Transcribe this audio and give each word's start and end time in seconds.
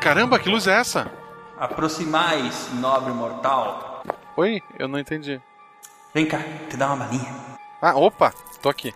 Caramba, 0.00 0.38
que 0.38 0.48
luz 0.48 0.66
é 0.66 0.78
essa? 0.78 1.10
Aproximais, 1.58 2.68
nobre 2.74 3.12
mortal. 3.12 4.02
Oi, 4.36 4.62
eu 4.78 4.86
não 4.86 4.98
entendi. 4.98 5.40
Vem 6.14 6.26
cá, 6.26 6.40
te 6.68 6.76
dá 6.76 6.88
uma 6.88 7.04
balinha. 7.04 7.34
Ah, 7.80 7.96
opa, 7.96 8.32
tô 8.62 8.68
aqui. 8.68 8.94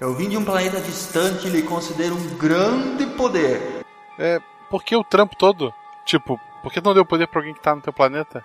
Eu 0.00 0.14
vim 0.14 0.28
de 0.28 0.36
um 0.36 0.44
planeta 0.44 0.80
distante 0.80 1.46
e 1.46 1.50
lhe 1.50 1.62
considero 1.62 2.14
um 2.14 2.36
grande 2.36 3.06
poder. 3.06 3.84
É, 4.18 4.40
por 4.70 4.82
que 4.82 4.96
o 4.96 5.04
trampo 5.04 5.36
todo? 5.36 5.72
Tipo, 6.04 6.40
por 6.62 6.72
que 6.72 6.80
não 6.80 6.94
deu 6.94 7.04
poder 7.04 7.26
pra 7.26 7.40
alguém 7.40 7.54
que 7.54 7.60
tá 7.60 7.74
no 7.74 7.80
teu 7.80 7.92
planeta? 7.92 8.44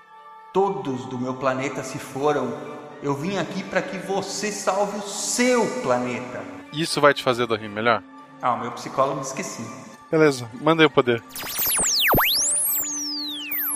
Todos 0.51 1.05
do 1.05 1.17
meu 1.17 1.35
planeta 1.35 1.83
se 1.83 1.97
foram. 1.97 2.53
Eu 3.01 3.15
vim 3.15 3.37
aqui 3.37 3.63
para 3.63 3.81
que 3.81 3.97
você 3.97 4.51
salve 4.51 4.97
o 4.97 5.01
seu 5.01 5.65
planeta. 5.81 6.43
Isso 6.71 7.01
vai 7.01 7.13
te 7.13 7.23
fazer 7.23 7.45
dormir 7.45 7.69
melhor? 7.69 8.01
Ah, 8.41 8.53
o 8.53 8.59
meu 8.59 8.71
psicólogo 8.71 9.21
esqueci. 9.21 9.65
Beleza, 10.11 10.49
manda 10.61 10.83
aí 10.83 10.87
o 10.87 10.89
poder. 10.89 11.23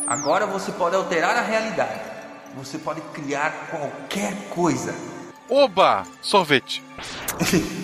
Agora 0.08 0.48
você 0.48 0.72
pode 0.72 0.96
alterar 0.96 1.36
a 1.36 1.42
realidade. 1.42 2.00
Você 2.56 2.78
pode 2.78 3.02
criar 3.14 3.68
qualquer 3.70 4.34
coisa. 4.50 4.96
Oba! 5.50 6.04
Sorvete. 6.22 6.82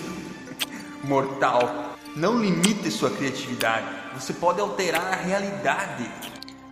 Mortal, 1.04 1.94
não 2.16 2.40
limite 2.40 2.90
sua 2.90 3.10
criatividade. 3.10 3.86
Você 4.14 4.32
pode 4.32 4.58
alterar 4.58 5.12
a 5.12 5.16
realidade. 5.16 6.10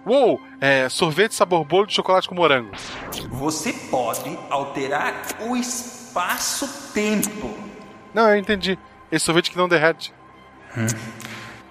Uou! 0.06 0.40
É 0.58 0.88
sorvete 0.88 1.34
sabor 1.34 1.66
bolo 1.66 1.86
de 1.86 1.92
chocolate 1.92 2.26
com 2.26 2.34
morango. 2.34 2.70
Você 3.32 3.74
pode 3.74 4.38
alterar 4.48 5.14
o 5.40 5.54
espaço-tempo. 5.54 7.54
Não, 8.14 8.30
eu 8.30 8.36
entendi. 8.36 8.78
Esse 9.10 9.26
sorvete 9.26 9.50
que 9.50 9.58
não 9.58 9.68
derrete. 9.68 10.14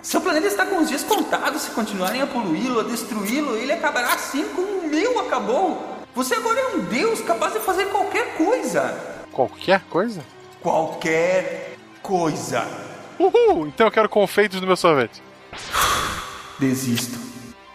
Seu 0.02 0.19
planeta 0.19 0.47
está 0.47 0.66
com 0.66 0.80
os 0.80 0.89
dias 0.89 1.03
contados. 1.03 1.61
Se 1.61 1.71
continuarem 1.71 2.21
a 2.21 2.27
poluí-lo, 2.27 2.80
a 2.80 2.83
destruí-lo, 2.83 3.55
ele 3.55 3.71
acabará 3.71 4.13
assim 4.13 4.44
como 4.49 4.80
o 4.80 4.88
meu 4.88 5.19
acabou. 5.19 5.99
Você 6.16 6.35
agora 6.35 6.59
é 6.59 6.67
um 6.75 6.80
deus 6.80 7.21
capaz 7.21 7.53
de 7.53 7.59
fazer 7.59 7.85
qualquer 7.85 8.35
coisa. 8.35 8.97
Qualquer 9.31 9.81
coisa? 9.89 10.22
Qualquer 10.61 11.77
coisa. 12.02 12.66
Uhul! 13.19 13.67
Então 13.67 13.88
eu 13.88 13.91
quero 13.91 14.09
confeitos 14.09 14.59
no 14.59 14.67
meu 14.67 14.75
sorvete. 14.75 15.22
Desisto. 16.59 17.19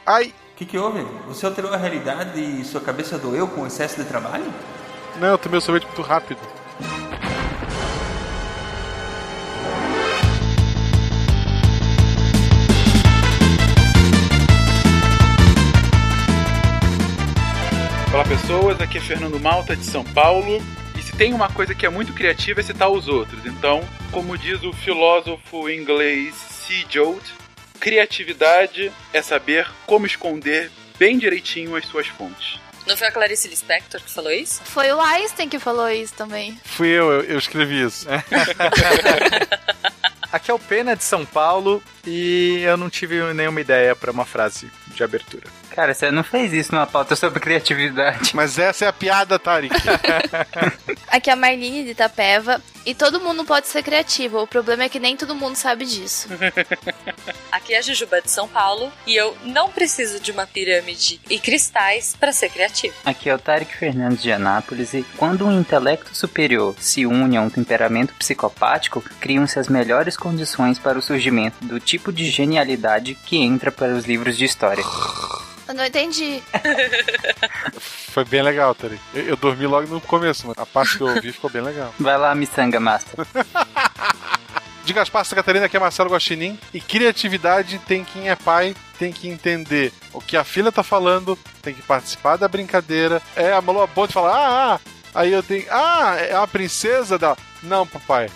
Ai! 0.05 0.35
O 0.53 0.57
que, 0.57 0.67
que 0.67 0.79
houve? 0.79 1.07
Você 1.29 1.47
alterou 1.47 1.73
a 1.73 1.77
realidade 1.77 2.41
e 2.41 2.65
sua 2.65 2.81
cabeça 2.81 3.19
doeu 3.19 3.47
com 3.47 3.67
excesso 3.67 4.03
de 4.03 4.05
trabalho? 4.09 4.53
Não, 5.21 5.29
eu 5.29 5.39
tomei 5.39 5.59
o 5.59 5.61
sorvete 5.61 5.85
muito 5.85 6.03
rápido. 6.03 6.41
Olá 18.17 18.25
pessoas, 18.25 18.81
aqui 18.81 18.97
é 18.97 19.01
Fernando 19.03 19.39
Malta 19.39 19.77
de 19.77 19.85
São 19.85 20.03
Paulo. 20.03 20.57
E 20.99 21.03
se 21.03 21.13
tem 21.13 21.35
uma 21.35 21.51
coisa 21.51 21.75
que 21.75 21.85
é 21.85 21.91
muito 21.91 22.15
criativa 22.15 22.61
é 22.61 22.63
citar 22.63 22.91
os 22.91 23.09
outros. 23.09 23.45
Então, 23.45 23.87
como 24.11 24.39
diz 24.39 24.63
o 24.63 24.73
filósofo 24.73 25.69
inglês 25.69 26.35
C. 26.35 26.87
Joad, 26.89 27.21
criatividade 27.79 28.91
é 29.13 29.21
saber 29.21 29.71
como 29.85 30.07
esconder 30.07 30.71
bem 30.99 31.19
direitinho 31.19 31.77
as 31.77 31.85
suas 31.85 32.07
fontes. 32.07 32.59
Não 32.87 32.97
foi 32.97 33.07
a 33.07 33.13
Clarice 33.13 33.49
Lispector 33.49 34.01
que 34.01 34.11
falou 34.11 34.33
isso? 34.33 34.63
Foi 34.65 34.91
o 34.91 34.99
Einstein 34.99 35.51
que 35.51 35.59
falou 35.59 35.91
isso 35.91 36.15
também. 36.15 36.59
Fui 36.65 36.89
eu, 36.89 37.13
eu, 37.13 37.21
eu 37.21 37.39
escrevi 37.39 37.83
isso. 37.83 38.07
Aqui 40.33 40.51
é 40.51 40.55
o 40.55 40.59
Pena 40.59 40.97
de 40.97 41.05
São 41.05 41.27
Paulo 41.27 41.83
e 42.07 42.63
eu 42.63 42.79
não 42.79 42.89
tive 42.89 43.35
nenhuma 43.35 43.61
ideia 43.61 43.95
pra 43.95 44.11
uma 44.11 44.25
frase 44.25 44.71
de 44.95 45.05
abertura. 45.05 45.45
Cara, 45.77 45.93
você 45.93 46.11
não 46.11 46.25
fez 46.25 46.55
isso 46.55 46.73
numa 46.73 46.87
pauta 46.87 47.15
sobre 47.15 47.39
criatividade. 47.39 48.35
Mas 48.35 48.59
essa 48.59 48.87
é 48.87 48.89
a 48.89 48.93
piada, 48.95 49.39
Tarek. 49.39 49.75
Aqui 51.07 51.29
é 51.29 51.35
a 51.35 51.37
Marlene 51.37 51.85
de 51.85 51.91
Itapeva. 51.91 52.63
E 52.87 52.95
todo 52.95 53.21
mundo 53.21 53.45
pode 53.45 53.67
ser 53.67 53.83
criativo. 53.83 54.41
O 54.41 54.47
problema 54.47 54.85
é 54.85 54.89
que 54.89 54.99
nem 54.99 55.19
todo 55.19 55.35
mundo 55.35 55.55
sabe 55.55 55.85
disso. 55.85 56.29
Aqui 57.53 57.75
é 57.75 57.79
a 57.79 57.83
Jujuba 57.83 58.23
de 58.23 58.31
São 58.31 58.49
Paulo 58.49 58.91
e 59.07 59.15
eu 59.15 59.37
não 59.45 59.71
preciso 59.71 60.19
de 60.19 60.31
uma 60.31 60.47
pirâmide 60.47 61.21
e 61.29 61.39
cristais 61.39 62.17
para 62.19 62.33
ser 62.33 62.49
criativo. 62.49 62.95
Aqui 63.05 63.29
é 63.29 63.35
o 63.35 63.39
Tarek 63.39 63.77
Fernandes 63.77 64.23
de 64.23 64.33
Anápolis 64.33 64.95
e 64.95 65.05
quando 65.19 65.47
um 65.47 65.61
intelecto 65.61 66.17
superior 66.17 66.75
se 66.79 67.05
une 67.05 67.37
a 67.37 67.43
um 67.43 67.51
temperamento 67.51 68.15
psicopático, 68.15 69.05
criam-se 69.21 69.59
as 69.59 69.69
melhores 69.69 70.17
condições 70.17 70.79
para 70.79 70.99
o 70.99 71.03
surgimento 71.03 71.63
do 71.63 71.79
tipo 71.79 72.11
de 72.11 72.31
genialidade 72.31 73.15
que 73.27 73.37
entra 73.37 73.71
para 73.71 73.93
os 73.93 74.07
livros 74.07 74.39
de 74.39 74.47
história. 74.47 74.85
Eu 75.69 75.75
não 75.75 75.85
entendi. 75.85 76.43
Foi 77.81 78.25
bem 78.25 78.43
legal, 78.43 78.75
Tarek. 78.75 79.01
Eu, 79.15 79.25
eu 79.25 79.37
dormi 79.37 79.67
logo 79.67 79.89
no 79.89 80.01
começo, 80.01 80.47
mas 80.47 80.57
a 80.59 80.67
parte 80.67 80.97
que 80.97 81.03
eu 81.03 81.09
ouvi 81.09 81.33
ficou 81.33 81.51
bem 81.51 81.63
legal. 81.63 81.93
Vai 81.99 82.17
lá, 82.17 82.35
Missanga 82.35 82.79
Master. 82.79 83.27
De 84.85 84.93
Gaspar 84.93 85.25
Santa 85.25 85.37
Catarina, 85.37 85.67
aqui 85.67 85.77
é 85.77 85.81
Marcelo 85.81 86.11
Guaxinim. 86.11 86.57
E 86.73 86.81
criatividade 86.81 87.81
tem 87.81 88.05
quem 88.05 88.31
é 88.31 88.37
pai, 88.37 88.77
tem 89.01 89.13
que 89.13 89.29
entender 89.29 89.93
o 90.13 90.21
que 90.21 90.37
a 90.37 90.45
filha 90.45 90.71
tá 90.71 90.85
falando, 90.85 91.37
tem 91.61 91.75
que 91.75 91.83
participar 91.83 92.37
da 92.37 92.47
brincadeira. 92.47 93.21
É, 93.35 93.53
a 93.53 93.61
Malu 93.61 93.89
Ponte 93.89 94.13
fala, 94.13 94.31
ah, 94.31 94.75
ah. 94.75 94.96
Aí 95.17 95.33
eu 95.33 95.43
tenho, 95.43 95.65
ah, 95.71 96.15
é 96.19 96.35
a 96.35 96.47
princesa 96.47 97.19
da. 97.19 97.35
Não, 97.63 97.87
papai. 97.87 98.29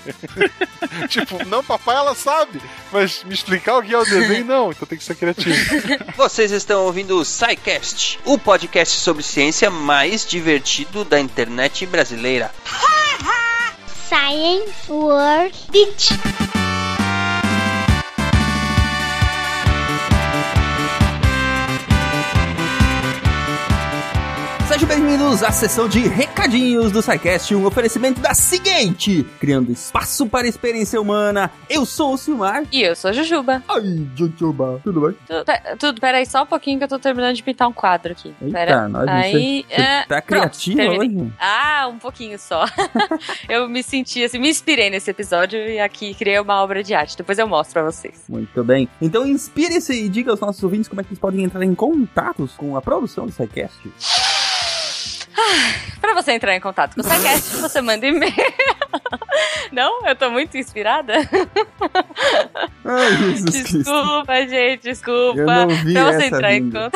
tipo, 1.11 1.45
não, 1.45 1.63
papai, 1.63 1.95
ela 1.95 2.15
sabe. 2.15 2.59
Mas 2.91 3.23
me 3.23 3.35
explicar 3.35 3.77
o 3.77 3.83
que 3.83 3.93
é 3.93 3.99
o 3.99 4.05
desenho, 4.05 4.47
não. 4.47 4.71
Então 4.71 4.89
tem 4.89 4.97
que 4.97 5.05
ser 5.05 5.15
criativo. 5.15 5.55
Vocês 6.17 6.51
estão 6.51 6.87
ouvindo 6.87 7.21
o 7.21 7.25
SciCast, 7.25 8.19
o 8.25 8.39
podcast 8.39 8.99
sobre 8.99 9.23
ciência 9.23 9.71
mais 9.71 10.27
divertido 10.27 11.05
da 11.05 11.21
internet 11.21 11.85
brasileira. 11.85 12.51
Science 14.09 14.91
World 14.91 15.55
Beach. 15.71 16.50
Sejam 24.81 24.97
bem-vindos 24.97 25.43
à 25.43 25.53
sessão 25.53 25.87
de 25.87 26.01
recadinhos 26.09 26.91
do 26.91 27.03
SciCast, 27.03 27.55
um 27.55 27.67
oferecimento 27.67 28.19
da 28.19 28.33
seguinte, 28.33 29.27
criando 29.39 29.71
espaço 29.71 30.27
para 30.27 30.47
a 30.47 30.49
experiência 30.49 30.99
humana. 30.99 31.51
Eu 31.69 31.85
sou 31.85 32.15
o 32.15 32.17
Silmar. 32.17 32.65
E 32.73 32.81
eu 32.81 32.97
sou 32.97 33.11
a 33.11 33.13
Jujuba. 33.13 33.63
Ai, 33.69 34.07
Jujuba, 34.17 34.81
tudo 34.83 35.03
bem? 35.03 35.15
Tu, 35.27 35.45
pe- 35.45 35.77
tudo, 35.77 36.01
peraí, 36.01 36.25
só 36.25 36.45
um 36.45 36.47
pouquinho 36.47 36.79
que 36.79 36.85
eu 36.85 36.89
tô 36.89 36.99
terminando 36.99 37.35
de 37.37 37.43
pintar 37.43 37.69
um 37.69 37.75
quadro 37.75 38.13
aqui. 38.13 38.33
Eita, 38.41 38.53
Pera. 38.55 38.89
nós, 38.89 39.07
Aí, 39.07 39.67
você, 39.69 39.83
é, 39.83 40.03
tá 40.07 40.23
criativa 40.23 40.83
hoje? 40.83 41.33
Ah, 41.39 41.87
um 41.93 41.99
pouquinho 41.99 42.39
só. 42.39 42.65
eu 43.51 43.69
me 43.69 43.83
senti 43.83 44.25
assim, 44.25 44.39
me 44.39 44.49
inspirei 44.49 44.89
nesse 44.89 45.11
episódio 45.11 45.59
e 45.59 45.79
aqui 45.79 46.15
criei 46.15 46.39
uma 46.41 46.55
obra 46.63 46.83
de 46.83 46.95
arte. 46.95 47.19
Depois 47.19 47.39
eu 47.39 47.47
mostro 47.47 47.75
pra 47.75 47.83
vocês. 47.83 48.23
Muito 48.31 48.65
bem. 48.65 48.89
Então 49.03 49.27
inspire-se 49.27 49.93
e 49.93 50.09
diga 50.09 50.31
aos 50.31 50.41
nossos 50.41 50.63
ouvintes 50.63 50.89
como 50.89 51.03
é 51.03 51.05
que 51.05 51.11
eles 51.11 51.19
podem 51.21 51.45
entrar 51.45 51.63
em 51.63 51.75
contatos 51.75 52.53
com 52.57 52.79
a 52.79 52.81
produção 52.81 53.27
do 53.27 53.33
SciCast. 53.33 53.79
Pra 56.01 56.15
você 56.15 56.33
entrar 56.33 56.57
em 56.57 56.61
contato 56.61 56.95
com 56.95 57.01
o 57.01 57.05
SciCast, 57.05 57.57
você 57.61 57.81
manda 57.81 58.07
e-mail. 58.07 58.33
Não? 59.71 60.07
Eu 60.07 60.17
tô 60.17 60.31
muito 60.31 60.57
inspirada? 60.57 61.15
Ai, 62.85 63.17
Jesus 63.17 63.51
Cristo. 63.51 63.79
Desculpa, 63.79 64.49
gente, 64.49 64.83
desculpa. 64.83 65.41
Eu 65.41 65.47
não 65.47 65.69
vi 65.69 65.93
pra 65.93 66.13
você 66.13 66.25
entrar 66.25 66.55
em 66.55 66.71
contato. 66.71 66.93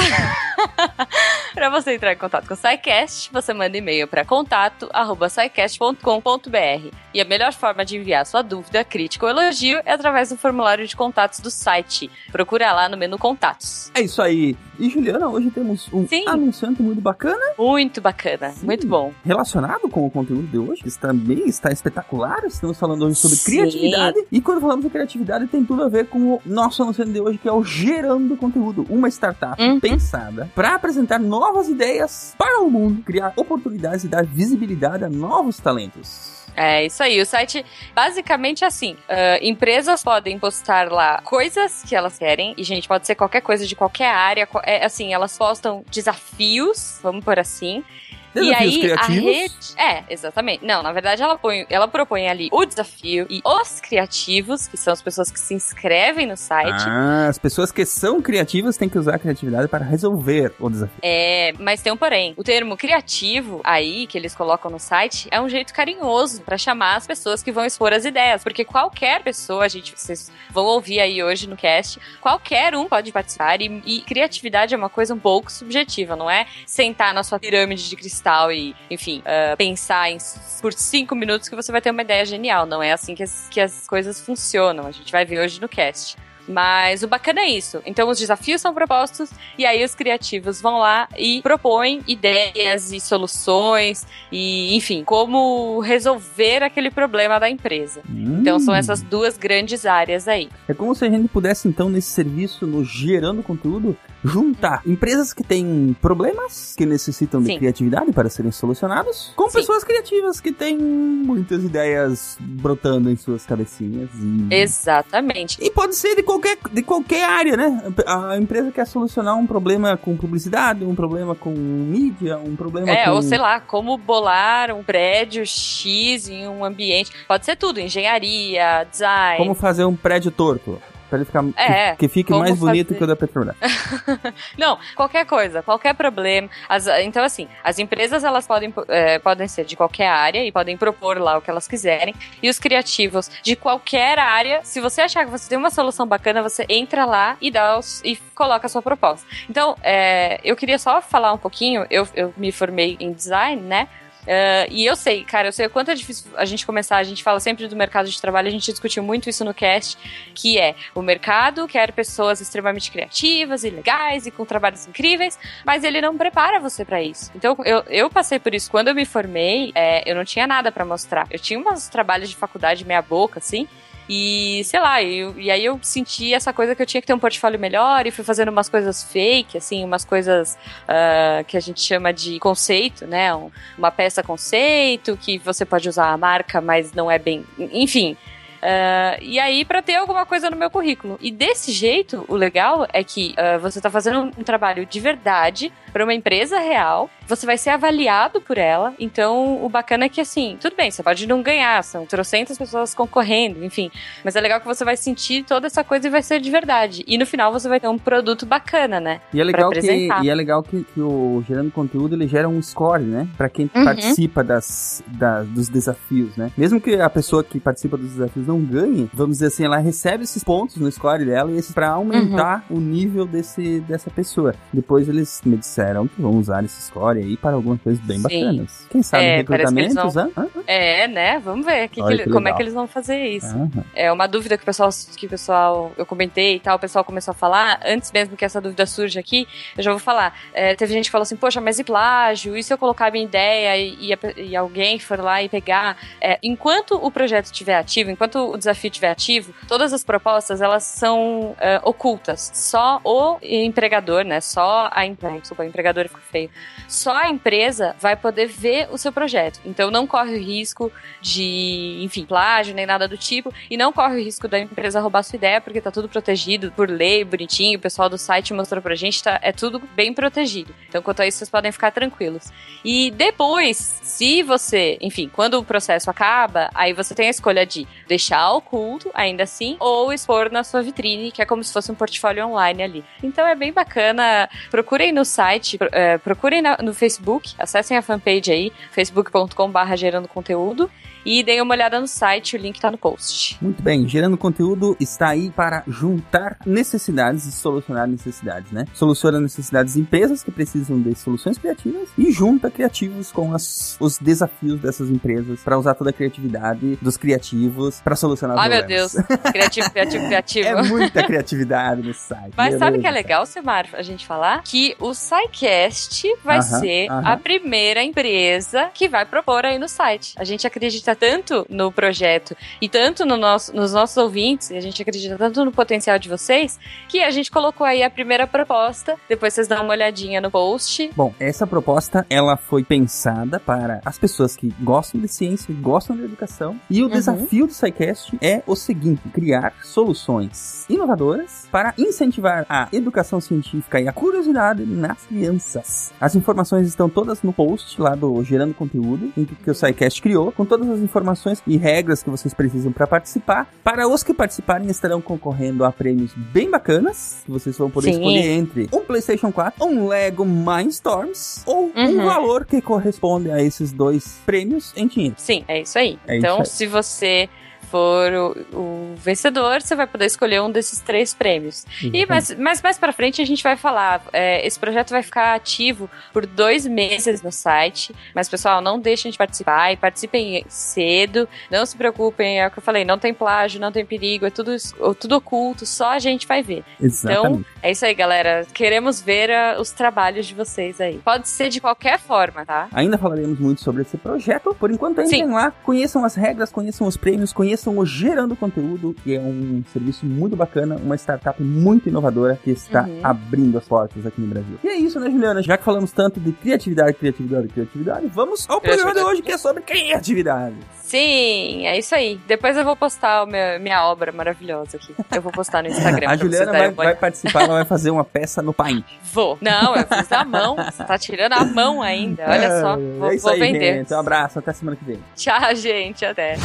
pra 1.55 1.71
você 1.71 1.95
entrar 1.95 2.13
em 2.13 2.17
contato 2.17 2.49
com 2.49 2.55
o 2.55 2.57
SciCast, 2.57 3.31
você 3.33 3.53
manda 3.53 3.77
e-mail 3.77 4.09
para 4.09 4.25
contato 4.25 4.89
arroba 4.93 5.29
scicast.com.br. 5.29 7.04
E 7.15 7.21
a 7.21 7.25
melhor 7.25 7.53
forma 7.53 7.85
de 7.85 7.97
enviar 7.97 8.27
sua 8.27 8.43
dúvida, 8.43 8.83
crítica 8.85 9.25
ou 9.25 9.31
elogio 9.31 9.81
é 9.87 9.93
através 9.93 10.31
do 10.31 10.37
formulário 10.37 10.85
de 10.85 10.97
contatos 10.97 11.39
do 11.39 11.49
site. 11.49 12.11
Procura 12.33 12.73
lá 12.73 12.89
no 12.89 12.97
menu 12.97 13.17
Contatos. 13.17 13.89
É 13.95 14.01
isso 14.01 14.21
aí. 14.21 14.57
E 14.81 14.91
Juliana, 14.91 15.29
hoje 15.29 15.49
temos 15.53 15.89
um 15.93 16.09
Sim. 16.09 16.25
anunciante 16.27 16.83
muito 16.83 17.01
bacana. 17.01 17.41
Muito 17.57 18.01
bacana, 18.01 18.53
muito 18.65 18.85
bom. 18.89 19.13
Relacionado 19.25 19.89
com 19.89 20.05
o 20.05 20.11
conteúdo 20.11 20.49
de 20.49 20.59
hoje, 20.59 20.83
que 20.83 20.91
também 20.99 21.47
está 21.49 21.71
espetacular. 21.71 22.43
Estamos 22.45 22.77
falando 22.77 23.05
hoje 23.07 23.15
sobre 23.15 23.37
Sim. 23.37 23.53
criatividade. 23.53 24.19
E 24.33 24.41
quando 24.41 24.61
falamos 24.61 24.85
de 24.85 24.91
criatividade, 24.91 25.47
tem 25.47 25.65
tudo 25.65 25.85
a 25.85 25.89
ver 25.89 26.09
com 26.09 26.19
o 26.35 26.43
nosso 26.45 26.83
anunciante 26.83 27.13
de 27.13 27.21
hoje, 27.21 27.39
que 27.39 27.49
é 27.49 27.53
o 27.53 27.63
Gerando 27.63 28.37
Conteúdo, 28.37 28.85
uma 28.91 29.07
startup 29.09 29.63
Uhum. 29.63 29.79
pensada 29.79 30.51
para 30.57 30.75
apresentar 30.75 31.21
novas 31.21 31.69
ideias 31.69 32.35
para 32.37 32.61
o 32.61 32.69
mundo, 32.69 33.03
criar 33.05 33.33
oportunidades 33.37 34.03
e 34.03 34.09
dar 34.09 34.25
visibilidade 34.27 35.05
a 35.05 35.09
novos 35.09 35.59
talentos. 35.59 36.34
É 36.57 36.85
isso 36.85 37.03
aí. 37.03 37.21
O 37.21 37.27
site 37.27 37.65
basicamente 37.95 38.65
é 38.65 38.67
assim: 38.67 38.97
ah, 39.09 39.39
empresas 39.43 40.03
podem 40.03 40.39
postar 40.39 40.91
lá 40.91 41.21
coisas 41.23 41.83
que 41.83 41.95
elas 41.95 42.19
querem, 42.19 42.55
e, 42.57 42.65
gente, 42.65 42.87
pode 42.89 43.07
ser 43.07 43.15
qualquer 43.15 43.41
coisa 43.41 43.67
de 43.67 43.75
qualquer 43.75 44.11
área. 44.11 44.49
É, 44.63 44.85
assim, 44.85 45.13
elas 45.13 45.37
postam 45.37 45.85
desafios, 45.91 46.99
vamos 47.03 47.25
por 47.25 47.39
assim. 47.39 47.85
Desafios 48.35 48.75
e 48.75 48.77
aí, 48.77 48.81
criativos. 48.81 49.17
a 49.17 49.33
rede. 49.33 49.55
É, 49.77 50.05
exatamente. 50.13 50.65
Não, 50.65 50.83
na 50.83 50.93
verdade, 50.93 51.23
ela, 51.23 51.39
põe, 51.39 51.67
ela 51.71 51.87
propõe 51.87 52.29
ali 52.29 52.49
o 52.53 52.65
desafio 52.65 53.27
e 53.31 53.41
os 53.45 53.81
criativos, 53.81 54.67
que 54.67 54.77
são 54.77 54.93
as 54.93 55.01
pessoas 55.01 55.31
que 55.31 55.39
se 55.39 55.55
inscrevem 55.55 56.27
no 56.27 56.37
site. 56.37 56.85
Ah, 56.87 57.29
as 57.29 57.39
pessoas 57.39 57.71
que 57.71 57.85
são 57.87 58.21
criativas 58.21 58.77
têm 58.77 58.89
que 58.89 58.99
usar 58.99 59.15
a 59.15 59.19
criatividade 59.19 59.69
para 59.69 59.85
resolver 59.85 60.53
o 60.59 60.69
desafio. 60.69 60.97
É, 61.01 61.53
mas 61.59 61.81
tem 61.81 61.93
um 61.93 61.97
porém. 61.97 62.35
O 62.37 62.43
termo 62.43 62.77
criativo 62.77 63.61
aí 63.63 64.07
que 64.07 64.19
eles 64.19 64.35
colocam 64.35 64.71
no 64.71 64.81
site 64.81 65.29
é 65.31 65.41
um 65.41 65.49
jeito 65.49 65.73
carinhoso 65.73 66.43
pra 66.43 66.59
chamar 66.59 66.97
as 66.97 67.07
pessoas 67.07 67.43
que 67.43 67.53
vão 67.53 67.65
expor 67.65 67.93
as 67.93 68.05
ideias, 68.05 68.43
porque 68.43 68.65
qualquer 68.65 69.23
pessoa, 69.23 69.65
a 69.65 69.69
gente 69.69 69.95
vocês 69.97 70.31
vão 70.51 70.65
ouvir 70.65 71.01
aí 71.01 71.23
hoje 71.23 71.49
no 71.49 71.57
cast, 71.57 72.01
qualquer 72.21 72.75
um 72.75 72.89
pode 72.89 73.13
participar 73.13 73.61
e, 73.61 73.83
e 73.85 74.01
criatividade 74.01 74.75
é 74.75 74.77
uma 74.77 74.89
coisa 74.89 75.15
um 75.15 75.19
pouco 75.19 75.51
subjetiva, 75.51 76.17
não 76.17 76.31
é 76.31 76.47
sentar 76.67 77.15
na 77.15 77.23
sua 77.23 77.39
pirâmide 77.39 77.89
de 77.89 77.97
cristal 77.97 78.24
e, 78.53 78.75
enfim, 78.91 79.23
ah, 79.25 79.55
pensar 79.57 80.11
em, 80.11 80.19
por 80.61 80.73
cinco 80.73 81.15
minutos 81.15 81.49
que 81.49 81.57
você 81.57 81.71
vai 81.71 81.81
ter 81.81 81.91
uma 81.91 82.03
ideia 82.03 82.25
genial. 82.25 82.67
Não 82.67 82.83
é 82.83 82.93
assim 82.93 83.15
que 83.15 83.23
as, 83.23 83.49
que 83.51 83.61
as 83.61 83.87
coisas 83.87 84.21
funcionam. 84.21 84.87
A 84.87 84.91
gente 84.91 85.11
vai 85.11 85.25
ver 85.25 85.41
hoje 85.41 85.61
no 85.61 85.69
cast. 85.69 86.17
Mas 86.47 87.03
o 87.03 87.09
bacana 87.09 87.41
é 87.41 87.49
isso. 87.49 87.81
Então 87.87 88.09
os 88.09 88.19
desafios 88.19 88.61
são 88.61 88.75
propostos 88.75 89.31
e 89.57 89.65
aí 89.65 89.83
os 89.83 89.95
criativos 89.95 90.61
vão 90.61 90.79
lá 90.79 91.09
e 91.17 91.41
propõem 91.43 92.03
ideias 92.07 92.93
e 92.93 93.01
soluções 93.01 94.07
e, 94.31 94.77
enfim, 94.77 95.05
como 95.05 95.81
resolver 95.81 96.63
aquele 96.63 96.91
problema 96.91 97.41
da 97.41 97.49
empresa. 97.49 98.03
Então 98.11 98.59
são 98.59 98.75
essas 98.75 99.03
duas 99.03 99.39
grandes 99.39 99.87
áreas 99.87 100.29
aí. 100.29 100.49
É 100.69 100.75
como 100.75 100.95
se 100.95 101.05
a 101.05 101.11
gente 101.11 101.29
pudesse, 101.29 101.67
então, 101.67 101.89
nesse 101.89 102.11
serviço, 102.11 102.67
no 102.67 102.85
gerando 102.85 103.43
conteúdo, 103.43 103.97
juntar 104.25 104.81
empresas 104.87 105.35
que 105.35 105.45
têm 105.45 105.95
problemas 106.01 106.75
que 106.75 106.87
necessitam 106.87 107.43
de 107.43 107.49
Sim. 107.49 107.59
criatividade 107.59 108.11
para 108.11 108.31
serem 108.31 108.51
solucionados 108.51 109.33
com 109.37 109.51
Sim. 109.51 109.59
pessoas 109.59 109.85
criativas 109.85 110.41
que 110.41 110.51
têm 110.51 110.79
muitas 110.79 111.63
ideias 111.63 112.39
brotando 112.41 113.11
em 113.11 113.17
suas 113.17 113.45
cabecinhas. 113.45 114.09
E... 114.15 114.55
Exatamente. 114.55 115.59
E 115.63 115.71
pode 115.71 115.95
ser 115.95 116.17
de 116.17 116.23
qualquer, 116.23 116.57
de 116.73 116.83
qualquer 116.83 117.25
área, 117.25 117.57
né? 117.57 117.93
A 118.07 118.39
empresa 118.39 118.73
quer 118.73 118.87
solucionar 118.87 119.37
um 119.37 119.47
problema 119.47 119.97
com 119.97 120.17
publicidade, 120.17 120.85
um 120.85 120.95
problema 120.95 121.35
com 121.35 121.51
mídia, 121.51 122.39
um 122.39 122.57
problema 122.57 122.91
É, 122.91 123.05
com... 123.05 123.13
ou 123.13 123.23
sei 123.23 123.39
lá, 123.39 123.61
como 123.61 123.99
bolar 123.99 124.75
um 124.75 124.83
prédio 124.83 125.45
X 125.45 126.29
em 126.29 126.49
um 126.49 126.65
ambiente. 126.65 127.13
Pode 127.29 127.45
ser 127.45 127.57
tudo, 127.57 127.79
engenharia, 127.79 128.87
design. 128.91 129.37
Como 129.37 129.55
fazer 129.55 129.85
um 129.85 129.95
prédio 129.95 130.31
torto. 130.31 130.81
Pra 131.15 131.19
ele 131.19 131.25
ficar... 131.25 131.45
É, 131.57 131.91
que, 131.93 131.97
que 131.99 132.09
fique 132.09 132.33
mais 132.33 132.59
bonito 132.59 132.89
fazer- 132.89 132.99
que 132.99 133.05
o 133.05 133.07
da 133.07 133.15
Petrobras. 133.15 133.55
Não, 134.59 134.79
qualquer 134.97 135.25
coisa, 135.27 135.63
qualquer 135.63 135.95
problema. 135.95 136.49
As- 136.69 136.89
então, 136.89 137.23
assim, 137.23 137.47
as 137.63 137.79
empresas 137.79 138.25
elas 138.25 138.47
podem, 138.47 138.75
eh, 138.89 139.19
podem 139.21 139.47
ser 139.47 139.65
de 139.65 139.77
qualquer 139.77 140.09
área 140.09 140.45
e 140.45 140.51
podem 140.51 140.77
propor 140.77 141.19
lá 141.19 141.39
o 141.39 141.41
que 141.41 141.49
elas 141.51 141.69
quiserem. 141.69 142.15
E 142.43 142.49
os 142.51 142.59
criativos 142.59 143.31
de 143.43 143.55
qualquer 143.55 144.19
área, 144.19 144.61
se 144.65 144.81
você 144.81 145.03
achar 145.03 145.25
que 145.25 145.31
você 145.31 145.49
tem 145.49 145.57
uma 145.57 145.71
solução 145.71 146.07
bacana, 146.07 146.43
você 146.43 146.67
entra 146.69 147.05
lá 147.05 147.37
e 147.41 147.51
dá 147.51 147.79
os, 147.79 148.01
e 148.05 148.17
coloca 148.35 148.67
a 148.67 148.69
sua 148.69 148.83
proposta. 148.83 149.25
Então, 149.49 149.77
eh, 149.83 150.41
eu 150.43 150.57
queria 150.57 150.79
só 150.79 151.01
falar 151.01 151.33
um 151.33 151.39
pouquinho. 151.39 151.87
Eu, 151.91 152.09
eu 152.15 152.35
me 152.37 152.51
formei 152.51 152.97
em 152.99 153.13
design, 153.13 153.63
né? 153.63 153.87
Eh, 154.27 154.67
e 154.71 154.87
eu 154.87 154.97
sei, 154.97 155.25
cara, 155.25 155.49
eu 155.49 155.53
sei 155.53 155.67
o 155.67 155.71
quanto 155.71 155.91
é 155.91 155.95
difícil 155.95 156.31
a 156.37 156.45
gente 156.45 156.65
começar. 156.67 156.97
A 156.97 157.03
gente 157.03 157.23
fala 157.23 157.41
sempre 157.41 157.69
do 157.69 157.77
mercado 157.77 158.09
de 158.09 158.21
trabalho, 158.21 158.49
a 158.49 158.51
gente 158.51 158.71
discutiu 158.71 159.03
muito 159.03 159.29
isso 159.29 159.45
no 159.45 159.55
cast, 159.55 159.99
que 160.35 160.59
é 160.59 160.75
o 160.95 161.03
mercado 161.03 161.67
quer 161.67 161.93
pessoas 161.93 162.41
extremamente 162.41 162.91
criativas 162.91 163.65
e 163.65 163.71
legais 163.71 164.27
e 164.27 164.31
com 164.31 164.45
trabalhos 164.45 164.87
incríveis, 164.87 165.39
mas 165.65 165.85
ele 165.85 166.01
não 166.01 166.17
prepara 166.17 166.61
você 166.61 166.85
pra 166.85 167.03
isso. 167.03 167.31
Então, 167.35 167.57
eu, 167.65 167.83
eu 167.89 168.11
passei 168.11 168.39
por 168.39 168.55
isso. 168.55 168.71
Quando 168.71 168.89
eu 168.89 168.95
me 168.95 169.05
formei, 169.05 169.73
é, 169.75 170.09
eu 170.11 170.15
não 170.15 170.25
tinha 170.25 170.47
nada 170.47 170.71
pra 170.73 170.85
mostrar. 170.85 171.27
Eu 171.31 171.39
tinha 171.39 171.59
uns 171.59 171.89
trabalhos 171.89 172.29
de 172.29 172.37
faculdade 172.37 172.85
meia 172.85 173.03
boca, 173.03 173.39
assim, 173.39 173.69
e 174.09 174.63
sei 174.65 174.81
lá, 174.81 175.03
eu- 175.03 175.35
e 175.39 175.51
aí 175.51 175.65
eu 175.65 175.79
senti 175.83 176.35
essa 176.35 176.53
coisa 176.53 176.75
que 176.75 176.83
eu 176.83 176.87
tinha 176.87 177.01
que 177.01 177.07
ter 177.07 177.15
um 177.15 177.19
portfólio 177.19 177.59
melhor 177.59 178.07
e 178.07 178.11
fui 178.11 178.25
fazendo 178.25 178.49
umas 178.51 178.69
coisas 178.69 179.03
fake, 179.05 179.57
assim, 179.59 179.85
umas 179.85 180.05
coisas 180.05 180.59
ah, 180.87 181.43
que 181.47 181.57
a 181.57 181.61
gente 181.61 181.81
chama 181.81 182.13
de 182.13 182.39
conceito, 182.39 183.07
né? 183.07 183.35
Um- 183.35 183.51
uma 183.79 183.91
peça 183.91 184.23
conceito 184.23 185.17
que 185.17 185.39
você 185.39 185.65
pode 185.65 185.89
usar 185.89 186.11
a 186.13 186.17
marca, 186.17 186.61
mas 186.61 186.93
não 186.93 187.11
é 187.11 187.19
bem. 187.19 187.45
Enfim. 187.59 188.17
Ah, 188.65 189.19
e 189.21 189.39
aí, 189.39 189.65
pra 189.65 189.83
ter 189.83 189.97
alguma 189.97 190.25
coisa 190.25 190.49
no 190.51 190.57
meu 190.57 190.71
currículo. 190.71 191.19
E 191.21 191.31
desse 191.31 191.71
jeito, 191.71 192.25
o 192.29 192.35
legal 192.35 192.87
é 192.93 193.05
que 193.05 193.35
ah, 193.37 193.59
você 193.59 193.81
tá 193.81 193.91
fazendo 193.91 194.21
um, 194.39 194.43
trabalho 194.43 194.87
de 194.87 194.99
verdade 195.01 195.73
pra 195.93 196.03
uma 196.05 196.15
empresa 196.15 196.59
real, 196.59 197.09
você 197.29 197.47
vai 197.47 197.57
ser 197.57 197.71
avaliado 197.71 198.41
por 198.41 198.59
ela. 198.59 198.93
Então, 198.99 199.65
o 199.65 199.69
bacana 199.69 200.07
é 200.07 200.09
que, 200.09 200.21
assim, 200.21 200.57
tudo 200.61 200.75
bem, 200.77 200.91
você 200.91 201.03
pode 201.03 201.27
não 201.27 201.43
ganhar, 201.43 201.83
são 201.85 202.05
trocentas 202.07 202.59
pessoas 202.59 202.95
concorrendo, 202.95 203.65
enfim. 203.65 203.91
Mas 204.25 204.35
é 204.35 204.41
legal 204.41 204.61
que 204.61 204.67
você 204.67 204.85
vai 204.85 204.97
sentir 204.97 205.45
toda 205.45 205.67
essa 205.67 205.85
coisa 205.85 206.07
e 206.07 206.11
vai 206.11 206.23
ser 206.23 206.41
de 206.41 206.51
verdade. 206.51 207.05
E 207.07 207.17
no 207.19 207.25
final 207.27 207.53
você 207.53 207.69
vai 207.69 207.79
ter 207.79 207.89
um 207.89 207.99
produto 207.99 208.45
bacana, 208.47 208.99
né? 208.99 209.21
E 209.33 209.41
é 209.41 209.45
legal, 209.45 209.71
que, 209.71 210.09
e 210.23 210.29
é 210.31 210.35
legal 210.35 210.63
que, 210.63 210.85
que 210.85 211.01
o 211.01 211.43
Gerando 211.47 211.71
Conteúdo 211.71 212.15
ele 212.17 212.27
gera 212.27 212.49
um 212.49 212.61
score, 212.63 213.03
né? 213.03 213.29
Pra 213.37 213.49
quem 213.49 213.71
Uhum. 213.75 213.85
participa 213.85 214.43
das, 214.45 215.03
das- 215.07 215.47
dos 215.49 215.69
desafios, 215.69 216.37
né? 216.37 216.51
Mesmo 216.57 216.81
que 216.81 216.95
a 217.01 217.09
pessoa 217.11 217.43
que 217.45 217.59
participa 217.61 217.97
dos 217.97 218.11
desafios 218.13 218.47
não 218.47 218.54
ganhe, 218.61 219.09
vamos 219.13 219.37
dizer 219.37 219.47
assim, 219.47 219.65
ela 219.65 219.79
recebe 219.79 220.25
esses 220.25 220.43
pontos 220.45 220.77
no 220.77 220.91
score 220.91 221.25
dela 221.25 221.51
e 221.51 221.63
pra 221.73 221.89
aumentar 221.91 222.65
Uhum. 222.71 222.77
o 222.77 222.81
nível 222.81 223.27
desse, 223.27 223.81
dessa 223.81 224.11
pessoa. 224.11 224.55
Depois 224.73 225.09
eles 225.09 225.41
me 225.45 225.57
disseram 225.57 226.07
que 226.07 226.21
vão 226.21 226.33
usar 226.33 226.65
esse 226.65 226.83
score 226.83 227.19
aí 227.19 227.37
para 227.37 227.55
algumas 227.57 227.81
coisas 227.81 228.03
bem 228.05 228.19
Sim. 228.19 228.23
bacanas. 228.23 228.87
Quem 228.91 229.03
sabe 229.03 229.25
É, 229.25 229.43
parece 229.43 229.75
que 229.75 229.81
recrutamentos, 229.81 230.15
vão- 230.15 230.31
hã? 230.37 230.43
Hã? 230.43 230.49
É, 230.67 231.09
né? 231.09 231.39
Vamos 231.39 231.65
ver 231.67 231.89
que 231.89 232.03
que 232.03 232.17
que 232.25 232.31
como 232.31 232.49
é 232.49 232.53
que 232.53 232.63
eles 232.63 232.75
vão 232.75 232.87
fazer 232.87 233.27
isso. 233.27 233.47
Aham. 233.55 233.85
É 233.95 234.13
uma 234.13 234.27
dúvida 234.27 234.57
que 234.57 234.63
o 234.63 234.67
pessoal, 234.67 234.91
que 235.17 235.27
o 235.27 235.29
pessoal, 235.29 235.93
eu 235.97 236.05
comentei 236.07 236.57
e 236.57 236.61
tal, 236.61 236.77
o 236.77 236.79
pessoal 236.81 237.05
começou 237.05 237.33
a 237.33 237.35
falar, 237.35 237.81
antes 237.85 238.11
mesmo 238.13 238.37
que 238.37 238.45
essa 238.45 238.61
dúvida 238.61 238.85
surja 238.87 239.21
aqui, 239.21 239.47
eu 239.77 239.83
já 239.83 239.91
vou 239.91 240.01
falar. 240.01 240.39
É, 240.53 240.75
teve 240.75 240.93
gente 240.93 241.07
que 241.07 241.11
falou 241.11 241.23
assim, 241.23 241.37
poxa, 241.37 241.61
mas 241.61 241.79
e 241.79 241.85
plágio? 241.85 242.57
E 242.57 242.63
se 242.63 242.73
eu 242.73 242.79
colocar 242.79 243.07
a 243.07 243.11
minha 243.11 243.25
ideia 243.25 243.77
e, 243.77 244.13
e 244.13 244.15
e 244.37 244.57
alguém 244.57 244.99
for 244.99 245.19
lá 245.21 245.43
e 245.43 245.49
pegar? 245.49 245.97
É, 246.21 246.39
enquanto 246.43 246.95
o 246.97 247.11
projeto 247.11 247.47
estiver 247.47 247.77
ativo, 247.77 248.11
enquanto 248.11 248.39
o 248.53 248.57
desafio 248.57 248.89
estiver 248.89 249.11
ativo, 249.11 249.55
todas 249.69 249.93
as 249.93 250.05
propostas, 250.05 250.61
elas 250.61 250.85
são 250.85 251.57
é, 251.59 251.81
ocultas. 251.83 252.51
Só 252.55 253.01
o 253.05 253.39
empregador, 253.43 254.25
né? 254.25 254.41
Só 254.41 254.89
a 254.93 255.07
empresa, 255.07 255.55
o 255.57 255.63
empregador 255.63 256.09
ficou 256.09 256.21
feio. 256.21 256.51
Só 256.89 257.15
a 257.15 257.29
empresa 257.29 257.95
vai 258.01 258.17
poder 258.17 258.47
ver 258.47 258.89
o 258.91 258.99
seu 258.99 259.13
projeto. 259.13 259.61
Então 259.65 259.91
não 259.91 260.07
corre 260.07 260.37
o 260.37 260.43
risco 260.43 260.93
de, 261.21 262.01
enfim, 262.03 262.25
plágio 262.25 262.75
nem 262.75 262.87
nada 262.87 263.09
do 263.09 263.17
tipo. 263.17 263.53
E 263.71 263.77
não 263.77 263.93
corre 263.93 264.17
o 264.17 264.25
risco 264.25 264.49
da 264.49 264.59
empresa 264.59 265.01
roubar 265.01 265.23
sua 265.23 265.37
ideia, 265.37 265.61
porque 265.61 265.81
tá 265.81 265.91
tudo 265.91 266.09
protegido 266.09 266.73
por 266.73 266.89
lei, 266.91 267.25
bonitinho. 267.25 267.79
O 267.79 267.83
pessoal 267.83 268.09
do 268.09 268.19
site 268.19 268.53
mostrou 268.53 268.83
pra 268.83 268.95
gente, 268.95 269.23
tá, 269.23 269.39
é 269.43 269.53
tudo 269.53 269.81
bem 269.95 270.13
protegido. 270.13 270.75
Então, 270.89 271.03
quanto 271.03 271.21
a 271.21 271.27
isso, 271.27 271.39
vocês 271.39 271.51
podem 271.51 271.73
ficar 271.73 271.91
tranquilos. 271.91 272.53
E 272.85 273.11
depois, 273.13 273.77
se 274.03 274.43
você, 274.43 274.99
enfim, 275.01 275.31
quando 275.33 275.55
o 275.55 275.65
processo 275.65 276.11
acaba, 276.11 276.71
aí 276.75 276.93
você 276.93 277.15
tem 277.15 277.29
a 277.29 277.31
escolha 277.31 277.65
de 277.65 277.87
deixar 278.07 278.24
oculto, 278.33 279.11
ainda 279.15 279.43
assim, 279.43 279.77
ou 279.81 280.13
expor 280.13 280.51
na 280.51 280.65
sua 280.65 280.83
vitrine, 280.83 281.31
que 281.31 281.43
é 281.43 281.47
como 281.47 281.63
se 281.63 281.73
fosse 281.73 281.91
um 281.91 281.95
portfólio 281.95 282.47
online 282.47 282.83
ali. 282.83 283.05
Então 283.23 283.47
é 283.47 283.55
bem 283.55 283.73
bacana. 283.73 284.49
Procurem 284.71 285.13
no 285.13 285.25
site, 285.25 285.79
é, 285.93 286.19
procurem 286.19 286.63
no 286.83 286.95
Facebook, 286.95 287.55
acessem 287.59 287.97
a 287.97 288.03
fanpage 288.03 288.51
aí, 288.51 288.73
facebook.com.br 288.91 289.97
gerando 289.97 290.29
conteúdo. 290.29 290.91
E 291.25 291.43
deem 291.43 291.61
uma 291.63 291.75
olhada 291.75 292.01
no 292.01 292.07
site, 292.07 292.57
o 292.57 292.59
link 292.59 292.81
tá 292.81 292.91
no 292.91 292.99
post. 292.99 293.57
Muito 293.61 293.83
bem, 293.83 294.07
gerando 294.09 294.37
conteúdo 294.37 294.97
está 295.01 295.29
aí 295.29 295.51
para 295.51 295.83
juntar 295.87 296.59
necessidades 296.67 297.47
e 297.47 297.53
solucionar 297.53 298.07
necessidades, 298.07 298.71
né? 298.71 298.85
Soluciona 298.95 299.41
necessidades 299.41 299.95
de 299.95 300.01
empresas 300.01 300.43
que 300.43 300.51
precisam 300.51 301.01
de 301.01 301.15
soluções 301.15 301.57
criativas 301.59 302.09
e 302.19 302.31
junta 302.31 302.71
criativos 302.71 303.33
com 303.33 303.55
as- 303.55 303.97
os 304.01 304.19
desafios 304.19 304.81
dessas 304.81 305.09
empresas 305.11 305.61
para 305.61 305.79
usar 305.79 305.95
toda 305.95 306.11
a 306.11 306.13
criatividade 306.13 306.99
dos 307.01 307.17
criativos 307.17 308.01
para 308.01 308.17
solucionar 308.17 308.57
os 308.57 308.63
Ai, 308.63 308.69
meu 308.69 308.79
problemas. 308.81 309.13
Deus. 309.15 309.27
Criativo, 309.53 309.91
criativo, 309.91 310.27
criativo. 310.27 310.65
É 310.75 310.83
muita 310.83 311.23
criatividade 311.23 312.03
nesse 312.03 312.21
site. 312.29 312.53
Mas 312.57 312.71
meu 312.71 312.79
sabe 312.79 312.93
Deus 312.93 312.99
o 312.99 313.03
que 313.03 313.07
é 313.07 313.11
legal, 313.11 313.47
Semar, 313.47 313.87
a 313.93 314.03
gente 314.03 314.27
falar? 314.27 314.63
Que 314.63 314.95
o 315.01 315.15
SciCast 315.15 316.27
vai 316.45 316.59
Aham, 316.59 316.81
ser 316.81 317.11
aham. 317.11 317.33
a 317.33 317.37
primeira 317.37 318.03
empresa 318.03 318.91
que 318.93 319.09
vai 319.09 319.25
propor 319.25 319.65
aí 319.65 319.79
no 319.79 319.89
site. 319.89 320.35
A 320.37 320.45
gente 320.45 320.67
acredita 320.67 321.14
tanto 321.15 321.67
no 321.69 321.91
projeto 321.91 322.57
e 322.81 322.89
tanto 322.89 323.25
no 323.25 323.37
nosso, 323.37 323.75
nos 323.75 323.93
nossos 323.93 324.17
ouvintes, 324.17 324.71
e 324.71 324.77
a 324.77 324.81
gente 324.81 325.01
acredita 325.03 325.37
tanto 325.37 325.65
no 325.65 325.73
potencial 325.73 326.19
de 326.19 326.29
vocês, 326.29 326.79
que 327.09 327.23
a 327.23 327.31
gente 327.31 327.51
colocou 327.51 327.87
aí 327.87 328.03
a 328.03 328.11
primeira 328.11 328.47
proposta. 328.47 329.17
Depois 329.29 329.55
vocês 329.55 329.67
dão 329.69 329.83
uma 329.83 329.93
olhadinha 329.93 330.41
no 330.41 330.51
post. 330.51 331.11
Bom, 331.17 331.33
essa 331.41 331.67
proposta 331.67 332.27
ela 332.29 332.57
foi 332.57 332.85
pensada 332.85 333.59
para 333.59 334.01
as 334.05 334.19
pessoas 334.19 334.57
que 334.57 334.73
gostam 334.81 335.21
de 335.21 335.29
ciência, 335.29 335.75
gostam 335.81 336.17
de 336.17 336.25
educação, 336.25 336.79
e 336.91 337.03
o 337.03 337.07
Uhum. 337.07 337.11
desafio 337.11 337.67
do 337.67 337.73
SciCast 337.73 337.95
SciCast 337.95 338.37
é 338.41 338.63
o 338.67 338.75
seguinte: 338.77 339.23
criar 339.33 339.75
soluções 339.83 340.85
inovadoras 340.89 341.67
para 341.71 341.95
incentivar 341.99 342.67
a 342.69 342.89
educação 342.93 343.41
científica 343.41 344.01
e 344.01 344.09
a 344.09 344.13
curiosidade 344.13 344.85
nas 344.85 345.23
crianças. 345.27 346.13
As 346.21 346.35
informações 346.35 346.87
estão 346.89 347.09
todas 347.09 347.43
no 347.43 347.53
post 347.53 348.01
lá 348.01 348.15
do 348.15 348.43
Gerando 348.43 348.75
Conteúdo, 348.75 349.33
em 349.37 349.45
que 349.45 349.71
o 349.71 349.75
SciCast 349.75 350.21
criou, 350.21 350.53
com 350.53 350.65
todas 350.65 350.89
as 350.89 351.01
informações 351.05 351.63
e 351.67 351.77
regras 351.77 352.23
que 352.23 352.31
vocês 352.31 352.53
precisam 352.53 352.91
para 352.91 353.07
participar. 353.07 353.69
Para 353.85 354.09
os 354.09 354.23
que 354.23 354.35
participarem, 354.35 354.89
estarão 354.91 355.21
concorrendo 355.21 355.85
a 355.85 355.93
prêmios 355.93 356.33
bem 356.35 356.71
bacanas, 356.71 357.43
que 357.45 357.51
vocês 357.53 357.77
vão 357.79 357.91
poder 357.91 358.13
Sim. 358.13 358.19
escolher 358.19 358.51
entre 358.51 358.89
um 358.93 359.01
PlayStation 359.01 359.53
4, 359.53 359.85
um 359.87 360.09
Lego 360.09 360.45
Mindstorms 360.45 361.63
ou 361.67 361.91
um 361.95 362.05
Uhum. 362.05 362.25
valor 362.25 362.65
que 362.65 362.81
corresponde 362.81 363.51
a 363.51 363.63
esses 363.63 363.93
dois 363.93 364.39
prêmios 364.47 364.93
em 364.97 365.07
dinheiro. 365.07 365.35
Sim, 365.39 365.65
é 365.69 365.83
isso 365.83 365.99
aí. 365.99 366.19
É 366.27 366.39
então, 366.39 366.63
isso 366.63 366.73
aí. 366.73 366.77
se 366.79 366.87
você 366.87 367.49
for 367.95 368.33
o, 368.73 368.77
o 368.77 369.15
vencedor, 369.17 369.81
você 369.81 369.95
vai 369.95 370.09
poder 370.09 370.25
escolher 370.27 370.61
um 370.61 370.69
desses 370.69 370.99
três 370.99 371.33
prêmios. 371.33 371.87
E 372.03 372.27
mais, 372.27 372.53
mais, 372.59 372.83
mais 372.83 372.99
pra 372.99 373.13
frente 373.13 373.41
a 373.41 373.47
gente 373.47 373.63
vai 373.63 373.77
falar. 373.77 374.21
é, 374.33 374.67
esse 374.67 374.77
projeto 374.81 375.11
vai 375.11 375.23
ficar 375.23 375.55
ativo 375.55 376.11
por 376.33 376.45
dois 376.45 376.89
meses 376.89 377.41
no 377.41 377.53
site. 377.53 378.13
Mas, 378.35 378.49
pessoal, 378.49 378.81
não 378.81 378.99
deixem 378.99 379.31
de 379.31 379.39
participar 379.39 379.93
e 379.93 379.97
participem 379.97 380.65
cedo. 380.69 381.49
Não 381.71 381.87
se 381.87 381.97
preocupem, 381.97 382.61
é 382.61 382.67
o 382.67 382.71
que 382.73 382.81
eu 382.81 382.83
falei, 382.83 383.05
não 383.05 383.17
tem 383.17 383.33
plágio, 383.33 383.81
não 383.81 383.93
tem 383.93 384.05
perigo, 384.05 384.45
é 384.45 384.51
tudo, 384.51 384.75
es- 384.75 384.93
tudo 385.21 385.37
oculto, 385.37 385.87
só 385.87 386.11
a 386.11 386.19
gente 386.19 386.49
vai 386.49 386.63
ver. 386.65 386.83
Exatamente. 387.01 387.65
É 387.81 387.93
isso 387.93 388.05
aí, 388.05 388.15
galera. 388.15 388.67
Queremos 388.75 389.21
ver 389.21 389.53
ah, 389.53 389.77
os 389.79 389.93
trabalhos 389.93 390.47
de 390.47 390.55
vocês 390.55 391.01
aí. 391.01 391.21
Pode 391.25 391.49
ser 391.49 391.69
de 391.69 391.81
qualquer 391.81 392.19
forma, 392.19 392.67
tá? 392.67 392.89
Ainda 392.93 393.17
falaremos 393.17 393.61
muito 393.61 393.81
sobre 393.83 394.03
esse 394.03 394.17
projeto. 394.17 394.75
Por 394.75 394.91
enquanto, 394.91 395.21
entrem 395.21 395.45
Sim. 395.47 395.53
lá, 395.53 395.71
conheçam 395.85 396.25
as 396.25 396.35
regras, 396.35 396.73
conheçam 396.73 397.07
os 397.07 397.17
prêmios, 397.17 397.53
conheçam 397.53 397.84
o 397.97 398.05
Gerando 398.07 398.57
Conteúdo, 398.57 399.15
que 399.23 399.35
é 399.35 399.41
um 399.41 399.83
serviço 399.93 400.25
muito 400.27 400.57
bacana, 400.57 400.97
uma 400.97 401.17
startup 401.17 401.63
muito 401.63 402.09
inovadora 402.09 402.59
que 402.63 402.71
está 402.71 403.03
Uhum. 403.05 403.21
abrindo 403.23 403.77
as 403.79 403.87
portas 403.87 404.25
aqui 404.27 404.41
no 404.41 404.47
Brasil. 404.47 404.79
E 404.83 404.89
é 404.89 404.95
isso, 404.97 405.19
né, 405.21 405.31
Juliana? 405.31 405.63
Já 405.63 405.77
que 405.77 405.85
falamos 405.85 406.13
tanto 406.13 406.41
de 406.41 406.53
criatividade, 406.53 407.15
criatividade, 407.15 407.69
criatividade, 407.69 408.27
vamos 408.33 408.69
ao 408.69 408.81
programa 408.81 409.13
de 409.15 409.21
hoje 409.21 409.43
que 409.43 409.53
é 409.53 409.59
sobre 409.59 409.83
criatividade. 409.83 410.77
Sim, 411.03 411.87
é 411.87 411.99
isso 411.99 412.15
aí. 412.15 412.41
Depois 412.47 412.77
eu 412.77 412.85
vou 412.85 412.97
postar 412.97 413.43
a 413.43 413.47
minha, 413.47 413.79
minha 413.79 414.05
obra 414.07 414.33
maravilhosa 414.33 414.97
aqui. 414.97 415.15
Eu 415.35 415.43
vou 415.43 415.53
postar 415.53 415.83
no 415.83 415.89
Instagram. 415.89 416.29
A 416.31 416.37
Juliana 416.37 416.73
vai, 416.73 416.89
uma 416.89 417.05
vai 417.05 417.15
participar, 417.15 417.63
ela 417.65 417.75
vai 417.75 417.85
fazer 417.85 418.11
uma 418.11 418.25
peça 418.25 418.63
no 418.63 418.73
Paint. 418.73 419.05
Vou. 419.33 419.59
Não, 419.61 419.95
eu 419.95 420.07
fiz 420.07 420.33
a 420.33 420.45
mão. 420.45 420.77
Você 420.77 421.05
tá 421.05 421.19
tirando 421.19 421.53
a 421.53 421.65
mão 421.65 422.01
ainda. 422.03 422.45
Olha 422.49 422.81
só. 422.81 422.97
Vou, 422.97 423.31
é 423.31 423.35
isso 423.35 423.43
vou 423.45 423.53
aí, 423.53 423.61
vender. 423.61 423.99
gente. 423.99 424.15
Um 424.15 424.19
abraço, 424.19 424.59
até 424.59 424.73
semana 424.73 424.97
que 424.97 425.05
vem. 425.05 425.19
Tchau, 425.37 425.75
gente. 425.77 426.25
Até. 426.25 426.57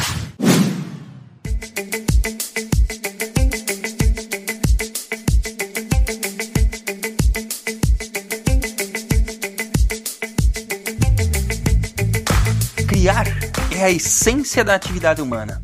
Criar 12.86 13.26
é 13.72 13.84
a 13.84 13.90
essência 13.90 14.62
da 14.62 14.74
atividade 14.74 15.22
humana. 15.22 15.62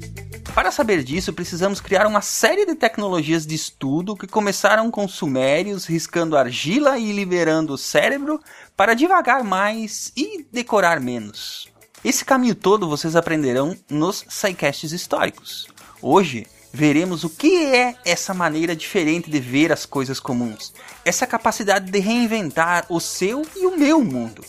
Para 0.56 0.70
saber 0.70 1.04
disso, 1.04 1.34
precisamos 1.34 1.82
criar 1.82 2.06
uma 2.06 2.22
série 2.22 2.64
de 2.64 2.75
tecnologias 2.75 3.46
de 3.46 3.54
estudo 3.54 4.16
que 4.16 4.26
começaram 4.26 4.90
com 4.90 5.06
sumérios 5.06 5.84
riscando 5.84 6.34
argila 6.34 6.98
e 6.98 7.12
liberando 7.12 7.75
o 7.75 7.78
cérebro 7.78 8.40
para 8.75 8.94
devagar 8.94 9.44
mais 9.44 10.12
e 10.16 10.46
decorar 10.50 10.98
menos. 10.98 11.68
Esse 12.02 12.25
caminho 12.25 12.54
todo 12.54 12.88
vocês 12.88 13.14
aprenderão 13.14 13.76
nos 13.90 14.22
Psycasts 14.22 14.92
históricos. 14.92 15.66
Hoje 16.00 16.46
veremos 16.72 17.24
o 17.24 17.30
que 17.30 17.64
é 17.64 17.96
essa 18.04 18.34
maneira 18.34 18.76
diferente 18.76 19.30
de 19.30 19.40
ver 19.40 19.72
as 19.72 19.86
coisas 19.86 20.20
comuns, 20.20 20.72
essa 21.04 21.26
capacidade 21.26 21.90
de 21.90 21.98
reinventar 21.98 22.84
o 22.90 23.00
seu 23.00 23.42
e 23.56 23.66
o 23.66 23.78
meu 23.78 24.04
mundo. 24.04 24.44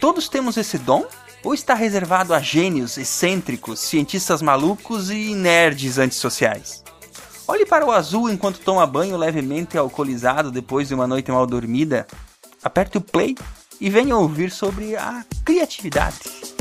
Todos 0.00 0.28
temos 0.28 0.56
esse 0.56 0.78
dom? 0.78 1.06
Ou 1.44 1.52
está 1.52 1.74
reservado 1.74 2.32
a 2.32 2.40
gênios 2.40 2.96
excêntricos, 2.96 3.78
cientistas 3.78 4.40
malucos 4.40 5.10
e 5.10 5.34
nerds 5.34 5.98
antissociais? 5.98 6.82
Olhe 7.46 7.66
para 7.66 7.84
o 7.84 7.92
azul 7.92 8.30
enquanto 8.30 8.60
toma 8.60 8.86
banho 8.86 9.16
levemente 9.18 9.76
alcoolizado 9.76 10.50
depois 10.50 10.88
de 10.88 10.94
uma 10.94 11.06
noite 11.06 11.30
mal 11.30 11.46
dormida. 11.46 12.06
Aperte 12.62 12.96
o 12.96 13.00
play 13.02 13.36
e 13.78 13.90
venha 13.90 14.16
ouvir 14.16 14.50
sobre 14.50 14.96
a 14.96 15.22
criatividade. 15.44 16.53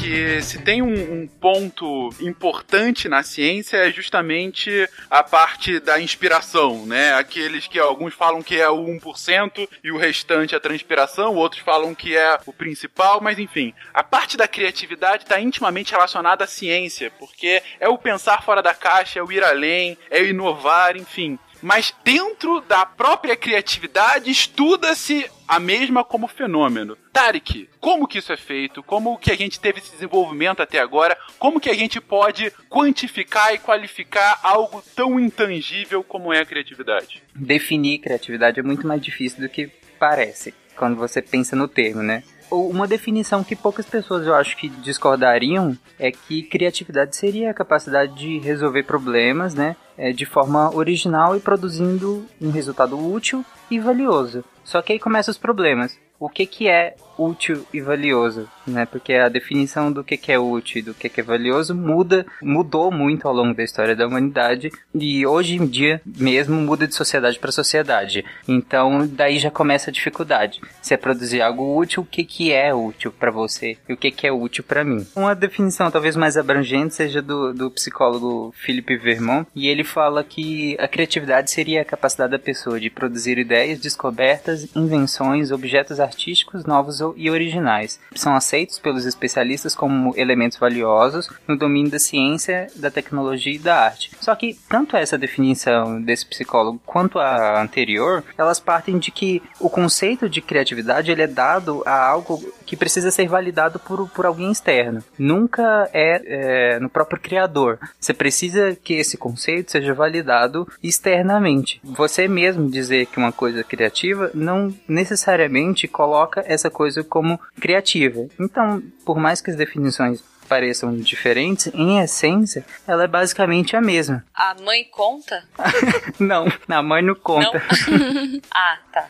Porque 0.00 0.40
se 0.40 0.58
tem 0.60 0.80
um, 0.80 0.94
um 0.94 1.26
ponto 1.26 2.08
importante 2.22 3.06
na 3.06 3.22
ciência 3.22 3.76
é 3.76 3.92
justamente 3.92 4.88
a 5.10 5.22
parte 5.22 5.78
da 5.78 6.00
inspiração, 6.00 6.86
né? 6.86 7.12
Aqueles 7.12 7.66
que 7.66 7.78
alguns 7.78 8.14
falam 8.14 8.42
que 8.42 8.58
é 8.58 8.70
o 8.70 8.86
1% 8.86 9.68
e 9.84 9.92
o 9.92 9.98
restante 9.98 10.54
é 10.54 10.56
a 10.56 10.60
transpiração, 10.60 11.34
outros 11.34 11.60
falam 11.60 11.94
que 11.94 12.16
é 12.16 12.38
o 12.46 12.52
principal, 12.52 13.20
mas 13.20 13.38
enfim. 13.38 13.74
A 13.92 14.02
parte 14.02 14.38
da 14.38 14.48
criatividade 14.48 15.24
está 15.24 15.38
intimamente 15.38 15.92
relacionada 15.92 16.44
à 16.44 16.46
ciência, 16.46 17.12
porque 17.18 17.62
é 17.78 17.86
o 17.86 17.98
pensar 17.98 18.42
fora 18.42 18.62
da 18.62 18.72
caixa, 18.72 19.18
é 19.18 19.22
o 19.22 19.30
ir 19.30 19.44
além, 19.44 19.98
é 20.10 20.22
o 20.22 20.26
inovar, 20.26 20.96
enfim. 20.96 21.38
Mas 21.60 21.94
dentro 22.02 22.62
da 22.62 22.86
própria 22.86 23.36
criatividade 23.36 24.30
estuda-se 24.30 25.30
a 25.46 25.60
mesma 25.60 26.02
como 26.02 26.26
fenômeno. 26.26 26.96
Tarek, 27.12 27.68
como 27.80 28.06
que 28.06 28.18
isso 28.18 28.32
é 28.32 28.36
feito? 28.36 28.82
Como 28.82 29.18
que 29.18 29.32
a 29.32 29.36
gente 29.36 29.58
teve 29.58 29.78
esse 29.78 29.90
desenvolvimento 29.92 30.62
até 30.62 30.78
agora? 30.78 31.16
Como 31.38 31.60
que 31.60 31.68
a 31.68 31.74
gente 31.74 32.00
pode 32.00 32.52
quantificar 32.68 33.52
e 33.54 33.58
qualificar 33.58 34.38
algo 34.42 34.82
tão 34.94 35.18
intangível 35.18 36.04
como 36.04 36.32
é 36.32 36.40
a 36.40 36.46
criatividade? 36.46 37.22
Definir 37.34 37.98
criatividade 37.98 38.60
é 38.60 38.62
muito 38.62 38.86
mais 38.86 39.00
difícil 39.02 39.40
do 39.40 39.48
que 39.48 39.70
parece 39.98 40.54
quando 40.76 40.96
você 40.96 41.20
pensa 41.20 41.54
no 41.54 41.68
termo, 41.68 42.02
né? 42.02 42.22
Uma 42.50 42.88
definição 42.88 43.44
que 43.44 43.54
poucas 43.54 43.86
pessoas 43.86 44.26
eu 44.26 44.34
acho 44.34 44.56
que 44.56 44.68
discordariam 44.68 45.76
é 45.98 46.10
que 46.10 46.42
criatividade 46.42 47.14
seria 47.14 47.50
a 47.50 47.54
capacidade 47.54 48.12
de 48.14 48.38
resolver 48.40 48.82
problemas, 48.82 49.54
né? 49.54 49.76
é, 50.00 50.12
De 50.12 50.24
forma 50.24 50.74
original 50.74 51.36
e 51.36 51.40
produzindo 51.40 52.24
um 52.40 52.50
resultado 52.50 52.98
útil 52.98 53.44
e 53.70 53.78
valioso. 53.78 54.42
Só 54.70 54.80
que 54.80 54.92
aí 54.92 55.00
começam 55.00 55.32
os 55.32 55.38
problemas. 55.38 55.98
O 56.20 56.28
que, 56.28 56.46
que 56.46 56.68
é 56.68 56.94
útil 57.20 57.66
e 57.72 57.80
valioso, 57.80 58.48
né? 58.66 58.86
Porque 58.86 59.12
a 59.12 59.28
definição 59.28 59.92
do 59.92 60.02
que, 60.02 60.16
que 60.16 60.32
é 60.32 60.38
útil 60.38 60.78
e 60.78 60.82
do 60.82 60.94
que, 60.94 61.08
que 61.08 61.20
é 61.20 61.24
valioso 61.24 61.74
muda, 61.74 62.26
mudou 62.42 62.90
muito 62.90 63.28
ao 63.28 63.34
longo 63.34 63.54
da 63.54 63.62
história 63.62 63.94
da 63.94 64.06
humanidade 64.06 64.70
e 64.94 65.26
hoje 65.26 65.56
em 65.56 65.66
dia 65.66 66.00
mesmo 66.04 66.56
muda 66.60 66.86
de 66.86 66.94
sociedade 66.94 67.38
para 67.38 67.52
sociedade. 67.52 68.24
Então 68.48 69.06
daí 69.06 69.38
já 69.38 69.50
começa 69.50 69.90
a 69.90 69.92
dificuldade. 69.92 70.60
Se 70.80 70.94
é 70.94 70.96
produzir 70.96 71.42
algo 71.42 71.78
útil, 71.78 72.02
o 72.02 72.06
que, 72.06 72.24
que 72.24 72.52
é 72.52 72.74
útil 72.74 73.12
para 73.12 73.30
você 73.30 73.76
e 73.88 73.92
o 73.92 73.96
que, 73.96 74.10
que 74.10 74.26
é 74.26 74.32
útil 74.32 74.64
para 74.64 74.84
mim? 74.84 75.06
Uma 75.14 75.34
definição 75.34 75.90
talvez 75.90 76.16
mais 76.16 76.36
abrangente 76.36 76.94
seja 76.94 77.20
do, 77.20 77.52
do 77.52 77.70
psicólogo 77.70 78.54
Philippe 78.56 78.96
Vermont 78.96 79.46
e 79.54 79.68
ele 79.68 79.84
fala 79.84 80.24
que 80.24 80.76
a 80.78 80.88
criatividade 80.88 81.50
seria 81.50 81.82
a 81.82 81.84
capacidade 81.84 82.32
da 82.32 82.38
pessoa 82.38 82.80
de 82.80 82.88
produzir 82.88 83.38
ideias, 83.38 83.78
descobertas, 83.78 84.59
invenções, 84.74 85.50
objetos 85.50 86.00
artísticos 86.00 86.64
novos 86.64 87.00
e 87.16 87.30
originais. 87.30 88.00
São 88.14 88.34
aceitos 88.34 88.78
pelos 88.78 89.06
especialistas 89.06 89.74
como 89.74 90.12
elementos 90.16 90.58
valiosos 90.58 91.28
no 91.46 91.56
domínio 91.56 91.90
da 91.90 91.98
ciência, 91.98 92.68
da 92.76 92.90
tecnologia 92.90 93.54
e 93.54 93.58
da 93.58 93.76
arte. 93.76 94.10
Só 94.20 94.34
que 94.34 94.58
tanto 94.68 94.96
essa 94.96 95.18
definição 95.18 96.00
desse 96.00 96.26
psicólogo 96.26 96.80
quanto 96.84 97.18
a 97.18 97.60
anterior, 97.60 98.24
elas 98.36 98.60
partem 98.60 98.98
de 98.98 99.10
que 99.10 99.42
o 99.58 99.68
conceito 99.68 100.28
de 100.28 100.40
criatividade 100.40 101.10
ele 101.10 101.22
é 101.22 101.26
dado 101.26 101.82
a 101.86 102.06
algo 102.06 102.40
que 102.66 102.76
precisa 102.76 103.10
ser 103.10 103.28
validado 103.28 103.78
por, 103.78 104.08
por 104.10 104.26
alguém 104.26 104.52
externo. 104.52 105.02
Nunca 105.18 105.88
é, 105.92 106.74
é 106.74 106.78
no 106.78 106.88
próprio 106.88 107.20
criador. 107.20 107.78
Você 107.98 108.14
precisa 108.14 108.76
que 108.82 108.94
esse 108.94 109.16
conceito 109.16 109.72
seja 109.72 109.92
validado 109.92 110.68
externamente. 110.82 111.80
Você 111.82 112.28
mesmo 112.28 112.70
dizer 112.70 113.06
que 113.06 113.18
uma 113.18 113.32
coisa 113.32 113.60
é 113.60 113.64
criativa 113.64 114.30
não 114.50 114.74
necessariamente 114.88 115.86
coloca 115.86 116.42
essa 116.44 116.68
coisa 116.68 117.04
como 117.04 117.40
criativa. 117.60 118.26
Então, 118.38 118.82
por 119.04 119.16
mais 119.18 119.40
que 119.40 119.50
as 119.50 119.56
definições 119.56 120.22
pareçam 120.48 120.96
diferentes, 120.96 121.68
em 121.72 122.00
essência, 122.00 122.64
ela 122.84 123.04
é 123.04 123.06
basicamente 123.06 123.76
a 123.76 123.80
mesma. 123.80 124.24
A 124.34 124.56
mãe 124.60 124.84
conta? 124.90 125.44
não, 126.18 126.46
a 126.68 126.82
mãe 126.82 127.02
não 127.02 127.14
conta. 127.14 127.62
Não? 127.88 128.40
ah, 128.52 128.78
tá. 128.92 129.06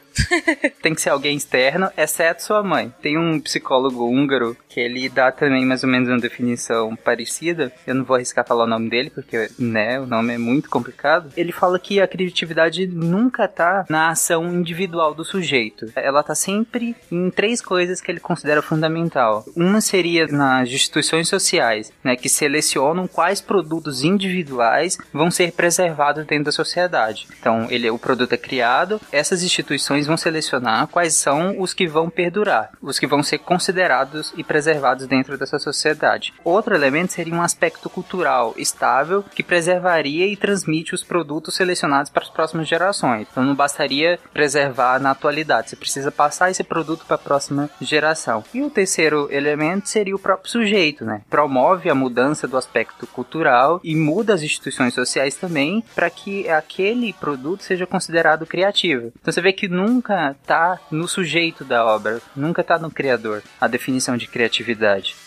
Tem 0.83 0.95
que 0.95 1.01
ser 1.01 1.09
alguém 1.09 1.35
externo, 1.35 1.91
exceto 1.97 2.43
sua 2.43 2.63
mãe. 2.63 2.93
Tem 3.01 3.17
um 3.17 3.41
psicólogo 3.41 4.05
húngaro 4.05 4.55
que 4.71 4.81
ele 4.81 5.09
dá 5.09 5.33
também 5.33 5.67
mais 5.67 5.83
ou 5.83 5.91
menos 5.91 6.09
uma 6.09 6.21
definição 6.21 6.95
parecida. 6.95 7.73
Eu 7.87 7.97
não 7.97 8.05
vou 8.05 8.15
arriscar 8.15 8.47
falar 8.47 8.65
o 8.65 8.69
nome 8.69 8.89
dele, 8.89 9.11
porque, 9.11 9.51
né, 9.59 9.99
o 9.99 10.07
nome 10.07 10.35
é 10.35 10.39
muito 10.39 10.71
complicado. 10.71 11.33
Ele 11.37 11.51
fala 11.51 11.79
que 11.79 12.01
a 12.01 12.07
criatividade 12.07 12.87
nunca 12.87 13.49
tá 13.49 13.85
na 13.89 14.11
ação 14.11 14.47
individual 14.55 15.13
do 15.13 15.25
sujeito. 15.25 15.87
Ela 15.97 16.23
tá 16.23 16.37
sempre 16.37 16.95
em 17.11 17.31
três 17.31 17.61
coisas 17.61 18.01
que 18.01 18.11
ele 18.11 18.21
considera 18.21 18.63
fundamental. 18.63 19.45
Uma 19.57 19.81
seria 19.81 20.29
nas 20.29 20.69
instituições 20.69 21.29
sociais, 21.29 21.93
né, 22.05 22.15
que 22.15 22.29
selecionam 22.29 23.09
quais 23.09 23.41
produtos 23.41 24.05
individuais 24.05 24.97
vão 25.13 25.31
ser 25.31 25.53
preservados 25.53 26.25
dentro 26.25 26.45
da 26.45 26.53
sociedade. 26.53 27.27
Então, 27.41 27.67
ele, 27.71 27.91
o 27.91 27.99
produto 27.99 28.35
é 28.35 28.37
criado, 28.37 29.01
essas 29.11 29.43
instituições 29.43 30.07
vão 30.07 30.17
selecionar 30.17 30.87
quais 30.87 31.15
são 31.15 31.61
os 31.61 31.75
que 31.75 31.89
vão 31.89 32.09
perdurar, 32.09 32.71
os 32.81 33.01
que 33.01 33.07
vão 33.07 33.23
ser 33.23 33.39
considerados 33.39 34.33
e 34.37 34.45
preservados 34.45 34.60
dentro 35.09 35.37
dessa 35.39 35.59
sociedade. 35.59 36.33
Outro 36.45 36.75
elemento 36.75 37.13
seria 37.13 37.35
um 37.35 37.43
aspecto 37.43 37.89
cultural 37.89 38.55
estável 38.57 39.25
que 39.35 39.43
preservaria 39.43 40.27
e 40.27 40.37
transmite 40.37 40.95
os 40.95 41.03
produtos 41.03 41.55
selecionados 41.55 42.11
para 42.11 42.23
as 42.23 42.31
próximas 42.31 42.69
gerações. 42.69 43.27
Então 43.31 43.45
não 43.45 43.55
bastaria 43.55 44.19
preservar 44.33 44.99
na 45.01 45.11
atualidade, 45.11 45.71
você 45.71 45.77
precisa 45.77 46.11
passar 46.11 46.51
esse 46.51 46.63
produto 46.63 47.05
para 47.07 47.17
a 47.17 47.19
próxima 47.19 47.71
geração. 47.81 48.45
E 48.53 48.63
o 48.63 48.71
terceiro 48.71 49.29
elemento 49.31 49.89
seria 49.89 50.15
o 50.15 50.19
próprio 50.19 50.51
sujeito, 50.51 51.05
né? 51.05 51.23
Promove 51.29 51.89
a 51.91 51.95
mudança 51.95 52.47
do 52.47 52.57
aspecto 52.57 53.07
cultural 53.07 53.81
e 53.83 53.95
muda 53.95 54.35
as 54.35 54.43
instituições 54.43 54.95
sociais 54.95 55.37
também 55.37 55.83
para 55.95 56.11
que 56.11 56.49
aquele 56.49 57.13
produto 57.13 57.63
seja 57.63 57.87
considerado 57.87 58.47
criativo. 58.47 59.13
Então 59.21 59.33
você 59.33 59.41
vê 59.41 59.53
que 59.53 59.69
nunca 59.69 60.37
está 60.41 60.79
no 60.91 61.09
sujeito 61.09 61.65
da 61.65 61.85
obra, 61.85 62.21
nunca 62.35 62.61
está 62.61 62.79
no 62.79 62.91
criador 62.91 63.43
a 63.61 63.67
definição 63.67 64.17
de 64.17 64.27
criatividade. 64.27 64.50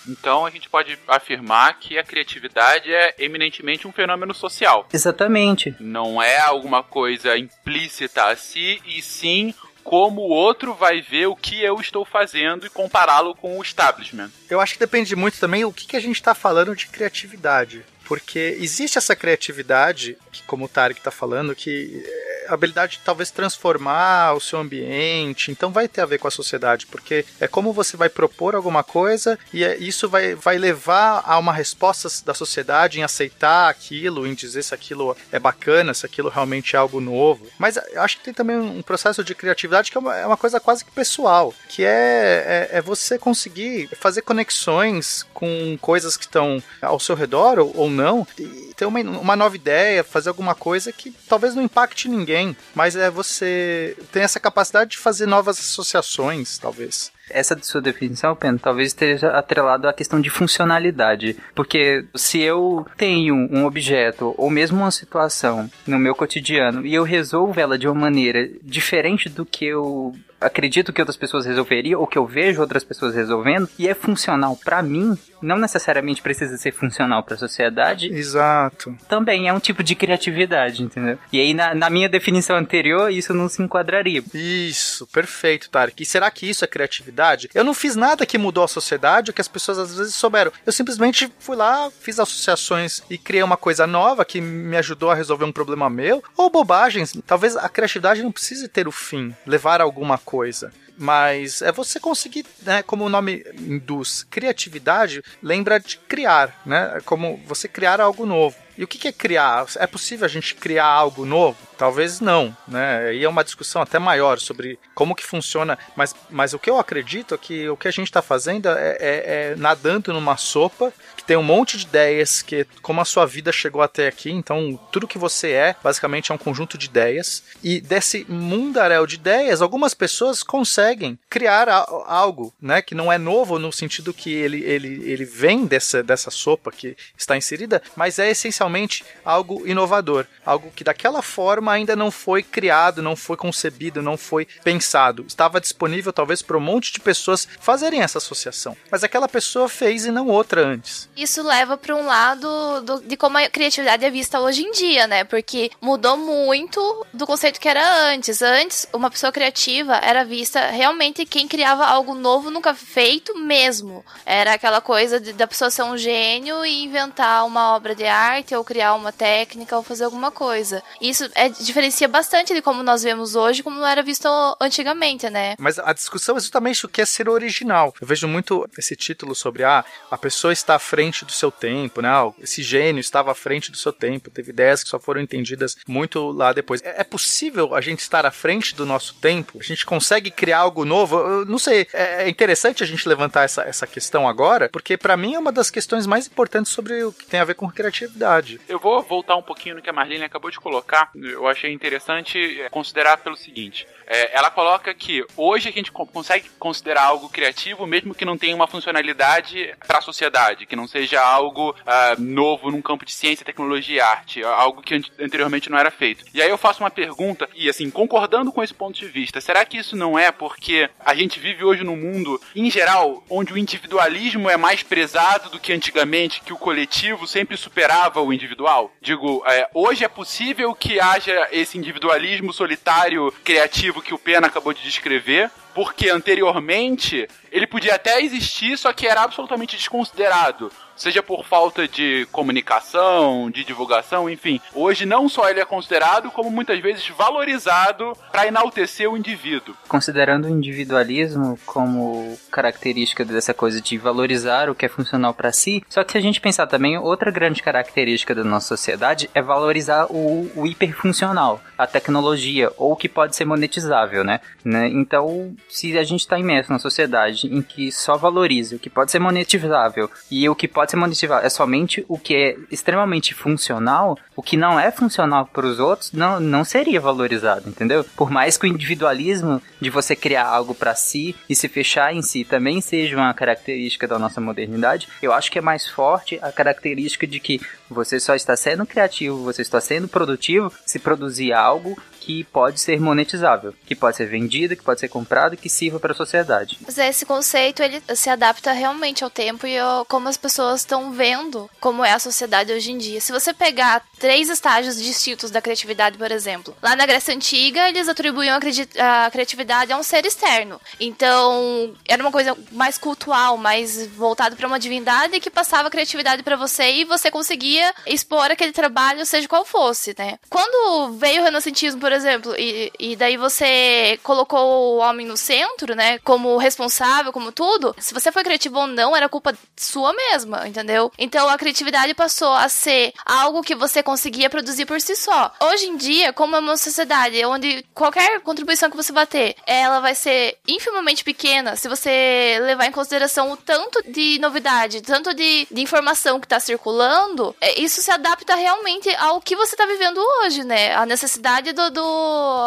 Então 0.08 0.46
a 0.46 0.50
gente 0.50 0.70
pode 0.70 0.98
afirmar 1.08 1.80
que 1.80 1.98
a 1.98 2.04
criatividade 2.04 2.94
é 2.94 3.16
eminentemente 3.20 3.88
um 3.88 3.92
fenômeno 3.92 4.34
social. 4.34 4.88
Exatamente. 4.94 5.76
Não 5.80 6.22
é 6.22 6.40
alguma 6.40 6.84
coisa 6.84 7.38
implícita 7.38 8.26
a 8.26 8.36
si, 8.36 8.82
e 8.86 9.02
sim 9.02 9.54
como 9.84 10.22
o 10.22 10.30
outro 10.30 10.74
vai 10.74 11.02
ver 11.02 11.28
o 11.28 11.36
que 11.36 11.62
eu 11.62 11.80
estou 11.80 12.06
fazendo 12.06 12.66
e 12.66 12.70
compará-lo 12.70 13.36
com 13.36 13.58
o 13.58 13.62
establishment. 13.62 14.32
Eu 14.50 14.62
acho 14.62 14.74
que 14.74 14.80
depende 14.80 15.16
muito 15.16 15.40
também 15.40 15.66
o 15.66 15.74
que, 15.74 15.86
que 15.86 15.98
a 15.98 16.00
gente 16.00 16.16
está 16.16 16.34
falando 16.34 16.76
de 16.76 16.88
criatividade. 16.88 17.86
Porque 18.14 18.58
existe 18.60 19.00
essa 19.00 19.16
criatividade, 19.16 20.16
que, 20.32 20.44
como 20.44 20.66
o 20.66 20.68
Tarek 20.68 21.00
está 21.00 21.10
falando, 21.10 21.56
que 21.56 22.04
a 22.48 22.54
habilidade 22.54 22.98
de 22.98 23.00
talvez 23.00 23.32
transformar 23.32 24.34
o 24.34 24.40
seu 24.40 24.60
ambiente, 24.60 25.52
então 25.52 25.72
vai 25.72 25.88
ter 25.88 26.02
a 26.02 26.06
ver 26.06 26.20
com 26.20 26.28
a 26.28 26.32
sociedade, 26.32 26.86
porque 26.86 27.26
é 27.40 27.48
como 27.48 27.74
você 27.74 27.98
vai 27.98 28.10
propor 28.10 28.56
alguma 28.56 28.84
coisa 28.84 29.38
e 29.54 29.64
é, 29.64 29.78
isso 29.78 30.10
vai, 30.10 30.36
vai 30.36 30.58
levar 30.58 31.24
a 31.26 31.38
uma 31.38 31.54
resposta 31.54 32.10
da 32.26 32.34
sociedade 32.34 33.00
em 33.00 33.04
aceitar 33.04 33.70
aquilo, 33.70 34.28
em 34.28 34.34
dizer 34.34 34.64
se 34.64 34.74
aquilo 34.74 35.16
é 35.32 35.40
bacana, 35.40 35.94
se 35.94 36.06
aquilo 36.06 36.30
realmente 36.30 36.76
é 36.76 36.80
algo 36.80 37.00
novo. 37.00 37.48
Mas 37.58 37.78
eu 37.78 38.02
acho 38.02 38.18
que 38.18 38.26
tem 38.26 38.34
também 38.34 38.58
um 38.58 38.82
processo 38.82 39.24
de 39.24 39.36
criatividade 39.36 39.92
que 39.92 39.98
é 39.98 40.00
uma, 40.00 40.16
é 40.16 40.26
uma 40.26 40.38
coisa 40.38 40.60
quase 40.60 40.86
que 40.86 40.92
pessoal, 40.92 41.54
que 41.70 41.84
é, 41.84 42.70
é, 42.72 42.78
é, 42.78 42.82
você 42.82 43.18
conseguir 43.18 43.90
fazer 43.96 44.22
conexões 44.22 45.26
com 45.34 45.78
coisas 45.82 46.18
que 46.18 46.26
estão 46.26 46.62
ao 46.82 47.00
seu 47.00 47.16
redor 47.16 47.60
ou, 47.60 47.72
ou 47.76 47.90
não, 47.90 48.03
e 48.38 48.74
ter 48.76 48.86
uma, 48.86 49.00
uma 49.00 49.36
nova 49.36 49.56
ideia, 49.56 50.04
fazer 50.04 50.30
alguma 50.30 50.56
coisa 50.56 50.92
que 50.92 51.12
talvez 51.28 51.56
não 51.56 51.64
impacte 51.64 52.10
ninguém, 52.10 52.56
mas 52.76 52.96
é 52.96 53.10
você 53.10 53.96
tem 54.12 54.24
essa 54.24 54.40
capacidade 54.40 54.92
de 54.92 54.98
fazer 54.98 55.26
novas 55.26 55.60
associações, 55.60 56.58
talvez. 56.58 57.12
Essa 57.30 57.58
sua 57.62 57.82
definição, 57.82 58.36
Pena, 58.36 58.60
talvez 58.62 58.90
esteja 58.90 59.30
atrelado 59.30 59.88
à 59.88 59.94
questão 59.94 60.20
de 60.20 60.30
funcionalidade. 60.30 61.38
Porque 61.56 62.06
se 62.14 62.42
eu 62.42 62.86
tenho 62.98 63.34
um 63.34 63.66
objeto 63.66 64.36
ou 64.38 64.50
mesmo 64.50 64.80
uma 64.80 64.92
situação 64.92 65.70
no 65.88 65.98
meu 65.98 66.14
cotidiano 66.14 66.86
e 66.86 66.94
eu 66.94 67.04
resolvo 67.04 67.60
ela 67.60 67.78
de 67.78 67.88
uma 67.88 67.96
maneira 67.96 68.50
diferente 68.62 69.30
do 69.30 69.46
que 69.46 69.66
eu 69.66 70.14
acredito 70.40 70.92
que 70.92 71.02
outras 71.02 71.18
pessoas 71.18 71.46
resolveriam 71.46 72.02
ou 72.02 72.08
que 72.08 72.18
eu 72.18 72.26
vejo 72.26 72.62
outras 72.62 72.84
pessoas 72.84 73.16
resolvendo 73.16 73.70
e 73.80 73.88
é 73.88 73.94
funcional 73.94 74.58
para 74.58 74.84
mim, 74.84 75.18
não 75.44 75.58
necessariamente 75.58 76.22
precisa 76.22 76.58
ser 76.58 76.72
funcional 76.72 77.24
para 77.24 77.36
a 77.36 77.38
sociedade. 77.38 78.08
Exato. 78.08 78.96
Também 79.08 79.48
é 79.48 79.54
um 79.54 79.60
tipo 79.60 79.84
de 79.84 79.96
criatividade, 79.96 80.84
entendeu? 80.84 81.18
E 81.32 81.40
aí 81.40 81.54
na, 81.54 81.74
na 81.74 81.90
minha 81.90 82.10
definição 82.10 82.56
anterior 82.56 83.12
isso 83.12 83.34
não 83.34 83.50
se 83.50 83.62
enquadraria. 83.62 84.24
Isso, 84.34 85.06
perfeito, 85.08 85.70
Tarek. 85.70 86.02
E 86.02 86.06
será 86.06 86.30
que 86.32 86.50
isso 86.50 86.64
é 86.64 86.68
criatividade? 86.68 87.50
Eu 87.54 87.64
não 87.64 87.74
fiz 87.74 87.96
nada 87.96 88.26
que 88.26 88.38
mudou 88.38 88.64
a 88.64 88.68
sociedade 88.68 89.32
ou 89.32 89.34
que 89.34 89.42
as 89.42 89.48
pessoas 89.48 89.78
às 89.78 89.98
vezes 89.98 90.16
souberam. 90.16 90.52
Eu 90.66 90.72
simplesmente 90.72 91.32
fui 91.40 91.56
lá, 91.56 91.92
fiz 92.00 92.20
associações 92.20 93.02
e 93.10 93.18
criei 93.18 93.44
uma 93.44 93.58
coisa 93.58 93.86
nova 93.86 94.26
que 94.26 94.42
me 94.42 94.78
ajudou 94.78 95.12
a 95.12 95.16
resolver 95.16 95.46
um 95.46 95.52
problema 95.52 95.90
meu 95.90 96.24
ou 96.38 96.50
bobagens. 96.50 97.14
Talvez 97.28 97.56
a 97.56 97.68
criatividade 97.70 98.24
não 98.24 98.32
precise 98.32 98.68
ter 98.68 98.88
o 98.88 98.92
fim, 98.92 99.36
levar 99.46 99.82
a 99.82 99.84
alguma 99.84 100.18
coisa 100.18 100.34
coisa. 100.34 100.72
Mas 100.98 101.62
é 101.62 101.72
você 101.72 102.00
conseguir, 102.00 102.46
né, 102.62 102.84
como 102.84 103.06
o 103.06 103.10
nome 103.10 103.44
induz, 103.58 104.24
criatividade 104.30 105.24
lembra 105.42 105.80
de 105.80 105.98
criar, 105.98 106.62
né? 106.66 107.02
Como 107.06 107.38
você 107.48 107.68
criar 107.68 108.00
algo 108.00 108.26
novo. 108.26 108.56
E 108.78 108.84
o 108.84 108.88
que 108.88 109.08
é 109.08 109.12
criar? 109.12 109.66
É 109.78 109.88
possível 109.88 110.26
a 110.26 110.30
gente 110.30 110.56
criar 110.56 110.86
algo 110.86 111.26
novo? 111.26 111.58
Talvez 111.78 112.20
não, 112.20 112.56
né? 112.68 113.14
E 113.14 113.24
é 113.24 113.30
uma 113.30 113.44
discussão 113.44 113.82
até 113.82 114.00
maior 114.00 114.40
sobre 114.40 114.80
como 114.96 115.16
que 115.16 115.26
funciona, 115.26 115.78
mas, 115.96 116.16
mas 116.30 116.54
o 116.54 116.60
que 116.60 116.70
eu 116.70 116.80
acredito 116.80 117.36
é 117.36 117.38
que 117.38 117.70
o 117.70 117.76
que 117.76 117.88
a 117.88 117.92
gente 117.92 118.08
está 118.08 118.22
fazendo 118.22 118.70
é, 118.70 118.98
é, 119.00 119.00
é, 119.02 119.56
nadando 119.58 120.14
numa 120.14 120.38
sopa 120.38 120.94
que 121.18 121.24
tem 121.24 121.36
um 121.36 121.44
monte 121.44 121.78
de 121.78 121.86
ideias, 121.86 122.42
que 122.42 122.66
como 122.82 123.02
a 123.02 123.06
sua 123.06 123.26
vida 123.26 123.52
chegou 123.52 123.82
até 123.82 124.08
aqui, 124.08 124.32
então 124.32 124.80
tudo 124.92 125.08
que 125.08 125.18
você 125.18 125.52
é, 125.52 125.76
basicamente 125.84 126.32
é 126.32 126.36
um 126.36 126.38
conjunto 126.38 126.78
de 126.78 126.86
ideias, 126.86 127.44
e 127.64 127.82
desse 127.82 128.26
mundaréu 128.30 129.06
de 129.06 129.16
ideias, 129.16 129.62
algumas 129.62 129.94
pessoas 129.94 130.44
conseguem 130.44 131.18
criar 131.30 131.68
algo, 132.08 132.54
né, 132.62 132.82
que 132.82 132.96
não 132.96 133.12
é 133.12 133.18
novo 133.18 133.58
no 133.58 133.72
sentido 133.72 134.14
que 134.14 134.32
ele, 134.32 134.64
ele, 134.64 135.10
ele 135.10 135.26
vem 135.26 135.66
dessa, 135.66 136.04
dessa 136.04 136.30
sopa 136.30 136.72
que 136.72 136.96
está 137.18 137.36
inserida, 137.38 137.82
mas 137.96 138.20
é 138.20 138.30
essencialmente 138.64 139.04
algo 139.24 139.68
inovador, 139.68 140.26
algo 140.46 140.72
que 140.76 140.84
daquela 140.84 141.22
forma 141.22 141.72
ainda 141.72 141.96
não 141.96 142.12
foi 142.12 142.44
criado, 142.44 143.02
não 143.02 143.16
foi 143.16 143.38
concebido, 143.38 144.02
não 144.02 144.18
foi 144.18 144.48
pensado. 144.64 145.26
Estava 145.28 145.60
disponível 145.60 146.14
talvez 146.14 146.42
para 146.42 146.58
um 146.58 146.62
monte 146.62 146.94
de 146.94 147.00
pessoas 147.00 147.48
fazerem 147.60 148.02
essa 148.02 148.18
associação, 148.18 148.76
mas 148.92 149.04
aquela 149.04 149.28
pessoa 149.28 149.68
fez 149.68 150.06
e 150.06 150.12
não 150.12 150.28
outra 150.28 150.66
antes. 150.66 151.10
Isso 151.16 151.44
leva 151.44 151.78
para 151.78 151.96
um 151.96 152.06
lado 152.06 152.82
do, 152.82 153.02
de 153.02 153.18
como 153.18 153.38
a 153.38 153.50
criatividade 153.50 154.06
é 154.06 154.10
vista 154.10 154.40
hoje 154.40 154.64
em 154.64 154.72
dia, 154.72 155.08
né? 155.08 155.24
Porque 155.24 155.72
mudou 155.82 156.18
muito 156.18 157.06
do 157.14 157.26
conceito 157.26 157.60
que 157.60 157.68
era 157.68 158.10
antes. 158.12 158.42
Antes, 158.42 158.88
uma 158.94 159.10
pessoa 159.10 159.32
criativa 159.32 159.96
era 159.98 160.24
vista 160.24 160.68
realmente 160.68 161.26
quem 161.26 161.48
criava 161.48 161.86
algo 161.86 162.16
novo, 162.16 162.50
nunca 162.50 162.74
feito 162.74 163.38
mesmo. 163.38 164.06
Era 164.26 164.54
aquela 164.54 164.82
coisa 164.82 165.20
de, 165.20 165.34
da 165.34 165.48
pessoa 165.48 165.70
ser 165.70 165.84
um 165.84 165.98
gênio 165.98 166.66
e 166.66 166.84
inventar 166.84 167.46
uma 167.46 167.76
obra 167.76 167.96
de 167.96 168.06
arte 168.06 168.53
ou 168.58 168.64
criar 168.64 168.94
uma 168.94 169.12
técnica 169.12 169.76
ou 169.76 169.84
fazer 169.84 170.06
alguma 170.06 170.32
coisa. 170.32 170.84
Isso 171.02 171.30
é 171.36 171.50
diferencia 171.50 172.08
bastante 172.08 172.54
de 172.54 172.62
como 172.62 172.84
nós 172.84 173.04
vemos 173.04 173.36
hoje, 173.36 173.64
como 173.64 173.84
era 173.84 174.02
visto 174.02 174.28
antigamente, 174.60 175.30
né? 175.30 175.56
Mas 175.58 175.80
a 175.80 175.94
discussão 175.94 176.38
é 176.38 176.40
justamente 176.40 176.86
o 176.86 176.90
que 176.90 177.02
é 177.02 177.06
ser 177.06 177.30
original. 177.30 177.94
Eu 178.00 178.08
vejo 178.08 178.28
muito 178.28 178.68
esse 178.78 178.96
título 178.96 179.36
sobre 179.36 179.64
ah, 179.64 179.84
a 180.10 180.18
pessoa 180.18 180.54
está 180.54 180.76
à 180.76 180.80
frente 180.80 181.26
do 181.26 181.32
seu 181.32 181.52
tempo, 181.52 182.02
né? 182.02 182.10
Ah, 182.10 182.32
esse 182.40 182.62
gênio 182.62 183.00
estava 183.00 183.32
à 183.32 183.36
frente 183.36 183.72
do 183.72 183.78
seu 183.78 183.94
tempo, 183.94 184.30
teve 184.30 184.52
ideias 184.52 184.84
que 184.84 184.90
só 184.90 185.00
foram 185.00 185.22
entendidas 185.22 185.78
muito 185.88 186.32
lá 186.32 186.54
depois. 186.54 186.82
É, 186.84 187.02
é 187.02 187.04
possível 187.04 187.76
a 187.76 187.82
gente 187.82 188.00
estar 188.00 188.26
à 188.26 188.32
frente 188.32 188.76
do 188.76 188.86
nosso 188.86 189.16
tempo? 189.16 189.58
A 189.60 189.64
gente 189.64 189.86
consegue 189.86 190.32
criar 190.32 190.60
algo 190.60 190.86
novo? 190.86 191.18
Eu 191.18 191.46
não 191.46 191.60
sei, 191.60 191.88
é, 191.94 192.24
é 192.24 192.30
interessante 192.30 192.84
a 192.84 192.88
gente 192.88 193.08
levantar 193.08 193.44
essa, 193.44 193.64
essa 193.64 193.88
questão 193.88 194.28
agora, 194.28 194.70
porque 194.70 194.98
para 194.98 195.18
mim 195.18 195.36
é 195.36 195.40
uma 195.40 195.52
das 195.52 195.70
questões 195.70 196.06
mais 196.06 196.28
importantes 196.28 196.72
sobre 196.72 197.04
o 197.04 197.12
que 197.12 197.26
tem 197.26 197.40
a 197.40 197.46
ver 197.46 197.56
com 197.56 197.70
criatividade 197.70 198.43
sociedade. 198.44 198.62
Eu 198.68 198.80
vou 198.80 199.02
voltar 199.02 199.36
um 199.36 199.42
pouquinho 199.42 199.76
no 199.76 199.82
que 199.82 199.90
a 199.90 199.94
Marlene 199.94 200.24
acabou 200.24 200.52
de 200.52 200.60
colocar. 200.60 201.10
Eu 201.16 201.48
achei 201.48 201.72
interessante 201.72 202.62
é, 202.62 202.70
considerar 202.70 203.18
pelo 203.18 203.36
seguinte: 203.36 203.88
é, 204.08 204.36
ela 204.38 204.52
coloca 204.52 204.94
que 204.94 205.26
hoje 205.38 205.70
a 205.70 205.72
gente 205.72 205.92
co- 205.92 206.06
consegue 206.06 206.50
considerar 206.60 207.04
algo 207.06 207.30
criativo, 207.30 207.86
mesmo 207.88 208.14
que 208.14 208.26
não 208.26 208.38
tenha 208.38 208.56
uma 208.56 208.68
funcionalidade 208.68 209.74
para 209.88 210.00
a 210.00 210.02
sociedade, 210.02 210.66
que 210.66 210.76
não 210.76 210.88
seja 210.88 211.22
algo 211.22 211.76
ah, 211.86 212.16
novo 212.18 212.70
num 212.72 212.82
campo 212.82 213.06
de 213.06 213.12
ciência, 213.14 213.46
tecnologia 213.46 213.96
e 213.96 214.00
arte, 214.02 214.44
algo 214.44 214.82
que 214.82 214.96
ante- 214.96 215.12
anteriormente 215.20 215.70
não 215.70 215.78
era 215.78 215.92
feito. 215.92 216.24
E 216.34 216.42
aí 216.42 216.50
eu 216.50 216.58
faço 216.58 216.82
uma 216.84 216.90
pergunta, 216.92 217.48
e 217.56 217.70
assim, 217.70 217.90
concordando 217.90 218.52
com 218.52 218.64
esse 218.64 218.74
ponto 218.74 218.98
de 219.00 219.08
vista, 219.08 219.40
será 219.40 219.64
que 219.66 219.78
isso 219.78 219.96
não 219.96 220.18
é 220.18 220.32
porque 220.32 220.90
a 221.00 221.14
gente 221.14 221.40
vive 221.40 221.64
hoje 221.64 221.84
num 221.84 221.96
mundo, 221.96 222.40
em 222.56 222.70
geral, 222.70 223.24
onde 223.30 223.54
o 223.54 223.58
individualismo 223.58 224.50
é 224.50 224.58
mais 224.58 224.84
prezado 224.84 225.50
do 225.50 225.60
que 225.60 225.72
antigamente, 225.74 226.42
que 226.42 226.54
o 226.54 226.58
coletivo 226.58 227.28
sempre 227.28 227.56
superava 227.58 228.22
o 228.22 228.33
individual? 228.34 228.92
Digo, 229.02 229.44
é, 229.46 229.70
hoje 229.74 230.04
é 230.04 230.08
possível 230.08 230.74
que 230.74 231.00
haja 231.00 231.48
esse 231.52 231.78
individualismo 231.78 232.52
solitário, 232.52 233.34
criativo 233.44 234.02
que 234.02 234.14
o 234.14 234.20
Pena 234.20 234.48
acabou 234.48 234.74
de 234.74 234.82
descrever, 234.82 235.50
porque 235.74 236.10
anteriormente 236.10 237.28
ele 237.52 237.68
podia 237.68 237.96
até 237.96 238.22
existir, 238.22 238.78
só 238.78 238.94
que 238.94 239.08
era 239.08 239.22
absolutamente 239.22 239.76
desconsiderado. 239.76 240.72
Seja 240.96 241.24
por 241.24 241.46
falta 241.46 241.88
de 241.88 242.28
comunicação, 242.32 243.50
de 243.50 243.64
divulgação, 243.64 244.30
enfim. 244.30 244.60
Hoje 244.74 245.06
não 245.06 245.28
só 245.28 245.50
ele 245.50 245.60
é 245.60 245.66
considerado, 245.66 246.32
como 246.32 246.50
muitas 246.50 246.80
vezes 246.80 247.08
valorizado 247.10 248.14
para 248.32 248.48
enaltecer 248.48 249.10
o 249.10 249.18
indivíduo. 249.18 249.76
Considerando 249.88 250.46
o 250.46 250.50
individualismo 250.50 251.58
como 251.66 252.38
característica 252.52 253.26
dessa 253.26 253.54
coisa 253.54 253.82
de 253.82 253.98
valorizar 253.98 254.70
o 254.70 254.76
que 254.76 254.86
é 254.86 254.90
funcional 254.90 255.34
para 255.34 255.52
si, 255.52 255.84
só 255.90 256.04
que 256.04 256.12
se 256.12 256.18
a 256.18 256.22
gente 256.22 256.42
pensar 256.42 256.68
também, 256.68 256.98
outra 256.98 257.32
grande 257.32 257.62
característica 257.62 258.36
da 258.36 258.44
nossa 258.44 258.68
sociedade 258.68 259.30
é 259.34 259.42
valorizar 259.42 260.06
o, 260.10 260.52
o 260.56 260.68
hiperfuncional, 260.68 261.62
a 261.78 261.88
tecnologia, 261.88 262.72
ou 262.78 262.94
o 262.94 262.96
que 262.96 263.10
pode 263.10 263.36
ser 263.36 263.46
monetizável, 263.46 264.24
né? 264.24 264.40
né? 264.64 264.88
Então, 264.88 265.56
se 265.70 265.98
a 265.98 266.04
gente 266.04 266.22
está 266.22 266.38
imerso 266.38 266.72
na 266.72 266.80
sociedade 266.80 267.48
em 267.48 267.62
que 267.62 267.92
só 267.92 268.16
valoriza 268.16 268.76
o 268.76 268.80
que 268.80 268.90
pode 268.90 269.12
ser 269.12 269.20
monetizável 269.20 270.10
e 270.30 270.48
o 270.48 270.56
que 270.56 270.68
pode 270.68 270.83
ser 270.92 270.98
monetizável 270.98 271.46
é 271.46 271.50
somente 271.50 272.06
o 272.08 272.18
que 272.18 272.36
é 272.36 272.56
extremamente 272.72 273.34
funcional, 273.34 274.18
o 274.36 274.42
que 274.42 274.58
não 274.58 274.80
é 274.80 274.92
funcional 274.92 275.46
para 275.46 275.66
os 275.66 275.80
outros 275.80 276.12
não, 276.12 276.40
não 276.40 276.64
seria 276.64 277.00
valorizado, 277.00 277.70
entendeu? 277.70 278.04
Por 278.16 278.30
mais 278.30 278.58
que 278.58 278.66
o 278.66 278.68
individualismo 278.68 279.62
de 279.80 279.90
você 279.90 280.16
criar 280.16 280.46
algo 280.46 280.74
para 280.74 280.96
si 280.96 281.36
e 281.50 281.56
se 281.56 281.68
fechar 281.68 282.14
em 282.14 282.22
si 282.22 282.44
também 282.44 282.82
seja 282.82 283.16
uma 283.16 283.34
característica 283.34 284.08
da 284.08 284.20
nossa 284.20 284.40
modernidade, 284.40 285.08
eu 285.22 285.34
acho 285.34 285.52
que 285.52 285.60
é 285.60 285.62
mais 285.62 285.88
forte 285.88 286.40
a 286.42 286.52
característica 286.52 287.28
de 287.28 287.40
que 287.40 287.62
você 287.90 288.20
só 288.20 288.36
está 288.36 288.56
sendo 288.56 288.86
criativo, 288.86 289.44
você 289.44 289.62
está 289.62 289.80
sendo 289.80 290.08
produtivo 290.08 290.72
se 290.86 291.00
produzir 291.00 291.54
algo 291.54 291.98
que 292.24 292.44
pode 292.46 292.80
ser 292.80 293.02
monetizável, 293.02 293.74
que 293.86 293.94
pode 293.94 294.16
ser 294.16 294.26
vendido, 294.28 294.78
que 294.78 294.84
pode 294.84 295.02
ser 295.02 295.10
comprado, 295.10 295.58
que 295.58 295.70
sirva 295.70 296.00
para 296.00 296.14
a 296.14 296.16
sociedade. 296.16 296.78
Mas 296.86 296.98
esse 296.98 297.26
conceito 297.26 297.84
ele 297.84 298.02
se 298.16 298.30
adapta 298.30 298.72
realmente 298.72 299.26
ao 299.26 299.30
tempo 299.30 299.68
e 299.68 299.78
ao, 299.78 300.06
como 300.06 300.30
as 300.30 300.38
pessoas 300.38 300.82
estão 300.82 301.12
vendo 301.12 301.70
como 301.82 302.04
é 302.04 302.14
a 302.14 302.20
sociedade 302.20 302.72
hoje 302.72 302.92
em 302.92 302.98
dia. 302.98 303.20
Se 303.20 303.34
você 303.34 303.54
pegar 303.54 304.02
três 304.18 304.50
estágios 304.50 304.96
distintos 305.02 305.52
da 305.52 305.62
criatividade, 305.62 306.18
por 306.18 306.32
exemplo, 306.32 306.74
lá 306.82 306.96
na 306.96 307.06
Grécia 307.06 307.36
Antiga 307.36 307.90
eles 307.90 308.08
atribuíam 308.08 308.58
a 308.58 309.30
criatividade 309.30 309.92
a 309.92 309.98
um 309.98 310.04
ser 310.04 310.26
externo. 310.26 310.80
Então 311.00 311.94
era 312.08 312.24
uma 312.24 312.32
coisa 312.32 312.58
mais 312.72 312.98
cultural, 312.98 313.58
mais 313.58 314.08
voltado 314.08 314.56
para 314.56 314.68
uma 314.68 314.80
divindade 314.80 315.42
que 315.42 315.50
passava 315.50 315.90
a 315.90 315.92
criatividade 315.92 316.42
para 316.42 316.56
você 316.56 316.90
e 316.90 317.06
você 317.06 317.30
conseguia 317.30 317.94
expor 318.08 318.50
aquele 318.50 318.72
trabalho, 318.72 319.26
seja 319.26 319.48
qual 319.48 319.66
fosse, 319.66 320.16
né? 320.18 320.40
Quando 320.50 321.14
veio 321.18 321.42
o 321.42 321.44
renascentismo, 321.44 322.00
por 322.00 322.13
exemplo, 322.14 322.56
e, 322.58 322.92
e 323.00 323.16
daí 323.16 323.38
você 323.38 324.20
colocou 324.24 324.60
o 324.60 324.98
homem 324.98 325.26
no 325.26 325.36
centro, 325.38 325.96
né? 325.96 326.20
Como 326.20 326.58
responsável, 326.58 327.32
como 327.32 327.52
tudo. 327.52 327.96
Se 328.00 328.14
você 328.14 328.32
foi 328.32 328.44
criativo 328.44 328.80
ou 328.80 328.88
não, 328.88 329.16
era 329.16 329.28
culpa 329.30 329.54
sua 329.76 330.14
mesma, 330.14 330.68
entendeu? 330.68 331.12
Então 331.18 331.50
a 331.50 331.58
criatividade 331.58 332.14
passou 332.14 332.54
a 332.54 332.70
ser 332.70 333.14
algo 333.26 333.62
que 333.64 333.76
você 333.76 334.02
conseguia 334.04 334.50
produzir 334.50 334.86
por 334.86 335.00
si 335.02 335.16
só. 335.16 335.52
Hoje 335.62 335.86
em 335.88 335.98
dia, 335.98 336.32
como 336.34 336.56
é 336.56 336.60
uma 336.60 336.78
sociedade 336.78 337.44
onde 337.46 337.84
qualquer 337.94 338.40
contribuição 338.42 338.90
que 338.90 338.98
você 338.98 339.12
bater, 339.12 339.56
ela 339.66 340.00
vai 340.00 340.16
ser 340.16 340.58
infimamente 340.68 341.24
pequena 341.24 341.76
se 341.76 341.88
você 341.88 342.58
levar 342.62 342.86
em 342.86 342.92
consideração 342.92 343.52
o 343.52 343.58
tanto 343.58 344.02
de 344.08 344.40
novidade, 344.40 345.02
tanto 345.02 345.34
de, 345.34 345.68
de 345.70 345.82
informação 345.82 346.40
que 346.40 346.48
tá 346.48 346.60
circulando, 346.60 347.56
é, 347.60 347.80
isso 347.82 348.02
se 348.02 348.12
adapta 348.12 348.56
realmente 348.56 349.10
ao 349.16 349.42
que 349.42 349.56
você 349.56 349.76
tá 349.76 349.86
vivendo 349.86 350.20
hoje, 350.20 350.64
né? 350.64 350.94
A 350.96 351.06
necessidade 351.06 351.72
do, 351.74 351.90
do- 351.90 352.03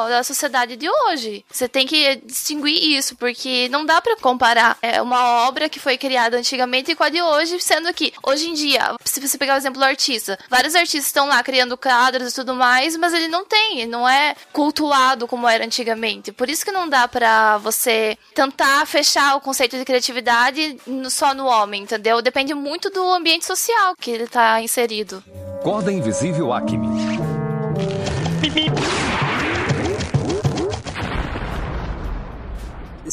da 0.09 0.23
sociedade 0.23 0.77
de 0.77 0.89
hoje. 0.89 1.45
Você 1.51 1.69
tem 1.69 1.87
que 1.87 2.17
distinguir 2.25 2.97
isso, 2.97 3.17
porque 3.17 3.69
não 3.71 3.85
dá 3.85 4.01
pra 4.01 4.17
comparar 4.17 4.77
é, 4.83 5.01
uma 5.03 5.47
obra 5.47 5.69
que 5.69 5.79
foi 5.81 5.97
criada 5.99 6.37
antigamente 6.37 6.95
com 6.95 7.05
a 7.05 7.09
de 7.09 7.21
hoje, 7.23 7.61
sendo 7.61 7.93
que 7.93 8.13
hoje 8.27 8.49
em 8.49 8.55
dia, 8.55 8.95
se 9.05 9.21
você 9.21 9.37
pegar 9.39 9.55
o 9.55 9.57
exemplo 9.59 9.79
do 9.81 9.85
artista, 9.85 10.39
vários 10.49 10.75
artistas 10.75 11.07
estão 11.07 11.27
lá 11.29 11.43
criando 11.43 11.77
quadros 11.77 12.33
e 12.33 12.35
tudo 12.35 12.55
mais, 12.55 12.97
mas 12.97 13.13
ele 13.13 13.29
não 13.29 13.45
tem, 13.45 13.81
ele 13.81 13.91
não 13.91 14.09
é 14.09 14.35
cultuado 14.53 15.27
como 15.27 15.49
era 15.49 15.65
antigamente. 15.65 16.33
Por 16.33 16.49
isso 16.49 16.65
que 16.65 16.73
não 16.73 16.89
dá 16.89 17.07
pra 17.09 17.59
você 17.59 18.17
tentar 18.35 18.87
fechar 18.87 19.37
o 19.37 19.41
conceito 19.41 19.77
de 19.79 19.85
criatividade 19.85 20.77
no- 20.87 21.11
só 21.11 21.35
no 21.35 21.47
homem, 21.47 21.83
entendeu? 21.83 22.21
Depende 22.23 22.55
muito 22.55 22.91
do 22.91 23.03
ambiente 23.13 23.45
social 23.47 23.95
que 24.01 24.11
ele 24.11 24.27
tá 24.27 24.61
inserido. 24.61 25.23
Corda 25.63 25.93
invisível 25.93 26.53
Acme. 26.53 26.87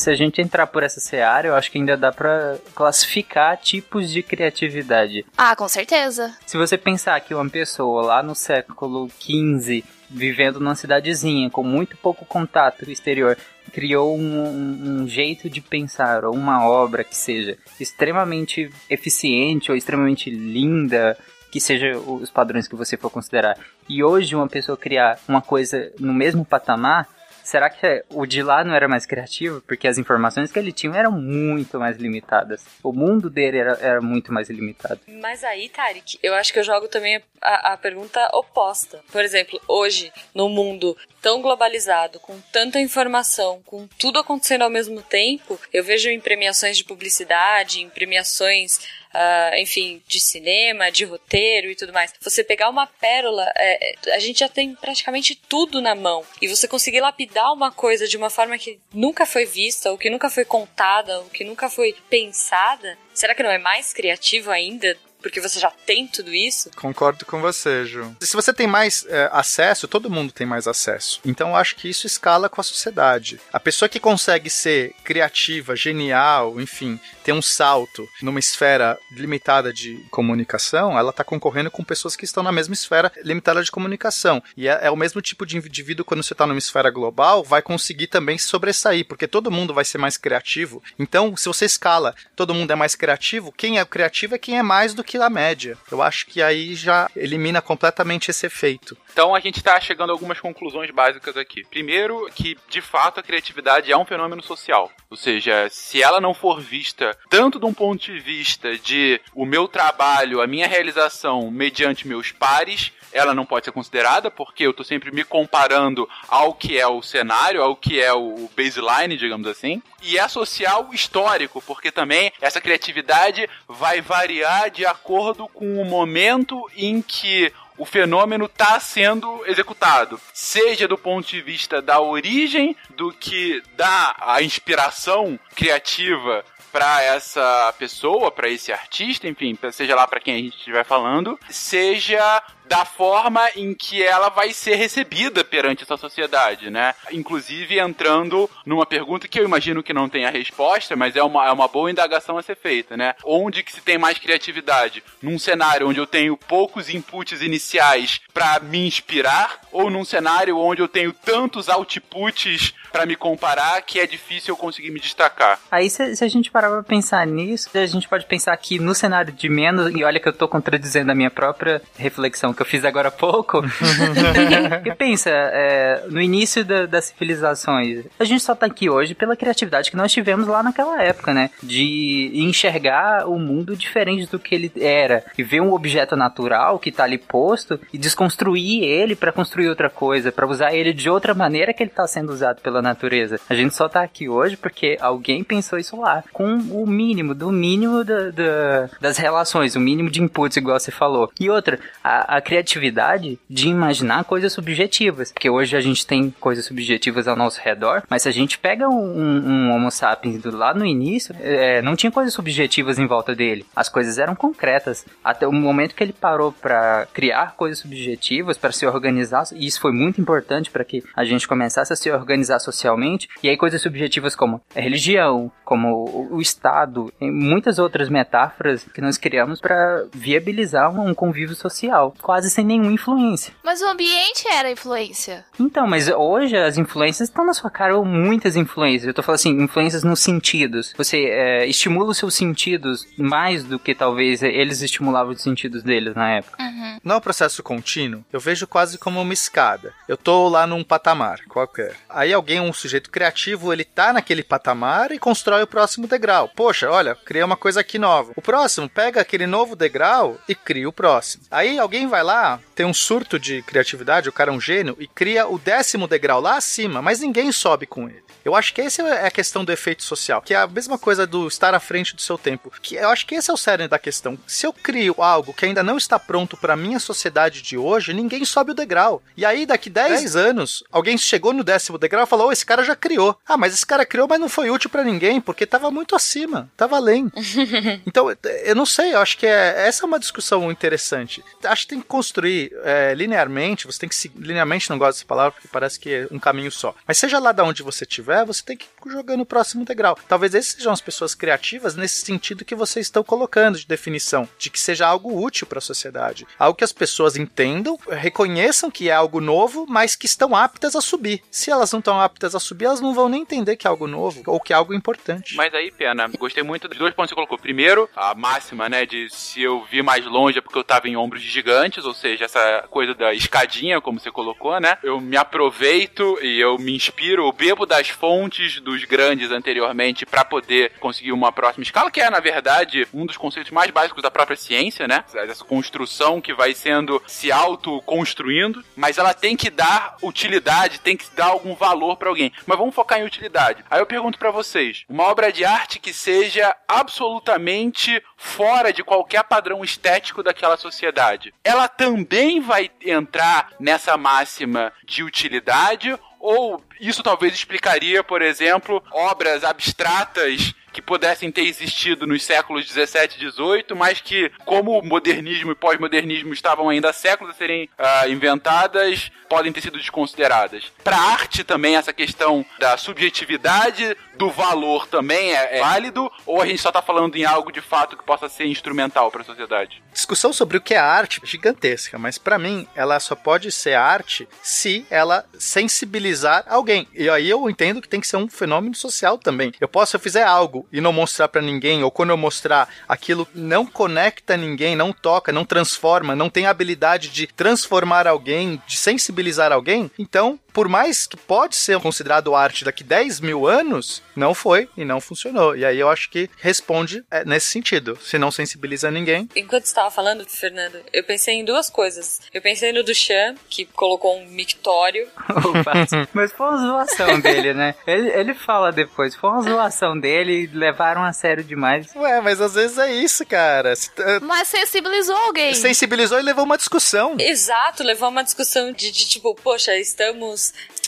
Se 0.03 0.09
a 0.09 0.15
gente 0.15 0.41
entrar 0.41 0.67
por 0.67 0.83
essa 0.83 0.99
seara, 0.99 1.47
eu 1.47 1.55
acho 1.55 1.71
que 1.71 1.77
ainda 1.77 1.95
dá 1.95 2.11
pra 2.11 2.57
classificar 2.75 3.55
tipos 3.55 4.11
de 4.11 4.21
criatividade. 4.21 5.25
Ah, 5.37 5.55
com 5.55 5.65
certeza. 5.69 6.35
Se 6.45 6.57
você 6.57 6.77
pensar 6.77 7.17
que 7.21 7.33
uma 7.33 7.49
pessoa 7.49 8.01
lá 8.03 8.21
no 8.21 8.35
século 8.35 9.09
XV, 9.17 9.81
vivendo 10.09 10.59
numa 10.59 10.75
cidadezinha 10.75 11.49
com 11.49 11.63
muito 11.63 11.95
pouco 11.95 12.25
contato 12.25 12.83
exterior, 12.91 13.37
criou 13.71 14.17
um, 14.17 14.43
um- 14.43 15.03
um 15.03 15.07
jeito 15.07 15.49
de 15.49 15.61
pensar 15.61 16.25
ou 16.25 16.35
uma 16.35 16.67
obra 16.67 17.05
que 17.05 17.15
seja 17.15 17.57
extremamente 17.79 18.69
eficiente 18.89 19.71
ou 19.71 19.77
extremamente 19.77 20.29
linda, 20.29 21.17
que 21.49 21.61
seja 21.61 21.97
os 21.97 22.29
padrões 22.29 22.67
que 22.67 22.75
você 22.75 22.97
for 22.97 23.09
considerar, 23.09 23.57
e 23.87 24.03
hoje 24.03 24.35
uma 24.35 24.49
pessoa 24.49 24.77
criar 24.77 25.17
uma 25.29 25.41
coisa 25.41 25.93
no 25.97 26.13
mesmo 26.13 26.43
patamar, 26.43 27.07
será 27.43 27.69
que 27.69 28.03
o 28.09 28.25
de 28.25 28.41
lá 28.41 28.63
não 28.63 28.73
era 28.73 28.87
mais 28.87 29.05
criativo? 29.05 29.61
Porque 29.61 29.87
as 29.87 29.97
informações 29.97 30.51
que 30.51 30.57
ele 30.57 30.71
tinha 30.71 30.97
eram 30.97 31.11
muito 31.11 31.79
mais 31.79 31.97
limitadas. 31.97 32.65
O 32.81 32.91
mundo 32.91 33.29
dele 33.29 33.57
era, 33.57 33.77
era 33.81 34.01
muito 34.01 34.33
mais 34.33 34.49
limitado. 34.49 35.01
Mas 35.07 35.43
aí, 35.43 35.69
Tarek, 35.69 36.17
eu 36.23 36.33
acho 36.33 36.51
que 36.53 36.59
eu 36.59 36.63
jogo 36.63 36.87
também 36.87 37.21
a, 37.41 37.73
a 37.73 37.77
pergunta 37.77 38.19
oposta. 38.33 39.01
Por 39.11 39.23
exemplo, 39.23 39.59
hoje, 39.67 40.11
no 40.33 40.49
mundo 40.49 40.97
tão 41.23 41.41
globalizado, 41.41 42.19
com 42.19 42.37
tanta 42.51 42.81
informação, 42.81 43.63
com 43.65 43.87
tudo 43.97 44.19
acontecendo 44.19 44.63
ao 44.63 44.69
mesmo 44.69 45.01
tempo, 45.01 45.57
eu 45.71 45.81
vejo 45.81 46.09
em 46.09 46.19
premiações 46.19 46.75
de 46.75 46.83
publicidade, 46.83 47.79
em 47.79 47.89
premiações, 47.89 48.77
ah, 49.13 49.51
enfim, 49.57 50.03
de 50.05 50.19
cinema, 50.19 50.91
de 50.91 51.05
roteiro 51.05 51.71
e 51.71 51.75
tudo 51.75 51.93
mais. 51.93 52.13
Você 52.19 52.43
pegar 52.43 52.69
uma 52.69 52.85
pérola, 52.85 53.49
é, 53.55 53.91
é, 53.91 54.15
a 54.15 54.19
gente 54.19 54.41
já 54.41 54.49
tem 54.49 54.75
praticamente 54.75 55.33
tudo 55.33 55.81
na 55.81 55.95
mão. 55.95 56.25
E 56.41 56.47
você 56.49 56.67
conseguir 56.67 56.99
lapidar 56.99 57.53
uma 57.53 57.71
coisa 57.71 58.05
de 58.05 58.17
uma 58.17 58.29
forma 58.29 58.57
que 58.57 58.77
nunca 58.93 59.25
foi 59.25 59.45
vista, 59.45 59.91
ou 59.91 59.97
que 59.97 60.09
nunca 60.09 60.29
foi 60.29 60.43
contada, 60.43 61.19
ou 61.19 61.29
que 61.29 61.45
nunca 61.45 61.69
foi 61.69 61.95
pensada, 62.09 62.97
será 63.13 63.33
que 63.33 63.43
não 63.43 63.51
é 63.51 63.57
mais 63.57 63.93
criativo 63.93 64.51
ainda? 64.51 64.97
Porque 65.23 65.39
você 65.39 65.59
já 65.59 65.71
tem 65.85 66.05
tudo 66.05 66.33
isso? 66.33 66.69
Concordo 66.75 67.25
com 67.25 67.39
você, 67.39 67.85
Ju. 67.85 68.15
Se 68.19 68.35
você 68.35 68.53
tem 68.53 68.67
mais 68.67 69.05
é, 69.07 69.29
acesso, 69.31 69.87
todo 69.87 70.09
mundo 70.09 70.33
tem 70.33 70.45
mais 70.45 70.67
acesso. 70.67 71.21
Então 71.25 71.49
eu 71.49 71.55
acho 71.55 71.77
que 71.77 71.89
isso 71.89 72.05
escala 72.05 72.49
com 72.49 72.59
a 72.59 72.63
sociedade. 72.63 73.39
A 73.51 73.59
pessoa 73.59 73.87
que 73.87 73.99
consegue 73.99 74.49
ser 74.49 74.93
criativa, 75.03 75.75
genial, 75.75 76.59
enfim, 76.59 76.99
ter 77.23 77.31
um 77.31 77.41
salto 77.41 78.07
numa 78.21 78.39
esfera 78.39 78.99
limitada 79.11 79.71
de 79.71 80.05
comunicação, 80.11 80.99
ela 80.99 81.11
está 81.11 81.23
concorrendo 81.23 81.71
com 81.71 81.83
pessoas 81.83 82.15
que 82.15 82.25
estão 82.25 82.43
na 82.43 82.51
mesma 82.51 82.73
esfera 82.73 83.11
limitada 83.23 83.63
de 83.63 83.71
comunicação. 83.71 84.43
E 84.57 84.67
é, 84.67 84.79
é 84.83 84.91
o 84.91 84.97
mesmo 84.97 85.21
tipo 85.21 85.45
de 85.45 85.57
indivíduo 85.57 86.05
quando 86.05 86.21
você 86.21 86.33
está 86.33 86.45
numa 86.45 86.59
esfera 86.59 86.89
global, 86.89 87.43
vai 87.43 87.61
conseguir 87.61 88.07
também 88.07 88.37
sobressair, 88.37 89.07
porque 89.07 89.27
todo 89.27 89.51
mundo 89.51 89.73
vai 89.73 89.85
ser 89.85 89.97
mais 89.97 90.17
criativo. 90.17 90.83
Então, 90.99 91.35
se 91.37 91.47
você 91.47 91.65
escala, 91.65 92.13
todo 92.35 92.53
mundo 92.53 92.71
é 92.71 92.75
mais 92.75 92.93
criativo, 92.93 93.53
quem 93.55 93.79
é 93.79 93.85
criativo 93.85 94.35
é 94.35 94.37
quem 94.37 94.57
é 94.57 94.63
mais 94.63 94.93
do 94.93 95.03
que 95.03 95.12
que 95.17 95.29
média. 95.29 95.77
Eu 95.91 96.01
acho 96.01 96.25
que 96.25 96.41
aí 96.41 96.73
já 96.75 97.09
elimina 97.15 97.61
completamente 97.61 98.31
esse 98.31 98.45
efeito. 98.45 98.97
Então 99.11 99.35
a 99.35 99.39
gente 99.39 99.57
está 99.57 99.79
chegando 99.79 100.09
a 100.09 100.13
algumas 100.13 100.39
conclusões 100.39 100.89
básicas 100.91 101.37
aqui. 101.37 101.63
Primeiro, 101.69 102.29
que 102.33 102.57
de 102.69 102.81
fato 102.81 103.19
a 103.19 103.23
criatividade 103.23 103.91
é 103.91 103.97
um 103.97 104.05
fenômeno 104.05 104.41
social. 104.41 104.91
Ou 105.09 105.17
seja, 105.17 105.67
se 105.69 106.01
ela 106.01 106.19
não 106.19 106.33
for 106.33 106.59
vista 106.59 107.15
tanto 107.29 107.59
de 107.59 107.65
um 107.65 107.73
ponto 107.73 108.01
de 108.01 108.19
vista 108.19 108.77
de 108.77 109.21
o 109.35 109.45
meu 109.45 109.67
trabalho, 109.67 110.41
a 110.41 110.47
minha 110.47 110.67
realização 110.67 111.51
mediante 111.51 112.07
meus 112.07 112.31
pares, 112.31 112.91
ela 113.13 113.33
não 113.33 113.45
pode 113.45 113.65
ser 113.65 113.71
considerada, 113.71 114.31
porque 114.31 114.65
eu 114.65 114.71
estou 114.71 114.85
sempre 114.85 115.11
me 115.11 115.23
comparando 115.23 116.09
ao 116.27 116.53
que 116.53 116.77
é 116.77 116.87
o 116.87 117.01
cenário, 117.01 117.61
ao 117.61 117.75
que 117.75 118.01
é 118.01 118.11
o 118.13 118.49
baseline, 118.55 119.17
digamos 119.17 119.47
assim. 119.47 119.81
E 120.01 120.17
é 120.17 120.27
social 120.27 120.89
histórico, 120.91 121.61
porque 121.61 121.91
também 121.91 122.31
essa 122.41 122.59
criatividade 122.59 123.49
vai 123.67 124.01
variar 124.01 124.69
de 124.69 124.85
acordo 124.85 125.47
com 125.47 125.81
o 125.81 125.85
momento 125.85 126.69
em 126.75 127.01
que 127.01 127.53
o 127.77 127.85
fenômeno 127.85 128.45
está 128.45 128.79
sendo 128.79 129.43
executado, 129.47 130.19
seja 130.33 130.87
do 130.87 130.97
ponto 130.97 131.27
de 131.27 131.41
vista 131.41 131.81
da 131.81 131.99
origem, 131.99 132.75
do 132.89 133.11
que 133.11 133.63
dá 133.75 134.15
a 134.19 134.41
inspiração 134.41 135.39
criativa 135.55 136.45
para 136.71 137.03
essa 137.03 137.73
pessoa, 137.77 138.31
para 138.31 138.49
esse 138.49 138.71
artista, 138.71 139.27
enfim, 139.27 139.57
seja 139.71 139.95
lá 139.95 140.07
para 140.07 140.19
quem 140.19 140.33
a 140.33 140.37
gente 140.37 140.57
estiver 140.57 140.83
falando, 140.83 141.39
seja 141.47 142.41
da 142.73 142.85
forma 142.85 143.47
em 143.55 143.71
que 143.75 144.01
ela 144.01 144.29
vai 144.29 144.51
ser 144.51 144.73
recebida 144.73 145.43
perante 145.43 145.83
essa 145.83 145.95
sociedade, 145.95 146.71
né? 146.71 146.95
Inclusive 147.11 147.77
entrando 147.77 148.49
numa 148.65 148.83
pergunta 148.83 149.27
que 149.27 149.39
eu 149.39 149.45
imagino 149.45 149.83
que 149.83 149.93
não 149.93 150.09
tenha 150.09 150.31
resposta, 150.31 150.95
mas 150.95 151.15
é 151.15 151.21
uma, 151.21 151.45
é 151.47 151.51
uma 151.51 151.67
boa 151.67 151.91
indagação 151.91 152.35
a 152.35 152.41
ser 152.41 152.55
feita, 152.55 152.97
né? 152.97 153.13
Onde 153.23 153.61
que 153.61 153.71
se 153.71 153.79
tem 153.79 153.99
mais 153.99 154.17
criatividade? 154.17 155.03
Num 155.21 155.37
cenário 155.37 155.87
onde 155.87 155.99
eu 155.99 156.07
tenho 156.07 156.35
poucos 156.35 156.89
inputs 156.89 157.43
iniciais 157.43 158.19
para 158.33 158.59
me 158.59 158.87
inspirar 158.87 159.61
ou 159.71 159.91
num 159.91 160.03
cenário 160.03 160.57
onde 160.57 160.81
eu 160.81 160.87
tenho 160.87 161.13
tantos 161.13 161.69
outputs 161.69 162.73
para 162.91 163.05
me 163.05 163.15
comparar 163.15 163.83
que 163.83 163.99
é 163.99 164.07
difícil 164.07 164.53
eu 164.53 164.57
conseguir 164.57 164.89
me 164.89 164.99
destacar? 164.99 165.59
Aí 165.69 165.91
se, 165.91 166.15
se 166.15 166.23
a 166.23 166.27
gente 166.27 166.49
parar 166.49 166.69
pra 166.69 166.81
pensar 166.81 167.25
nisso, 167.27 167.69
a 167.75 167.85
gente 167.85 168.07
pode 168.07 168.25
pensar 168.25 168.57
que 168.57 168.79
no 168.79 168.95
cenário 168.95 169.31
de 169.31 169.47
menos, 169.47 169.93
e 169.93 170.03
olha 170.03 170.19
que 170.19 170.27
eu 170.27 170.33
tô 170.33 170.47
contradizendo 170.47 171.11
a 171.11 171.15
minha 171.15 171.29
própria 171.29 171.79
reflexão 171.97 172.51
que 172.51 172.62
eu 172.63 172.65
fiz 172.65 172.83
agora 172.85 173.09
há 173.09 173.11
pouco. 173.11 173.61
e 174.85 174.95
pensa, 174.95 175.29
é, 175.29 176.05
no 176.09 176.21
início 176.21 176.63
da, 176.63 176.85
das 176.85 177.05
civilizações, 177.05 178.05
a 178.17 178.23
gente 178.23 178.41
só 178.41 178.55
tá 178.55 178.65
aqui 178.65 178.89
hoje 178.89 179.13
pela 179.13 179.35
criatividade 179.35 179.91
que 179.91 179.97
nós 179.97 180.11
tivemos 180.11 180.47
lá 180.47 180.63
naquela 180.63 181.03
época, 181.03 181.33
né? 181.33 181.49
De 181.61 182.31
enxergar 182.33 183.27
o 183.27 183.37
mundo 183.37 183.75
diferente 183.75 184.31
do 184.31 184.39
que 184.39 184.55
ele 184.55 184.71
era. 184.79 185.23
E 185.37 185.43
ver 185.43 185.61
um 185.61 185.73
objeto 185.73 186.15
natural 186.15 186.79
que 186.79 186.91
tá 186.91 187.03
ali 187.03 187.17
posto 187.17 187.79
e 187.91 187.97
desconstruir 187.97 188.83
ele 188.83 189.15
para 189.15 189.31
construir 189.31 189.67
outra 189.67 189.89
coisa, 189.89 190.31
para 190.31 190.47
usar 190.47 190.73
ele 190.73 190.93
de 190.93 191.09
outra 191.09 191.33
maneira 191.33 191.73
que 191.73 191.83
ele 191.83 191.89
tá 191.89 192.07
sendo 192.07 192.31
usado 192.31 192.61
pela 192.61 192.81
natureza. 192.81 193.39
A 193.49 193.55
gente 193.55 193.75
só 193.75 193.89
tá 193.89 194.01
aqui 194.01 194.29
hoje 194.29 194.55
porque 194.55 194.97
alguém 195.01 195.43
pensou 195.43 195.77
isso 195.77 195.99
lá, 195.99 196.23
com 196.31 196.55
o 196.55 196.87
mínimo, 196.87 197.35
do 197.35 197.51
mínimo 197.51 198.03
da, 198.03 198.29
da, 198.29 198.89
das 199.01 199.17
relações, 199.17 199.75
o 199.75 199.79
mínimo 199.79 200.09
de 200.09 200.21
inputs, 200.21 200.57
igual 200.57 200.79
você 200.79 200.91
falou. 200.91 201.31
E 201.39 201.49
outra, 201.49 201.79
a, 202.03 202.37
a 202.37 202.41
criatividade 202.43 203.39
de 203.49 203.69
imaginar 203.69 204.23
coisas 204.25 204.53
subjetivas. 204.53 205.31
Porque 205.31 205.49
hoje 205.49 205.75
a 205.75 205.81
gente 205.81 206.05
tem 206.05 206.29
coisas 206.39 206.65
subjetivas 206.65 207.27
ao 207.27 207.35
nosso 207.35 207.59
redor, 207.61 208.03
mas 208.09 208.23
se 208.23 208.29
a 208.29 208.31
gente 208.31 208.57
pega 208.57 208.87
um, 208.87 208.93
um 208.95 209.71
Homo 209.71 209.89
sapiens 209.89 210.41
do, 210.41 210.55
lá 210.55 210.73
no 210.73 210.85
início, 210.85 211.35
é, 211.39 211.81
não 211.81 211.95
tinha 211.95 212.11
coisas 212.11 212.33
subjetivas 212.33 212.99
em 212.99 213.07
volta 213.07 213.35
dele. 213.35 213.65
As 213.75 213.89
coisas 213.89 214.17
eram 214.17 214.35
concretas. 214.35 215.05
Até 215.23 215.47
o 215.47 215.51
momento 215.51 215.95
que 215.95 216.03
ele 216.03 216.13
parou 216.13 216.51
para 216.51 217.07
criar 217.13 217.55
coisas 217.55 217.79
subjetivas, 217.79 218.57
para 218.57 218.71
se 218.71 218.85
organizar, 218.85 219.43
e 219.53 219.65
isso 219.65 219.79
foi 219.79 219.91
muito 219.91 220.21
importante 220.21 220.69
para 220.69 220.83
que 220.83 221.03
a 221.15 221.23
gente 221.23 221.47
começasse 221.47 221.93
a 221.93 221.95
se 221.95 222.11
organizar 222.11 222.59
socialmente. 222.59 223.27
E 223.41 223.49
aí 223.49 223.57
coisas 223.57 223.81
subjetivas 223.81 224.35
como 224.35 224.61
a 224.75 224.81
religião, 224.81 225.51
como 225.63 226.29
o, 226.31 226.41
Estado, 226.41 227.11
e 227.19 227.31
muitas 227.31 227.79
outras 227.79 228.09
metáforas 228.09 228.83
que 228.93 229.01
nós 229.01 229.17
criamos 229.17 229.59
para 229.59 230.05
viabilizar 230.13 230.89
um 230.99 231.13
convívio 231.13 231.55
social 231.55 232.13
quase 232.33 232.49
sem 232.49 232.65
nenhuma 232.65 232.91
influência. 232.91 233.53
Mas 233.63 233.79
o 233.79 233.85
ambiente 233.85 234.47
era 234.51 234.71
influência. 234.71 235.45
Então, 235.59 235.85
mas 235.85 236.07
hoje 236.07 236.57
as 236.57 236.79
influências 236.79 237.29
estão 237.29 237.45
na 237.45 237.53
sua 237.53 237.69
cara, 237.69 237.95
ou 237.95 238.03
muitas 238.03 238.55
influências. 238.55 239.07
Eu 239.07 239.13
tô 239.13 239.21
falando 239.21 239.35
assim, 239.35 239.61
influências 239.61 240.03
nos 240.03 240.19
sentidos. 240.19 240.95
Você 240.97 241.25
é, 241.25 241.67
estimula 241.67 242.09
os 242.09 242.17
seus 242.17 242.33
sentidos 242.33 243.05
mais 243.15 243.63
do 243.63 243.77
que 243.77 243.93
talvez 243.93 244.41
eles 244.41 244.81
estimulavam 244.81 245.33
os 245.33 245.43
sentidos 245.43 245.83
deles 245.83 246.15
na 246.15 246.31
época. 246.31 246.57
Uhum. 246.59 246.97
Não 247.03 247.15
é 247.15 247.17
um 247.19 247.21
processo 247.21 247.61
contínuo, 247.61 248.25
eu 248.33 248.39
vejo 248.39 248.65
quase 248.65 248.97
como 248.97 249.21
uma 249.21 249.33
escada. 249.33 249.93
Eu 250.07 250.17
tô 250.17 250.49
lá 250.49 250.65
num 250.65 250.83
patamar 250.83 251.39
qualquer. 251.47 251.95
Aí 252.09 252.33
alguém, 252.33 252.59
um 252.59 252.73
sujeito 252.73 253.11
criativo, 253.11 253.71
ele 253.71 253.83
tá 253.83 254.11
naquele 254.11 254.41
patamar 254.41 255.11
e 255.11 255.19
constrói 255.19 255.61
o 255.61 255.67
próximo 255.67 256.07
degrau. 256.07 256.49
Poxa, 256.55 256.89
olha, 256.89 257.13
criei 257.13 257.43
uma 257.43 257.57
coisa 257.57 257.81
aqui 257.81 257.99
nova. 257.99 258.31
O 258.35 258.41
próximo 258.41 258.89
pega 258.89 259.21
aquele 259.21 259.45
novo 259.45 259.75
degrau 259.75 260.39
e 260.49 260.55
cria 260.55 260.89
o 260.89 260.93
próximo. 260.93 261.43
Aí 261.51 261.77
alguém 261.77 262.07
vai 262.07 262.22
lá, 262.23 262.59
tem 262.73 262.85
um 262.85 262.93
surto 262.93 263.37
de 263.37 263.61
criatividade, 263.61 264.29
o 264.29 264.33
cara 264.33 264.51
é 264.51 264.53
um 264.53 264.61
gênio, 264.61 264.95
e 264.99 265.07
cria 265.07 265.47
o 265.47 265.59
décimo 265.59 266.07
degrau 266.07 266.41
lá 266.41 266.57
acima, 266.57 267.01
mas 267.01 267.19
ninguém 267.19 267.51
sobe 267.51 267.85
com 267.85 268.09
ele. 268.09 268.23
Eu 268.43 268.55
acho 268.55 268.73
que 268.73 268.81
essa 268.81 269.01
é 269.01 269.27
a 269.27 269.31
questão 269.31 269.63
do 269.63 269.71
efeito 269.71 270.03
social, 270.03 270.41
que 270.41 270.53
é 270.53 270.57
a 270.57 270.67
mesma 270.67 270.97
coisa 270.97 271.25
do 271.25 271.47
estar 271.47 271.73
à 271.73 271.79
frente 271.79 272.15
do 272.15 272.21
seu 272.21 272.37
tempo. 272.37 272.71
Que 272.81 272.95
eu 272.95 273.09
acho 273.09 273.25
que 273.25 273.35
esse 273.35 273.49
é 273.49 273.53
o 273.53 273.57
cerne 273.57 273.87
da 273.87 273.97
questão. 273.97 274.37
Se 274.45 274.65
eu 274.65 274.73
crio 274.73 275.15
algo 275.17 275.53
que 275.53 275.65
ainda 275.65 275.81
não 275.81 275.97
está 275.97 276.19
pronto 276.19 276.57
para 276.57 276.75
minha 276.75 276.99
sociedade 276.99 277.61
de 277.61 277.77
hoje, 277.77 278.13
ninguém 278.13 278.43
sobe 278.43 278.71
o 278.71 278.75
degrau. 278.75 279.21
E 279.37 279.45
aí, 279.45 279.65
daqui 279.65 279.89
10 279.89 280.35
anos, 280.35 280.83
alguém 280.91 281.17
chegou 281.17 281.53
no 281.53 281.63
décimo 281.63 281.97
degrau 281.97 282.23
e 282.25 282.27
falou: 282.27 282.47
oh, 282.47 282.51
esse 282.51 282.65
cara 282.65 282.83
já 282.83 282.95
criou. 282.95 283.37
Ah, 283.47 283.55
mas 283.55 283.73
esse 283.73 283.85
cara 283.85 284.05
criou, 284.05 284.27
mas 284.27 284.39
não 284.39 284.49
foi 284.49 284.69
útil 284.69 284.89
para 284.89 285.03
ninguém, 285.03 285.39
porque 285.39 285.65
tava 285.65 285.89
muito 285.89 286.15
acima, 286.15 286.69
tava 286.75 286.97
além. 286.97 287.31
então, 288.05 288.27
eu 288.65 288.75
não 288.75 288.85
sei, 288.85 289.13
eu 289.13 289.19
acho 289.19 289.37
que 289.37 289.45
é, 289.45 289.87
essa 289.87 290.03
é 290.03 290.07
uma 290.07 290.19
discussão 290.19 290.69
interessante. 290.71 291.43
Acho 291.63 291.83
que 291.83 291.95
tem 291.95 292.01
construir 292.13 292.71
é, 292.83 293.15
linearmente, 293.15 293.87
você 293.87 294.01
tem 294.01 294.07
que 294.07 294.13
seguir. 294.13 294.39
Linearmente 294.39 294.87
não 294.87 294.99
gosto 294.99 295.17
dessa 295.17 295.25
palavra, 295.25 295.53
porque 295.53 295.67
parece 295.67 295.99
que 295.99 296.13
é 296.13 296.27
um 296.29 296.37
caminho 296.37 296.71
só. 296.71 296.93
Mas 297.07 297.17
seja 297.17 297.39
lá 297.39 297.51
de 297.51 297.63
onde 297.63 297.81
você 297.81 298.03
estiver, 298.03 298.45
você 298.45 298.61
tem 298.63 298.77
que 298.77 298.85
ir 298.85 299.11
jogando 299.11 299.41
o 299.41 299.45
próximo 299.47 299.83
degrau. 299.83 300.15
Talvez 300.27 300.53
esses 300.53 300.73
sejam 300.73 300.93
as 300.93 301.01
pessoas 301.01 301.33
criativas 301.33 301.95
nesse 301.95 302.23
sentido 302.23 302.63
que 302.63 302.75
vocês 302.75 303.07
estão 303.07 303.23
colocando 303.23 303.79
de 303.79 303.87
definição, 303.87 304.47
de 304.59 304.69
que 304.69 304.79
seja 304.79 305.07
algo 305.07 305.43
útil 305.43 305.65
para 305.65 305.79
a 305.79 305.81
sociedade. 305.81 306.45
Algo 306.59 306.77
que 306.77 306.83
as 306.83 306.93
pessoas 306.93 307.35
entendam, 307.35 307.97
reconheçam 308.07 308.91
que 308.91 309.09
é 309.09 309.13
algo 309.13 309.41
novo, 309.41 309.87
mas 309.89 310.15
que 310.15 310.27
estão 310.27 310.55
aptas 310.55 310.95
a 310.95 311.01
subir. 311.01 311.41
Se 311.49 311.71
elas 311.71 311.91
não 311.91 311.97
estão 311.97 312.21
aptas 312.21 312.53
a 312.53 312.59
subir, 312.59 312.85
elas 312.85 313.01
não 313.01 313.15
vão 313.15 313.27
nem 313.27 313.41
entender 313.41 313.75
que 313.75 313.87
é 313.87 313.89
algo 313.89 314.05
novo 314.05 314.43
ou 314.45 314.59
que 314.59 314.71
é 314.71 314.75
algo 314.75 314.93
importante. 314.93 315.55
Mas 315.55 315.73
aí, 315.73 315.91
Pena, 315.91 316.27
gostei 316.37 316.61
muito 316.61 316.87
dos 316.87 316.99
dois 316.99 317.15
pontos 317.15 317.31
que 317.31 317.33
você 317.33 317.35
colocou. 317.35 317.57
Primeiro, 317.57 318.07
a 318.15 318.35
máxima, 318.35 318.87
né, 318.87 319.03
de 319.03 319.29
se 319.31 319.63
eu 319.63 319.83
vi 319.89 320.03
mais 320.03 320.23
longe 320.25 320.59
é 320.59 320.61
porque 320.61 320.77
eu 320.77 320.83
estava 320.83 321.07
em 321.07 321.17
ombros 321.17 321.41
gigantes, 321.41 322.02
ou 322.05 322.13
seja, 322.13 322.45
essa 322.45 322.85
coisa 322.89 323.13
da 323.13 323.33
escadinha, 323.33 324.01
como 324.01 324.19
você 324.19 324.31
colocou, 324.31 324.79
né? 324.79 324.97
Eu 325.03 325.19
me 325.19 325.37
aproveito 325.37 326.37
e 326.41 326.59
eu 326.59 326.77
me 326.77 326.95
inspiro, 326.95 327.45
eu 327.45 327.51
bebo 327.51 327.85
das 327.85 328.09
fontes 328.09 328.79
dos 328.79 329.03
grandes 329.05 329.51
anteriormente 329.51 330.25
para 330.25 330.45
poder 330.45 330.91
conseguir 330.99 331.31
uma 331.31 331.51
próxima 331.51 331.83
escala, 331.83 332.11
que 332.11 332.21
é, 332.21 332.29
na 332.29 332.39
verdade, 332.39 333.07
um 333.13 333.25
dos 333.25 333.37
conceitos 333.37 333.71
mais 333.71 333.91
básicos 333.91 334.23
da 334.23 334.31
própria 334.31 334.57
ciência, 334.57 335.07
né? 335.07 335.23
Essa 335.33 335.65
construção 335.65 336.41
que 336.41 336.53
vai 336.53 336.73
sendo 336.73 337.21
se 337.27 337.51
auto-construindo, 337.51 338.83
mas 338.95 339.17
ela 339.17 339.33
tem 339.33 339.55
que 339.55 339.69
dar 339.69 340.17
utilidade, 340.21 340.99
tem 340.99 341.17
que 341.17 341.25
dar 341.35 341.47
algum 341.47 341.75
valor 341.75 342.17
para 342.17 342.29
alguém. 342.29 342.51
Mas 342.65 342.77
vamos 342.77 342.95
focar 342.95 343.19
em 343.19 343.25
utilidade. 343.25 343.83
Aí 343.89 343.99
eu 343.99 344.05
pergunto 344.05 344.37
para 344.37 344.51
vocês, 344.51 345.03
uma 345.09 345.23
obra 345.23 345.51
de 345.51 345.65
arte 345.65 345.99
que 345.99 346.13
seja 346.13 346.75
absolutamente 346.87 348.21
fora 348.37 348.91
de 348.91 349.03
qualquer 349.03 349.43
padrão 349.43 349.83
estético 349.83 350.43
daquela 350.43 350.77
sociedade, 350.77 351.53
ela 351.63 351.87
também 351.97 352.59
vai 352.59 352.89
entrar 353.01 353.69
nessa 353.79 354.17
máxima 354.17 354.91
de 355.05 355.23
utilidade 355.23 356.17
ou 356.39 356.83
isso 356.99 357.23
talvez 357.23 357.53
explicaria, 357.53 358.21
por 358.21 358.41
exemplo, 358.41 359.01
obras 359.11 359.63
abstratas 359.63 360.73
que 360.93 361.01
pudessem 361.01 361.51
ter 361.51 361.63
existido 361.63 362.27
nos 362.27 362.43
séculos 362.43 362.85
17 362.85 363.37
e 363.37 363.39
18, 363.39 363.95
mas 363.95 364.21
que, 364.21 364.51
como 364.63 365.01
modernismo 365.01 365.71
e 365.71 365.75
pós-modernismo 365.75 366.53
estavam 366.53 366.87
ainda 366.87 367.09
há 367.09 367.13
séculos 367.13 367.55
a 367.55 367.57
serem 367.57 367.89
uh, 367.97 368.29
inventadas, 368.29 369.31
podem 369.49 369.71
ter 369.71 369.81
sido 369.81 369.97
desconsideradas. 369.97 370.91
Para 371.03 371.17
arte 371.17 371.63
também 371.63 371.95
essa 371.95 372.13
questão 372.13 372.63
da 372.77 372.95
subjetividade 372.95 374.15
do 374.37 374.49
valor 374.49 375.07
também 375.07 375.53
é, 375.53 375.77
é 375.77 375.79
válido? 375.79 376.31
Ou 376.45 376.61
a 376.61 376.65
gente 376.65 376.81
só 376.81 376.91
tá 376.91 377.01
falando 377.01 377.35
em 377.35 377.45
algo 377.45 377.71
de 377.71 377.81
fato 377.81 378.17
que 378.17 378.23
possa 378.23 378.49
ser 378.49 378.65
instrumental 378.65 379.31
para 379.31 379.41
a 379.41 379.45
sociedade? 379.45 380.03
Discussão 380.11 380.53
sobre 380.53 380.77
o 380.77 380.81
que 380.81 380.93
é 380.93 380.97
arte 380.97 381.39
é 381.43 381.45
gigantesca, 381.45 382.17
mas 382.17 382.37
para 382.37 382.59
mim 382.59 382.87
ela 382.95 383.19
só 383.19 383.35
pode 383.35 383.71
ser 383.71 383.93
arte 383.93 384.47
se 384.61 385.05
ela 385.09 385.45
sensibilizar 385.57 386.65
alguém. 386.67 387.07
E 387.13 387.29
aí 387.29 387.49
eu 387.49 387.69
entendo 387.69 388.01
que 388.01 388.09
tem 388.09 388.19
que 388.19 388.27
ser 388.27 388.37
um 388.37 388.49
fenômeno 388.49 388.95
social 388.95 389.37
também. 389.37 389.71
Eu 389.79 389.87
posso, 389.87 390.11
se 390.11 390.15
eu 390.17 390.21
fizer 390.21 390.43
algo 390.43 390.87
e 390.91 391.01
não 391.01 391.13
mostrar 391.13 391.47
para 391.47 391.61
ninguém, 391.61 392.03
ou 392.03 392.11
quando 392.11 392.31
eu 392.31 392.37
mostrar 392.37 392.89
aquilo 393.07 393.47
não 393.53 393.85
conecta 393.85 394.57
ninguém, 394.57 394.95
não 394.95 395.11
toca, 395.11 395.51
não 395.51 395.65
transforma, 395.65 396.35
não 396.35 396.49
tem 396.49 396.65
habilidade 396.65 397.29
de 397.29 397.47
transformar 397.47 398.27
alguém, 398.27 398.81
de 398.87 398.97
sensibilizar 398.97 399.71
alguém, 399.71 400.11
então 400.17 400.59
por 400.73 400.89
mais 400.89 401.27
que 401.27 401.37
pode 401.37 401.75
ser 401.75 401.99
considerado 401.99 402.55
arte 402.55 402.83
daqui 402.83 403.03
10 403.03 403.39
mil 403.39 403.67
anos, 403.67 404.21
não 404.35 404.53
foi 404.53 404.89
e 404.97 405.05
não 405.05 405.21
funcionou. 405.21 405.75
E 405.75 405.85
aí 405.85 405.99
eu 405.99 406.09
acho 406.09 406.29
que 406.29 406.49
responde 406.57 407.23
é, 407.29 407.45
nesse 407.45 407.67
sentido. 407.67 408.17
Se 408.21 408.37
não 408.37 408.51
sensibiliza 408.51 409.11
ninguém. 409.11 409.47
Enquanto 409.55 409.85
você 409.85 409.91
estava 409.91 410.09
falando, 410.09 410.45
Fernando, 410.45 410.99
eu 411.13 411.23
pensei 411.23 411.55
em 411.55 411.65
duas 411.65 411.89
coisas. 411.89 412.41
Eu 412.53 412.61
pensei 412.61 412.91
no 412.91 413.03
Duchamp, 413.03 413.57
que 413.69 413.85
colocou 413.85 414.37
um 414.37 414.45
mictório. 414.47 415.27
Mas 416.33 416.51
foi 416.51 416.67
uma 416.67 416.77
zoação 416.77 417.39
dele, 417.39 417.73
né? 417.73 417.95
Ele, 418.07 418.29
ele 418.29 418.53
fala 418.53 418.91
depois, 418.91 419.35
foi 419.35 419.49
uma 419.49 419.61
zoação 419.61 420.19
dele 420.19 420.63
e 420.63 420.67
levaram 420.67 421.23
a 421.23 421.31
sério 421.31 421.63
demais. 421.63 422.07
Ué, 422.15 422.41
mas 422.41 422.59
às 422.59 422.73
vezes 422.73 422.97
é 422.97 423.13
isso, 423.13 423.45
cara. 423.45 423.93
Eh, 423.93 424.39
Mas 424.41 424.67
sensibilizou 424.67 425.35
alguém. 425.35 425.73
Sensibilizou 425.73 426.39
e 426.39 426.41
levou 426.41 426.63
uma 426.63 426.77
discussão. 426.77 427.35
Exato, 427.39 428.03
levou 428.03 428.27
a 428.27 428.29
uma 428.29 428.43
discussão 428.43 428.91
de, 428.91 429.11
de 429.11 429.27
tipo, 429.27 429.53
poxa, 429.55 429.95
estamos 429.97 430.62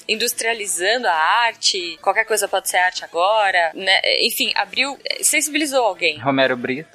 industrializando 0.07 1.07
a 1.07 1.13
arte, 1.13 1.97
qualquer 2.01 2.25
coisa 2.25 2.47
pode 2.47 2.69
ser 2.69 2.77
arte 2.77 3.03
agora, 3.03 3.71
né? 3.73 3.99
Enfim, 4.21 4.51
abriu, 4.55 4.97
sensibilizou 5.21 5.83
alguém. 5.83 6.19
Romero 6.19 6.55
Brito. 6.55 6.89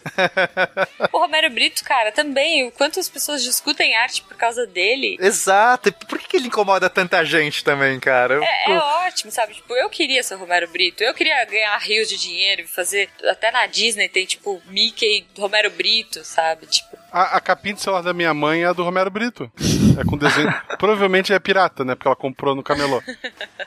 O 1.12 1.18
Romero 1.18 1.50
Brito, 1.50 1.84
cara, 1.84 2.12
também, 2.12 2.66
o 2.66 2.72
quanto 2.72 3.00
as 3.00 3.08
pessoas 3.08 3.42
discutem 3.42 3.96
arte 3.96 4.22
por 4.22 4.36
causa 4.36 4.66
dele. 4.66 5.16
Exato. 5.20 5.88
E 5.88 5.92
por 5.92 6.18
que 6.18 6.30
que 6.30 6.36
ele 6.36 6.46
incomoda 6.46 6.88
tanta 6.88 7.24
gente 7.24 7.64
também, 7.64 7.98
cara? 7.98 8.40
É, 8.42 8.72
é 8.72 8.78
ótimo, 8.78 9.32
sabe? 9.32 9.54
Tipo, 9.54 9.74
eu 9.74 9.90
queria 9.90 10.22
ser 10.22 10.36
o 10.36 10.38
Romero 10.38 10.68
Brito. 10.68 11.02
Eu 11.02 11.12
queria 11.12 11.44
ganhar 11.44 11.76
rios 11.78 12.08
de 12.08 12.16
dinheiro 12.16 12.62
e 12.62 12.66
fazer. 12.66 13.10
Até 13.24 13.50
na 13.50 13.66
Disney 13.66 14.08
tem, 14.08 14.24
tipo, 14.24 14.62
Mickey 14.66 15.26
Romero 15.36 15.70
Brito, 15.70 16.24
sabe? 16.24 16.66
Tipo. 16.66 16.89
A, 17.12 17.36
a 17.36 17.40
capinha 17.40 17.74
de 17.74 17.80
celular 17.80 18.02
da 18.02 18.12
minha 18.12 18.32
mãe 18.32 18.62
é 18.62 18.66
a 18.66 18.72
do 18.72 18.82
Romero 18.82 19.10
Brito. 19.10 19.50
É 19.98 20.04
com 20.04 20.16
desenho. 20.16 20.52
Provavelmente 20.78 21.32
é 21.32 21.38
pirata, 21.38 21.84
né? 21.84 21.94
Porque 21.94 22.08
ela 22.08 22.16
comprou 22.16 22.54
no 22.54 22.62
camelô. 22.62 23.02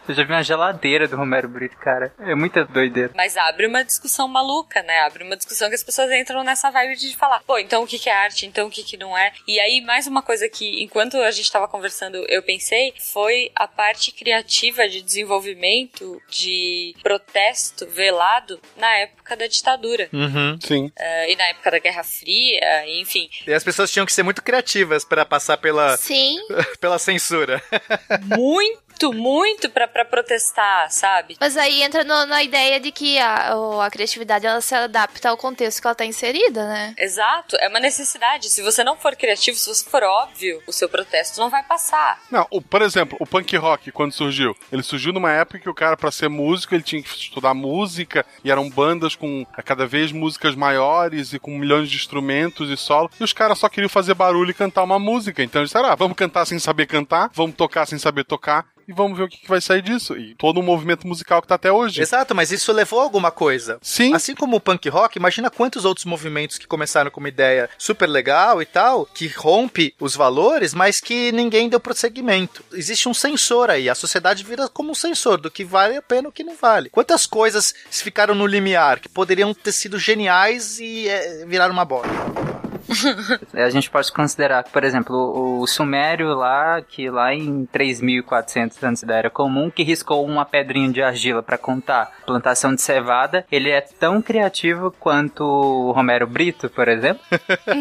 Eu 0.07 0.15
já 0.15 0.23
vi 0.23 0.31
uma 0.31 0.43
geladeira 0.43 1.07
do 1.07 1.15
Romero 1.15 1.47
Brito, 1.47 1.77
cara. 1.77 2.13
É 2.19 2.35
muita 2.35 2.65
doideira. 2.65 3.11
Mas 3.15 3.37
abre 3.37 3.67
uma 3.67 3.83
discussão 3.83 4.27
maluca, 4.27 4.81
né? 4.83 4.99
Abre 5.01 5.23
uma 5.23 5.35
discussão 5.35 5.69
que 5.69 5.75
as 5.75 5.83
pessoas 5.83 6.11
entram 6.11 6.43
nessa 6.43 6.71
vibe 6.71 6.95
de 6.95 7.15
falar, 7.15 7.41
pô, 7.45 7.57
então 7.57 7.83
o 7.83 7.87
que 7.87 7.99
que 7.99 8.09
é 8.09 8.13
arte, 8.13 8.45
então 8.45 8.67
o 8.67 8.69
que 8.69 8.83
que 8.83 8.97
não 8.97 9.17
é. 9.17 9.31
E 9.47 9.59
aí, 9.59 9.81
mais 9.81 10.07
uma 10.07 10.21
coisa 10.21 10.47
que, 10.49 10.83
enquanto 10.83 11.17
a 11.17 11.31
gente 11.31 11.51
tava 11.51 11.67
conversando, 11.67 12.25
eu 12.29 12.41
pensei, 12.41 12.93
foi 12.99 13.51
a 13.55 13.67
parte 13.67 14.11
criativa 14.11 14.87
de 14.87 15.01
desenvolvimento, 15.01 16.21
de 16.29 16.95
protesto 17.03 17.85
velado 17.87 18.59
na 18.77 18.91
época 18.97 19.35
da 19.35 19.47
ditadura. 19.47 20.09
Uhum. 20.13 20.57
Sim. 20.61 20.91
Eh, 20.97 21.31
e 21.31 21.35
na 21.35 21.47
época 21.47 21.71
da 21.71 21.79
Guerra 21.79 22.03
Fria, 22.03 22.87
enfim. 22.99 23.29
E 23.47 23.53
as 23.53 23.63
pessoas 23.63 23.91
tinham 23.91 24.05
que 24.05 24.13
ser 24.13 24.23
muito 24.23 24.43
criativas 24.43 25.03
para 25.03 25.25
passar 25.25 25.57
pela, 25.57 25.97
Sim. 25.97 26.37
pela 26.79 26.97
censura. 26.99 27.61
Muito, 28.37 29.11
muito 29.11 29.69
pra, 29.69 29.87
pra 29.87 30.05
protestar, 30.05 30.89
sabe? 30.91 31.35
Mas 31.39 31.57
aí 31.57 31.81
entra 31.81 32.03
no- 32.03 32.25
na 32.25 32.43
ideia 32.43 32.79
de 32.79 32.91
que 32.91 33.17
a, 33.17 33.53
a 33.83 33.89
criatividade 33.91 34.45
ela 34.45 34.61
se 34.61 34.73
adapta 34.75 35.29
ao 35.29 35.35
contexto 35.37 35.81
que 35.81 35.87
ela 35.87 35.95
tá 35.95 36.05
inserida, 36.05 36.65
né? 36.67 36.93
Exato, 36.97 37.55
é 37.57 37.67
uma 37.67 37.79
necessidade. 37.79 38.49
Se 38.49 38.61
você 38.61 38.83
não 38.83 38.95
for 38.95 39.15
criativo, 39.15 39.57
se 39.57 39.67
você 39.67 39.89
for 39.89 40.03
óbvio, 40.03 40.61
o 40.67 40.71
seu 40.71 40.87
protesto 40.87 41.39
não 41.39 41.49
vai 41.49 41.63
passar. 41.63 42.21
Não, 42.31 42.47
o- 42.49 42.61
por 42.61 42.81
exemplo, 42.81 43.17
o 43.19 43.25
punk 43.25 43.55
rock, 43.57 43.91
quando 43.91 44.13
surgiu, 44.13 44.55
ele 44.71 44.83
surgiu 44.83 45.11
numa 45.11 45.31
época 45.31 45.59
que 45.59 45.69
o 45.69 45.73
cara, 45.73 45.97
pra 45.97 46.11
ser 46.11 46.29
músico, 46.29 46.75
ele 46.75 46.83
tinha 46.83 47.01
que 47.01 47.09
estudar 47.09 47.53
música, 47.53 48.25
e 48.43 48.51
eram 48.51 48.69
bandas 48.69 49.15
com 49.15 49.45
a 49.53 49.61
cada 49.63 49.85
vez 49.87 50.11
músicas 50.11 50.55
maiores 50.55 51.33
e 51.33 51.39
com 51.39 51.51
milhões 51.57 51.89
de 51.89 51.97
instrumentos 51.97 52.69
e 52.69 52.77
solo, 52.77 53.09
e 53.19 53.22
os 53.23 53.33
caras 53.33 53.57
só 53.57 53.69
queriam 53.69 53.89
fazer 53.89 54.13
barulho 54.13 54.51
e 54.51 54.53
cantar 54.53 54.83
uma 54.83 54.99
música. 54.99 55.43
Então 55.43 55.61
eles 55.61 55.69
disseram, 55.69 55.89
ah, 55.89 55.95
vamos 55.95 56.17
cantar 56.17 56.45
sem 56.45 56.59
saber 56.59 56.85
cantar, 56.85 57.29
vamos 57.33 57.55
tocar 57.55 57.85
sem 57.85 57.97
saber 57.97 58.23
tocar, 58.23 58.65
e 58.87 58.93
vamos 58.93 59.17
ver 59.17 59.23
o 59.23 59.29
que, 59.29 59.37
que 59.37 59.47
vai 59.47 59.61
sair 59.61 59.81
disso. 59.81 60.17
E 60.17 60.35
todo 60.35 60.59
o 60.59 60.63
movimento 60.63 61.07
musical 61.07 61.41
que 61.41 61.47
tá 61.47 61.55
até 61.55 61.71
hoje. 61.71 62.01
Exato, 62.01 62.35
mas 62.35 62.51
isso 62.51 62.71
levou 62.71 62.99
a 62.99 63.03
alguma 63.03 63.31
coisa. 63.31 63.77
Sim. 63.81 64.13
Assim 64.13 64.35
como 64.35 64.57
o 64.57 64.59
punk 64.59 64.87
rock, 64.89 65.17
imagina 65.17 65.49
quantos 65.49 65.85
outros 65.85 66.05
movimentos 66.05 66.57
que 66.57 66.67
começaram 66.67 67.11
com 67.11 67.19
uma 67.19 67.29
ideia 67.29 67.69
super 67.77 68.07
legal 68.07 68.61
e 68.61 68.65
tal, 68.65 69.05
que 69.05 69.27
rompe 69.27 69.95
os 69.99 70.15
valores, 70.15 70.73
mas 70.73 70.99
que 70.99 71.31
ninguém 71.31 71.69
deu 71.69 71.79
prosseguimento. 71.79 72.63
Existe 72.73 73.07
um 73.07 73.13
sensor 73.13 73.69
aí, 73.69 73.89
a 73.89 73.95
sociedade 73.95 74.43
vira 74.43 74.67
como 74.67 74.91
um 74.91 74.95
sensor 74.95 75.39
do 75.39 75.51
que 75.51 75.63
vale 75.63 75.97
a 75.97 76.01
pena 76.01 76.27
e 76.27 76.29
o 76.29 76.31
que 76.31 76.43
não 76.43 76.55
vale. 76.55 76.89
Quantas 76.89 77.25
coisas 77.25 77.73
ficaram 77.89 78.35
no 78.35 78.45
limiar 78.45 78.99
que 78.99 79.09
poderiam 79.09 79.53
ter 79.53 79.71
sido 79.71 79.97
geniais 79.97 80.79
e 80.79 81.07
é, 81.07 81.45
viraram 81.45 81.73
uma 81.73 81.85
bola? 81.85 82.62
A 83.53 83.69
gente 83.69 83.89
pode 83.89 84.11
considerar 84.11 84.63
que, 84.63 84.71
por 84.71 84.83
exemplo, 84.83 85.61
o 85.61 85.67
Sumério 85.67 86.33
lá, 86.35 86.81
que 86.81 87.09
lá 87.09 87.33
em 87.33 87.65
3400 87.65 88.83
antes 88.83 89.03
da 89.03 89.15
Era 89.15 89.29
Comum, 89.29 89.69
que 89.69 89.83
riscou 89.83 90.25
uma 90.25 90.45
pedrinha 90.45 90.91
de 90.91 91.01
argila 91.01 91.41
para 91.41 91.57
contar 91.57 92.11
plantação 92.25 92.73
de 92.73 92.81
cevada, 92.81 93.45
ele 93.51 93.69
é 93.69 93.81
tão 93.81 94.21
criativo 94.21 94.93
quanto 94.99 95.43
o 95.43 95.91
Romero 95.91 96.27
Brito, 96.27 96.69
por 96.69 96.87
exemplo. 96.87 97.23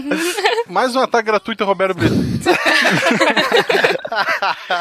Mais 0.69 0.95
um 0.95 1.01
ataque 1.01 1.27
gratuito, 1.27 1.65
Roberto 1.65 1.97
Brito. 1.97 2.15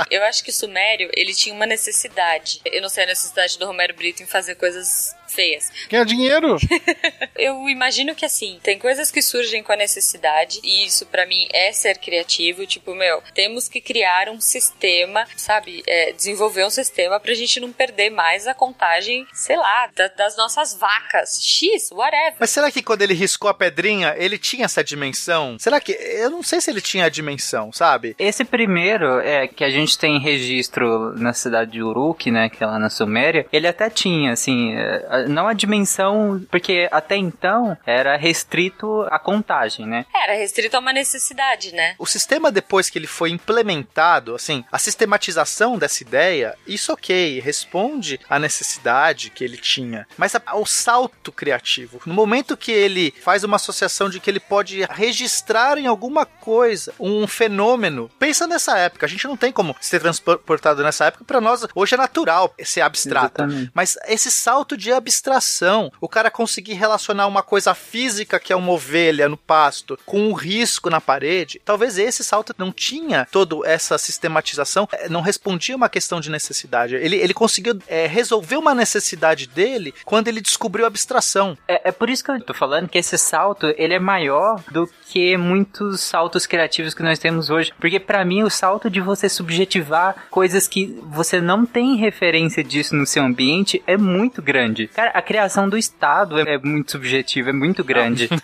Eu 0.09 0.23
acho 0.23 0.43
que 0.43 0.49
o 0.49 0.53
Sumério, 0.53 1.09
ele 1.13 1.33
tinha 1.33 1.55
uma 1.55 1.65
necessidade. 1.65 2.61
Eu 2.65 2.81
não 2.81 2.89
sei 2.89 3.03
a 3.03 3.07
necessidade 3.07 3.57
do 3.57 3.65
Romero 3.65 3.95
Brito 3.95 4.21
em 4.23 4.25
fazer 4.25 4.55
coisas 4.55 5.15
feias. 5.33 5.71
Ganhar 5.89 6.05
dinheiro. 6.05 6.57
Eu 7.35 7.67
imagino 7.69 8.13
que 8.15 8.25
assim, 8.25 8.59
tem 8.63 8.77
coisas 8.77 9.11
que 9.11 9.21
surgem 9.21 9.63
com 9.63 9.71
a 9.71 9.75
necessidade, 9.75 10.59
e 10.63 10.85
isso 10.85 11.05
pra 11.05 11.25
mim 11.25 11.47
é 11.53 11.71
ser 11.71 11.97
criativo. 11.97 12.65
Tipo, 12.65 12.93
meu, 12.93 13.21
temos 13.33 13.67
que 13.67 13.81
criar 13.81 14.29
um 14.29 14.39
sistema, 14.39 15.25
sabe? 15.35 15.83
É, 15.87 16.11
desenvolver 16.13 16.65
um 16.65 16.69
sistema 16.69 17.19
pra 17.19 17.33
gente 17.33 17.59
não 17.59 17.71
perder 17.71 18.09
mais 18.09 18.47
a 18.47 18.53
contagem, 18.53 19.25
sei 19.33 19.57
lá, 19.57 19.89
da- 19.95 20.07
das 20.09 20.35
nossas 20.37 20.75
vacas. 20.75 21.39
X, 21.41 21.89
whatever. 21.91 22.35
Mas 22.39 22.49
será 22.49 22.69
que 22.71 22.81
quando 22.83 23.01
ele 23.01 23.13
riscou 23.13 23.49
a 23.49 23.53
pedrinha, 23.53 24.15
ele 24.17 24.37
tinha 24.37 24.65
essa 24.65 24.83
dimensão? 24.83 25.57
Será 25.59 25.79
que. 25.79 25.91
Eu 25.93 26.29
não 26.29 26.43
sei 26.43 26.61
se 26.61 26.69
ele 26.69 26.81
tinha 26.81 27.05
a 27.05 27.09
dimensão, 27.09 27.71
sabe? 27.71 28.15
Esse 28.19 28.43
primeiro, 28.43 29.19
é, 29.19 29.47
que 29.47 29.63
a 29.63 29.69
gente 29.69 29.97
tem 29.97 30.19
registro 30.19 31.13
na 31.17 31.33
cidade 31.33 31.71
de 31.71 31.81
Uruk, 31.81 32.29
né, 32.31 32.49
que 32.49 32.63
é 32.63 32.67
lá 32.67 32.77
na 32.79 32.89
Suméria, 32.89 33.45
ele 33.51 33.67
até 33.67 33.89
tinha, 33.89 34.31
assim, 34.33 34.75
é, 34.75 35.20
a- 35.21 35.27
não 35.27 35.47
a 35.47 35.53
dimensão, 35.53 36.43
porque 36.49 36.87
até 36.91 37.15
então 37.15 37.77
era 37.85 38.15
restrito 38.17 39.01
à 39.09 39.17
contagem, 39.19 39.85
né? 39.85 40.05
Era 40.13 40.33
restrito 40.33 40.75
a 40.75 40.79
uma 40.79 40.93
necessidade, 40.93 41.73
né? 41.73 41.95
O 41.97 42.05
sistema, 42.05 42.51
depois 42.51 42.89
que 42.89 42.97
ele 42.99 43.07
foi 43.07 43.29
implementado, 43.31 44.35
assim, 44.35 44.63
a 44.71 44.77
sistematização 44.77 45.77
dessa 45.77 46.03
ideia, 46.03 46.55
isso 46.67 46.91
ok, 46.93 47.39
responde 47.39 48.19
à 48.29 48.37
necessidade 48.39 49.29
que 49.29 49.43
ele 49.43 49.57
tinha. 49.57 50.07
Mas 50.17 50.35
a- 50.35 50.41
o 50.55 50.65
salto 50.65 51.31
criativo, 51.31 52.01
no 52.05 52.13
momento 52.13 52.57
que 52.57 52.71
ele 52.71 53.13
faz 53.21 53.43
uma 53.43 53.55
associação 53.55 54.09
de 54.09 54.19
que 54.19 54.29
ele 54.29 54.39
pode 54.39 54.85
registrar 54.89 55.77
em 55.77 55.87
alguma 55.87 56.25
coisa 56.25 56.93
um 56.99 57.27
fenômeno, 57.27 58.09
pensa 58.19 58.47
nessa 58.47 58.77
época, 58.77 59.05
a 59.05 59.09
gente 59.09 59.27
não 59.27 59.37
tem 59.37 59.51
como 59.51 59.75
ser 59.79 59.99
transportado 59.99 60.83
nessa 60.83 61.05
época, 61.05 61.23
para 61.25 61.41
nós 61.41 61.65
hoje 61.75 61.93
é 61.95 61.97
natural 61.97 62.53
ser 62.63 62.81
abstrato. 62.81 63.41
Exatamente. 63.43 63.71
Mas 63.73 63.97
esse 64.07 64.31
salto 64.31 64.75
de 64.77 64.91
abstração, 65.11 65.91
o 65.99 66.07
cara 66.07 66.31
conseguir 66.31 66.73
relacionar 66.73 67.27
uma 67.27 67.43
coisa 67.43 67.75
física, 67.75 68.39
que 68.39 68.53
é 68.53 68.55
uma 68.55 68.71
ovelha 68.71 69.27
no 69.27 69.35
pasto, 69.35 69.99
com 70.05 70.21
um 70.21 70.33
risco 70.33 70.89
na 70.89 71.01
parede, 71.01 71.61
talvez 71.65 71.97
esse 71.97 72.23
salto 72.23 72.55
não 72.57 72.71
tinha 72.71 73.27
toda 73.29 73.67
essa 73.67 73.97
sistematização, 73.97 74.87
eh, 74.93 75.09
não 75.09 75.19
respondia 75.19 75.75
uma 75.75 75.89
questão 75.89 76.21
de 76.21 76.31
necessidade. 76.31 76.95
Ele, 76.95 77.17
ele 77.17 77.33
conseguiu 77.33 77.77
eh, 77.87 78.07
resolver 78.07 78.55
uma 78.55 78.73
necessidade 78.73 79.47
dele 79.47 79.93
quando 80.05 80.29
ele 80.29 80.39
descobriu 80.39 80.85
a 80.85 80.87
abstração. 80.87 81.57
É, 81.67 81.89
é 81.89 81.91
por 81.91 82.09
isso 82.09 82.23
que 82.23 82.31
eu 82.31 82.41
tô 82.41 82.53
falando 82.53 82.87
que 82.87 82.97
esse 82.97 83.17
salto, 83.17 83.67
ele 83.77 83.93
é 83.93 83.99
maior 83.99 84.63
do 84.71 84.89
que 85.09 85.35
muitos 85.35 85.99
saltos 85.99 86.45
criativos 86.45 86.93
que 86.93 87.03
nós 87.03 87.19
temos 87.19 87.49
hoje. 87.49 87.73
Porque 87.79 87.99
pra 87.99 88.23
mim, 88.23 88.43
o 88.43 88.49
salto 88.49 88.89
de 88.89 89.01
você 89.01 89.27
subjetivar 89.27 90.15
coisas 90.29 90.67
que 90.67 90.97
você 91.03 91.41
não 91.41 91.65
tem 91.65 91.97
referência 91.97 92.63
disso 92.63 92.95
no 92.95 93.05
seu 93.05 93.23
ambiente 93.23 93.83
é 93.85 93.97
muito 93.97 94.41
grande. 94.41 94.89
Cara, 95.01 95.11
a 95.15 95.21
criação 95.23 95.67
do 95.67 95.75
Estado 95.79 96.39
é, 96.39 96.53
é 96.53 96.57
muito 96.59 96.91
subjetiva, 96.91 97.49
é 97.49 97.53
muito 97.53 97.83
grande. 97.83 98.29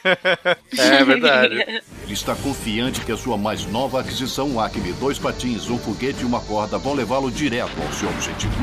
É 0.78 1.04
verdade. 1.04 1.56
Ele 1.56 2.14
está 2.14 2.36
confiante 2.36 3.02
que 3.02 3.12
a 3.12 3.18
sua 3.18 3.38
mais 3.38 3.66
nova 3.66 4.00
aquisição, 4.00 4.50
um 4.50 4.60
Acme, 4.60 4.92
dois 4.94 5.20
patins, 5.20 5.70
um 5.70 5.78
foguete 5.78 6.22
e 6.22 6.26
uma 6.26 6.42
corda 6.42 6.78
vão 6.78 6.94
levá-lo 6.94 7.32
direto 7.32 7.72
ao 7.82 7.92
seu 7.94 8.10
objetivo. 8.10 8.54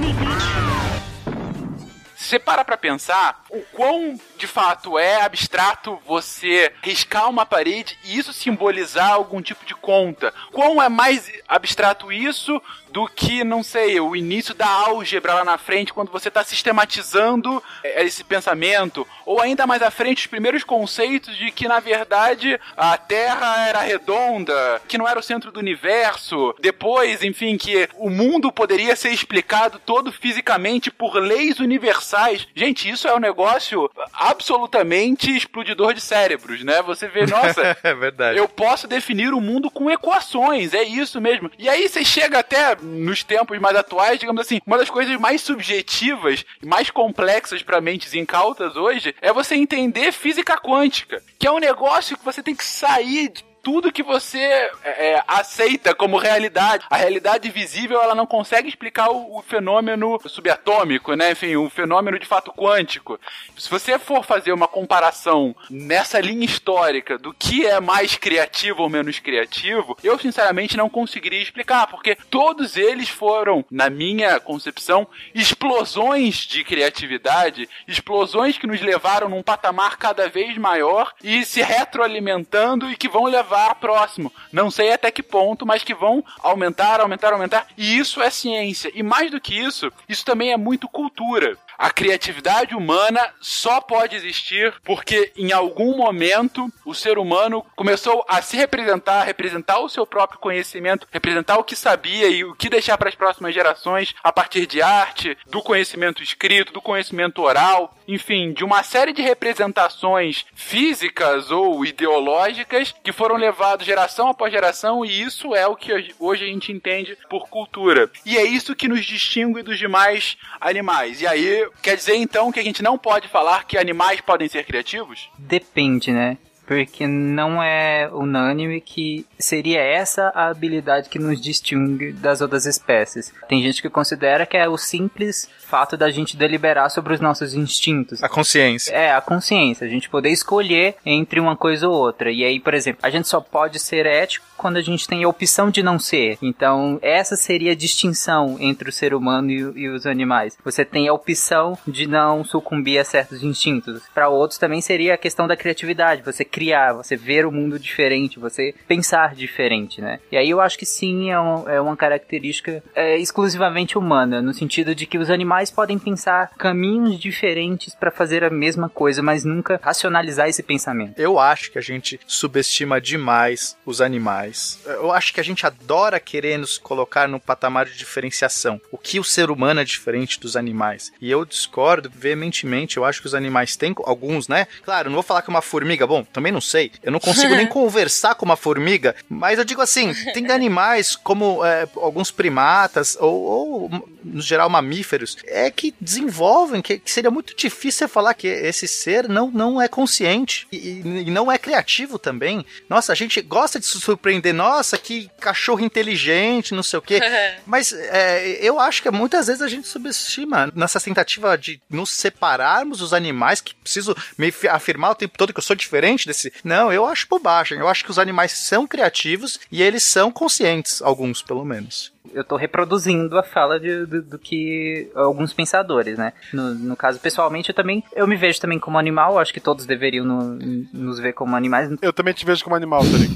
Se 2.17 2.31
você 2.31 2.39
para 2.39 2.65
pra 2.65 2.77
pensar, 2.77 3.45
o 3.51 3.61
quão 3.73 4.19
de 4.39 4.47
fato 4.47 4.99
é 4.99 5.23
abstrato 5.23 5.99
você 6.07 6.73
riscar 6.83 7.29
uma 7.29 7.45
parede 7.45 7.99
e 8.05 8.17
isso 8.17 8.33
simbolizar 8.33 9.13
algum 9.13 9.43
tipo 9.43 9.65
de 9.67 9.75
conta. 9.75 10.33
Quão 10.51 10.83
é 10.83 10.89
mais 10.89 11.31
abstrato 11.47 12.11
isso 12.11 12.61
do 12.95 13.09
que, 13.09 13.43
não 13.43 13.61
sei, 13.61 13.99
o 13.99 14.15
início 14.15 14.55
da 14.55 14.69
álgebra 14.69 15.35
lá 15.35 15.45
na 15.45 15.59
frente, 15.59 15.93
quando 15.93 16.13
você 16.13 16.29
está 16.29 16.45
sistematizando 16.45 17.61
é, 17.83 18.05
esse 18.05 18.23
pensamento, 18.23 19.05
ou 19.27 19.41
ainda 19.41 19.67
mais 19.67 19.83
à 19.83 19.91
frente, 19.91 20.19
os 20.19 20.27
primeiros 20.29 20.63
conceitos 20.63 21.37
de 21.37 21.51
que, 21.51 21.67
na 21.67 21.81
verdade, 21.81 22.57
a 22.77 22.97
Terra 22.97 23.67
era 23.67 23.81
redonda, 23.81 24.81
que 24.87 24.97
não 24.97 25.09
era 25.09 25.19
o 25.19 25.23
centro 25.25 25.51
do 25.51 25.59
universo, 25.59 26.55
depois, 26.61 27.25
enfim, 27.25 27.59
que 27.59 27.89
o 27.97 28.09
mundo 28.09 28.53
poderia 28.53 28.95
ser 28.95 29.11
explicado 29.11 29.81
todo 29.85 30.13
fisicamente 30.13 30.89
por 30.89 31.17
leis 31.17 31.59
universais. 31.59 32.47
Gente, 32.55 32.89
isso 32.89 33.09
é 33.09 33.15
um 33.17 33.19
negócio 33.19 33.91
absolutamente 34.13 35.37
explodidor 35.37 35.95
de 35.95 36.01
cérebros, 36.01 36.63
né? 36.63 36.81
Você 36.83 37.09
vê, 37.09 37.27
nossa, 37.27 37.77
é 37.83 37.93
verdade. 37.93 38.39
eu 38.39 38.49
posso 38.49 38.87
definir 38.87 39.35
o 39.35 39.41
mundo 39.41 39.69
com 39.69 39.91
equações, 39.91 40.73
é 40.73 40.85
isso 40.85 41.21
mesmo. 41.21 41.51
E 41.59 41.69
aí 41.69 41.89
você 41.89 42.05
chega 42.05 42.39
até 42.39 42.77
nos 42.85 43.25
tempos 43.25 43.59
mais 43.59 43.77
atuais, 43.77 44.19
digamos 44.19 44.41
assim, 44.41 44.61
uma 44.67 44.79
das 44.79 44.91
coisas 44.91 45.19
mais 45.19 45.41
subjetivas 45.41 46.45
e 46.63 46.67
mais 46.67 46.91
complexas 46.91 47.63
para 47.63 47.81
mentes 47.81 48.15
incautas 48.15 48.77
hoje 48.77 49.15
é 49.21 49.33
você 49.33 49.55
entender 49.55 50.13
física 50.13 50.57
quântica, 50.57 51.23
que 51.39 51.47
é 51.47 51.53
um 51.53 51.59
negócio 51.59 52.17
que 52.17 52.25
você 52.25 52.43
tem 52.43 52.55
que 52.55 52.65
sair 52.65 53.29
de 53.29 53.54
tudo 53.65 53.91
que 53.91 54.03
você 54.03 54.39
é, 54.39 54.73
é, 54.85 55.25
aceita 55.27 55.95
como 55.95 56.19
realidade. 56.19 56.85
A 56.91 56.97
realidade 56.97 57.49
visível, 57.49 58.01
ela 58.01 58.15
não 58.15 58.27
consegue 58.27 58.69
explicar 58.69 59.09
o, 59.11 59.39
o, 59.39 59.43
fenômeno 59.43 60.21
subatômico, 60.27 61.15
né? 61.15 61.33
Enfim, 61.33 61.57
o 61.57 61.71
fenômeno 61.71 62.19
de 62.19 62.27
fato 62.27 62.53
quântico. 62.53 63.19
Se 63.57 63.71
você 63.71 63.99
for 63.99 64.23
fazer 64.23 64.53
uma 64.53 64.69
comparação 64.69 65.57
nessa 65.71 66.21
linha 66.21 66.45
histórica 66.45 67.17
do 67.17 67.33
que 67.33 67.67
é 67.67 67.81
mais 67.81 68.17
criativo 68.17 68.83
ou 68.83 68.91
menos 68.91 69.19
criativo, 69.19 69.97
eu 70.05 70.19
sinceramente 70.19 70.77
não 70.77 70.91
conseguiria 70.91 71.43
explicar, 71.43 71.87
porque 71.87 72.17
todos 72.29 72.77
eles 72.77 73.09
foram, 73.09 73.65
na 73.71 73.89
minha 73.89 74.39
concepção, 74.39 75.09
explosões 75.35 76.37
de 76.37 76.63
criatividade, 76.65 77.69
explosões 77.89 78.59
que 78.59 78.67
nos 78.67 78.83
levaram 78.83 79.31
num 79.31 79.43
patamar 79.43 79.97
cada 79.97 80.29
vez 80.29 80.59
maior 80.59 81.15
e 81.23 81.47
se 81.47 81.63
retroalimentando 81.63 82.91
e 82.91 82.97
que 82.97 83.09
vão 83.09 83.25
levar 83.25 83.54
próximo. 83.77 84.33
Não 84.53 84.71
sei 84.71 84.93
até 84.93 85.11
que 85.11 85.23
ponto, 85.23 85.67
mas 85.67 85.85
que 85.85 85.95
vão 85.95 86.25
aumentar, 86.41 87.01
aumentar, 87.01 87.33
aumentar. 87.33 87.67
E 87.77 87.99
isso 87.99 88.23
é 88.23 88.31
ciência. 88.31 88.91
E 88.95 89.03
mais 89.03 89.31
do 89.31 89.41
que 89.41 89.55
isso, 89.59 89.93
isso 90.09 90.25
também 90.25 90.53
é 90.53 90.57
muito 90.57 90.89
cultura. 90.89 91.57
A 91.79 91.91
criatividade 91.91 92.75
humana 92.75 93.33
só 93.41 93.81
pode 93.81 94.15
existir 94.15 94.73
porque 94.85 95.33
em 95.37 95.53
algum 95.53 95.97
momento 95.97 96.73
o 96.85 96.95
ser 96.95 97.19
humano 97.19 97.65
começou 97.75 98.25
a 98.29 98.41
se 98.41 98.57
representar, 98.57 99.25
representar 99.25 99.81
o 99.81 99.89
seu 99.89 100.07
próprio 100.07 100.39
conhecimento, 100.39 101.07
representar 101.11 101.59
o 101.59 101.65
que 101.65 101.75
sabia 101.75 102.29
e 102.29 102.45
o 102.45 102.55
que 102.55 102.71
deixar 102.71 102.97
para 102.97 103.09
as 103.09 103.15
próximas 103.15 103.55
gerações 103.55 104.15
a 104.23 104.33
partir 104.33 104.67
de 104.67 104.81
arte, 104.81 105.37
do 105.47 105.63
conhecimento 105.63 106.23
escrito, 106.23 106.73
do 106.73 106.81
conhecimento 106.81 107.43
oral, 107.43 107.95
enfim, 108.07 108.53
de 108.53 108.65
uma 108.65 108.83
série 108.83 109.13
de 109.13 109.23
representações 109.23 110.45
físicas 110.55 111.51
ou 111.51 111.85
ideológicas 111.85 112.95
que 113.03 113.13
foram 113.13 113.37
levadas 113.37 113.87
geração 113.87 114.29
após 114.29 114.53
geração 114.53 115.05
e 115.05 115.23
isso 115.23 115.55
é 115.55 115.67
o 115.67 115.77
que 115.77 116.15
hoje 116.19 116.45
a 116.45 116.49
gente 116.49 116.73
entende 116.73 117.17
por 117.29 117.49
cultura. 117.49 118.11
E 118.25 118.37
é 118.37 118.45
isso 118.45 118.75
que 118.75 118.89
nos 118.89 119.05
distingue 119.05 119.63
dos 119.63 119.79
demais 119.79 120.37
animais. 120.61 121.21
E 121.21 121.27
aí 121.27 121.69
quer 121.83 121.97
dizer 121.97 122.17
então 122.17 122.53
que 122.53 122.61
a 122.61 122.65
gente 122.65 122.83
não 122.83 122.99
pode 122.99 123.29
falar 123.29 123.65
que 123.65 123.79
animais 123.79 124.21
podem 124.21 124.49
ser 124.49 124.65
criativos? 124.65 125.29
Depende, 125.39 126.13
né? 126.13 126.39
Porque 126.67 127.07
não 127.07 127.63
é 127.63 128.09
unânime 128.13 128.81
que 128.81 129.27
seria 129.39 129.81
essa 129.81 130.33
a 130.35 130.49
habilidade 130.49 131.09
que 131.09 131.19
nos 131.19 131.41
distingue 131.41 132.13
das 132.13 132.41
outras 132.41 132.67
espécies. 132.67 133.33
Tem 133.49 133.63
gente 133.63 133.83
que 133.83 133.91
considera 133.91 134.47
que 134.47 134.57
é 134.57 134.69
o 134.69 134.77
simples 134.77 135.49
fato 135.75 135.97
da 135.97 136.11
gente 136.11 136.37
deliberar 136.37 136.91
sobre 136.91 137.15
os 137.15 137.21
nossos 137.21 137.55
instintos. 137.55 138.23
A 138.23 138.29
consciência. 138.29 138.93
É, 138.93 139.13
a 139.13 139.21
consciência. 139.21 139.87
A 139.87 139.91
gente 139.91 140.09
poder 140.09 140.31
escolher 140.31 140.95
entre 141.05 141.41
uma 141.41 141.57
coisa 141.57 141.89
ou 141.89 141.95
outra. 141.95 142.31
E 142.31 142.45
aí, 142.45 142.61
por 142.61 142.75
exemplo, 142.75 143.01
a 143.03 143.11
gente 143.11 143.27
só 143.27 143.41
pode 143.41 143.81
ser 143.81 144.07
ético 144.07 144.47
quando 144.57 144.77
a 144.77 144.83
gente 144.83 145.09
tem 145.09 145.25
a 145.25 145.29
opção 145.29 145.71
de 145.71 145.83
não 145.83 145.99
ser. 145.99 146.39
Então, 146.41 146.99
essa 147.03 147.35
seria 147.35 147.73
a 147.73 147.75
distinção 147.75 148.57
entre 148.61 148.89
o 148.89 148.93
ser 148.93 149.15
humano 149.15 149.51
e, 149.51 149.57
e 149.57 149.89
os 149.89 150.07
animais. 150.07 150.57
Você 150.65 150.85
tem 150.85 151.09
a 151.09 151.13
opção 151.13 151.77
de 151.87 152.07
não 152.07 152.45
sucumbir 152.45 152.99
a 152.99 153.05
certos 153.05 153.43
instintos. 153.43 154.03
Para 154.15 154.29
outros 154.29 154.59
também 154.59 154.81
seria 154.81 155.15
a 155.15 155.19
questão 155.19 155.49
da 155.49 155.57
criatividade. 155.57 156.23
Você 156.23 156.45
criar, 156.55 156.93
você 156.93 157.17
ver 157.17 157.45
o 157.45 157.51
mundo 157.51 157.81
diferente, 157.81 158.39
você 158.39 158.73
pensar 158.87 159.35
diferente, 159.35 160.01
né? 160.01 160.21
E 160.31 160.37
aí 160.37 160.49
eu 160.49 160.61
acho 160.61 160.79
que 160.79 160.87
sim, 160.87 161.33
é, 161.33 161.41
um, 161.41 161.69
é 161.69 161.81
uma 161.81 161.97
característica 161.97 162.81
é, 162.95 163.19
exclusivamente 163.19 163.99
humana, 163.99 164.41
no 164.41 164.55
sentido 164.55 164.95
de 164.95 165.05
que 165.05 165.19
os 165.19 165.31
animais 165.31 165.73
podem 165.73 165.99
pensar 165.99 166.53
caminhos 166.57 167.19
diferentes 167.19 167.93
para 167.97 168.13
fazer 168.13 168.45
a 168.45 168.51
mesma 168.51 168.89
coisa, 168.89 169.21
mas 169.21 169.45
nunca 169.45 169.81
racionalizar 169.83 170.49
esse 170.49 170.63
pensamento. 170.63 171.19
Eu 171.19 171.41
acho 171.41 171.73
que 171.73 171.79
a 171.79 171.83
gente 171.83 172.21
subestima 172.25 173.01
demais 173.01 173.77
os 173.85 174.01
animais. 174.01 174.81
Eu 174.87 175.11
acho 175.11 175.35
que 175.35 175.41
a 175.41 175.45
gente 175.45 175.67
adora 175.67 176.21
querer 176.21 176.57
nos 176.57 176.79
colocar 176.79 177.27
no 177.27 177.41
patamar 177.41 177.87
de 177.87 177.99
diferenciação. 177.99 178.81
O 178.93 178.97
que 178.97 179.19
o 179.19 179.25
ser 179.25 179.51
humano 179.51 179.81
é 179.81 179.85
diferente 179.85 180.39
dos 180.39 180.57
animais. 180.57 181.13
E 181.21 181.29
eu 181.29 181.45
discordo 181.45 182.09
veementemente. 182.15 182.97
Eu 182.97 183.05
acho 183.05 183.21
que 183.21 183.27
os 183.27 183.35
animais 183.35 183.75
têm 183.75 183.93
alguns, 184.05 184.47
né? 184.47 184.69
Claro, 184.85 185.11
não 185.11 185.15
vou 185.15 185.23
falar 185.25 185.43
que 185.43 185.49
uma 185.49 185.61
formiga, 185.61 186.07
bom, 186.07 186.23
também 186.23 186.44
não 186.53 186.61
sei. 186.61 186.91
Eu 187.03 187.13
não 187.13 187.21
consigo 187.21 187.55
nem 187.55 187.67
conversar 187.69 188.35
com 188.35 188.45
uma 188.45 188.57
formiga, 188.57 189.15
mas 189.29 189.59
eu 189.59 189.65
digo 189.65 189.81
assim, 189.81 190.13
tem 190.33 190.51
animais 190.51 191.17
como 191.17 191.65
é, 191.65 191.87
alguns 191.97 192.31
primatas 192.31 193.17
ou, 193.21 193.43
ou, 193.43 194.09
no 194.25 194.41
geral, 194.41 194.69
mamíferos, 194.69 195.37
é 195.47 195.71
que 195.71 195.95
desenvolvem, 196.01 196.81
que, 196.81 196.99
que, 196.99 197.11
seria 197.11 197.31
muito 197.31 197.55
difícil 197.55 197.99
você 197.99 198.09
falar 198.09 198.35
que 198.35 198.47
esse 198.47 198.89
ser 198.89 199.29
não, 199.29 199.51
não 199.51 199.81
é 199.81 199.89
consciente 199.89 200.67
e, 200.73 201.01
e, 201.01 201.31
não 201.31 201.51
é 201.51 201.59
criativo 201.59 202.19
também. 202.19 202.65
Nossa, 202.89 203.13
a 203.13 203.15
gente 203.15 203.41
gosta 203.41 203.79
de 203.79 203.87
se 203.87 204.01
surpreender, 204.01 204.55
nossa, 204.55 204.97
que 204.99 205.31
cachorro 205.41 205.85
inteligente, 205.85 206.75
não 206.75 206.83
sei 206.83 206.99
o 206.99 207.03
quê. 207.03 207.21
Mas 207.67 207.93
é, 207.93 208.59
eu 208.61 208.81
acho 208.81 209.03
que 209.03 209.11
muitas 209.11 209.47
vezes 209.47 209.63
a 209.63 209.69
gente 209.69 209.87
subestima 209.87 210.73
nessa 210.75 211.01
tentativa 211.01 211.57
de 211.57 211.81
nos 211.91 212.11
separarmos 212.11 212.99
dos 212.99 213.13
animais, 213.13 213.61
que 213.61 213.75
preciso 213.75 214.17
me 214.39 214.53
afirmar 214.71 215.11
o 215.11 215.15
tempo 215.15 215.37
todo 215.37 215.53
que 215.53 215.59
eu 215.59 215.65
sou 215.65 215.77
diferente 215.77 216.27
desse. 216.27 216.53
Não, 216.63 216.93
eu 216.93 217.05
acho 217.07 217.27
bobagem. 217.29 217.79
Eu 217.79 217.89
acho 217.89 218.05
que 218.05 218.11
os 218.11 218.19
animais 218.19 218.53
são 218.53 218.87
criativos 218.87 219.59
e 219.71 219.83
eles 219.83 220.03
são 220.03 220.31
conscientes, 220.31 221.03
alguns 221.03 221.43
pelo 221.43 221.65
menos 221.65 222.14
eu 222.33 222.43
estou 222.43 222.57
reproduzindo 222.57 223.39
a 223.39 223.43
fala 223.43 223.79
de, 223.79 224.07
do, 224.07 224.23
do, 224.23 224.39
que 224.39 225.11
alguns 225.15 225.53
pensadores, 225.53 226.17
né? 226.17 226.33
No, 226.53 226.75
no, 226.75 226.97
caso, 226.97 227.21
pessoalmente, 227.21 227.69
eu 227.69 227.75
também 227.75 228.03
eu 228.15 228.27
me 228.27 228.37
vejo 228.37 228.61
também 228.61 228.79
como 228.79 228.99
animal, 228.99 229.39
acho 229.39 229.53
que 229.53 229.61
todos 229.61 229.85
deveriam 229.85 230.25
no, 230.25 230.59
nos 230.93 231.19
ver 231.19 231.35
como 231.35 231.55
animais. 231.55 231.91
Eu 232.01 232.13
também 232.13 232.33
te 232.33 232.47
vejo 232.47 232.65
como 232.65 232.77
animal, 232.77 233.03
também. 233.03 233.29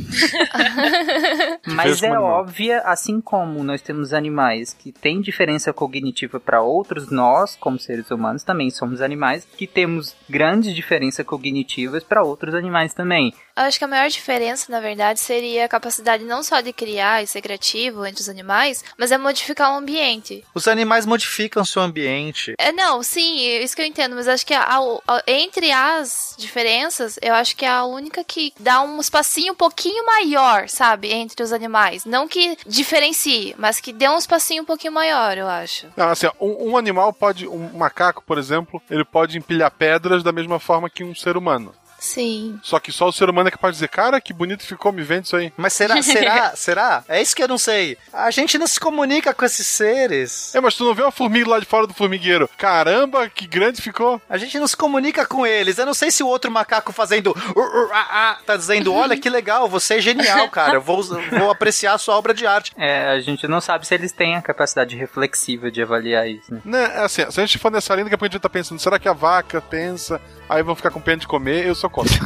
Mas 1.67 2.03
é 2.03 2.19
óbvia, 2.19 2.81
assim 2.81 3.21
como 3.21 3.63
nós 3.63 3.83
temos 3.83 4.13
animais 4.13 4.73
que 4.73 4.91
têm 4.91 5.21
diferença 5.21 5.73
cognitiva 5.73 6.41
para 6.41 6.63
outros, 6.63 7.11
nós, 7.11 7.57
como 7.57 7.79
seres 7.79 8.11
humanos, 8.11 8.43
também 8.43 8.71
somos 8.71 9.03
animais 9.03 9.47
que 9.57 9.67
temos 9.67 10.17
grandes 10.29 10.75
diferenças 10.75 11.27
cognitivas 11.27 12.03
para 12.03 12.23
outros 12.23 12.55
animais 12.55 12.95
também. 12.95 13.35
Eu 13.57 13.65
acho 13.65 13.79
que 13.79 13.85
a 13.85 13.89
maior 13.89 14.09
diferença, 14.09 14.71
na 14.71 14.81
verdade, 14.81 15.19
seria 15.19 15.65
a 15.65 15.69
capacidade 15.69 16.23
não 16.23 16.45
só 16.45 16.61
de 16.61 16.73
criar 16.73 17.25
e 17.25 17.27
ser 17.27 17.43
criativo 17.43 18.07
entre 18.07 18.21
os 18.21 18.29
animais, 18.29 18.78
mas 18.97 19.13
é 19.13 19.19
modificar 19.19 19.73
o 19.73 19.77
ambiente. 19.77 20.45
Os 20.55 20.69
animais 20.69 21.07
modificam 21.07 21.65
seu 21.65 21.83
ambiente. 21.83 22.55
É, 22.59 22.73
não, 22.73 23.03
sim, 23.03 23.41
isso 23.59 23.75
que 23.75 23.83
eu 23.83 23.87
entendo, 23.87 24.15
mas 24.15 24.29
acho 24.29 24.47
que 24.47 24.55
a, 24.55 24.63
a, 24.63 24.79
a, 25.07 25.23
entre 25.27 25.71
as 25.71 26.35
diferenças, 26.39 27.19
eu 27.23 27.35
acho 27.35 27.57
que 27.57 27.65
é 27.65 27.69
a 27.69 27.85
única 27.85 28.23
que 28.25 28.53
dá 28.59 28.81
um 28.83 29.01
espacinho 29.01 29.53
um 29.53 29.57
pouquinho 29.57 30.05
maior, 30.07 30.69
sabe, 30.69 31.13
entre 31.13 31.43
os 31.43 31.53
animais. 31.53 32.05
Não 32.05 32.29
que 32.29 32.57
diferencie, 32.67 33.55
mas 33.59 33.81
que 33.81 33.93
dê 33.93 34.09
um 34.09 34.19
espacinho 34.19 34.63
um 34.63 34.67
pouquinho 34.67 34.93
maior, 34.93 35.37
eu 35.37 35.49
acho. 35.49 35.87
Não, 35.97 36.09
assim, 36.09 36.29
um, 36.41 36.71
um 36.71 36.77
animal 36.77 37.13
pode, 37.13 37.47
um 37.47 37.71
macaco, 37.77 38.23
por 38.25 38.39
exemplo, 38.39 38.81
ele 38.91 39.05
pode 39.05 39.39
empilhar 39.39 39.71
pedras 39.71 40.23
da 40.23 40.33
mesma 40.33 40.59
forma 40.59 40.91
que 40.91 41.05
um 41.05 41.15
ser 41.15 41.37
humano. 41.37 41.75
Sim. 41.99 42.59
Só 42.63 42.79
que 42.79 42.93
só 42.93 43.09
o 43.09 43.13
ser 43.13 43.29
humano 43.29 43.49
é 43.49 43.53
capaz 43.53 43.75
de 43.75 43.77
dizer, 43.79 43.89
cara, 43.89 44.21
que 44.21 44.33
bonito 44.33 44.65
ficou, 44.65 44.93
me 44.93 45.03
vende 45.03 45.27
isso 45.27 45.37
aí. 45.37 45.53
Mas 45.57 45.73
será, 45.73 46.01
será, 46.03 46.57
será? 46.57 47.05
É 47.09 47.21
isso 47.21 47.35
que 47.35 47.43
eu 47.43 47.49
não 47.49 47.59
sei. 47.59 47.99
A 48.13 48.31
gente 48.31 48.57
não 48.59 48.67
se 48.67 48.79
comunica 48.79 49.35
com 49.35 49.45
esses 49.45 49.67
seres. 49.67 50.55
É, 50.55 50.61
mas 50.61 50.75
tu 50.75 50.85
não 50.85 50.95
vê 50.95 51.03
uma 51.03 51.11
formiga 51.11 51.51
lá 51.51 51.59
de 51.59 51.67
fora 51.67 51.87
do 51.87 51.95
formigueiro. 51.95 52.49
Caramba, 52.57 53.29
que 53.29 53.47
grande 53.47 53.83
ficou. 53.83 54.21
A 54.29 54.39
gente 54.39 54.59
não 54.59 54.67
se 54.67 54.77
comunica 54.77 55.27
com 55.27 55.47
eles. 55.47 55.79
Eu 55.79 55.87
não 55.87 55.95
sei 55.95 56.11
se 56.11 56.23
o 56.23 56.29
outro 56.29 56.51
macaco 56.51 56.93
fazendo 56.93 57.35
ur, 57.55 57.63
ur, 57.63 57.91
ah, 57.93 58.07
ah, 58.11 58.39
tá 58.47 58.57
dizendo, 58.57 58.95
olha 58.95 59.17
que 59.17 59.29
legal, 59.29 59.69
você 59.69 59.95
é 59.95 60.01
genial, 60.01 60.49
cara. 60.51 60.75
Eu 60.75 60.83
vou, 60.83 61.03
vou 61.03 61.51
apreciar 61.51 61.95
a 61.95 61.99
sua 61.99 62.17
obra 62.17 62.33
de 62.33 62.47
arte. 62.47 62.73
É, 62.77 63.09
a 63.09 63.21
gente 63.21 63.47
não 63.47 63.61
sabe 63.61 63.87
se 63.87 63.95
eles 63.95 64.13
têm 64.13 64.37
a 64.37 64.43
capacidade 64.43 64.97
reflexiva 64.97 65.71
de 65.71 65.83
avaliar 65.83 66.29
isso, 66.29 66.53
né? 66.53 66.61
Né, 66.65 66.85
é 66.95 67.01
assim, 67.01 67.29
se 67.31 67.41
a 67.41 67.47
gente 67.47 67.59
for 67.59 67.71
nessa 67.71 67.95
linha, 67.95 68.05
daqui 68.05 68.15
a 68.15 68.19
pouco 68.19 68.31
a 68.31 68.33
gente 68.33 68.43
tá 68.43 68.49
pensando, 68.49 68.81
será 68.81 68.99
que 68.99 69.09
a 69.09 69.13
vaca 69.13 69.61
pensa, 69.61 70.21
aí 70.49 70.63
vão 70.63 70.77
ficar 70.77 70.91
com 70.91 71.01
pena 71.01 71.19
de 71.19 71.27
comer? 71.27 71.67
Eu 71.67 71.75
sou 71.89 71.91
contra. 71.91 72.19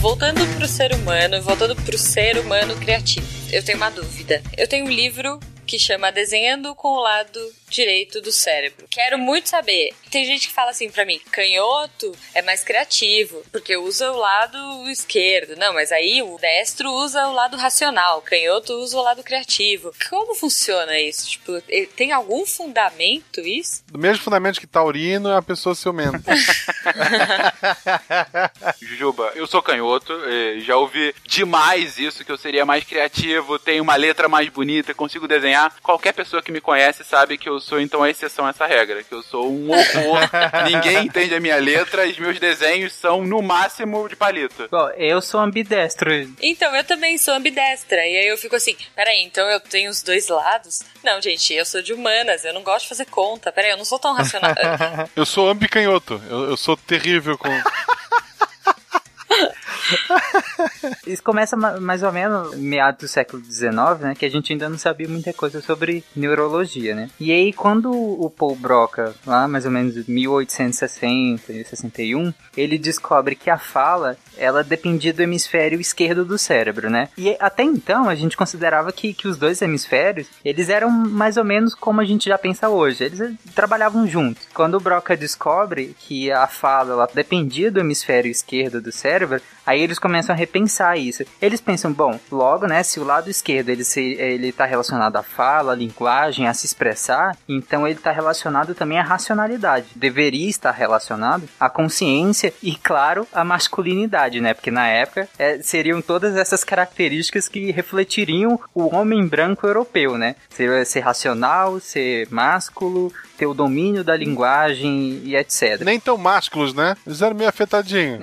Voltando 0.00 0.46
pro 0.56 0.68
ser 0.68 0.94
humano, 0.94 1.42
voltando 1.42 1.74
pro 1.76 1.98
ser 1.98 2.38
humano 2.38 2.76
criativo, 2.76 3.26
eu 3.50 3.64
tenho 3.64 3.78
uma 3.78 3.90
dúvida. 3.90 4.42
Eu 4.56 4.68
tenho 4.68 4.86
um 4.86 4.90
livro 4.90 5.40
que 5.66 5.78
chama 5.78 6.12
Desenhando 6.12 6.74
com 6.76 6.88
o 6.88 7.00
Lado 7.00 7.40
Direito 7.76 8.22
do 8.22 8.32
Cérebro. 8.32 8.86
Quero 8.90 9.18
muito 9.18 9.50
saber. 9.50 9.92
Tem 10.10 10.24
gente 10.24 10.48
que 10.48 10.54
fala 10.54 10.70
assim 10.70 10.90
pra 10.90 11.04
mim: 11.04 11.20
canhoto 11.30 12.10
é 12.34 12.40
mais 12.40 12.64
criativo, 12.64 13.44
porque 13.52 13.76
usa 13.76 14.10
o 14.12 14.16
lado 14.16 14.88
esquerdo. 14.88 15.56
Não, 15.56 15.74
mas 15.74 15.92
aí 15.92 16.22
o 16.22 16.38
destro 16.38 16.90
usa 16.90 17.28
o 17.28 17.34
lado 17.34 17.58
racional, 17.58 18.22
canhoto 18.22 18.72
usa 18.72 18.96
o 18.96 19.02
lado 19.02 19.22
criativo. 19.22 19.92
Como 20.08 20.34
funciona 20.34 20.98
isso? 20.98 21.28
Tipo, 21.28 21.60
tem 21.94 22.12
algum 22.12 22.46
fundamento 22.46 23.40
isso? 23.40 23.84
Do 23.88 23.98
mesmo 23.98 24.24
fundamento 24.24 24.58
que 24.58 24.66
taurino 24.66 25.28
é 25.28 25.36
a 25.36 25.42
pessoa 25.42 25.74
ciumenta. 25.74 26.32
Jujuba, 28.80 29.32
eu 29.34 29.46
sou 29.46 29.60
canhoto, 29.60 30.18
já 30.60 30.78
ouvi 30.78 31.14
demais 31.26 31.98
isso, 31.98 32.24
que 32.24 32.32
eu 32.32 32.38
seria 32.38 32.64
mais 32.64 32.84
criativo, 32.84 33.58
tenho 33.58 33.82
uma 33.82 33.96
letra 33.96 34.30
mais 34.30 34.48
bonita, 34.48 34.94
consigo 34.94 35.28
desenhar. 35.28 35.76
Qualquer 35.82 36.14
pessoa 36.14 36.42
que 36.42 36.50
me 36.50 36.62
conhece 36.62 37.04
sabe 37.04 37.36
que 37.36 37.50
eu 37.50 37.65
sou, 37.66 37.80
então, 37.80 38.02
a 38.02 38.08
exceção 38.08 38.46
a 38.46 38.50
essa 38.50 38.64
regra, 38.64 39.02
que 39.02 39.12
eu 39.12 39.22
sou 39.22 39.50
um 39.50 39.70
horror, 39.70 40.20
ninguém 40.70 41.04
entende 41.04 41.34
a 41.34 41.40
minha 41.40 41.56
letra, 41.56 42.06
e 42.06 42.12
os 42.12 42.18
meus 42.18 42.38
desenhos 42.38 42.92
são, 42.92 43.24
no 43.24 43.42
máximo, 43.42 44.08
de 44.08 44.14
palito. 44.14 44.68
Bom, 44.70 44.88
eu 44.90 45.20
sou 45.20 45.40
ambidestro. 45.40 46.08
Então, 46.40 46.74
eu 46.76 46.84
também 46.84 47.18
sou 47.18 47.34
ambidestra. 47.34 48.06
E 48.06 48.16
aí 48.16 48.28
eu 48.28 48.38
fico 48.38 48.54
assim, 48.54 48.76
peraí, 48.94 49.22
então 49.22 49.48
eu 49.50 49.58
tenho 49.58 49.90
os 49.90 50.00
dois 50.00 50.28
lados? 50.28 50.82
Não, 51.02 51.20
gente, 51.20 51.52
eu 51.52 51.64
sou 51.64 51.82
de 51.82 51.92
humanas, 51.92 52.44
eu 52.44 52.54
não 52.54 52.62
gosto 52.62 52.84
de 52.84 52.90
fazer 52.90 53.06
conta. 53.06 53.50
Peraí, 53.50 53.72
eu 53.72 53.76
não 53.76 53.84
sou 53.84 53.98
tão 53.98 54.14
racional. 54.14 54.54
eu 55.16 55.26
sou 55.26 55.48
ambicanhoto, 55.48 56.22
eu, 56.30 56.50
eu 56.50 56.56
sou 56.56 56.76
terrível 56.76 57.36
com. 57.36 57.48
Isso 61.06 61.22
começa 61.22 61.56
ma- 61.56 61.78
mais 61.80 62.02
ou 62.02 62.12
menos 62.12 62.54
meados 62.56 63.00
do 63.00 63.08
século 63.08 63.42
XIX, 63.44 63.70
né? 64.00 64.14
Que 64.16 64.26
a 64.26 64.30
gente 64.30 64.52
ainda 64.52 64.68
não 64.68 64.78
sabia 64.78 65.08
muita 65.08 65.32
coisa 65.32 65.60
sobre 65.60 66.04
neurologia, 66.14 66.94
né? 66.94 67.08
E 67.18 67.32
aí, 67.32 67.52
quando 67.52 67.90
o 67.92 68.30
Paul 68.30 68.56
Broca, 68.56 69.14
lá 69.26 69.46
mais 69.48 69.64
ou 69.64 69.70
menos 69.70 69.96
em 69.96 70.04
1860 70.12 71.52
e 71.52 71.64
61, 71.64 72.32
ele 72.56 72.78
descobre 72.78 73.34
que 73.34 73.50
a 73.50 73.58
fala, 73.58 74.16
ela 74.36 74.62
dependia 74.62 75.12
do 75.12 75.22
hemisfério 75.22 75.80
esquerdo 75.80 76.24
do 76.24 76.38
cérebro, 76.38 76.90
né? 76.90 77.08
E 77.16 77.36
até 77.40 77.62
então, 77.62 78.08
a 78.08 78.14
gente 78.14 78.36
considerava 78.36 78.92
que, 78.92 79.12
que 79.14 79.28
os 79.28 79.36
dois 79.36 79.60
hemisférios, 79.62 80.26
eles 80.44 80.68
eram 80.68 80.90
mais 80.90 81.36
ou 81.36 81.44
menos 81.44 81.74
como 81.74 82.00
a 82.00 82.04
gente 82.04 82.28
já 82.28 82.38
pensa 82.38 82.68
hoje. 82.68 83.04
Eles 83.04 83.20
eh, 83.20 83.32
trabalhavam 83.54 84.06
juntos. 84.06 84.46
Quando 84.54 84.74
o 84.76 84.80
Broca 84.80 85.16
descobre 85.16 85.94
que 85.98 86.30
a 86.30 86.46
fala, 86.46 86.92
ela 86.92 87.08
dependia 87.12 87.70
do 87.70 87.80
hemisfério 87.80 88.30
esquerdo 88.30 88.80
do 88.80 88.92
cérebro, 88.92 89.40
Aí 89.66 89.82
eles 89.82 89.98
começam 89.98 90.34
a 90.34 90.38
repensar 90.38 90.96
isso. 90.96 91.24
Eles 91.42 91.60
pensam, 91.60 91.92
bom, 91.92 92.18
logo, 92.30 92.66
né, 92.66 92.82
se 92.82 93.00
o 93.00 93.04
lado 93.04 93.28
esquerdo 93.28 93.68
ele 93.68 93.84
se, 93.84 94.00
ele 94.00 94.52
tá 94.52 94.64
relacionado 94.64 95.16
à 95.16 95.22
fala, 95.22 95.72
à 95.72 95.74
linguagem, 95.74 96.46
a 96.46 96.54
se 96.54 96.66
expressar, 96.66 97.36
então 97.48 97.86
ele 97.86 97.98
está 97.98 98.12
relacionado 98.12 98.74
também 98.74 98.98
à 98.98 99.02
racionalidade. 99.02 99.88
Deveria 99.96 100.48
estar 100.48 100.70
relacionado 100.70 101.48
à 101.58 101.68
consciência 101.68 102.54
e, 102.62 102.76
claro, 102.76 103.26
à 103.32 103.44
masculinidade, 103.44 104.40
né? 104.40 104.54
Porque 104.54 104.70
na 104.70 104.86
época 104.86 105.28
é, 105.38 105.60
seriam 105.62 106.00
todas 106.00 106.36
essas 106.36 106.62
características 106.62 107.48
que 107.48 107.72
refletiriam 107.72 108.60
o 108.74 108.94
homem 108.94 109.26
branco 109.26 109.66
europeu, 109.66 110.16
né? 110.16 110.36
Ser, 110.50 110.86
ser 110.86 111.00
racional, 111.00 111.80
ser 111.80 112.28
másculo, 112.30 113.12
ter 113.36 113.46
o 113.46 113.54
domínio 113.54 114.02
da 114.02 114.16
linguagem 114.16 115.20
e 115.24 115.36
etc. 115.36 115.82
Nem 115.84 116.00
tão 116.00 116.16
másculos, 116.16 116.74
né? 116.74 116.96
Eles 117.06 117.22
eram 117.22 117.36
meio 117.36 117.48
afetadinhos. 117.48 118.20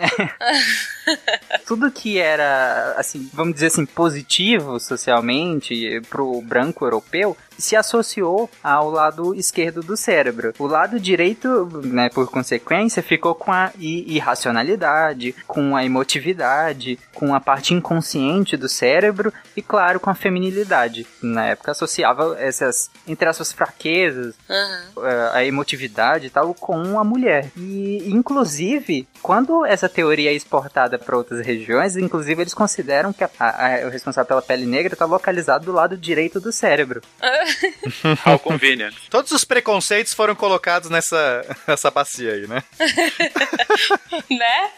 Tudo 1.66 1.91
que 1.91 2.18
era, 2.18 2.95
assim, 2.97 3.30
vamos 3.34 3.55
dizer 3.55 3.68
assim, 3.68 3.86
positivo 3.86 4.80
socialmente 4.80 6.01
pro 6.09 6.41
branco 6.41 6.86
europeu 6.86 7.38
se 7.58 7.76
associou 7.76 8.49
ao 8.64 8.89
lado 8.89 9.34
esquerdo 9.36 9.82
do 9.82 9.95
cérebro. 9.97 10.54
O 10.60 10.68
lado 10.68 10.99
direito, 10.99 11.70
né, 11.84 12.10
por 12.10 12.30
consequência, 12.30 13.01
ficou 13.04 13.34
com 13.36 13.51
a 13.51 13.72
irracionalidade, 13.78 15.36
com 15.47 15.76
a 15.76 15.86
emotividade, 15.86 16.99
com 17.14 17.34
a 17.34 17.39
parte 17.39 17.74
inconsciente 17.74 18.58
do 18.58 18.68
cérebro 18.68 19.32
e, 19.56 19.62
claro, 19.62 19.99
com 19.99 20.10
a 20.10 20.16
feminilidade. 20.16 21.06
Na 21.22 21.45
época 21.47 21.72
associava 21.72 22.36
essas, 22.39 22.89
entre 23.08 23.28
as 23.28 23.36
suas 23.36 23.51
fraquezas, 23.54 24.36
eh, 24.49 25.30
a 25.34 25.45
emotividade 25.45 26.28
e 26.28 26.30
tal, 26.30 26.54
com 26.54 26.99
a 26.99 27.04
mulher. 27.04 27.49
E, 27.58 28.04
inclusive, 28.10 29.08
quando 29.22 29.66
essa 29.66 29.88
teoria 29.88 30.32
é 30.32 30.34
exportada 30.34 30.97
para 30.97 31.16
outras 31.18 31.45
regiões, 31.45 31.95
inclusive 31.95 32.41
eles 32.41 32.54
consideram 32.54 33.14
que 33.14 33.24
a, 33.24 33.30
a- 33.39 33.86
o 33.88 33.89
responsável 33.89 34.28
pela 34.28 34.41
pele 34.41 34.66
negra 34.66 34.93
está 34.93 35.06
localizado 35.06 35.66
do 35.66 35.72
lado 35.72 35.97
direito 35.97 36.39
do 36.39 36.51
cérebro. 36.51 37.01
How 38.26 38.39
convenient. 38.39 38.94
Todos 39.10 39.32
os 39.32 39.44
preconceitos 39.44 40.14
foram 40.14 40.36
colocados 40.36 40.89
nessa, 40.89 41.46
nessa 41.68 41.91
bacia 41.91 42.34
aí, 42.34 42.48
né? 42.48 42.64
né? 44.30 44.70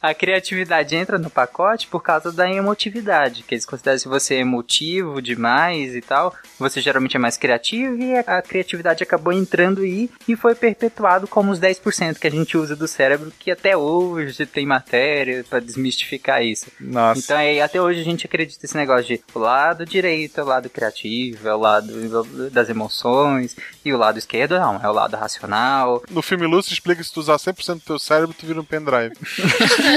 A 0.00 0.14
criatividade 0.14 0.94
entra 0.96 1.18
no 1.18 1.30
pacote 1.30 1.86
por 1.86 2.02
causa 2.02 2.32
da 2.32 2.50
emotividade, 2.50 3.42
que 3.42 3.54
eles 3.54 3.66
consideram 3.66 3.98
se 3.98 4.08
você 4.08 4.34
é 4.36 4.38
emotivo 4.38 5.20
demais 5.20 5.94
e 5.94 6.00
tal, 6.00 6.34
você 6.58 6.80
geralmente 6.80 7.16
é 7.16 7.20
mais 7.20 7.36
criativo 7.36 7.96
e 7.96 8.16
a 8.16 8.42
criatividade 8.42 9.02
acabou 9.02 9.32
entrando 9.32 9.82
aí 9.82 10.10
e 10.28 10.36
foi 10.36 10.54
perpetuado 10.54 11.26
como 11.26 11.50
os 11.50 11.60
10% 11.60 12.18
que 12.18 12.26
a 12.26 12.30
gente 12.30 12.56
usa 12.56 12.76
do 12.76 12.88
cérebro, 12.88 13.32
que 13.38 13.50
até 13.50 13.76
hoje 13.76 14.46
tem 14.46 14.66
matéria 14.66 15.44
para 15.48 15.60
desmistificar 15.60 16.42
isso. 16.42 16.66
Nossa. 16.80 17.20
Então 17.20 17.36
aí 17.36 17.60
até 17.60 17.80
hoje 17.80 18.00
a 18.00 18.04
gente 18.04 18.26
acredita 18.26 18.60
nesse 18.62 18.76
negócio 18.76 19.04
de 19.04 19.22
o 19.34 19.38
lado 19.38 19.84
direito 19.84 20.40
é 20.40 20.42
o 20.42 20.46
lado 20.46 20.68
criativo, 20.68 21.48
é 21.48 21.54
o 21.54 21.58
lado 21.58 22.03
das 22.50 22.68
emoções, 22.68 23.56
e 23.84 23.92
o 23.92 23.98
lado 23.98 24.18
esquerdo 24.18 24.58
não, 24.58 24.80
é 24.82 24.88
o 24.88 24.92
lado 24.92 25.16
racional, 25.16 26.02
No 26.10 26.22
filme 26.22 26.46
Lúcio 26.46 26.72
explica 26.72 27.02
que 27.02 27.08
se 27.08 27.12
tu 27.12 27.20
usar 27.20 27.36
100% 27.36 27.74
do 27.74 27.80
teu 27.80 27.98
cérebro, 27.98 28.34
tu 28.38 28.46
vira 28.46 28.60
um 28.60 28.64
pendrive. 28.64 29.14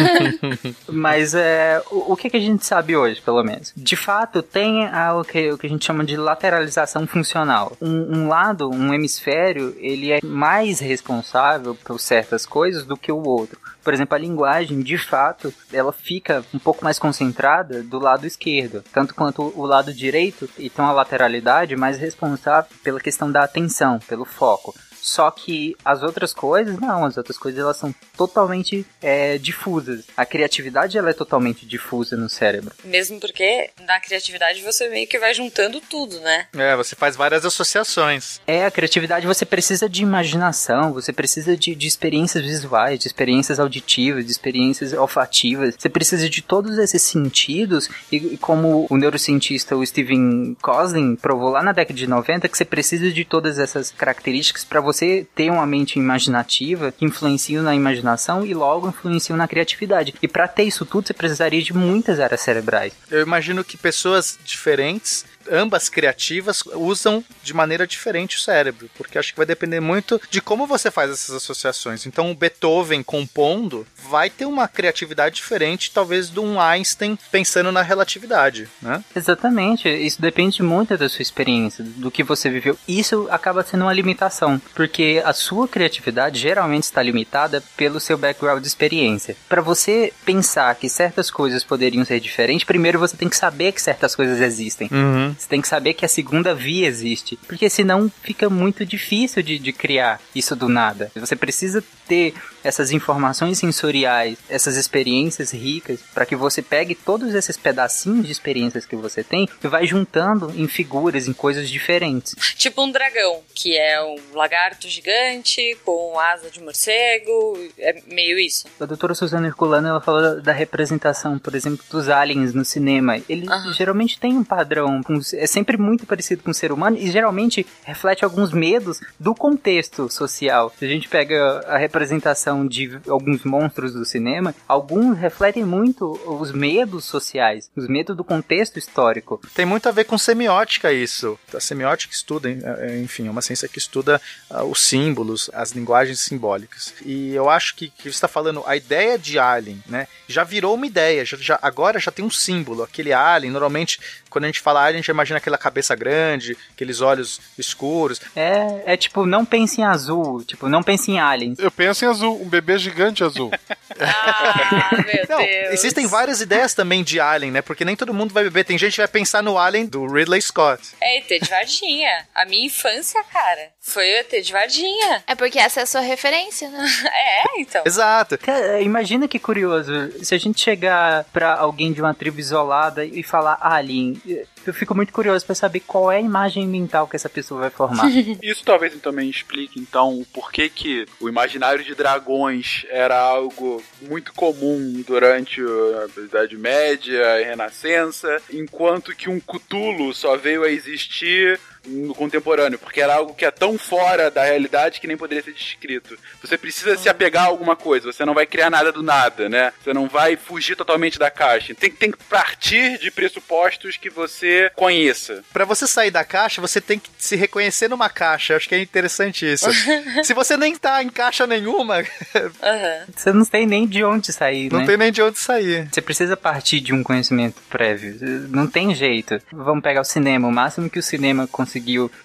Mas 0.88 1.34
é, 1.34 1.82
o, 1.92 2.14
o 2.14 2.16
que, 2.16 2.30
que 2.30 2.38
a 2.38 2.42
gente 2.42 2.66
sabe 2.66 2.96
hoje, 2.96 3.22
pelo 3.22 3.44
menos? 3.44 3.74
De 3.76 3.96
fato, 3.96 4.42
tem 4.42 4.86
a, 4.88 5.16
o, 5.16 5.24
que, 5.24 5.52
o 5.52 5.58
que 5.58 5.68
a 5.68 5.70
gente 5.70 5.86
chama 5.86 6.04
de 6.04 6.18
lateralização 6.18 7.06
funcional. 7.08 7.76
Um, 7.82 8.20
um 8.20 8.28
lado, 8.28 8.70
um 8.70 8.94
hemisfério, 8.94 9.76
ele 9.80 10.12
é 10.12 10.20
mais 10.24 10.80
responsável 10.80 11.76
por 11.76 12.00
certas 12.00 12.46
coisas 12.46 12.86
do 12.86 12.98
que 12.98 13.12
o 13.12 13.24
outro. 13.24 13.60
Por 13.88 13.94
exemplo, 13.94 14.16
a 14.16 14.20
linguagem, 14.20 14.82
de 14.82 14.98
fato, 14.98 15.54
ela 15.72 15.94
fica 15.94 16.44
um 16.54 16.60
pouco 16.60 16.84
mais 16.84 17.00
concentrada 17.00 17.82
do 17.82 17.98
lado 17.98 18.28
esquerdo, 18.28 18.84
tanto 18.92 19.16
quanto 19.16 19.42
o 19.56 19.66
lado 19.66 19.94
direito, 19.94 20.50
e 20.60 20.70
uma 20.84 20.92
lateralidade 20.92 21.74
mais 21.78 21.98
responsável 21.98 22.70
pela 22.84 23.00
questão 23.00 23.32
da 23.32 23.46
atenção, 23.46 23.98
pelo 24.00 24.26
foco. 24.26 24.76
Só 25.08 25.32
que 25.32 25.74
as 25.86 26.04
outras 26.04 26.34
coisas, 26.34 26.78
não, 26.80 27.06
as 27.06 27.16
outras 27.16 27.38
coisas 27.38 27.62
elas 27.62 27.78
são 27.78 27.96
totalmente 28.18 28.86
é, 29.02 29.38
difusas. 29.38 30.04
A 30.18 30.26
criatividade 30.26 30.98
ela 30.98 31.12
é 31.12 31.14
totalmente 31.14 31.66
difusa 31.66 32.18
no 32.18 32.28
cérebro. 32.28 32.76
Mesmo 32.84 33.18
porque 33.18 33.70
na 33.86 34.02
criatividade 34.02 34.62
você 34.62 34.90
meio 34.90 35.08
que 35.08 35.18
vai 35.18 35.34
juntando 35.34 35.80
tudo, 35.80 36.20
né? 36.20 36.48
É, 36.54 36.76
você 36.76 36.94
faz 36.94 37.16
várias 37.16 37.46
associações. 37.46 38.42
É, 38.46 38.66
a 38.66 38.72
criatividade 38.72 39.26
você 39.26 39.46
precisa 39.46 39.88
de 39.88 40.04
imaginação, 40.04 40.92
você 40.92 41.14
precisa 41.14 41.56
de, 41.56 41.74
de 41.74 41.88
experiências 41.88 42.44
visuais, 42.44 43.00
de 43.00 43.08
experiências 43.08 43.62
auditivas, 43.62 44.26
de 44.26 44.32
experiências 44.34 44.92
olfativas. 44.92 45.76
Você 45.80 45.88
precisa 45.88 46.30
de 46.30 46.42
todos 46.42 46.78
esses 46.78 47.02
sentidos 47.02 47.90
e, 48.12 48.18
e 48.18 48.38
como 48.38 48.88
o 48.90 48.98
neurocientista 48.98 49.74
o 49.78 49.86
Steven 49.86 50.58
Koslin 50.62 51.16
provou 51.16 51.50
lá 51.50 51.64
na 51.64 51.72
década 51.72 51.98
de 51.98 52.08
90 52.08 52.50
que 52.50 52.58
você 52.58 52.66
precisa 52.66 53.10
de 53.10 53.24
todas 53.24 53.58
essas 53.58 53.90
características 53.92 54.66
para 54.66 54.82
você 54.82 54.97
você 54.98 55.28
ter 55.36 55.52
uma 55.52 55.66
mente 55.66 56.00
imaginativa 56.00 56.92
que 56.92 57.06
influencia 57.06 57.62
na 57.62 57.76
imaginação 57.76 58.46
e 58.46 58.54
logo 58.54 58.90
influencia 58.90 59.36
na 59.36 59.48
criatividade. 59.48 60.14
E 60.22 60.28
para 60.28 60.48
ter 60.48 60.64
isso 60.64 60.86
tudo, 60.86 61.08
você 61.08 61.14
precisaria 61.14 61.62
de 61.62 61.74
muitas 61.74 62.20
áreas 62.20 62.42
cerebrais. 62.42 62.94
Eu 63.12 63.22
imagino 63.22 63.64
que 63.64 63.78
pessoas 63.78 64.40
diferentes 64.44 65.26
ambas 65.52 65.90
criativas 65.90 66.64
usam 66.74 67.24
de 67.44 67.54
maneira 67.54 67.88
diferente 67.88 68.38
o 68.38 68.40
cérebro, 68.40 68.90
porque 68.96 69.18
acho 69.18 69.32
que 69.32 69.38
vai 69.38 69.46
depender 69.46 69.80
muito 69.80 70.20
de 70.30 70.42
como 70.42 70.68
você 70.68 70.92
faz 70.92 71.12
essas 71.12 71.36
associações. 71.36 72.06
Então, 72.06 72.32
o 72.32 72.36
Beethoven 72.36 73.04
compondo 73.04 73.86
vai 74.10 74.30
ter 74.30 74.46
uma 74.46 74.68
criatividade 74.68 75.36
diferente, 75.36 75.92
talvez, 75.92 76.30
de 76.30 76.40
um 76.40 76.60
Einstein 76.60 77.18
pensando 77.32 77.72
na 77.72 77.82
relatividade, 77.82 78.70
né? 78.82 79.04
Exatamente, 79.16 79.90
isso 79.90 80.22
depende 80.22 80.62
muito 80.64 80.98
da 80.98 81.10
sua 81.10 81.22
experiência, 81.22 81.84
do 81.84 82.12
que 82.12 82.24
você 82.24 82.50
viveu. 82.50 82.78
Isso 82.88 83.28
acaba 83.30 83.64
sendo 83.64 83.84
uma 83.84 83.94
limitação, 83.94 84.62
porque 84.74 85.22
a 85.26 85.34
sua 85.34 85.68
criatividade 85.68 86.40
geralmente 86.40 86.84
está 86.84 87.02
limitada 87.02 87.64
pelo 87.76 88.00
seu 88.00 88.18
background 88.18 88.62
de 88.62 88.68
experiência. 88.68 89.36
Para 89.50 89.62
você 89.62 90.14
pensar 90.26 90.76
que 90.76 90.90
certas 90.90 91.30
coisas 91.30 91.64
poderiam 91.64 92.04
ser 92.06 92.20
diferentes, 92.20 92.66
primeiro 92.66 93.00
você 93.00 93.18
tem 93.18 93.30
que 93.30 93.38
saber 93.38 93.72
que 93.72 93.82
certas 93.82 94.16
coisas 94.16 94.42
existem. 94.42 94.90
Uhum. 94.92 95.36
Você 95.38 95.48
tem 95.48 95.62
que 95.62 95.68
saber 95.68 95.94
que 95.94 96.06
a 96.06 96.10
segunda 96.10 96.54
via 96.54 96.88
existe. 96.88 97.38
Porque 97.48 97.70
senão 97.70 98.12
fica 98.24 98.50
muito 98.50 98.86
difícil 98.86 99.42
de, 99.44 99.60
de 99.60 99.72
criar 99.74 100.20
isso 100.34 100.56
do 100.56 100.68
nada. 100.70 101.12
Você 101.16 101.36
precisa 101.36 101.84
ter 102.08 102.34
essas 102.64 102.92
informações 102.92 103.58
sensoriais, 103.58 104.38
essas 104.50 104.76
experiências 104.78 105.52
ricas, 105.52 106.00
para 106.14 106.26
que 106.26 106.36
você 106.36 106.62
pegue 106.62 106.96
todos 106.96 107.34
esses 107.36 107.58
pedacinhos 107.58 108.26
de 108.26 108.32
experiências 108.32 108.86
que 108.86 108.96
você 108.96 109.24
tem 109.24 109.48
e 109.64 109.68
vai 109.68 109.86
juntando 109.86 110.52
em 110.56 110.68
figuras, 110.68 111.28
em 111.28 111.34
coisas 111.34 111.70
diferentes. 111.70 112.34
Tipo 112.56 112.84
um 112.84 112.92
dragão, 112.92 113.42
que 113.54 113.78
é 113.78 114.02
um 114.02 114.16
lagarto 114.34 114.88
gigante 114.90 115.78
com 115.86 116.18
asa 116.20 116.50
de 116.50 116.62
morcego. 116.62 117.58
É 117.78 118.02
meio 118.08 118.40
isso. 118.40 118.66
A 118.80 118.86
doutora 118.86 119.14
Suzana 119.14 119.48
Herculano, 119.48 119.88
ela 119.88 120.02
falou 120.02 120.42
da 120.42 120.52
representação, 120.54 121.38
por 121.40 121.56
exemplo, 121.56 121.84
dos 121.90 122.10
aliens 122.10 122.54
no 122.54 122.64
cinema. 122.66 123.18
Ele 123.30 123.48
Aham. 123.50 123.74
geralmente 123.74 124.20
tem 124.20 124.38
um 124.38 124.44
padrão, 124.44 125.02
com- 125.04 125.22
é 125.34 125.48
sempre 125.48 125.78
muito 125.78 126.06
parecido 126.06 126.44
com 126.44 126.52
o 126.52 126.54
ser 126.54 126.72
humano 126.72 126.98
e 126.98 127.10
geralmente 127.12 127.66
reflete 127.84 128.24
alguns 128.24 128.52
medos 128.52 129.00
do 129.20 129.34
contexto 129.34 130.10
social. 130.12 130.74
Se 130.78 130.86
a 130.86 130.88
gente 130.88 131.08
pega 131.08 131.60
a 131.68 131.78
representação 131.78 132.68
de 132.68 133.00
alguns 133.08 133.44
monstros 133.44 133.94
do 133.94 134.06
cinema, 134.06 134.54
alguns 134.68 135.18
refletem 135.18 135.64
muito 135.66 136.12
os 136.26 136.52
medos 136.52 137.06
sociais, 137.06 137.70
os 137.76 137.88
medos 137.88 138.16
do 138.16 138.24
contexto 138.24 138.78
histórico. 138.78 139.42
Tem 139.54 139.66
muito 139.66 139.88
a 139.90 139.92
ver 139.92 140.06
com 140.06 140.18
semiótica 140.18 140.92
isso. 140.92 141.38
A 141.54 141.60
semiótica 141.60 142.14
estuda, 142.14 142.50
eh, 142.50 143.00
enfim, 143.04 143.28
é 143.28 143.32
uma 143.32 143.42
ciência 143.42 143.68
que 143.68 143.78
estuda 143.80 144.22
ah, 144.50 144.64
os 144.64 144.82
símbolos, 144.82 145.50
as 145.54 145.72
linguagens 145.72 146.20
simbólicas. 146.20 146.94
E 147.06 147.34
eu 147.34 147.50
acho 147.50 147.76
que, 147.76 147.90
que 147.90 148.04
você 148.04 148.10
está 148.10 148.28
falando, 148.28 148.64
a 148.66 148.76
ideia 148.76 149.18
de 149.18 149.40
alien, 149.40 149.82
né, 149.88 150.08
já 150.28 150.44
virou 150.44 150.76
uma 150.76 150.86
ideia. 150.88 151.26
Já, 151.26 151.38
já- 151.38 151.60
agora 151.62 152.00
já 152.00 152.12
tem 152.12 152.24
um 152.24 152.30
símbolo. 152.30 152.84
Aquele 152.84 153.14
alien, 153.14 153.52
normalmente, 153.52 154.00
quando 154.30 154.46
a 154.46 154.48
gente 154.48 154.62
fala 154.62 154.82
alien, 154.82 154.96
a 155.00 155.02
gente 155.02 155.12
imagina 155.18 155.38
aquela 155.38 155.58
cabeça 155.58 155.96
grande, 155.96 156.56
aqueles 156.72 157.02
olhos 157.02 157.42
escuros. 157.58 158.22
É, 158.36 158.94
é 158.94 158.98
tipo, 158.98 159.26
não 159.26 159.44
pense 159.44 159.82
em 159.82 159.84
azul, 159.84 160.44
tipo, 160.44 160.70
não 160.70 160.84
pense 160.84 161.12
em 161.12 161.20
aliens. 161.20 161.58
Eu 161.60 161.72
penso 161.72 162.06
em 162.06 162.08
azul, 162.08 162.40
um 162.42 162.48
bebê 162.48 162.78
gigante 162.78 163.24
azul. 163.24 163.52
Ah, 164.00 164.92
meu 164.92 165.26
Não, 165.28 165.38
Deus. 165.44 165.74
existem 165.74 166.06
várias 166.06 166.40
ideias 166.40 166.74
também 166.76 167.04
de 167.04 167.20
alien, 167.20 167.52
né? 167.52 167.62
Porque 167.64 167.84
nem 167.84 167.96
todo 167.96 168.14
mundo 168.14 168.32
vai 168.32 168.44
beber. 168.44 168.64
Tem 168.64 168.78
gente 168.78 168.92
que 168.94 169.02
vai 169.02 169.08
pensar 169.08 169.42
no 169.42 169.58
alien 169.58 169.88
do 169.88 170.06
Ridley 170.06 170.40
Scott. 170.42 170.90
É 171.02 171.18
ET 171.18 171.28
de 171.28 171.50
Varginha. 171.50 172.28
A 172.36 172.46
minha 172.46 172.66
infância, 172.68 173.24
cara, 173.34 173.70
foi 173.82 174.04
o 174.04 174.18
ET 174.18 174.44
de 174.44 174.52
Varginha. 174.52 175.24
É 175.26 175.34
porque 175.34 175.58
essa 175.58 175.80
é 175.80 175.84
a 175.84 175.88
sua 175.88 176.02
referência, 176.02 176.70
né? 176.70 176.86
É, 177.08 177.62
então. 177.62 177.82
Exato. 177.86 178.38
Cara, 178.38 178.80
imagina 178.82 179.28
que 179.28 179.40
curioso, 179.40 179.92
se 180.24 180.36
a 180.36 180.38
gente 180.38 180.62
chegar 180.62 181.24
pra 181.34 181.56
alguém 181.56 181.92
de 181.92 182.02
uma 182.02 182.14
tribo 182.14 182.40
isolada 182.40 183.04
e 183.04 183.24
falar 183.24 183.58
alien, 183.62 184.22
eu 184.68 184.74
fico 184.74 184.96
muito 184.96 185.14
curioso 185.14 185.46
pra 185.46 185.56
saber 185.56 185.82
qual 185.82 186.12
é 186.12 186.18
a 186.18 186.22
imagem 186.22 186.68
mental 186.68 187.08
que 187.08 187.16
essa 187.16 187.30
pessoa 187.30 187.62
vai 187.62 187.70
formar. 187.70 188.08
Isso 188.42 188.64
talvez 188.64 188.94
também 188.96 189.30
explique, 189.30 189.80
então, 189.80 190.20
o 190.20 190.26
porquê 190.26 190.70
que 190.70 191.06
o 191.20 191.30
imaginário 191.30 191.84
de 191.84 191.96
dragões 191.96 192.86
era 192.90 193.18
algo 193.18 193.84
muito 194.02 194.34
comum 194.34 195.04
durante 195.06 195.62
a 195.62 196.22
Idade 196.22 196.58
Média 196.58 197.42
e 197.42 197.44
Renascença, 197.44 198.42
enquanto 198.52 199.16
que 199.16 199.30
um 199.30 199.40
Cthulhu 199.40 200.14
só 200.14 200.36
veio 200.38 200.64
a 200.64 200.70
existir 200.70 201.60
no 201.88 202.14
contemporâneo, 202.14 202.80
porque 202.80 203.02
era 203.02 203.16
algo 203.16 203.34
que 203.34 203.46
é 203.46 203.52
tão 203.52 203.78
fora 203.78 204.30
da 204.30 204.44
realidade 204.44 205.00
que 205.00 205.08
nem 205.08 205.18
poderia 205.18 205.44
ser 205.44 205.54
descrito. 205.54 206.18
Você 206.42 206.58
precisa 206.58 206.98
se 206.98 207.10
apegar 207.10 207.46
a 207.46 207.48
alguma 207.48 207.76
coisa, 207.76 208.12
você 208.12 208.26
não 208.26 208.34
vai 208.34 208.46
criar 208.46 208.70
nada 208.70 208.92
do 208.92 209.02
nada, 209.02 209.50
né? 209.50 209.74
Você 209.84 209.94
não 209.94 210.08
vai 210.08 210.36
fugir 210.36 210.76
totalmente 210.76 211.18
da 211.18 211.32
caixa. 211.32 211.74
Tem, 211.74 211.92
tem 211.92 212.12
que 212.12 212.18
partir 212.26 213.00
de 213.00 213.12
pressupostos 213.12 213.98
que 213.98 214.10
você 214.10 214.72
conheça. 214.76 215.44
Pra 215.52 215.66
você 215.66 215.88
sair 215.88 216.12
da 216.12 216.24
caixa, 216.24 216.62
você 216.62 216.82
tem 216.82 217.00
que 217.00 217.10
se 217.18 217.36
reconhecer 217.36 217.88
numa 217.88 218.10
caixa. 218.10 218.54
Eu 218.54 218.58
acho 218.58 218.68
que 218.68 218.76
é 218.76 218.82
interessante 218.82 219.46
isso. 219.46 219.68
se 220.24 220.34
você 220.34 220.58
nem 220.58 220.76
tá 220.76 221.02
em 221.02 221.10
caixa 221.10 221.48
nenhuma, 221.48 222.04
Aham. 222.62 223.06
Você 223.16 223.32
não 223.32 223.46
tem 223.46 223.66
nem 223.66 223.88
de 223.88 224.04
onde 224.04 224.32
sair, 224.32 224.72
não 224.72 224.80
né? 224.80 224.86
tem 224.86 224.98
nem 224.98 225.12
de 225.12 225.22
onde 225.22 225.40
sair. 225.40 225.88
Você 225.92 226.02
precisa 226.02 226.36
partir 226.36 226.80
de 226.80 226.94
um 226.94 227.04
conhecimento 227.04 227.62
prévio. 227.70 228.18
Não 228.50 228.68
tem 228.68 228.94
jeito. 228.94 229.40
Vamos 229.52 229.84
pegar 229.84 230.02
o 230.02 230.06
cinema. 230.06 230.48
O 230.48 230.52
máximo 230.52 230.90
que 230.90 231.00
o 231.00 231.04
cinema 231.04 231.48
conseguiu 231.48 231.77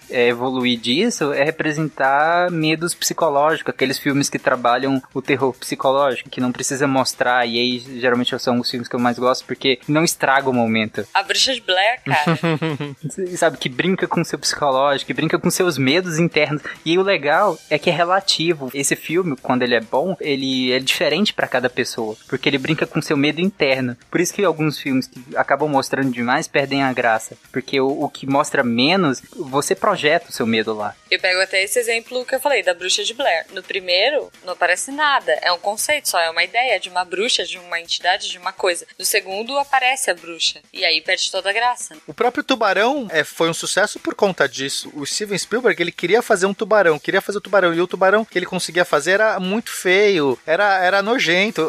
é, 0.09 0.27
evoluir 0.27 0.79
disso 0.79 1.33
é 1.33 1.43
representar 1.43 2.51
medos 2.51 2.93
psicológicos, 2.93 3.73
aqueles 3.73 3.97
filmes 3.97 4.29
que 4.29 4.39
trabalham 4.39 5.01
o 5.13 5.21
terror 5.21 5.53
psicológico, 5.53 6.29
que 6.29 6.41
não 6.41 6.51
precisa 6.51 6.87
mostrar, 6.87 7.45
e 7.47 7.59
aí 7.59 7.79
geralmente 7.99 8.37
são 8.39 8.59
os 8.59 8.69
filmes 8.69 8.87
que 8.87 8.95
eu 8.95 8.99
mais 8.99 9.17
gosto, 9.17 9.45
porque 9.45 9.79
não 9.87 10.03
estraga 10.03 10.49
o 10.49 10.53
momento. 10.53 11.05
A 11.13 11.23
bruxa 11.23 11.53
de 11.53 11.61
Blair, 11.61 12.01
cara. 12.03 12.39
Sabe, 13.37 13.57
que 13.57 13.69
brinca 13.69 14.07
com 14.07 14.21
o 14.21 14.25
seu 14.25 14.39
psicológico, 14.39 15.07
que 15.07 15.13
brinca 15.13 15.39
com 15.39 15.49
seus 15.49 15.77
medos 15.77 16.19
internos. 16.19 16.61
E 16.85 16.97
o 16.97 17.01
legal 17.01 17.57
é 17.69 17.77
que 17.77 17.89
é 17.89 17.93
relativo. 17.93 18.69
Esse 18.73 18.95
filme, 18.95 19.35
quando 19.41 19.63
ele 19.63 19.75
é 19.75 19.81
bom, 19.81 20.15
ele 20.19 20.71
é 20.71 20.79
diferente 20.79 21.33
pra 21.33 21.47
cada 21.47 21.69
pessoa, 21.69 22.15
porque 22.27 22.49
ele 22.49 22.57
brinca 22.57 22.85
com 22.85 23.01
seu 23.01 23.17
medo 23.17 23.41
interno. 23.41 23.95
Por 24.09 24.19
isso 24.19 24.33
que 24.33 24.43
alguns 24.43 24.79
filmes 24.79 25.07
que 25.07 25.21
acabam 25.35 25.69
mostrando 25.69 26.11
demais 26.11 26.47
perdem 26.47 26.83
a 26.83 26.93
graça, 26.93 27.35
porque 27.51 27.79
o, 27.79 28.03
o 28.03 28.09
que 28.09 28.27
mostra 28.27 28.63
menos, 28.63 29.21
você 29.43 29.75
projeta 29.75 30.29
o 30.29 30.33
seu 30.33 30.45
medo 30.45 30.73
lá. 30.73 30.95
Eu 31.09 31.19
pego 31.19 31.41
até 31.41 31.63
esse 31.63 31.79
exemplo 31.79 32.25
que 32.25 32.35
eu 32.35 32.39
falei, 32.39 32.63
da 32.63 32.73
bruxa 32.73 33.03
de 33.03 33.13
Blair. 33.13 33.45
No 33.51 33.61
primeiro, 33.61 34.31
não 34.43 34.53
aparece 34.53 34.91
nada. 34.91 35.31
É 35.41 35.51
um 35.51 35.59
conceito 35.59 36.09
só, 36.09 36.19
é 36.19 36.29
uma 36.29 36.43
ideia 36.43 36.79
de 36.79 36.89
uma 36.89 37.05
bruxa, 37.05 37.45
de 37.45 37.57
uma 37.57 37.79
entidade, 37.79 38.29
de 38.29 38.37
uma 38.37 38.51
coisa. 38.51 38.85
No 38.97 39.05
segundo, 39.05 39.57
aparece 39.57 40.09
a 40.09 40.15
bruxa. 40.15 40.59
E 40.71 40.83
aí 40.83 41.01
perde 41.01 41.31
toda 41.31 41.49
a 41.49 41.53
graça. 41.53 41.95
O 42.07 42.13
próprio 42.13 42.43
Tubarão 42.43 43.07
é, 43.11 43.23
foi 43.23 43.49
um 43.49 43.53
sucesso 43.53 43.99
por 43.99 44.15
conta 44.15 44.47
disso. 44.47 44.91
O 44.93 45.05
Steven 45.05 45.37
Spielberg, 45.37 45.81
ele 45.81 45.91
queria 45.91 46.21
fazer 46.21 46.45
um 46.45 46.53
tubarão, 46.53 46.97
queria 46.99 47.21
fazer 47.21 47.37
o 47.37 47.41
tubarão, 47.41 47.73
e 47.73 47.81
o 47.81 47.87
tubarão 47.87 48.25
que 48.25 48.37
ele 48.37 48.45
conseguia 48.45 48.85
fazer 48.85 49.11
era 49.13 49.39
muito 49.39 49.71
feio, 49.71 50.37
era, 50.45 50.83
era 50.83 51.01
nojento. 51.01 51.61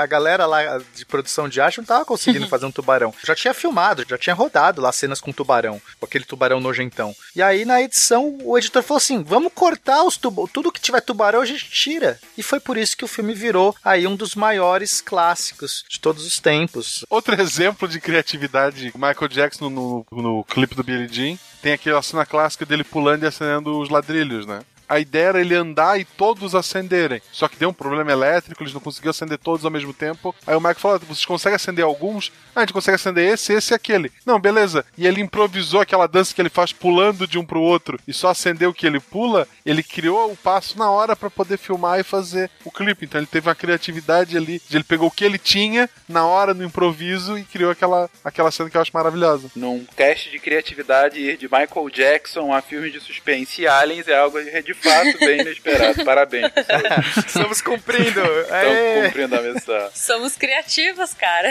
A 0.00 0.06
galera 0.06 0.46
lá 0.46 0.78
de 0.94 1.04
produção 1.04 1.48
de 1.48 1.60
arte 1.60 1.78
não 1.78 1.84
tava 1.84 2.04
conseguindo 2.04 2.48
fazer 2.48 2.66
um 2.66 2.72
tubarão. 2.72 3.14
Já 3.22 3.34
tinha 3.34 3.52
filmado, 3.52 4.04
já 4.08 4.16
tinha 4.16 4.34
rodado 4.34 4.80
lá 4.80 4.90
cenas 4.92 5.20
com 5.20 5.32
tubarão, 5.32 5.80
com 5.98 6.06
aquele 6.06 6.24
tubarão 6.24 6.60
nojentão. 6.60 7.05
E 7.34 7.42
aí 7.42 7.64
na 7.64 7.82
edição, 7.82 8.38
o 8.42 8.56
editor 8.56 8.82
falou 8.82 8.98
assim: 8.98 9.22
vamos 9.22 9.52
cortar 9.54 10.02
os 10.04 10.16
tudo 10.16 10.72
que 10.72 10.80
tiver 10.80 11.00
tubarão 11.00 11.40
a 11.40 11.46
gente 11.46 11.70
tira. 11.70 12.18
E 12.36 12.42
foi 12.42 12.60
por 12.60 12.76
isso 12.76 12.96
que 12.96 13.04
o 13.04 13.08
filme 13.08 13.34
virou 13.34 13.74
aí 13.84 14.06
um 14.06 14.16
dos 14.16 14.34
maiores 14.34 15.00
clássicos 15.00 15.84
de 15.88 16.00
todos 16.00 16.26
os 16.26 16.38
tempos. 16.38 17.04
Outro 17.10 17.34
exemplo 17.40 17.86
de 17.88 18.00
criatividade, 18.00 18.92
Michael 18.94 19.28
Jackson 19.28 19.68
no, 19.70 20.06
no 20.10 20.44
clipe 20.44 20.74
do 20.74 20.84
Billie 20.84 21.08
Jean, 21.08 21.38
tem 21.62 21.72
aquela 21.72 22.02
cena 22.02 22.24
clássica 22.24 22.64
dele 22.64 22.84
pulando 22.84 23.24
e 23.24 23.26
acendendo 23.26 23.78
os 23.78 23.88
ladrilhos, 23.88 24.46
né? 24.46 24.60
A 24.88 24.98
ideia 24.98 25.28
era 25.28 25.40
ele 25.40 25.54
andar 25.54 25.98
e 25.98 26.04
todos 26.04 26.54
acenderem. 26.54 27.20
Só 27.32 27.48
que 27.48 27.56
deu 27.56 27.70
um 27.70 27.74
problema 27.74 28.12
elétrico, 28.12 28.62
eles 28.62 28.72
não 28.72 28.80
conseguiam 28.80 29.10
acender 29.10 29.38
todos 29.38 29.64
ao 29.64 29.70
mesmo 29.70 29.92
tempo. 29.92 30.34
Aí 30.46 30.54
o 30.54 30.60
Michael 30.60 30.76
falou: 30.76 30.98
vocês 31.00 31.26
conseguem 31.26 31.56
acender 31.56 31.84
alguns? 31.84 32.32
Ah, 32.54 32.60
a 32.60 32.62
gente 32.62 32.72
consegue 32.72 32.94
acender 32.94 33.32
esse, 33.32 33.52
esse 33.52 33.72
e 33.72 33.74
aquele. 33.74 34.12
Não, 34.24 34.38
beleza. 34.38 34.84
E 34.96 35.06
ele 35.06 35.20
improvisou 35.20 35.80
aquela 35.80 36.06
dança 36.06 36.34
que 36.34 36.40
ele 36.40 36.48
faz 36.48 36.72
pulando 36.72 37.26
de 37.26 37.38
um 37.38 37.44
pro 37.44 37.60
outro 37.60 37.98
e 38.06 38.12
só 38.12 38.28
acendeu 38.28 38.70
o 38.70 38.74
que 38.74 38.86
ele 38.86 39.00
pula. 39.00 39.46
Ele 39.64 39.82
criou 39.82 40.32
o 40.32 40.36
passo 40.36 40.78
na 40.78 40.90
hora 40.90 41.16
para 41.16 41.30
poder 41.30 41.58
filmar 41.58 41.98
e 42.00 42.04
fazer 42.04 42.50
o 42.64 42.70
clipe. 42.70 43.04
Então 43.04 43.20
ele 43.20 43.26
teve 43.26 43.48
uma 43.48 43.54
criatividade 43.54 44.36
ali. 44.36 44.60
De 44.68 44.76
ele 44.76 44.84
pegou 44.84 45.08
o 45.08 45.10
que 45.10 45.24
ele 45.24 45.38
tinha 45.38 45.88
na 46.08 46.26
hora, 46.26 46.54
no 46.54 46.64
improviso, 46.64 47.36
e 47.36 47.44
criou 47.44 47.70
aquela, 47.70 48.08
aquela 48.24 48.50
cena 48.50 48.70
que 48.70 48.76
eu 48.76 48.80
acho 48.80 48.90
maravilhosa. 48.94 49.50
Num 49.56 49.84
teste 49.96 50.30
de 50.30 50.38
criatividade, 50.38 51.20
ir 51.20 51.36
de 51.36 51.46
Michael 51.46 51.90
Jackson 51.90 52.52
a 52.52 52.62
filmes 52.62 52.92
de 52.92 53.00
suspense 53.00 53.62
e 53.62 53.66
aliens 53.66 54.08
é 54.08 54.16
algo 54.16 54.38
de 54.42 54.75
fato 54.76 55.18
bem 55.18 55.40
inesperado. 55.40 56.04
Parabéns, 56.04 56.50
pessoas. 56.50 57.16
Estamos 57.26 57.60
cumprindo. 57.60 58.20
Estão 58.20 59.02
cumprindo 59.04 59.36
a 59.36 59.42
missão. 59.42 59.90
Somos 59.94 60.36
criativos, 60.36 61.14
cara. 61.14 61.50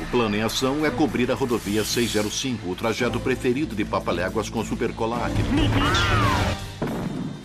O 0.00 0.06
plano 0.10 0.36
em 0.36 0.42
ação 0.42 0.84
é 0.84 0.90
cobrir 0.90 1.30
a 1.30 1.34
rodovia 1.34 1.84
605, 1.84 2.70
o 2.70 2.74
trajeto 2.74 3.20
preferido 3.20 3.74
de 3.74 3.84
Papaléguas 3.84 4.48
com 4.48 4.64
Supercola 4.64 5.26
Acre. 5.26 5.44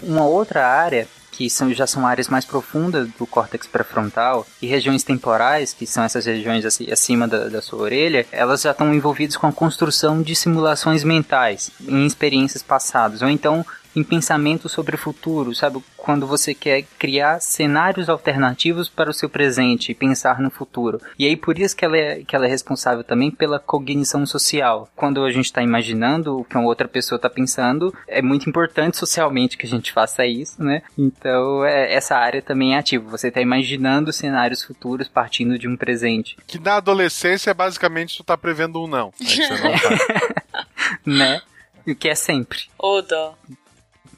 Uma 0.03 0.25
outra 0.25 0.67
área 0.67 1.07
que 1.31 1.49
são, 1.49 1.73
já 1.73 1.87
são 1.87 2.05
áreas 2.05 2.27
mais 2.27 2.45
profundas 2.45 3.07
do 3.17 3.25
córtex 3.25 3.65
pré-frontal 3.65 4.45
e 4.61 4.67
regiões 4.67 5.03
temporais, 5.03 5.73
que 5.73 5.87
são 5.87 6.03
essas 6.03 6.25
regiões 6.25 6.65
acima 6.65 7.27
da, 7.27 7.47
da 7.47 7.61
sua 7.61 7.79
orelha, 7.79 8.27
elas 8.31 8.61
já 8.61 8.71
estão 8.71 8.93
envolvidas 8.93 9.37
com 9.37 9.47
a 9.47 9.51
construção 9.51 10.21
de 10.21 10.35
simulações 10.35 11.03
mentais 11.03 11.71
em 11.87 12.05
experiências 12.05 12.61
passadas, 12.61 13.21
ou 13.21 13.29
então 13.29 13.65
em 13.95 14.03
pensamento 14.03 14.69
sobre 14.69 14.95
o 14.95 14.99
futuro, 14.99 15.53
sabe? 15.53 15.81
Quando 15.97 16.25
você 16.25 16.53
quer 16.53 16.83
criar 16.97 17.39
cenários 17.39 18.09
alternativos 18.09 18.89
para 18.89 19.09
o 19.09 19.13
seu 19.13 19.29
presente 19.29 19.91
e 19.91 19.95
pensar 19.95 20.39
no 20.39 20.49
futuro. 20.49 20.99
E 21.17 21.25
aí 21.25 21.35
por 21.35 21.59
isso 21.59 21.75
que 21.75 21.85
ela 21.85 21.97
é, 21.97 22.23
que 22.23 22.35
ela 22.35 22.45
é 22.45 22.49
responsável 22.49 23.03
também 23.03 23.29
pela 23.29 23.59
cognição 23.59 24.25
social. 24.25 24.89
Quando 24.95 25.23
a 25.23 25.31
gente 25.31 25.45
está 25.45 25.61
imaginando 25.61 26.39
o 26.39 26.43
que 26.43 26.57
uma 26.57 26.65
outra 26.65 26.87
pessoa 26.87 27.17
está 27.17 27.29
pensando, 27.29 27.93
é 28.07 28.21
muito 28.21 28.49
importante 28.49 28.97
socialmente 28.97 29.57
que 29.57 29.65
a 29.65 29.69
gente 29.69 29.91
faça 29.91 30.25
isso, 30.25 30.63
né? 30.63 30.81
Então 30.97 31.63
é, 31.65 31.93
essa 31.93 32.15
área 32.15 32.41
também 32.41 32.75
é 32.75 32.79
ativa. 32.79 33.09
Você 33.09 33.27
está 33.27 33.41
imaginando 33.41 34.13
cenários 34.13 34.63
futuros 34.63 35.07
partindo 35.07 35.57
de 35.59 35.67
um 35.67 35.75
presente. 35.75 36.37
Que 36.47 36.59
na 36.59 36.75
adolescência, 36.75 37.53
basicamente, 37.53 38.17
tu 38.17 38.23
tá 38.23 38.37
prevendo 38.37 38.81
um 38.81 38.87
não. 38.87 39.13
Aí 39.19 39.27
você 39.27 39.49
não 39.49 39.73
tá. 39.73 40.65
né? 41.05 41.41
O 41.87 41.95
que 41.95 42.09
é 42.09 42.15
sempre. 42.15 42.59
Ô, 42.77 43.01
dó. 43.01 43.35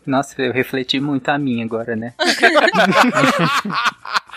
Nossa, 0.06 0.41
eu 0.41 0.51
refleti 0.51 0.99
muito 0.99 1.30
a 1.30 1.38
minha 1.38 1.64
agora, 1.66 1.95
né? 1.95 2.14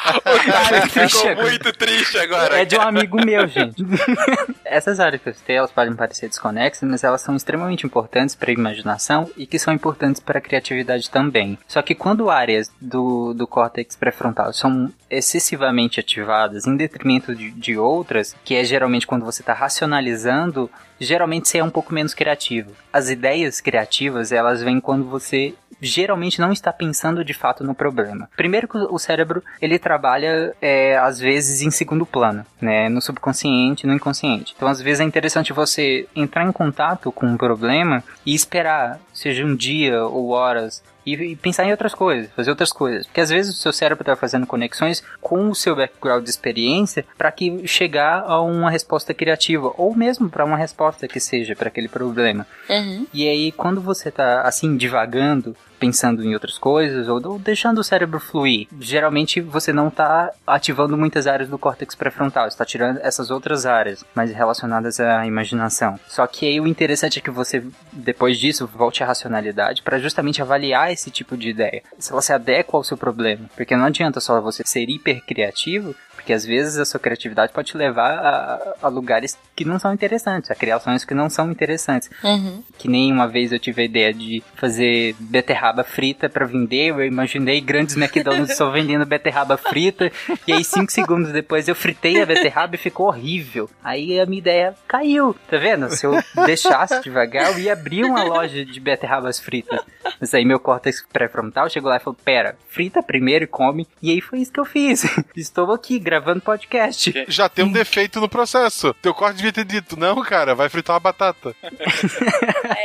O 0.07 0.53
cara 0.53 0.87
ficou 0.89 1.31
agora. 1.31 1.49
muito 1.49 1.73
triste 1.73 2.19
agora. 2.19 2.61
É 2.61 2.65
de 2.65 2.77
um 2.77 2.83
amigo 2.83 3.25
meu, 3.25 3.47
gente. 3.47 3.85
Essas 4.65 5.01
áreas 5.01 5.23
que 5.23 5.29
eu 5.29 5.35
citei, 5.35 5.57
elas 5.57 5.71
podem 5.73 5.95
parecer 5.95 6.29
desconexas, 6.29 6.89
mas 6.89 7.03
elas 7.03 7.21
são 7.21 7.35
extremamente 7.35 7.87
importantes 7.87 8.35
para 8.35 8.51
a 8.51 8.55
imaginação 8.55 9.31
e 9.37 9.47
que 9.47 9.59
são 9.59 9.73
importantes 9.73 10.21
para 10.21 10.39
a 10.39 10.41
criatividade 10.41 11.11
também. 11.11 11.59
Só 11.67 11.83
que 11.83 11.95
quando 11.95 12.31
áreas 12.31 12.71
do, 12.81 13.33
do 13.35 13.47
córtex 13.47 13.97
pré-frontal 13.97 14.53
são 14.53 14.93
excessivamente 15.11 16.01
ativadas 16.01 16.67
em 16.67 16.77
detrimento 16.77 17.35
de, 17.35 17.51
de 17.51 17.77
outras, 17.77 18.35
que 18.45 18.55
é 18.55 18.65
geralmente 18.65 19.07
quando 19.07 19.25
você 19.25 19.43
está 19.43 19.53
racionalizando, 19.53 20.71
geralmente 21.01 21.49
você 21.49 21.59
é 21.59 21.65
um 21.65 21.71
pouco 21.71 21.93
menos 21.93 22.15
criativo. 22.15 22.73
As 22.93 23.09
ideias 23.09 23.61
criativas, 23.61 24.33
elas 24.33 24.63
vêm 24.63 24.81
quando 24.81 25.05
você 25.05 25.55
geralmente 25.81 26.41
não 26.41 26.53
está 26.53 26.73
pensando 26.73 27.25
de 27.25 27.35
fato 27.35 27.63
no 27.63 27.75
problema. 27.75 28.29
Primeiro 28.37 28.69
que 28.69 28.79
o 28.79 28.99
cérebro, 28.99 29.43
ele 29.61 29.79
trabalha 29.79 30.55
é, 30.61 30.97
às 30.97 31.19
vezes 31.19 31.61
em 31.61 31.71
segundo 31.71 32.07
plano, 32.07 32.45
né, 32.61 32.89
no 32.89 33.01
subconsciente, 33.01 33.87
no 33.87 33.95
inconsciente. 33.95 34.55
Então 34.57 34.69
às 34.69 34.81
vezes 34.81 35.01
é 35.01 35.05
interessante 35.05 35.53
você 35.53 36.09
entrar 36.15 36.45
em 36.45 36.53
contato 36.53 37.13
com 37.13 37.27
um 37.27 37.37
problema 37.37 38.03
e 38.25 38.35
esperar, 38.35 38.99
seja 39.13 39.45
um 39.45 39.55
dia 39.55 40.03
ou 40.05 40.31
horas, 40.31 40.83
e, 41.07 41.15
e 41.15 41.37
pensar 41.37 41.65
em 41.65 41.71
outras 41.71 41.95
coisas, 41.95 42.31
fazer 42.35 42.51
outras 42.51 42.73
coisas. 42.73 43.07
Porque 43.07 43.21
às 43.21 43.31
vezes 43.31 43.55
o 43.55 43.59
seu 43.59 43.73
cérebro 43.73 44.03
está 44.03 44.17
fazendo 44.17 44.47
conexões 44.47 45.03
com 45.21 45.49
o 45.49 45.55
seu 45.55 45.77
background 45.77 46.25
de 46.25 46.31
experiência 46.31 47.05
para 47.17 47.31
que 47.31 47.67
chegar 47.67 48.25
a 48.27 48.41
uma 48.41 48.71
resposta 48.71 49.15
criativa, 49.15 49.73
ou 49.77 49.95
mesmo 49.95 50.29
para 50.29 50.45
uma 50.45 50.57
resposta 50.57 51.07
que 51.07 51.21
seja 51.21 51.55
para 51.55 51.69
aquele 51.69 51.89
problema. 51.89 52.47
Uhum. 52.69 53.07
E 53.15 53.29
aí, 53.29 53.53
quando 53.53 53.81
você 53.81 54.11
tá 54.11 54.43
assim, 54.43 54.77
divagando, 54.77 55.57
pensando 55.79 56.25
em 56.25 56.35
outras 56.35 56.59
coisas, 56.59 57.09
ou, 57.09 57.39
deixando 57.39 57.79
o 57.79 57.85
cérebro 57.85 58.19
fluir, 58.21 58.67
geralmente 58.81 59.41
você 59.41 59.73
não 59.73 59.91
tá 59.91 60.33
ativando 60.47 60.97
muitas 60.97 61.27
áreas 61.27 61.49
do 61.49 61.59
córtex 61.59 61.95
pré-frontal, 61.95 62.47
está 62.47 62.65
tirando 62.65 62.99
essas 63.03 63.31
outras 63.31 63.67
áreas 63.67 64.05
mais 64.15 64.33
relacionadas 64.33 65.01
à 65.01 65.27
imaginação. 65.27 65.99
Só 66.09 66.27
que 66.27 66.47
aí 66.47 66.61
o 66.61 66.67
interessante 66.67 67.19
é 67.19 67.23
que 67.23 67.31
você, 67.31 67.65
depois 67.93 68.39
disso, 68.39 68.67
volte 68.67 69.03
à 69.03 69.07
racionalidade 69.07 69.83
para 69.83 69.99
justamente 69.99 70.43
avaliar 70.43 70.93
esse 70.93 71.11
tipo 71.11 71.37
de 71.37 71.51
ideia. 71.51 71.83
Se 71.99 72.13
ela 72.13 72.23
se 72.23 72.33
adequa 72.33 72.77
ao 72.77 72.85
seu 72.85 72.97
problema. 72.97 73.49
Porque 73.55 73.77
não 73.77 73.85
adianta 73.85 74.21
só 74.21 74.41
você 74.41 74.63
ser 74.65 74.89
hiper 74.89 75.25
criativo, 75.25 75.95
porque 76.27 76.33
às 76.33 76.45
vezes 76.45 76.77
a 76.77 76.85
sua 76.85 76.99
criatividade 76.99 77.53
pode 77.53 77.69
te 77.69 77.77
levar 77.77 78.11
a, 78.11 78.75
a 78.83 78.89
lugares 78.89 79.39
que 79.55 79.65
não 79.65 79.79
são 79.79 79.95
interessantes, 79.95 80.51
a 80.51 80.57
criações 80.57 81.05
que 81.05 81.15
não 81.15 81.31
são 81.31 81.53
interessantes. 81.53 82.11
Uhum. 82.25 82.65
Que 82.77 82.89
nem 82.89 83.13
uma 83.13 83.29
vez 83.29 83.53
eu 83.53 83.61
tive 83.61 83.83
a 83.83 83.85
ideia 83.85 84.13
de 84.13 84.43
fazer 84.57 85.15
beterraba 85.21 85.85
frita 85.85 86.29
para 86.29 86.45
vender, 86.45 86.89
eu 86.89 87.05
imaginei 87.05 87.61
grandes 87.61 87.97
McDonald's 87.97 88.57
só 88.57 88.71
vendendo 88.71 89.07
beterraba 89.07 89.57
frita, 89.57 90.11
e 90.49 90.53
aí 90.53 90.65
cinco 90.65 90.91
segundos 90.91 91.31
depois 91.31 91.69
eu 91.69 91.77
fritei 91.77 92.21
a 92.21 92.27
beterraba 92.27 92.75
e 92.75 92.79
ficou 92.79 93.07
horrível. 93.07 93.71
Aí 93.85 94.19
a 94.19 94.27
minha 94.27 94.41
ideia 94.41 94.75
caiu, 94.89 95.33
tá 95.49 95.59
vendo? 95.59 95.89
Se 95.91 96.07
eu 96.07 96.21
deixasse 96.45 97.01
devagar, 97.03 97.53
eu 97.53 97.59
ia 97.61 97.73
abrir 97.73 98.05
uma 98.05 98.25
loja 98.25 98.65
de 98.65 98.81
beterrabas 98.81 99.39
fritas. 99.39 99.81
Mas 100.21 100.35
aí 100.35 100.45
meu 100.45 100.59
córtex 100.59 101.07
pré-frontal 101.13 101.71
chegou 101.71 101.89
lá 101.89 101.99
e 101.99 102.01
falou, 102.01 102.19
pera, 102.25 102.57
frita 102.69 103.01
primeiro 103.01 103.45
e 103.45 103.49
come, 103.49 103.87
e 104.03 104.11
aí 104.11 104.21
foi 104.21 104.41
isso 104.41 104.53
que 104.53 104.59
eu 104.59 104.65
fiz. 104.65 105.05
Estou 105.37 105.73
aqui 105.73 106.01
gravando 106.01 106.16
podcast. 106.41 107.25
Já 107.29 107.49
tem 107.49 107.65
um 107.65 107.73
defeito 107.73 108.21
no 108.21 108.29
processo. 108.29 108.95
Teu 108.95 109.15
corte 109.15 109.37
devia 109.37 109.53
ter 109.53 109.65
dito, 109.65 109.97
não, 109.97 110.23
cara, 110.23 110.55
vai 110.55 110.69
fritar 110.69 110.95
uma 110.95 111.01
batata. 111.01 111.55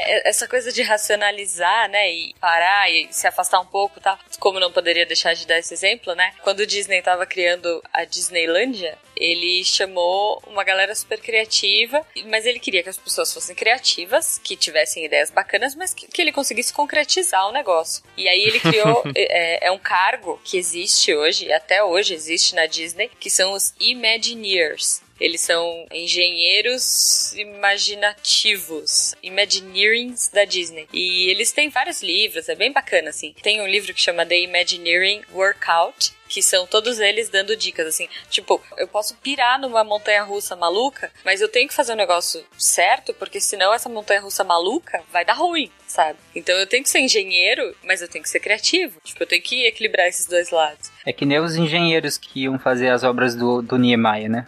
É, 0.03 0.29
essa 0.29 0.47
coisa 0.47 0.71
de 0.71 0.81
racionalizar, 0.81 1.89
né, 1.89 2.11
e 2.11 2.33
parar 2.39 2.89
e 2.89 3.07
se 3.11 3.27
afastar 3.27 3.59
um 3.59 3.65
pouco, 3.65 3.99
tá? 3.99 4.17
Como 4.39 4.59
não 4.59 4.71
poderia 4.71 5.05
deixar 5.05 5.33
de 5.33 5.45
dar 5.45 5.57
esse 5.57 5.73
exemplo, 5.73 6.13
né? 6.15 6.33
Quando 6.41 6.61
o 6.61 6.67
Disney 6.67 7.01
tava 7.01 7.25
criando 7.25 7.81
a 7.93 8.03
Disneylândia, 8.05 8.97
ele 9.21 9.63
chamou 9.63 10.41
uma 10.47 10.63
galera 10.63 10.95
super 10.95 11.21
criativa, 11.21 12.05
mas 12.25 12.45
ele 12.45 12.59
queria 12.59 12.81
que 12.81 12.89
as 12.89 12.97
pessoas 12.97 13.31
fossem 13.31 13.55
criativas, 13.55 14.39
que 14.43 14.55
tivessem 14.55 15.05
ideias 15.05 15.29
bacanas, 15.29 15.75
mas 15.75 15.93
que, 15.93 16.07
que 16.07 16.21
ele 16.21 16.31
conseguisse 16.31 16.73
concretizar 16.73 17.47
o 17.47 17.51
negócio. 17.51 18.03
E 18.17 18.27
aí 18.27 18.41
ele 18.41 18.59
criou, 18.59 19.03
é, 19.15 19.67
é 19.67 19.71
um 19.71 19.77
cargo 19.77 20.41
que 20.43 20.57
existe 20.57 21.13
hoje, 21.13 21.45
e 21.45 21.53
até 21.53 21.83
hoje 21.83 22.13
existe 22.15 22.55
na 22.55 22.65
Disney, 22.65 23.11
que 23.21 23.29
são 23.29 23.53
os 23.53 23.73
Imagineers. 23.79 24.99
Eles 25.19 25.41
são 25.41 25.85
engenheiros 25.91 27.33
imaginativos, 27.35 29.13
Imagineerings 29.21 30.29
da 30.29 30.43
Disney. 30.43 30.87
E 30.91 31.29
eles 31.29 31.51
têm 31.51 31.69
vários 31.69 32.01
livros, 32.01 32.49
é 32.49 32.55
bem 32.55 32.71
bacana, 32.71 33.11
assim. 33.11 33.35
Tem 33.43 33.61
um 33.61 33.67
livro 33.67 33.93
que 33.93 34.01
chama 34.01 34.25
The 34.25 34.39
Imagineering 34.39 35.21
Workout, 35.31 36.11
que 36.31 36.41
são 36.41 36.65
todos 36.65 36.97
eles 37.01 37.27
dando 37.27 37.57
dicas, 37.57 37.85
assim. 37.85 38.07
Tipo, 38.29 38.61
eu 38.77 38.87
posso 38.87 39.15
pirar 39.17 39.59
numa 39.59 39.83
montanha 39.83 40.23
russa 40.23 40.55
maluca, 40.55 41.11
mas 41.25 41.41
eu 41.41 41.49
tenho 41.49 41.67
que 41.67 41.73
fazer 41.73 41.91
o 41.91 41.97
negócio 41.97 42.41
certo, 42.57 43.13
porque 43.13 43.41
senão 43.41 43.73
essa 43.73 43.89
montanha 43.89 44.21
russa 44.21 44.41
maluca 44.41 45.01
vai 45.11 45.25
dar 45.25 45.33
ruim, 45.33 45.69
sabe? 45.85 46.17
Então 46.33 46.55
eu 46.55 46.65
tenho 46.65 46.83
que 46.83 46.89
ser 46.89 46.99
engenheiro, 46.99 47.75
mas 47.83 48.01
eu 48.01 48.07
tenho 48.07 48.23
que 48.23 48.29
ser 48.29 48.39
criativo. 48.39 48.97
Tipo, 49.03 49.23
eu 49.23 49.27
tenho 49.27 49.41
que 49.41 49.65
equilibrar 49.65 50.07
esses 50.07 50.25
dois 50.25 50.51
lados. 50.51 50.89
É 51.05 51.11
que 51.11 51.25
nem 51.25 51.37
os 51.37 51.57
engenheiros 51.57 52.17
que 52.17 52.43
iam 52.43 52.57
fazer 52.57 52.87
as 52.87 53.03
obras 53.03 53.35
do, 53.35 53.61
do 53.61 53.77
Niemeyer, 53.77 54.29
né? 54.29 54.47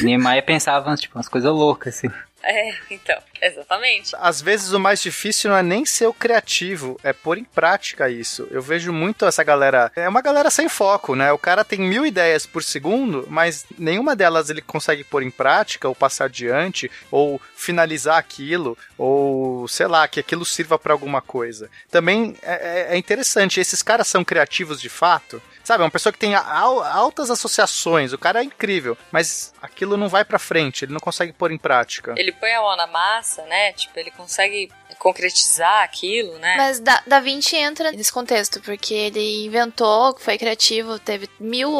O 0.00 0.04
Niemeyer 0.04 0.44
pensava, 0.44 0.94
tipo, 0.94 1.18
umas 1.18 1.28
coisas 1.28 1.50
loucas, 1.50 1.96
assim. 1.96 2.08
É, 2.42 2.74
então, 2.90 3.18
exatamente. 3.40 4.16
Às 4.18 4.40
vezes 4.40 4.72
o 4.72 4.80
mais 4.80 5.02
difícil 5.02 5.50
não 5.50 5.56
é 5.56 5.62
nem 5.62 5.84
ser 5.84 6.06
o 6.06 6.12
criativo, 6.12 6.98
é 7.02 7.12
pôr 7.12 7.36
em 7.36 7.44
prática 7.44 8.08
isso. 8.08 8.48
Eu 8.50 8.62
vejo 8.62 8.92
muito 8.92 9.26
essa 9.26 9.44
galera. 9.44 9.92
É 9.94 10.08
uma 10.08 10.22
galera 10.22 10.50
sem 10.50 10.68
foco, 10.68 11.14
né? 11.14 11.30
O 11.32 11.38
cara 11.38 11.64
tem 11.64 11.78
mil 11.78 12.06
ideias 12.06 12.46
por 12.46 12.62
segundo, 12.62 13.26
mas 13.28 13.66
nenhuma 13.78 14.16
delas 14.16 14.48
ele 14.48 14.62
consegue 14.62 15.04
pôr 15.04 15.22
em 15.22 15.30
prática, 15.30 15.86
ou 15.88 15.94
passar 15.94 16.24
adiante, 16.24 16.90
ou 17.10 17.40
finalizar 17.54 18.16
aquilo, 18.16 18.76
ou 18.96 19.68
sei 19.68 19.86
lá, 19.86 20.08
que 20.08 20.20
aquilo 20.20 20.44
sirva 20.44 20.78
pra 20.78 20.92
alguma 20.94 21.20
coisa. 21.20 21.68
Também 21.90 22.36
é, 22.42 22.88
é- 22.90 22.94
é 22.94 22.96
interessante, 22.96 23.60
esses 23.60 23.82
caras 23.82 24.08
são 24.08 24.24
criativos 24.24 24.80
de 24.80 24.88
fato. 24.88 25.42
Sabe, 25.70 25.82
é 25.82 25.84
uma 25.84 25.90
pessoa 25.92 26.12
que 26.12 26.18
tem 26.18 26.34
al- 26.34 26.82
altas 26.82 27.30
associações, 27.30 28.12
o 28.12 28.18
cara 28.18 28.40
é 28.40 28.42
incrível, 28.42 28.98
mas 29.12 29.54
aquilo 29.62 29.96
não 29.96 30.08
vai 30.08 30.24
pra 30.24 30.36
frente, 30.36 30.84
ele 30.84 30.92
não 30.92 30.98
consegue 30.98 31.32
pôr 31.32 31.52
em 31.52 31.58
prática. 31.58 32.12
Ele 32.16 32.32
põe 32.32 32.50
a 32.52 32.60
mão 32.60 32.76
na 32.76 32.88
massa, 32.88 33.42
né? 33.46 33.72
Tipo, 33.74 33.96
ele 33.96 34.10
consegue 34.10 34.68
concretizar 34.98 35.82
aquilo, 35.82 36.38
né? 36.38 36.54
Mas 36.56 36.80
da, 36.80 37.02
da 37.06 37.20
Vinci 37.20 37.56
entra 37.56 37.92
nesse 37.92 38.12
contexto, 38.12 38.60
porque 38.60 38.92
ele 38.94 39.44
inventou, 39.46 40.16
foi 40.18 40.36
criativo, 40.38 40.98
teve 40.98 41.28
mil 41.38 41.70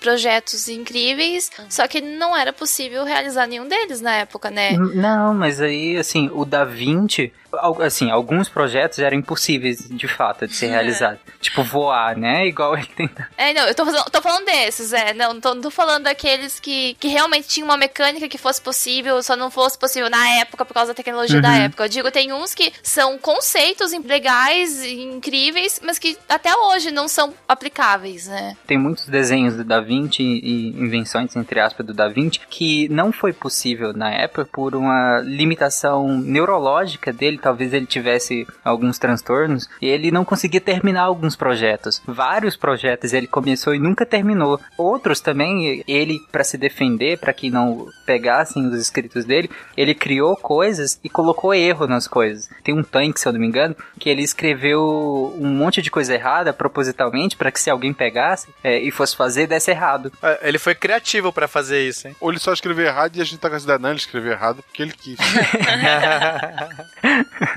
projetos 0.00 0.68
incríveis, 0.68 1.50
só 1.68 1.86
que 1.86 2.00
não 2.00 2.36
era 2.36 2.52
possível 2.52 3.04
realizar 3.04 3.46
nenhum 3.46 3.66
deles 3.68 4.00
na 4.00 4.14
época, 4.14 4.50
né? 4.50 4.72
Não, 4.76 5.34
mas 5.34 5.60
aí, 5.60 5.96
assim, 5.96 6.30
o 6.32 6.44
Da 6.44 6.64
Vinci, 6.64 7.32
assim, 7.80 8.10
alguns 8.10 8.48
projetos 8.48 8.98
eram 8.98 9.16
impossíveis, 9.16 9.88
de 9.88 10.06
fato, 10.08 10.46
de 10.46 10.54
ser 10.54 10.68
realizados. 10.68 11.18
Tipo, 11.40 11.62
voar, 11.62 12.16
né? 12.16 12.46
Igual 12.48 12.76
ele 12.76 12.86
tenta. 12.86 13.28
É, 13.36 13.52
não, 13.54 13.62
eu 13.66 13.74
tô, 13.74 13.84
fazendo- 13.84 14.04
tô 14.10 14.20
falando 14.22 14.44
desses, 14.44 14.92
é. 14.92 15.12
Não, 15.14 15.34
não 15.34 15.40
tô, 15.40 15.54
não 15.54 15.62
tô 15.62 15.70
falando 15.70 16.04
daqueles 16.04 16.58
que, 16.60 16.94
que 16.94 17.08
realmente 17.08 17.48
tinham 17.48 17.66
uma 17.68 17.76
mecânica 17.76 18.28
que 18.28 18.38
fosse 18.38 18.60
possível, 18.60 19.22
só 19.22 19.36
não 19.36 19.50
fosse 19.50 19.78
possível 19.78 20.10
na 20.10 20.28
época 20.40 20.64
por 20.64 20.74
causa 20.74 20.92
da 20.92 20.94
tecnologia 20.96 21.40
da 21.40 21.48
Uhum. 21.50 21.54
época. 21.64 21.84
Eu 21.84 21.88
digo, 21.88 22.10
tem 22.10 22.32
uns 22.32 22.54
que 22.58 22.72
são 22.82 23.16
conceitos 23.16 23.92
legais, 24.04 24.82
e 24.82 25.00
incríveis, 25.04 25.80
mas 25.84 25.96
que 25.96 26.18
até 26.28 26.52
hoje 26.52 26.90
não 26.90 27.06
são 27.06 27.32
aplicáveis, 27.46 28.26
né? 28.26 28.56
Tem 28.66 28.76
muitos 28.76 29.06
desenhos 29.06 29.54
do 29.54 29.62
Da 29.62 29.80
Vinci 29.80 30.24
e 30.24 30.70
invenções, 30.70 31.36
entre 31.36 31.60
aspas, 31.60 31.86
do 31.86 31.94
Da 31.94 32.08
Vinci, 32.08 32.40
que 32.50 32.88
não 32.88 33.12
foi 33.12 33.32
possível 33.32 33.92
na 33.92 34.10
época 34.10 34.44
por 34.44 34.74
uma 34.74 35.20
limitação 35.20 36.18
neurológica 36.18 37.12
dele, 37.12 37.38
talvez 37.38 37.72
ele 37.72 37.86
tivesse 37.86 38.44
alguns 38.64 38.98
transtornos 38.98 39.68
e 39.80 39.86
ele 39.86 40.10
não 40.10 40.24
conseguia 40.24 40.60
terminar 40.60 41.02
alguns 41.02 41.36
projetos. 41.36 42.02
Vários 42.04 42.56
projetos 42.56 43.12
ele 43.12 43.28
começou 43.28 43.72
e 43.72 43.78
nunca 43.78 44.04
terminou. 44.04 44.58
Outros 44.76 45.20
também, 45.20 45.84
ele 45.86 46.18
para 46.32 46.42
se 46.42 46.58
defender, 46.58 47.20
para 47.20 47.32
que 47.32 47.50
não 47.50 47.86
pegassem 48.04 48.66
os 48.66 48.80
escritos 48.80 49.24
dele, 49.24 49.48
ele 49.76 49.94
criou 49.94 50.34
coisas 50.36 50.98
e 51.04 51.08
colocou 51.08 51.54
erro 51.54 51.86
nas 51.86 52.08
coisas. 52.08 52.47
Tem 52.62 52.74
um 52.74 52.82
tanque, 52.82 53.20
se 53.20 53.26
eu 53.28 53.32
não 53.32 53.40
me 53.40 53.46
engano, 53.46 53.76
que 53.98 54.08
ele 54.08 54.22
escreveu 54.22 55.34
um 55.38 55.46
monte 55.46 55.80
de 55.80 55.90
coisa 55.90 56.14
errada 56.14 56.52
propositalmente 56.52 57.36
para 57.36 57.50
que 57.50 57.60
se 57.60 57.70
alguém 57.70 57.92
pegasse 57.92 58.48
é, 58.62 58.78
e 58.78 58.90
fosse 58.90 59.16
fazer, 59.16 59.46
desse 59.46 59.70
errado. 59.70 60.12
É, 60.22 60.48
Ele 60.48 60.58
foi 60.58 60.74
criativo 60.74 61.32
pra 61.32 61.48
fazer 61.48 61.86
isso, 61.86 62.08
hein? 62.08 62.16
Ou 62.20 62.30
ele 62.30 62.38
só 62.38 62.52
escreveu 62.52 62.86
errado 62.86 63.16
e 63.16 63.20
a 63.20 63.24
gente 63.24 63.38
tá 63.38 63.48
com 63.48 63.56
ideia, 63.56 63.78
não, 63.78 63.90
ele 63.90 63.98
escreveu 63.98 64.32
errado 64.32 64.62
porque 64.62 64.82
ele 64.82 64.92
quis. 64.92 65.18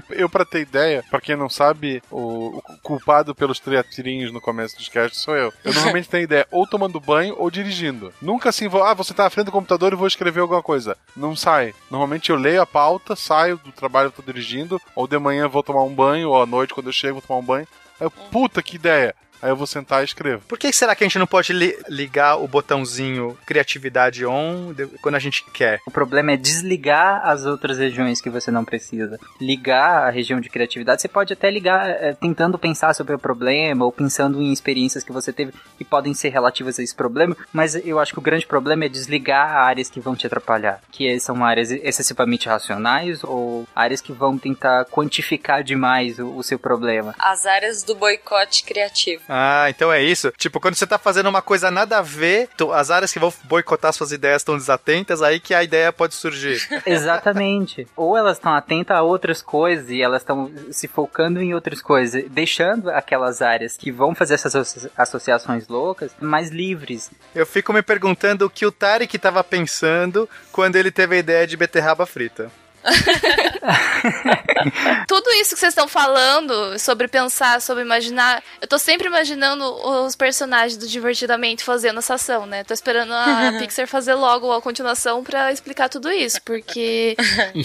Eu, 0.09 0.29
pra 0.29 0.45
ter 0.45 0.61
ideia, 0.61 1.03
pra 1.09 1.21
quem 1.21 1.35
não 1.35 1.49
sabe, 1.49 2.01
o, 2.11 2.57
o 2.57 2.63
culpado 2.81 3.33
pelos 3.33 3.59
teatrinhos 3.59 4.31
no 4.31 4.41
começo 4.41 4.75
dos 4.77 4.89
casts 4.89 5.21
sou 5.21 5.35
eu. 5.35 5.53
Eu 5.63 5.73
normalmente 5.73 6.09
tenho 6.09 6.23
ideia 6.23 6.47
ou 6.51 6.67
tomando 6.67 6.99
banho 6.99 7.35
ou 7.37 7.49
dirigindo. 7.49 8.13
Nunca 8.21 8.49
assim 8.49 8.67
vou, 8.67 8.83
ah, 8.83 8.93
você 8.93 9.13
tá 9.13 9.23
na 9.23 9.29
frente 9.29 9.45
do 9.45 9.51
computador 9.51 9.93
e 9.93 9.95
vou 9.95 10.07
escrever 10.07 10.41
alguma 10.41 10.61
coisa. 10.61 10.97
Não 11.15 11.35
sai. 11.35 11.73
Normalmente 11.89 12.29
eu 12.29 12.35
leio 12.35 12.61
a 12.61 12.65
pauta, 12.65 13.15
saio 13.15 13.57
do 13.57 13.71
trabalho 13.71 14.11
que 14.11 14.19
eu 14.19 14.23
tô 14.25 14.31
dirigindo, 14.31 14.80
ou 14.95 15.07
de 15.07 15.17
manhã 15.17 15.47
vou 15.47 15.63
tomar 15.63 15.83
um 15.83 15.93
banho, 15.93 16.29
ou 16.29 16.41
à 16.41 16.45
noite 16.45 16.73
quando 16.73 16.87
eu 16.87 16.93
chego 16.93 17.19
vou 17.19 17.21
tomar 17.21 17.39
um 17.39 17.45
banho. 17.45 17.67
Aí 17.99 18.05
eu, 18.05 18.11
puta 18.11 18.61
que 18.61 18.75
ideia. 18.75 19.15
Aí 19.41 19.49
eu 19.49 19.55
vou 19.55 19.65
sentar 19.67 20.01
e 20.01 20.05
escrevo. 20.05 20.43
Por 20.47 20.57
que 20.59 20.71
será 20.71 20.95
que 20.95 21.03
a 21.03 21.07
gente 21.07 21.17
não 21.19 21.27
pode 21.27 21.51
li- 21.53 21.77
ligar 21.89 22.35
o 22.37 22.47
botãozinho 22.47 23.37
criatividade 23.45 24.25
on 24.25 24.73
quando 25.01 25.15
a 25.15 25.19
gente 25.19 25.43
quer? 25.51 25.79
O 25.85 25.91
problema 25.91 26.31
é 26.33 26.37
desligar 26.37 27.21
as 27.27 27.45
outras 27.45 27.77
regiões 27.77 28.21
que 28.21 28.29
você 28.29 28.51
não 28.51 28.63
precisa. 28.65 29.19
Ligar 29.39 30.07
a 30.07 30.09
região 30.09 30.39
de 30.39 30.49
criatividade, 30.49 31.01
você 31.01 31.07
pode 31.07 31.33
até 31.33 31.49
ligar 31.49 31.89
é, 31.89 32.13
tentando 32.13 32.57
pensar 32.59 32.93
sobre 32.93 33.15
o 33.15 33.19
problema 33.19 33.85
ou 33.85 33.91
pensando 33.91 34.41
em 34.41 34.51
experiências 34.51 35.03
que 35.03 35.11
você 35.11 35.31
teve 35.33 35.53
que 35.77 35.83
podem 35.85 36.13
ser 36.13 36.29
relativas 36.29 36.77
a 36.79 36.83
esse 36.83 36.95
problema, 36.95 37.35
mas 37.51 37.75
eu 37.75 37.99
acho 37.99 38.13
que 38.13 38.19
o 38.19 38.21
grande 38.21 38.45
problema 38.45 38.85
é 38.85 38.89
desligar 38.89 39.55
áreas 39.55 39.89
que 39.89 39.99
vão 39.99 40.15
te 40.15 40.27
atrapalhar, 40.27 40.81
que 40.91 41.19
são 41.19 41.43
áreas 41.43 41.71
excessivamente 41.71 42.47
racionais 42.47 43.23
ou 43.23 43.67
áreas 43.75 44.01
que 44.01 44.11
vão 44.13 44.37
tentar 44.37 44.85
quantificar 44.85 45.63
demais 45.63 46.19
o, 46.19 46.35
o 46.37 46.43
seu 46.43 46.59
problema. 46.59 47.15
As 47.19 47.45
áreas 47.45 47.83
do 47.83 47.95
boicote 47.95 48.63
criativo. 48.63 49.23
Ah, 49.33 49.67
então 49.69 49.93
é 49.93 50.03
isso. 50.03 50.29
Tipo, 50.37 50.59
quando 50.59 50.75
você 50.75 50.85
tá 50.85 50.97
fazendo 50.97 51.29
uma 51.29 51.41
coisa 51.41 51.71
nada 51.71 51.99
a 51.99 52.01
ver, 52.01 52.49
tu- 52.57 52.73
as 52.73 52.91
áreas 52.91 53.13
que 53.13 53.17
vão 53.19 53.33
boicotar 53.45 53.93
suas 53.93 54.11
ideias 54.11 54.41
estão 54.41 54.57
desatentas, 54.57 55.21
aí 55.21 55.39
que 55.39 55.53
a 55.53 55.63
ideia 55.63 55.93
pode 55.93 56.15
surgir. 56.15 56.59
Exatamente. 56.85 57.87
Ou 57.95 58.17
elas 58.17 58.37
estão 58.37 58.53
atentas 58.53 58.97
a 58.97 59.01
outras 59.01 59.41
coisas 59.41 59.89
e 59.89 60.01
elas 60.01 60.21
estão 60.21 60.51
se 60.71 60.85
focando 60.87 61.41
em 61.41 61.53
outras 61.53 61.81
coisas, 61.81 62.25
deixando 62.29 62.89
aquelas 62.89 63.41
áreas 63.41 63.77
que 63.77 63.89
vão 63.89 64.13
fazer 64.13 64.33
essas 64.33 64.53
asso- 64.53 64.91
associações 64.97 65.67
loucas 65.69 66.11
mais 66.19 66.49
livres. 66.49 67.09
Eu 67.33 67.45
fico 67.45 67.71
me 67.71 67.81
perguntando 67.81 68.45
o 68.45 68.49
que 68.49 68.65
o 68.65 68.71
Tarek 68.71 69.17
tava 69.17 69.41
pensando 69.45 70.27
quando 70.51 70.75
ele 70.75 70.91
teve 70.91 71.15
a 71.15 71.19
ideia 71.19 71.47
de 71.47 71.55
beterraba 71.55 72.05
frita. 72.05 72.51
Tudo 75.07 75.29
isso 75.33 75.53
que 75.53 75.59
vocês 75.59 75.71
estão 75.71 75.87
falando 75.87 76.77
sobre 76.79 77.07
pensar, 77.07 77.61
sobre 77.61 77.83
imaginar, 77.83 78.43
eu 78.59 78.67
tô 78.67 78.77
sempre 78.77 79.07
imaginando 79.07 79.63
os 79.63 80.15
personagens 80.15 80.77
do 80.77 80.87
Divertidamente 80.87 81.63
fazendo 81.63 81.99
essa 81.99 82.15
ação, 82.15 82.45
né? 82.45 82.63
Tô 82.63 82.73
esperando 82.73 83.13
a 83.13 83.53
Pixar 83.59 83.87
fazer 83.87 84.15
logo 84.15 84.51
a 84.51 84.61
continuação 84.61 85.23
pra 85.23 85.51
explicar 85.51 85.89
tudo 85.89 86.11
isso, 86.11 86.41
porque 86.43 87.15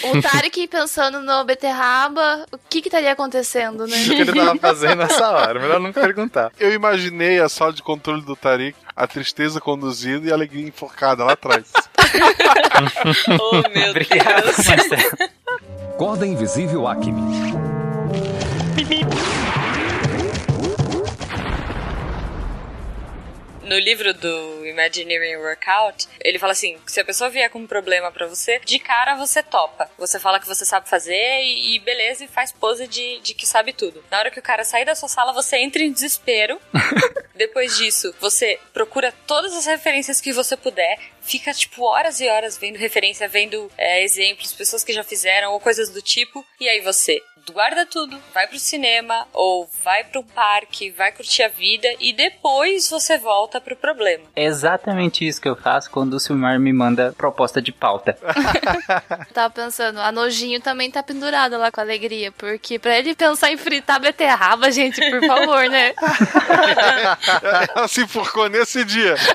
o 0.05 0.21
Tarek 0.23 0.67
pensando 0.69 1.21
no 1.21 1.45
beterraba, 1.45 2.47
o 2.53 2.59
que 2.69 2.81
que 2.81 2.89
estaria 2.89 3.12
acontecendo, 3.12 3.87
né? 3.87 3.97
O 3.97 4.05
que 4.05 4.23
ele 4.23 4.33
tava 4.33 4.59
fazendo 4.59 4.97
nessa 4.97 5.31
hora? 5.31 5.61
Melhor 5.61 5.81
não 5.81 5.93
perguntar. 5.93 6.53
Eu 6.59 6.73
imaginei 6.73 7.41
a 7.41 7.49
sala 7.49 7.73
de 7.73 7.83
controle 7.83 8.23
do 8.23 8.37
Tarik, 8.37 8.77
a 8.95 9.07
tristeza 9.07 9.61
conduzida 9.61 10.27
e 10.27 10.31
a 10.31 10.35
alegria 10.35 10.67
enforcada 10.67 11.25
lá 11.25 11.33
atrás. 11.33 11.73
Oh, 13.41 13.69
meu 13.71 13.91
Obrigado, 13.91 14.45
Marcelo. 14.47 15.31
Corda 15.97 16.27
invisível 16.27 16.87
Acme. 16.87 17.23
No 23.67 23.77
livro 23.81 24.15
do 24.15 24.65
Imagineering 24.65 25.37
Workout, 25.39 26.07
ele 26.21 26.39
fala 26.39 26.53
assim: 26.53 26.79
se 26.87 27.01
a 27.01 27.05
pessoa 27.05 27.29
vier 27.29 27.51
com 27.51 27.59
um 27.59 27.67
problema 27.67 28.13
pra 28.13 28.29
você, 28.29 28.61
de 28.65 28.79
cara 28.79 29.17
você 29.17 29.43
topa. 29.43 29.91
Você 29.99 30.21
fala 30.21 30.39
que 30.39 30.47
você 30.47 30.65
sabe 30.65 30.89
fazer 30.89 31.43
e, 31.43 31.75
e 31.75 31.79
beleza, 31.81 32.25
e 32.25 32.29
faz 32.29 32.53
pose 32.53 32.87
de, 32.87 33.19
de 33.21 33.35
que 33.35 33.45
sabe 33.45 33.73
tudo. 33.73 34.05
Na 34.09 34.21
hora 34.21 34.31
que 34.31 34.39
o 34.39 34.43
cara 34.43 34.63
sair 34.63 34.85
da 34.85 34.95
sua 34.95 35.09
sala, 35.09 35.33
você 35.33 35.57
entra 35.57 35.83
em 35.83 35.91
desespero. 35.91 36.61
Depois 37.35 37.77
disso, 37.77 38.15
você 38.21 38.59
procura 38.73 39.13
todas 39.27 39.53
as 39.53 39.67
referências 39.67 40.21
que 40.21 40.33
você 40.33 40.57
puder, 40.57 40.99
fica 41.27 41.53
tipo 41.53 41.85
horas 41.85 42.20
e 42.20 42.29
horas 42.29 42.57
vendo 42.57 42.77
referência, 42.77 43.29
vendo 43.29 43.70
é, 43.77 44.03
exemplos, 44.03 44.53
pessoas 44.53 44.85
que 44.85 44.93
já 44.93 45.03
fizeram 45.03 45.53
ou 45.53 45.61
coisas 45.61 45.91
do 45.91 46.01
tipo, 46.01 46.45
e 46.61 46.68
aí 46.68 46.81
você 46.81 47.20
guarda 47.53 47.87
tudo, 47.87 48.18
vai 48.35 48.47
pro 48.47 48.59
cinema 48.59 49.27
ou 49.33 49.68
vai 49.85 50.05
pro 50.05 50.22
parque, 50.22 50.91
vai 50.91 51.12
curtir 51.12 51.43
a 51.43 51.49
vida 51.49 51.89
e 52.01 52.12
depois 52.12 52.89
você 52.89 53.18
volta 53.18 53.61
pro 53.61 53.77
problema. 53.77 54.24
É 54.35 54.45
exatamente 54.45 55.27
isso 55.27 55.41
que 55.41 55.49
eu 55.49 55.57
faço 55.57 55.91
quando 55.91 56.14
o 56.14 56.20
Silmar 56.20 56.59
me 56.59 56.72
manda 56.72 57.14
proposta 57.16 57.62
de 57.62 57.72
pauta. 57.72 58.18
Tava 59.33 59.53
pensando, 59.53 60.01
a 60.01 60.11
Nojinho 60.11 60.61
também 60.61 60.91
tá 60.91 61.03
pendurada 61.03 61.57
lá 61.57 61.70
com 61.70 61.81
a 61.81 61.85
alegria, 61.85 62.33
porque 62.33 62.79
pra 62.79 62.99
ele 62.99 63.14
pensar 63.14 63.53
em 63.53 63.57
fritar 63.57 64.01
beterraba, 64.01 64.70
gente, 64.70 65.01
por 65.11 65.27
favor, 65.27 65.68
né? 65.68 65.95
Ela 67.74 67.89
se 67.89 68.03
enforcou 68.03 68.49
nesse 68.49 68.85
dia. 68.85 69.16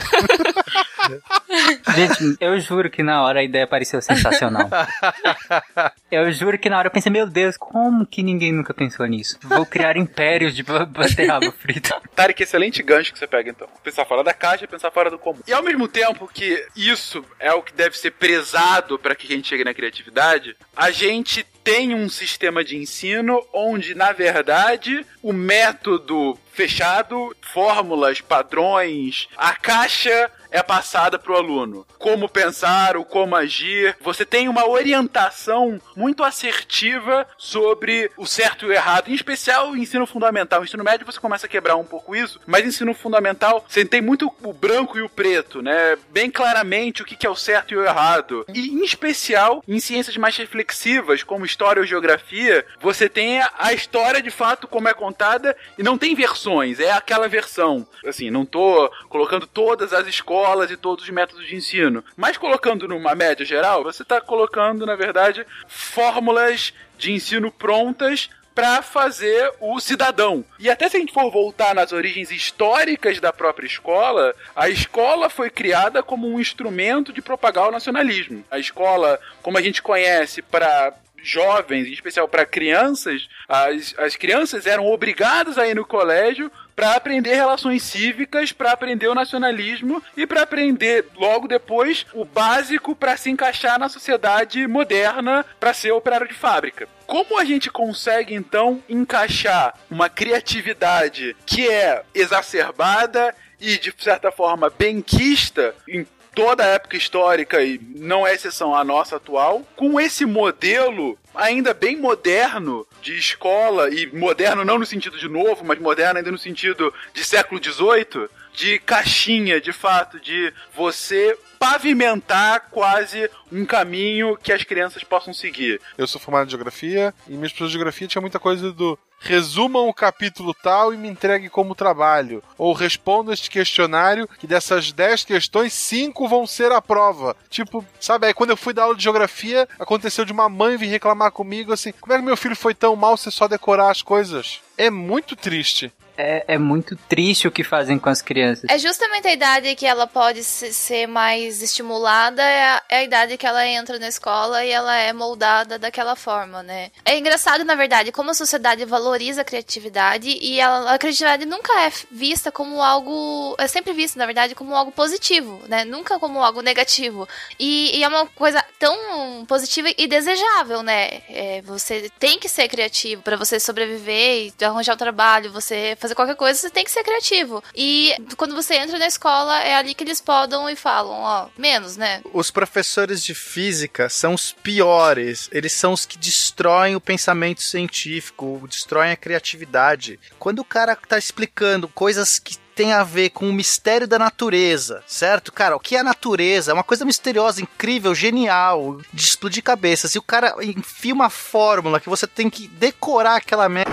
Gente, 1.95 2.37
eu 2.39 2.59
juro 2.59 2.89
que 2.89 3.01
na 3.03 3.23
hora 3.23 3.39
a 3.39 3.43
ideia 3.43 3.65
pareceu 3.67 4.01
sensacional. 4.01 4.69
Eu 6.11 6.29
juro 6.31 6.57
que 6.59 6.69
na 6.69 6.77
hora 6.77 6.87
eu 6.87 6.91
pensei, 6.91 7.09
meu 7.11 7.25
Deus, 7.25 7.55
como 7.55 8.05
que 8.05 8.21
ninguém 8.21 8.51
nunca 8.51 8.73
pensou 8.73 9.05
nisso? 9.05 9.37
Vou 9.43 9.65
criar 9.65 9.95
impérios 9.95 10.53
de 10.53 10.61
ba- 10.61 10.85
beterraba 10.85 11.49
frita. 11.53 12.01
Tarek, 12.13 12.43
excelente 12.43 12.83
gancho 12.83 13.13
que 13.13 13.19
você 13.19 13.25
pega 13.27 13.49
então. 13.49 13.67
Pensar 13.81 14.05
fora 14.05 14.21
da 14.23 14.33
caixa, 14.33 14.67
pensar 14.67 14.91
fora 14.91 15.09
do 15.09 15.17
comum. 15.17 15.39
E 15.47 15.53
ao 15.53 15.63
mesmo 15.63 15.87
tempo 15.87 16.29
que 16.33 16.65
isso 16.75 17.23
é 17.39 17.53
o 17.53 17.61
que 17.61 17.73
deve 17.73 17.97
ser 17.97 18.11
prezado 18.11 18.99
para 18.99 19.15
que 19.15 19.31
a 19.31 19.35
gente 19.35 19.47
chegue 19.47 19.63
na 19.63 19.73
criatividade, 19.73 20.55
a 20.75 20.91
gente 20.91 21.45
tem 21.63 21.95
um 21.95 22.09
sistema 22.09 22.61
de 22.63 22.75
ensino 22.75 23.41
onde, 23.53 23.95
na 23.95 24.11
verdade, 24.11 25.05
o 25.23 25.31
método 25.31 26.37
fechado, 26.51 27.35
fórmulas, 27.41 28.21
padrões, 28.21 29.27
a 29.37 29.55
caixa 29.55 30.31
é 30.51 30.61
passada 30.61 31.17
para 31.17 31.31
o 31.31 31.35
aluno. 31.35 31.87
Como 31.97 32.27
pensar, 32.27 32.97
o 32.97 33.05
como 33.05 33.35
agir. 33.35 33.95
Você 34.01 34.25
tem 34.25 34.49
uma 34.49 34.67
orientação 34.67 35.79
muito 35.95 36.23
assertiva 36.23 37.25
sobre 37.37 38.11
o 38.17 38.25
certo 38.25 38.65
e 38.65 38.69
o 38.69 38.73
errado, 38.73 39.09
em 39.09 39.13
especial 39.13 39.71
o 39.71 39.77
ensino 39.77 40.05
fundamental. 40.05 40.61
O 40.61 40.63
ensino 40.65 40.83
médio 40.83 41.05
você 41.05 41.19
começa 41.19 41.45
a 41.45 41.49
quebrar 41.49 41.77
um 41.77 41.85
pouco 41.85 42.15
isso, 42.15 42.39
mas 42.45 42.65
ensino 42.65 42.93
fundamental 42.93 43.65
você 43.67 43.85
tem 43.85 44.01
muito 44.01 44.31
o 44.43 44.51
branco 44.51 44.97
e 44.97 45.01
o 45.01 45.09
preto, 45.09 45.61
né? 45.61 45.97
Bem 46.09 46.29
claramente 46.29 47.01
o 47.01 47.05
que 47.05 47.25
é 47.25 47.29
o 47.29 47.35
certo 47.35 47.73
e 47.73 47.77
o 47.77 47.85
errado. 47.85 48.45
E 48.53 48.69
em 48.69 48.83
especial 48.83 49.63
em 49.67 49.79
ciências 49.79 50.17
mais 50.17 50.35
reflexivas, 50.35 51.23
como 51.23 51.45
história 51.45 51.79
ou 51.79 51.85
geografia, 51.85 52.65
você 52.81 53.07
tem 53.07 53.41
a 53.57 53.73
história 53.73 54.21
de 54.21 54.29
fato 54.29 54.67
como 54.67 54.89
é 54.89 54.93
contada 54.93 55.55
e 55.77 55.83
não 55.83 55.97
tem 55.97 56.13
versões, 56.13 56.40
é 56.79 56.91
aquela 56.91 57.27
versão. 57.27 57.87
Assim, 58.05 58.29
não 58.29 58.45
tô 58.45 58.89
colocando 59.09 59.45
todas 59.45 59.93
as 59.93 60.07
escolas 60.07 60.71
e 60.71 60.77
todos 60.77 61.03
os 61.03 61.09
métodos 61.09 61.47
de 61.47 61.55
ensino, 61.55 62.03
mas 62.15 62.37
colocando 62.37 62.87
numa 62.87 63.15
média 63.15 63.45
geral, 63.45 63.83
você 63.83 64.03
está 64.03 64.19
colocando, 64.19 64.85
na 64.85 64.95
verdade, 64.95 65.45
fórmulas 65.67 66.73
de 66.97 67.11
ensino 67.11 67.51
prontas 67.51 68.29
para 68.53 68.81
fazer 68.81 69.51
o 69.59 69.79
cidadão. 69.79 70.43
E 70.59 70.69
até 70.69 70.89
se 70.89 70.97
a 70.97 70.99
gente 70.99 71.13
for 71.13 71.31
voltar 71.31 71.73
nas 71.73 71.91
origens 71.91 72.31
históricas 72.31 73.19
da 73.19 73.31
própria 73.31 73.65
escola, 73.65 74.35
a 74.55 74.69
escola 74.69 75.29
foi 75.29 75.49
criada 75.49 76.03
como 76.03 76.27
um 76.27 76.39
instrumento 76.39 77.13
de 77.13 77.21
propagar 77.21 77.69
o 77.69 77.71
nacionalismo. 77.71 78.43
A 78.51 78.59
escola, 78.59 79.19
como 79.41 79.57
a 79.57 79.61
gente 79.61 79.81
conhece 79.81 80.41
para 80.41 80.93
jovens, 81.23 81.87
em 81.87 81.91
especial 81.93 82.27
para 82.27 82.45
crianças, 82.45 83.27
as, 83.47 83.95
as 83.97 84.15
crianças 84.15 84.65
eram 84.65 84.87
obrigadas 84.87 85.57
a 85.57 85.67
ir 85.67 85.75
no 85.75 85.85
colégio 85.85 86.51
para 86.75 86.95
aprender 86.95 87.35
relações 87.35 87.83
cívicas, 87.83 88.51
para 88.51 88.71
aprender 88.71 89.07
o 89.07 89.15
nacionalismo 89.15 90.01
e 90.15 90.25
para 90.25 90.41
aprender 90.41 91.05
logo 91.15 91.47
depois 91.47 92.05
o 92.13 92.25
básico 92.25 92.95
para 92.95 93.17
se 93.17 93.29
encaixar 93.29 93.77
na 93.77 93.89
sociedade 93.89 94.65
moderna, 94.67 95.45
para 95.59 95.73
ser 95.73 95.91
operário 95.91 96.27
de 96.27 96.33
fábrica. 96.33 96.87
Como 97.05 97.37
a 97.37 97.43
gente 97.43 97.69
consegue 97.69 98.33
então 98.33 98.81
encaixar 98.87 99.75
uma 99.89 100.09
criatividade 100.09 101.35
que 101.45 101.69
é 101.69 102.03
exacerbada 102.15 103.35
e 103.61 103.77
de 103.77 103.93
certa 103.97 104.31
forma 104.31 104.69
benquista 104.69 105.75
em 105.87 106.05
toda 106.33 106.63
a 106.63 106.67
época 106.67 106.97
histórica 106.97 107.61
e 107.63 107.79
não 107.95 108.25
é 108.25 108.33
exceção 108.33 108.73
à 108.73 108.83
nossa 108.83 109.17
atual, 109.17 109.63
com 109.75 109.99
esse 109.99 110.25
modelo 110.25 111.17
ainda 111.35 111.73
bem 111.73 111.95
moderno 111.97 112.85
de 113.01 113.17
escola, 113.17 113.89
e 113.89 114.07
moderno 114.15 114.65
não 114.65 114.79
no 114.79 114.85
sentido 114.85 115.17
de 115.17 115.27
novo, 115.27 115.63
mas 115.63 115.79
moderno 115.79 116.17
ainda 116.17 116.31
no 116.31 116.37
sentido 116.37 116.93
de 117.13 117.23
século 117.23 117.61
XVIII, 117.63 118.27
de 118.53 118.79
caixinha, 118.79 119.61
de 119.61 119.71
fato, 119.71 120.19
de 120.19 120.53
você 120.75 121.37
pavimentar 121.57 122.69
quase 122.71 123.29
um 123.51 123.65
caminho 123.65 124.37
que 124.37 124.51
as 124.51 124.63
crianças 124.63 125.03
possam 125.03 125.33
seguir. 125.33 125.79
Eu 125.97 126.07
sou 126.07 126.19
formado 126.19 126.47
em 126.47 126.49
geografia 126.49 127.13
e 127.27 127.31
minhas 127.31 127.51
professores 127.51 127.71
de 127.71 127.77
geografia 127.77 128.07
tinha 128.07 128.21
muita 128.21 128.39
coisa 128.39 128.71
do 128.71 128.97
resumam 129.21 129.87
o 129.87 129.93
capítulo 129.93 130.53
tal 130.53 130.93
e 130.93 130.97
me 130.97 131.07
entregue 131.07 131.47
como 131.49 131.75
trabalho. 131.75 132.43
Ou 132.57 132.73
responda 132.73 133.31
este 133.33 133.49
questionário 133.49 134.27
que 134.39 134.47
dessas 134.47 134.91
10 134.91 135.23
questões, 135.23 135.73
5 135.73 136.27
vão 136.27 136.47
ser 136.47 136.71
a 136.71 136.81
prova. 136.81 137.35
Tipo, 137.49 137.85
sabe, 137.99 138.27
aí 138.27 138.33
quando 138.33 138.49
eu 138.49 138.57
fui 138.57 138.73
dar 138.73 138.83
aula 138.83 138.95
de 138.95 139.03
geografia, 139.03 139.69
aconteceu 139.79 140.25
de 140.25 140.33
uma 140.33 140.49
mãe 140.49 140.75
vir 140.75 140.87
reclamar 140.87 141.31
comigo 141.31 141.71
assim: 141.71 141.93
como 142.01 142.13
é 142.13 142.17
que 142.17 142.23
meu 142.23 142.35
filho 142.35 142.55
foi 142.55 142.73
tão 142.73 142.95
mal 142.95 143.15
se 143.15 143.31
só 143.31 143.47
decorar 143.47 143.91
as 143.91 144.01
coisas? 144.01 144.59
É 144.77 144.89
muito 144.89 145.35
triste. 145.35 145.93
É, 146.17 146.43
é 146.47 146.57
muito 146.57 146.95
triste 147.09 147.47
o 147.47 147.51
que 147.51 147.63
fazem 147.63 147.97
com 147.97 148.09
as 148.09 148.21
crianças. 148.21 148.65
É 148.69 148.77
justamente 148.77 149.27
a 149.27 149.33
idade 149.33 149.75
que 149.75 149.85
ela 149.85 150.05
pode 150.07 150.43
se- 150.43 150.73
ser 150.73 151.07
mais 151.07 151.61
estimulada, 151.61 152.41
é 152.43 152.63
a, 152.63 152.83
é 152.89 152.97
a 152.97 153.03
idade 153.03 153.37
que 153.37 153.45
ela 153.47 153.65
entra 153.67 153.97
na 153.99 154.07
escola 154.07 154.63
e 154.65 154.69
ela 154.71 154.95
é 154.95 155.13
moldada 155.13 155.79
daquela 155.79 156.15
forma, 156.15 156.61
né? 156.63 156.91
É 157.05 157.17
engraçado, 157.17 157.63
na 157.63 157.75
verdade, 157.75 158.11
como 158.11 158.31
a 158.31 158.33
sociedade 158.33 158.85
valoriza 158.85 159.41
a 159.41 159.45
criatividade 159.45 160.29
e 160.29 160.59
ela- 160.59 160.93
a 160.93 160.97
criatividade 160.97 161.45
nunca 161.45 161.71
é 161.81 161.91
vista 162.11 162.51
como 162.51 162.81
algo. 162.81 163.55
É 163.57 163.67
sempre 163.67 163.93
vista, 163.93 164.19
na 164.19 164.25
verdade, 164.25 164.53
como 164.55 164.75
algo 164.75 164.91
positivo, 164.91 165.61
né? 165.67 165.83
Nunca 165.85 166.19
como 166.19 166.43
algo 166.43 166.61
negativo. 166.61 167.27
E, 167.59 167.97
e 167.97 168.03
é 168.03 168.07
uma 168.07 168.25
coisa 168.27 168.63
tão 168.79 169.45
positiva 169.45 169.89
e 169.97 170.07
desejável, 170.07 170.83
né? 170.83 171.21
É, 171.29 171.61
você 171.63 172.09
tem 172.19 172.37
que 172.39 172.49
ser 172.49 172.67
criativo 172.67 173.21
para 173.21 173.37
você 173.37 173.59
sobreviver 173.59 174.53
e 174.59 174.65
arranjar 174.65 174.93
o 174.93 174.97
trabalho, 174.97 175.51
você 175.51 175.95
fazer 175.99 176.10
qualquer 176.15 176.35
coisa, 176.35 176.59
você 176.59 176.69
tem 176.69 176.83
que 176.83 176.91
ser 176.91 177.03
criativo. 177.03 177.63
E 177.75 178.15
quando 178.37 178.55
você 178.55 178.75
entra 178.75 178.97
na 178.97 179.07
escola, 179.07 179.59
é 179.59 179.75
ali 179.75 179.93
que 179.93 180.03
eles 180.03 180.21
podam 180.21 180.69
e 180.69 180.75
falam, 180.75 181.19
ó, 181.19 181.47
menos, 181.57 181.97
né? 181.97 182.21
Os 182.33 182.51
professores 182.51 183.23
de 183.23 183.33
física 183.33 184.09
são 184.09 184.33
os 184.33 184.51
piores. 184.51 185.49
Eles 185.51 185.73
são 185.73 185.93
os 185.93 186.05
que 186.05 186.17
destroem 186.17 186.95
o 186.95 187.01
pensamento 187.01 187.61
científico, 187.61 188.65
destroem 188.69 189.11
a 189.11 189.17
criatividade. 189.17 190.19
Quando 190.39 190.59
o 190.59 190.65
cara 190.65 190.95
tá 190.95 191.17
explicando 191.17 191.87
coisas 191.87 192.39
que 192.39 192.57
tem 192.73 192.93
a 192.93 193.03
ver 193.03 193.31
com 193.31 193.49
o 193.49 193.53
mistério 193.53 194.07
da 194.07 194.17
natureza, 194.17 195.03
certo? 195.05 195.51
Cara, 195.51 195.75
o 195.75 195.79
que 195.79 195.95
é 195.95 195.99
a 195.99 196.03
natureza? 196.03 196.71
É 196.71 196.73
uma 196.73 196.83
coisa 196.83 197.05
misteriosa, 197.05 197.61
incrível, 197.61 198.15
genial, 198.15 198.99
de 199.13 199.23
explodir 199.23 199.61
cabeças. 199.61 200.15
E 200.15 200.17
o 200.17 200.23
cara 200.23 200.55
enfia 200.61 201.13
uma 201.13 201.29
fórmula 201.29 201.99
que 201.99 202.09
você 202.09 202.25
tem 202.25 202.49
que 202.49 202.67
decorar 202.67 203.35
aquela 203.35 203.67
merda. 203.67 203.91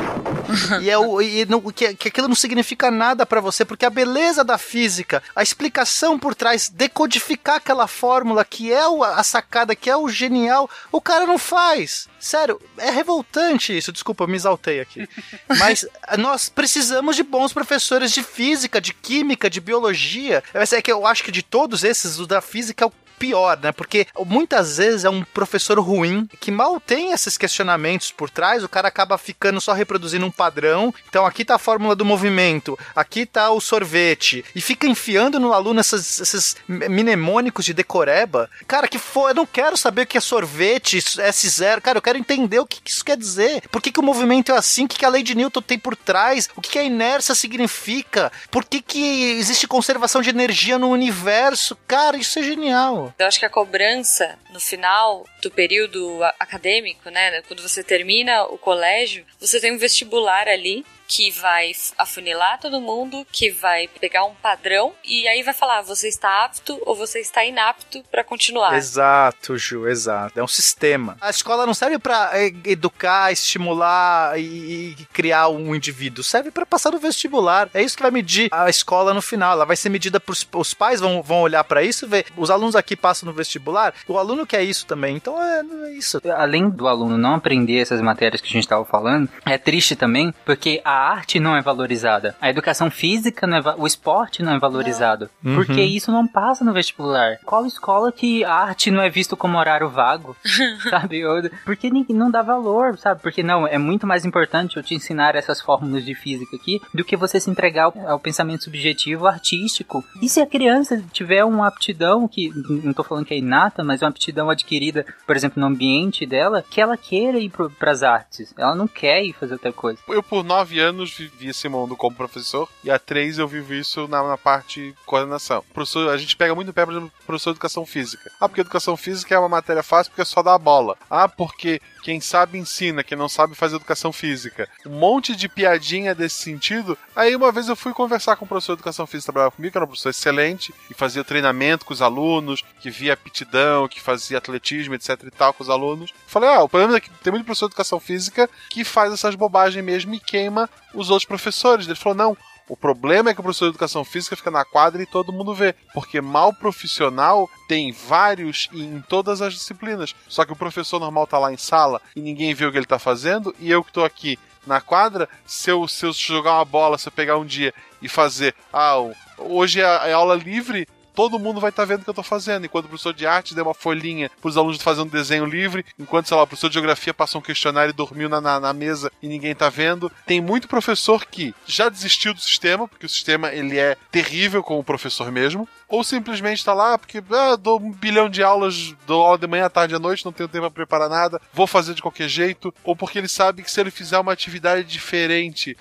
e 0.82 0.90
é 0.90 0.96
o, 0.98 1.20
e 1.20 1.44
não, 1.46 1.60
que, 1.60 1.94
que 1.94 2.08
aquilo 2.08 2.28
não 2.28 2.34
significa 2.34 2.90
nada 2.90 3.26
pra 3.26 3.40
você, 3.40 3.64
porque 3.64 3.84
a 3.84 3.90
beleza 3.90 4.42
da 4.42 4.58
física, 4.58 5.22
a 5.34 5.42
explicação 5.42 6.18
por 6.18 6.34
trás, 6.34 6.68
decodificar 6.68 7.56
aquela 7.56 7.86
fórmula 7.86 8.44
que 8.44 8.72
é 8.72 8.86
o- 8.86 9.04
a 9.04 9.22
sacada, 9.22 9.76
que 9.76 9.90
é 9.90 9.96
o 9.96 10.08
genial, 10.08 10.68
o 10.90 11.00
cara 11.00 11.26
não 11.26 11.38
faz. 11.38 12.08
Sério, 12.18 12.60
é 12.76 12.90
revoltante 12.90 13.76
isso. 13.76 13.92
Desculpa, 13.92 14.24
eu 14.24 14.28
me 14.28 14.36
exaltei 14.36 14.80
aqui. 14.80 15.08
Mas 15.58 15.86
nós 16.18 16.48
precisamos 16.48 17.14
de 17.16 17.22
bons 17.22 17.52
professores 17.52 18.10
de 18.12 18.22
física, 18.22 18.80
de 18.80 18.92
química, 18.92 19.48
de 19.48 19.60
biologia. 19.60 20.42
É 20.54 20.82
que 20.82 20.92
eu 20.92 21.06
acho 21.06 21.22
que 21.24 21.32
de 21.32 21.42
todos 21.42 21.84
esses, 21.84 22.18
o 22.18 22.26
da 22.26 22.40
física 22.40 22.84
é 22.84 22.88
o 22.88 22.92
pior, 23.18 23.58
né? 23.60 23.72
Porque 23.72 24.06
muitas 24.26 24.76
vezes 24.78 25.04
é 25.04 25.10
um 25.10 25.22
professor 25.22 25.78
ruim 25.78 26.28
que 26.40 26.50
mal 26.50 26.80
tem 26.80 27.12
esses 27.12 27.36
questionamentos 27.36 28.10
por 28.12 28.30
trás, 28.30 28.62
o 28.64 28.68
cara 28.68 28.88
acaba 28.88 29.18
ficando 29.18 29.60
só 29.60 29.72
reproduzindo 29.72 30.24
um 30.24 30.30
padrão. 30.30 30.94
Então 31.08 31.26
aqui 31.26 31.44
tá 31.44 31.56
a 31.56 31.58
fórmula 31.58 31.94
do 31.96 32.04
movimento, 32.04 32.78
aqui 32.94 33.26
tá 33.26 33.50
o 33.50 33.60
sorvete, 33.60 34.44
e 34.54 34.60
fica 34.60 34.86
enfiando 34.86 35.40
no 35.40 35.52
aluno 35.52 35.80
essas- 35.80 36.20
esses 36.20 36.56
mnemônicos 36.68 37.64
de 37.64 37.74
decoreba. 37.74 38.48
Cara, 38.66 38.88
que 38.88 38.98
for, 38.98 39.30
eu 39.30 39.34
não 39.34 39.46
quero 39.46 39.76
saber 39.76 40.02
o 40.02 40.06
que 40.06 40.18
é 40.18 40.20
sorvete, 40.20 40.98
S0, 40.98 41.80
cara, 41.80 41.98
eu 41.98 42.02
quero 42.02 42.18
entender 42.18 42.58
o 42.58 42.66
que, 42.66 42.80
que 42.80 42.90
isso 42.90 43.04
quer 43.04 43.16
dizer. 43.16 43.62
Por 43.70 43.82
que, 43.82 43.90
que 43.92 44.00
o 44.00 44.02
movimento 44.02 44.52
é 44.52 44.56
assim? 44.56 44.84
O 44.84 44.88
que, 44.88 44.98
que 44.98 45.04
a 45.04 45.08
lei 45.08 45.22
de 45.22 45.34
Newton 45.34 45.62
tem 45.62 45.78
por 45.78 45.96
trás? 45.96 46.48
O 46.56 46.60
que, 46.60 46.70
que 46.70 46.78
a 46.78 46.82
inércia 46.84 47.34
significa? 47.34 48.30
Por 48.50 48.64
que, 48.64 48.80
que 48.80 49.32
existe 49.38 49.66
conservação 49.66 50.22
de 50.22 50.30
energia 50.30 50.78
no 50.78 50.88
universo? 50.88 51.76
Cara, 51.86 52.16
isso 52.16 52.38
é 52.38 52.42
genial. 52.42 53.07
Eu 53.18 53.26
acho 53.26 53.38
que 53.38 53.46
a 53.46 53.50
cobrança 53.50 54.38
no 54.50 54.60
final 54.60 55.26
do 55.42 55.50
período 55.50 56.22
acadêmico, 56.38 57.10
né, 57.10 57.42
quando 57.42 57.62
você 57.62 57.82
termina 57.82 58.44
o 58.44 58.58
colégio, 58.58 59.24
você 59.40 59.60
tem 59.60 59.72
um 59.72 59.78
vestibular 59.78 60.48
ali 60.48 60.84
que 61.08 61.30
vai 61.30 61.72
afunilar 61.96 62.60
todo 62.60 62.80
mundo, 62.80 63.26
que 63.32 63.50
vai 63.50 63.88
pegar 63.88 64.24
um 64.24 64.34
padrão 64.34 64.92
e 65.02 65.26
aí 65.26 65.42
vai 65.42 65.54
falar 65.54 65.80
você 65.80 66.06
está 66.08 66.44
apto 66.44 66.78
ou 66.84 66.94
você 66.94 67.20
está 67.20 67.44
inapto 67.44 68.04
para 68.10 68.22
continuar. 68.22 68.76
Exato, 68.76 69.56
Ju, 69.56 69.88
exato. 69.88 70.38
É 70.38 70.42
um 70.42 70.48
sistema. 70.48 71.16
A 71.20 71.30
escola 71.30 71.64
não 71.66 71.72
serve 71.72 71.98
pra 71.98 72.30
eh, 72.34 72.52
educar, 72.66 73.32
estimular 73.32 74.38
e, 74.38 74.96
e 74.98 75.06
criar 75.12 75.48
um 75.48 75.74
indivíduo. 75.74 76.22
Serve 76.22 76.50
pra 76.50 76.66
passar 76.66 76.92
no 76.92 76.98
vestibular. 76.98 77.70
É 77.72 77.82
isso 77.82 77.96
que 77.96 78.02
vai 78.02 78.10
medir 78.10 78.48
a 78.52 78.68
escola 78.68 79.14
no 79.14 79.22
final. 79.22 79.52
Ela 79.52 79.64
vai 79.64 79.76
ser 79.76 79.88
medida 79.88 80.20
por 80.20 80.36
os 80.54 80.74
pais 80.74 81.00
vão, 81.00 81.22
vão 81.22 81.40
olhar 81.40 81.64
pra 81.64 81.82
isso 81.82 82.04
e 82.04 82.08
ver. 82.08 82.26
Os 82.36 82.50
alunos 82.50 82.76
aqui 82.76 82.94
passam 82.94 83.26
no 83.26 83.32
vestibular. 83.32 83.94
O 84.06 84.18
aluno 84.18 84.46
quer 84.46 84.62
isso 84.62 84.86
também. 84.86 85.16
Então 85.16 85.42
é, 85.42 85.64
é 85.86 85.92
isso. 85.92 86.20
Além 86.36 86.68
do 86.68 86.86
aluno 86.86 87.16
não 87.16 87.34
aprender 87.34 87.78
essas 87.78 88.00
matérias 88.00 88.40
que 88.40 88.48
a 88.48 88.52
gente 88.52 88.64
estava 88.64 88.84
falando, 88.84 89.28
é 89.46 89.56
triste 89.56 89.96
também 89.96 90.34
porque 90.44 90.80
a 90.84 90.97
arte 90.98 91.40
não 91.40 91.56
é 91.56 91.62
valorizada. 91.62 92.34
A 92.40 92.50
educação 92.50 92.90
física 92.90 93.46
não 93.46 93.56
é 93.58 93.74
o 93.76 93.86
esporte 93.86 94.42
não 94.42 94.54
é 94.54 94.58
valorizado. 94.58 95.30
Uhum. 95.44 95.54
Porque 95.54 95.80
isso 95.82 96.10
não 96.10 96.26
passa 96.26 96.64
no 96.64 96.72
vestibular. 96.72 97.38
Qual 97.44 97.66
escola 97.66 98.12
que 98.12 98.44
a 98.44 98.52
arte 98.52 98.90
não 98.90 99.02
é 99.02 99.08
visto 99.08 99.36
como 99.36 99.58
horário 99.58 99.88
vago? 99.88 100.36
sabe? 100.88 101.22
Porque 101.64 101.90
ninguém 101.90 102.16
não 102.16 102.30
dá 102.30 102.42
valor, 102.42 102.98
sabe? 102.98 103.20
Porque 103.22 103.42
não, 103.42 103.66
é 103.66 103.78
muito 103.78 104.06
mais 104.06 104.24
importante 104.24 104.76
eu 104.76 104.82
te 104.82 104.94
ensinar 104.94 105.34
essas 105.34 105.60
fórmulas 105.60 106.04
de 106.04 106.14
física 106.14 106.56
aqui 106.56 106.80
do 106.92 107.04
que 107.04 107.16
você 107.16 107.40
se 107.40 107.50
entregar 107.50 107.84
ao, 107.84 108.08
ao 108.08 108.20
pensamento 108.20 108.64
subjetivo 108.64 109.26
artístico. 109.26 110.04
E 110.20 110.28
se 110.28 110.40
a 110.40 110.46
criança 110.46 111.02
tiver 111.12 111.44
uma 111.44 111.66
aptidão 111.66 112.26
que 112.26 112.50
não 112.84 112.92
tô 112.92 113.02
falando 113.02 113.24
que 113.24 113.34
é 113.34 113.38
inata, 113.38 113.84
mas 113.84 114.02
uma 114.02 114.08
aptidão 114.08 114.50
adquirida, 114.50 115.04
por 115.26 115.36
exemplo, 115.36 115.60
no 115.60 115.66
ambiente 115.66 116.26
dela, 116.26 116.64
que 116.68 116.80
ela 116.80 116.96
queira 116.96 117.38
ir 117.38 117.50
para 117.50 117.90
as 117.90 118.02
artes. 118.02 118.54
Ela 118.56 118.74
não 118.74 118.86
quer 118.86 119.22
ir 119.24 119.32
fazer 119.32 119.54
outra 119.54 119.72
coisa. 119.72 119.98
Eu, 120.08 120.22
por 120.22 120.44
nove 120.44 120.78
anos, 120.80 120.87
vivi 120.92 121.48
esse 121.48 121.68
mundo 121.68 121.96
como 121.96 122.16
professor, 122.16 122.68
e 122.82 122.90
há 122.90 122.98
três 122.98 123.38
eu 123.38 123.48
vivo 123.48 123.74
isso 123.74 124.06
na, 124.08 124.22
na 124.22 124.36
parte 124.36 124.94
coordenação. 125.06 125.64
Professor, 125.72 126.10
a 126.10 126.16
gente 126.16 126.36
pega 126.36 126.54
muito 126.54 126.72
pé, 126.72 126.84
por 126.84 126.92
exemplo, 126.92 127.12
professor 127.26 127.50
de 127.50 127.56
educação 127.56 127.84
física. 127.84 128.30
Ah, 128.40 128.48
porque 128.48 128.60
educação 128.60 128.96
física 128.96 129.34
é 129.34 129.38
uma 129.38 129.48
matéria 129.48 129.82
fácil 129.82 130.10
porque 130.10 130.22
é 130.22 130.24
só 130.24 130.40
a 130.40 130.58
bola. 130.58 130.96
Ah, 131.10 131.28
porque 131.28 131.80
quem 132.02 132.20
sabe 132.20 132.58
ensina, 132.58 133.04
quem 133.04 133.18
não 133.18 133.28
sabe 133.28 133.54
faz 133.54 133.72
educação 133.72 134.12
física. 134.12 134.68
Um 134.86 134.98
monte 134.98 135.36
de 135.36 135.48
piadinha 135.48 136.14
desse 136.14 136.36
sentido. 136.36 136.96
Aí 137.14 137.34
uma 137.34 137.52
vez 137.52 137.68
eu 137.68 137.76
fui 137.76 137.92
conversar 137.92 138.36
com 138.36 138.44
um 138.44 138.48
professor 138.48 138.74
de 138.74 138.80
educação 138.80 139.06
física 139.06 139.26
que 139.26 139.32
trabalhava 139.32 139.54
comigo, 139.54 139.72
que 139.72 139.78
era 139.78 139.84
um 139.84 139.88
professor 139.88 140.10
excelente, 140.10 140.72
e 140.90 140.94
fazia 140.94 141.24
treinamento 141.24 141.84
com 141.84 141.92
os 141.92 142.00
alunos, 142.00 142.64
que 142.80 142.90
via 142.90 143.12
aptidão, 143.12 143.88
que 143.88 144.00
fazia 144.00 144.38
atletismo, 144.38 144.94
etc 144.94 145.22
e 145.24 145.30
tal 145.30 145.52
com 145.52 145.62
os 145.62 145.70
alunos. 145.70 146.12
Falei, 146.26 146.48
ah, 146.48 146.62
o 146.62 146.68
problema 146.68 146.96
é 146.96 147.00
que 147.00 147.10
tem 147.10 147.32
muito 147.32 147.44
professor 147.44 147.66
de 147.66 147.72
educação 147.72 148.00
física 148.00 148.48
que 148.70 148.84
faz 148.84 149.12
essas 149.12 149.34
bobagens 149.34 149.84
mesmo 149.84 150.14
e 150.14 150.20
queima 150.20 150.68
os 150.94 151.10
outros 151.10 151.26
professores. 151.26 151.86
Ele 151.86 151.94
falou, 151.94 152.16
não, 152.16 152.36
o 152.68 152.76
problema 152.76 153.30
é 153.30 153.34
que 153.34 153.40
o 153.40 153.42
professor 153.42 153.66
de 153.66 153.70
educação 153.70 154.04
física 154.04 154.36
fica 154.36 154.50
na 154.50 154.64
quadra 154.64 155.02
e 155.02 155.06
todo 155.06 155.32
mundo 155.32 155.54
vê. 155.54 155.74
Porque 155.94 156.20
mal 156.20 156.52
profissional 156.52 157.48
tem 157.66 157.92
vários 157.92 158.68
e 158.72 158.82
em 158.82 159.00
todas 159.00 159.40
as 159.40 159.54
disciplinas. 159.54 160.14
Só 160.28 160.44
que 160.44 160.52
o 160.52 160.56
professor 160.56 161.00
normal 161.00 161.26
tá 161.26 161.38
lá 161.38 161.52
em 161.52 161.56
sala 161.56 162.00
e 162.14 162.20
ninguém 162.20 162.52
vê 162.52 162.66
o 162.66 162.72
que 162.72 162.76
ele 162.76 162.86
tá 162.86 162.98
fazendo, 162.98 163.54
e 163.58 163.70
eu 163.70 163.82
que 163.82 163.92
tô 163.92 164.04
aqui 164.04 164.38
na 164.66 164.82
quadra, 164.82 165.28
se 165.46 165.70
eu, 165.70 165.88
se 165.88 166.04
eu 166.04 166.12
jogar 166.12 166.56
uma 166.56 166.64
bola, 166.64 166.98
se 166.98 167.08
eu 167.08 167.12
pegar 167.12 167.38
um 167.38 167.46
dia 167.46 167.72
e 168.02 168.08
fazer, 168.08 168.54
ah, 168.70 168.96
hoje 169.38 169.80
é, 169.80 170.10
é 170.10 170.12
aula 170.12 170.34
livre, 170.34 170.86
todo 171.18 171.36
mundo 171.36 171.60
vai 171.60 171.70
estar 171.70 171.84
vendo 171.84 172.02
o 172.02 172.04
que 172.04 172.10
eu 172.10 172.14
tô 172.14 172.22
fazendo. 172.22 172.64
Enquanto 172.64 172.84
o 172.84 172.88
professor 172.88 173.12
de 173.12 173.26
arte 173.26 173.52
deu 173.52 173.64
uma 173.64 173.74
folhinha 173.74 174.30
pros 174.40 174.56
alunos 174.56 174.80
fazer 174.80 175.00
um 175.00 175.06
desenho 175.06 175.44
livre, 175.44 175.84
enquanto, 175.98 176.28
sei 176.28 176.36
lá, 176.36 176.44
o 176.44 176.46
professor 176.46 176.68
de 176.68 176.74
geografia 176.74 177.12
passou 177.12 177.40
um 177.40 177.42
questionário 177.42 177.90
e 177.90 177.92
dormiu 177.92 178.28
na, 178.28 178.40
na, 178.40 178.60
na 178.60 178.72
mesa 178.72 179.10
e 179.20 179.26
ninguém 179.26 179.52
tá 179.52 179.68
vendo. 179.68 180.12
Tem 180.24 180.40
muito 180.40 180.68
professor 180.68 181.26
que 181.26 181.52
já 181.66 181.88
desistiu 181.88 182.32
do 182.32 182.40
sistema, 182.40 182.86
porque 182.86 183.04
o 183.04 183.08
sistema 183.08 183.52
ele 183.52 183.76
é 183.76 183.96
terrível 184.12 184.62
com 184.62 184.78
o 184.78 184.84
professor 184.84 185.32
mesmo, 185.32 185.68
ou 185.88 186.04
simplesmente 186.04 186.64
tá 186.64 186.72
lá 186.72 186.96
porque 186.96 187.20
ah, 187.32 187.56
dou 187.56 187.80
um 187.80 187.90
bilhão 187.90 188.30
de 188.30 188.44
aulas, 188.44 188.94
dou 189.04 189.26
aula 189.26 189.38
de 189.38 189.46
manhã, 189.48 189.64
à 189.64 189.70
tarde, 189.70 189.96
à 189.96 189.98
noite, 189.98 190.24
não 190.24 190.32
tenho 190.32 190.48
tempo 190.48 190.66
pra 190.66 190.70
preparar 190.70 191.08
nada, 191.08 191.40
vou 191.52 191.66
fazer 191.66 191.94
de 191.94 192.02
qualquer 192.02 192.28
jeito, 192.28 192.72
ou 192.84 192.94
porque 192.94 193.18
ele 193.18 193.26
sabe 193.26 193.64
que 193.64 193.70
se 193.72 193.80
ele 193.80 193.90
fizer 193.90 194.20
uma 194.20 194.32
atividade 194.32 194.84
diferente, 194.84 195.76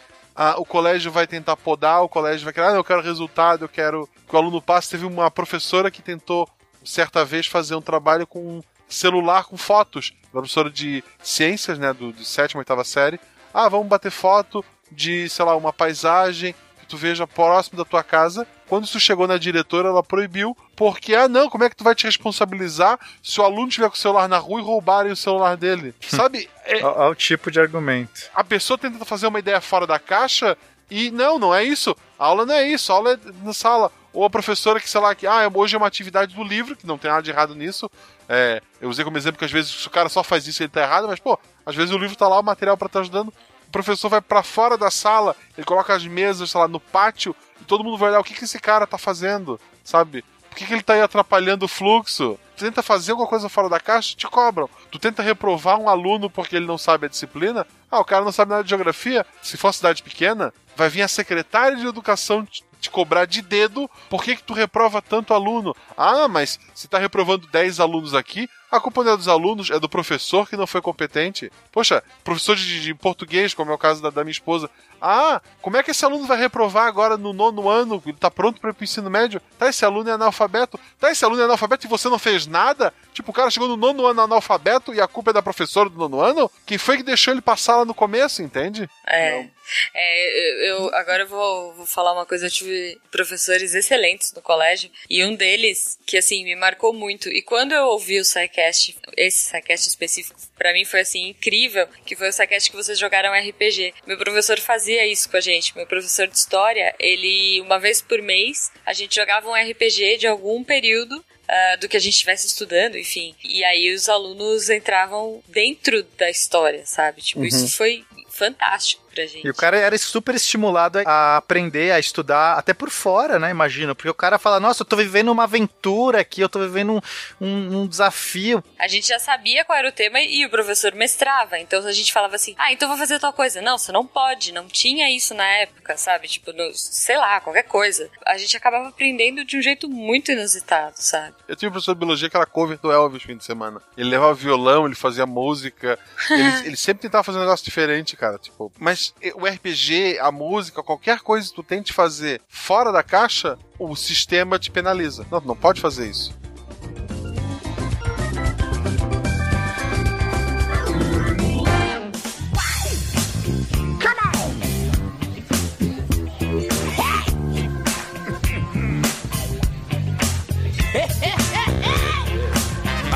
o 0.57 0.65
colégio 0.65 1.11
vai 1.11 1.25
tentar 1.25 1.57
podar, 1.57 2.03
o 2.03 2.09
colégio 2.09 2.45
vai 2.45 2.53
querer, 2.53 2.67
ah, 2.67 2.75
eu 2.75 2.83
quero 2.83 3.01
resultado, 3.01 3.65
eu 3.65 3.69
quero 3.69 4.07
que 4.27 4.35
o 4.35 4.37
aluno 4.37 4.61
passe. 4.61 4.91
Teve 4.91 5.05
uma 5.05 5.31
professora 5.31 5.89
que 5.89 6.01
tentou, 6.01 6.47
certa 6.85 7.25
vez, 7.25 7.47
fazer 7.47 7.75
um 7.75 7.81
trabalho 7.81 8.27
com 8.27 8.61
celular 8.87 9.45
com 9.45 9.57
fotos. 9.57 10.13
Da 10.25 10.39
professora 10.39 10.69
de 10.69 11.03
ciências, 11.21 11.79
né, 11.79 11.93
do, 11.93 12.13
de 12.13 12.25
sétima, 12.25 12.59
oitava 12.59 12.83
série. 12.83 13.19
Ah, 13.53 13.67
vamos 13.67 13.87
bater 13.87 14.11
foto 14.11 14.63
de, 14.91 15.27
sei 15.29 15.43
lá, 15.43 15.55
uma 15.55 15.73
paisagem 15.73 16.53
tu 16.87 16.97
veja 16.97 17.27
próximo 17.27 17.77
da 17.77 17.85
tua 17.85 18.03
casa. 18.03 18.47
Quando 18.67 18.85
isso 18.85 18.99
chegou 18.99 19.27
na 19.27 19.37
diretora, 19.37 19.89
ela 19.89 20.03
proibiu, 20.03 20.55
porque, 20.75 21.15
ah, 21.15 21.27
não, 21.27 21.49
como 21.49 21.63
é 21.63 21.69
que 21.69 21.75
tu 21.75 21.83
vai 21.83 21.95
te 21.95 22.05
responsabilizar 22.05 22.99
se 23.23 23.39
o 23.39 23.43
aluno 23.43 23.69
estiver 23.69 23.89
com 23.89 23.95
o 23.95 23.99
celular 23.99 24.27
na 24.27 24.37
rua 24.37 24.59
e 24.59 24.63
roubarem 24.63 25.11
o 25.11 25.15
celular 25.15 25.55
dele? 25.55 25.95
Sabe? 26.07 26.49
É, 26.65 26.83
Olha 26.83 27.11
o 27.11 27.15
tipo 27.15 27.49
de 27.49 27.59
argumento. 27.59 28.29
a 28.33 28.43
pessoa 28.43 28.77
tenta 28.77 29.03
fazer 29.05 29.27
uma 29.27 29.39
ideia 29.39 29.61
fora 29.61 29.87
da 29.87 29.99
caixa 29.99 30.57
e 30.89 31.11
não, 31.11 31.37
não 31.39 31.53
é 31.53 31.63
isso. 31.63 31.95
A 32.17 32.25
aula 32.25 32.45
não 32.45 32.55
é 32.55 32.67
isso, 32.67 32.91
a 32.91 32.95
aula 32.95 33.13
é 33.13 33.17
na 33.43 33.53
sala. 33.53 33.91
Ou 34.13 34.25
a 34.25 34.29
professora 34.29 34.79
que, 34.79 34.89
sei 34.89 34.99
lá, 34.99 35.13
que 35.13 35.27
ah, 35.27 35.49
hoje 35.53 35.75
é 35.75 35.77
uma 35.77 35.87
atividade 35.87 36.33
do 36.33 36.43
livro, 36.43 36.75
que 36.75 36.87
não 36.87 36.97
tem 36.97 37.11
nada 37.11 37.21
de 37.21 37.29
errado 37.29 37.53
nisso. 37.53 37.89
É, 38.27 38.61
eu 38.81 38.89
usei 38.89 39.05
como 39.05 39.17
exemplo 39.17 39.37
que 39.37 39.45
às 39.45 39.51
vezes 39.51 39.71
se 39.71 39.87
o 39.87 39.91
cara 39.91 40.09
só 40.09 40.23
faz 40.23 40.47
isso 40.47 40.61
ele 40.61 40.69
tá 40.69 40.81
errado, 40.81 41.07
mas 41.07 41.19
pô, 41.19 41.39
às 41.65 41.75
vezes 41.75 41.93
o 41.93 41.97
livro 41.97 42.15
tá 42.15 42.27
lá, 42.27 42.39
o 42.39 42.43
material 42.43 42.75
para 42.75 42.87
estar 42.87 43.01
ajudando. 43.01 43.31
O 43.67 43.71
professor 43.71 44.09
vai 44.09 44.21
para 44.21 44.43
fora 44.43 44.77
da 44.77 44.89
sala, 44.89 45.35
ele 45.57 45.65
coloca 45.65 45.93
as 45.93 46.05
mesas, 46.05 46.51
sei 46.51 46.61
lá, 46.61 46.67
no 46.67 46.79
pátio, 46.79 47.35
e 47.61 47.65
todo 47.65 47.83
mundo 47.83 47.97
vai 47.97 48.09
olhar 48.09 48.19
o 48.19 48.23
que, 48.23 48.33
que 48.33 48.45
esse 48.45 48.59
cara 48.59 48.87
tá 48.87 48.97
fazendo, 48.97 49.59
sabe? 49.83 50.23
Por 50.49 50.57
que, 50.57 50.65
que 50.65 50.73
ele 50.73 50.81
tá 50.81 50.93
aí 50.93 51.01
atrapalhando 51.01 51.65
o 51.65 51.67
fluxo? 51.67 52.39
Tu 52.55 52.65
tenta 52.65 52.81
fazer 52.81 53.11
alguma 53.11 53.29
coisa 53.29 53.47
fora 53.47 53.69
da 53.69 53.79
caixa, 53.79 54.15
te 54.15 54.25
cobram. 54.25 54.67
Tu 54.89 54.97
tenta 54.97 55.21
reprovar 55.21 55.77
um 55.77 55.87
aluno 55.87 56.29
porque 56.29 56.55
ele 56.55 56.65
não 56.65 56.77
sabe 56.77 57.05
a 57.05 57.09
disciplina, 57.09 57.67
ah, 57.91 57.99
o 57.99 58.05
cara 58.05 58.25
não 58.25 58.31
sabe 58.31 58.49
nada 58.51 58.63
de 58.63 58.69
geografia. 58.69 59.23
Se 59.41 59.57
for 59.57 59.71
cidade 59.73 60.01
pequena, 60.01 60.51
vai 60.75 60.89
vir 60.89 61.03
a 61.03 61.07
secretária 61.07 61.77
de 61.77 61.85
educação 61.85 62.43
te, 62.43 62.63
te 62.79 62.89
cobrar 62.89 63.25
de 63.25 63.41
dedo 63.41 63.89
por 64.09 64.23
que, 64.23 64.35
que 64.35 64.43
tu 64.43 64.53
reprova 64.53 65.01
tanto 65.01 65.33
aluno. 65.33 65.75
Ah, 65.95 66.27
mas 66.27 66.59
se 66.73 66.87
tá 66.87 66.97
reprovando 66.97 67.47
10 67.47 67.79
alunos 67.79 68.15
aqui, 68.15 68.49
a 68.71 68.79
culpa 68.79 69.03
não 69.03 69.13
é 69.13 69.17
dos 69.17 69.27
alunos, 69.27 69.69
é 69.69 69.79
do 69.79 69.87
professor 69.89 70.47
que 70.49 70.57
não 70.57 70.67
foi 70.67 70.81
competente. 70.81 71.51
Poxa, 71.71 72.03
professor 72.23 72.55
de, 72.55 72.81
de 72.81 72.93
português, 72.93 73.53
como 73.53 73.71
é 73.71 73.73
o 73.73 73.77
caso 73.77 74.01
da, 74.01 74.09
da 74.09 74.23
minha 74.23 74.31
esposa. 74.31 74.69
Ah, 74.99 75.39
como 75.61 75.77
é 75.77 75.83
que 75.83 75.91
esse 75.91 76.03
aluno 76.03 76.25
vai 76.25 76.37
reprovar 76.39 76.87
agora 76.87 77.17
no 77.17 77.31
nono 77.31 77.69
ano? 77.69 78.01
Ele 78.05 78.17
tá 78.17 78.31
pronto 78.31 78.59
para 78.59 78.71
ir 78.71 78.73
pro 78.73 78.83
ensino 78.83 79.09
médio? 79.11 79.39
Tá, 79.59 79.69
esse 79.69 79.85
aluno 79.85 80.09
é 80.09 80.13
analfabeto. 80.13 80.79
Tá, 80.99 81.11
esse 81.11 81.23
aluno 81.23 81.39
é 81.41 81.45
analfabeto 81.45 81.85
e 81.85 81.89
você 81.89 82.09
não 82.09 82.17
fez 82.17 82.47
nada? 82.47 82.91
Tipo, 83.13 83.29
o 83.29 83.33
cara 83.33 83.51
chegou 83.51 83.67
no 83.69 83.77
nono 83.77 84.05
ano 84.07 84.21
analfabeto 84.21 84.93
e 84.93 84.99
a 84.99 85.07
culpa 85.07 85.29
é 85.29 85.33
da 85.33 85.41
professora 85.43 85.87
do 85.89 85.97
nono 85.97 86.19
ano? 86.19 86.49
Quem 86.65 86.77
foi 86.79 86.97
que 86.97 87.03
deixou 87.03 87.31
ele 87.33 87.41
passar 87.41 87.77
lá 87.77 87.85
no 87.85 87.93
começo, 87.93 88.41
entende? 88.41 88.89
É. 89.05 89.45
É, 89.93 90.69
eu, 90.69 90.77
eu- 90.85 90.95
agora 90.95 91.23
eu 91.23 91.27
vou, 91.27 91.73
vou 91.73 91.85
falar 91.85 92.13
uma 92.13 92.25
coisa. 92.25 92.45
Eu 92.47 92.51
tive 92.51 92.97
professores 93.11 93.75
excelentes 93.75 94.31
no 94.33 94.41
colégio 94.41 94.89
e 95.09 95.23
um 95.25 95.35
deles 95.35 95.99
que 96.05 96.17
assim 96.17 96.43
me 96.43 96.55
marcou 96.55 96.93
muito. 96.93 97.29
E 97.29 97.41
quando 97.41 97.73
eu 97.73 97.85
ouvi 97.87 98.19
o 98.19 98.25
SciCast, 98.57 98.97
esse 99.15 99.37
SciCast 99.49 99.87
específico, 99.87 100.39
pra 100.57 100.73
mim 100.73 100.83
foi 100.83 101.01
assim 101.01 101.27
incrível, 101.29 101.87
que 102.05 102.15
foi 102.15 102.29
o 102.29 102.33
SciCast 102.33 102.69
que 102.71 102.75
vocês 102.75 102.97
jogaram 102.97 103.31
RPG. 103.33 103.93
Meu 104.05 104.17
professor 104.17 104.59
fazia 104.59 105.05
isso 105.05 105.29
com 105.29 105.37
a 105.37 105.41
gente. 105.41 105.75
Meu 105.75 105.85
professor 105.85 106.27
de 106.27 106.37
história, 106.37 106.93
ele 106.99 107.61
uma 107.61 107.79
vez 107.79 108.01
por 108.01 108.21
mês 108.21 108.71
a 108.85 108.93
gente 108.93 109.15
jogava 109.15 109.47
um 109.49 109.53
RPG 109.55 110.17
de 110.17 110.27
algum 110.27 110.63
período 110.63 111.23
ah, 111.47 111.75
do 111.79 111.87
que 111.87 111.95
a 111.95 111.99
gente 111.99 112.13
estivesse 112.13 112.47
estudando, 112.47 112.97
enfim. 112.97 113.35
E 113.43 113.63
aí 113.63 113.93
os 113.93 114.09
alunos 114.09 114.69
entravam 114.69 115.41
dentro 115.47 116.03
da 116.17 116.29
história, 116.29 116.85
sabe? 116.85 117.21
Tipo, 117.21 117.41
Uhum. 117.41 117.45
isso 117.45 117.69
foi 117.69 118.03
fantástico 118.29 119.06
pra 119.17 119.25
gente. 119.25 119.45
E 119.45 119.49
o 119.49 119.53
cara 119.55 119.77
era 119.77 119.97
super 119.97 120.35
estimulado 120.35 120.99
a 121.05 121.37
aprender, 121.37 121.91
a 121.91 121.99
estudar, 121.99 122.53
até 122.57 122.73
por 122.73 122.89
fora, 122.89 123.39
né? 123.39 123.49
Imagino. 123.49 123.95
Porque 123.95 124.09
o 124.09 124.13
cara 124.13 124.37
fala, 124.37 124.59
nossa, 124.59 124.83
eu 124.83 124.85
tô 124.85 124.95
vivendo 124.95 125.31
uma 125.31 125.43
aventura 125.43 126.21
aqui, 126.21 126.41
eu 126.41 126.49
tô 126.49 126.59
vivendo 126.59 126.93
um, 126.93 127.01
um- 127.45 127.81
um 127.81 127.87
desafio. 127.87 128.63
A 128.79 128.87
gente 128.87 129.07
já 129.07 129.19
sabia 129.19 129.65
qual 129.65 129.77
era 129.77 129.89
o 129.89 129.91
tema 129.91 130.19
e 130.21 130.45
o 130.45 130.49
professor 130.49 130.93
mestrava. 130.93 131.57
Então 131.59 131.85
a 131.85 131.91
gente 131.91 132.13
falava 132.13 132.35
assim: 132.35 132.53
ah, 132.57 132.71
então 132.71 132.87
vou 132.87 132.97
fazer 132.97 133.19
tal 133.19 133.33
coisa. 133.33 133.61
Não, 133.61 133.77
você 133.77 133.91
não 133.91 134.05
pode. 134.05 134.51
Não 134.51 134.67
tinha 134.67 135.09
isso 135.09 135.33
na 135.33 135.45
época, 135.45 135.97
sabe? 135.97 136.27
Tipo, 136.27 136.53
no- 136.53 136.71
sei 136.75 137.17
lá, 137.17 137.39
qualquer 137.41 137.63
coisa. 137.63 138.09
A 138.25 138.37
gente 138.37 138.55
acabava 138.55 138.89
aprendendo 138.89 139.43
de 139.43 139.57
um 139.57 139.61
jeito 139.61 139.89
muito 139.89 140.31
inusitado, 140.31 140.95
sabe? 140.97 141.33
Eu 141.47 141.55
tive 141.55 141.69
um 141.69 141.71
professor 141.71 141.93
de 141.93 141.99
biologia 141.99 142.29
que 142.29 142.37
era 142.37 142.45
cover 142.45 142.77
do 142.77 142.91
Elvis 142.91 143.21
no 143.21 143.27
fim 143.27 143.37
de 143.37 143.43
semana. 143.43 143.81
Ele 143.97 144.09
levava 144.09 144.33
violão, 144.33 144.85
ele 144.85 144.95
fazia 144.95 145.25
música. 145.25 145.97
ele, 146.29 146.43
ele 146.67 146.77
sempre 146.77 147.01
tentava 147.01 147.23
fazer 147.23 147.37
um 147.37 147.41
negócio 147.41 147.65
diferente, 147.65 148.15
cara. 148.15 148.37
Tipo, 148.37 148.71
mas 148.77 149.06
o 149.35 149.45
RPG, 149.45 150.19
a 150.19 150.31
música, 150.31 150.83
qualquer 150.83 151.19
coisa 151.19 151.49
que 151.49 151.55
tu 151.55 151.63
tente 151.63 151.93
fazer 151.93 152.41
fora 152.47 152.91
da 152.91 153.03
caixa, 153.03 153.57
o 153.79 153.95
sistema 153.95 154.59
te 154.59 154.71
penaliza. 154.71 155.25
Não, 155.31 155.41
não 155.41 155.55
pode 155.55 155.81
fazer 155.81 156.09
isso. 156.09 156.35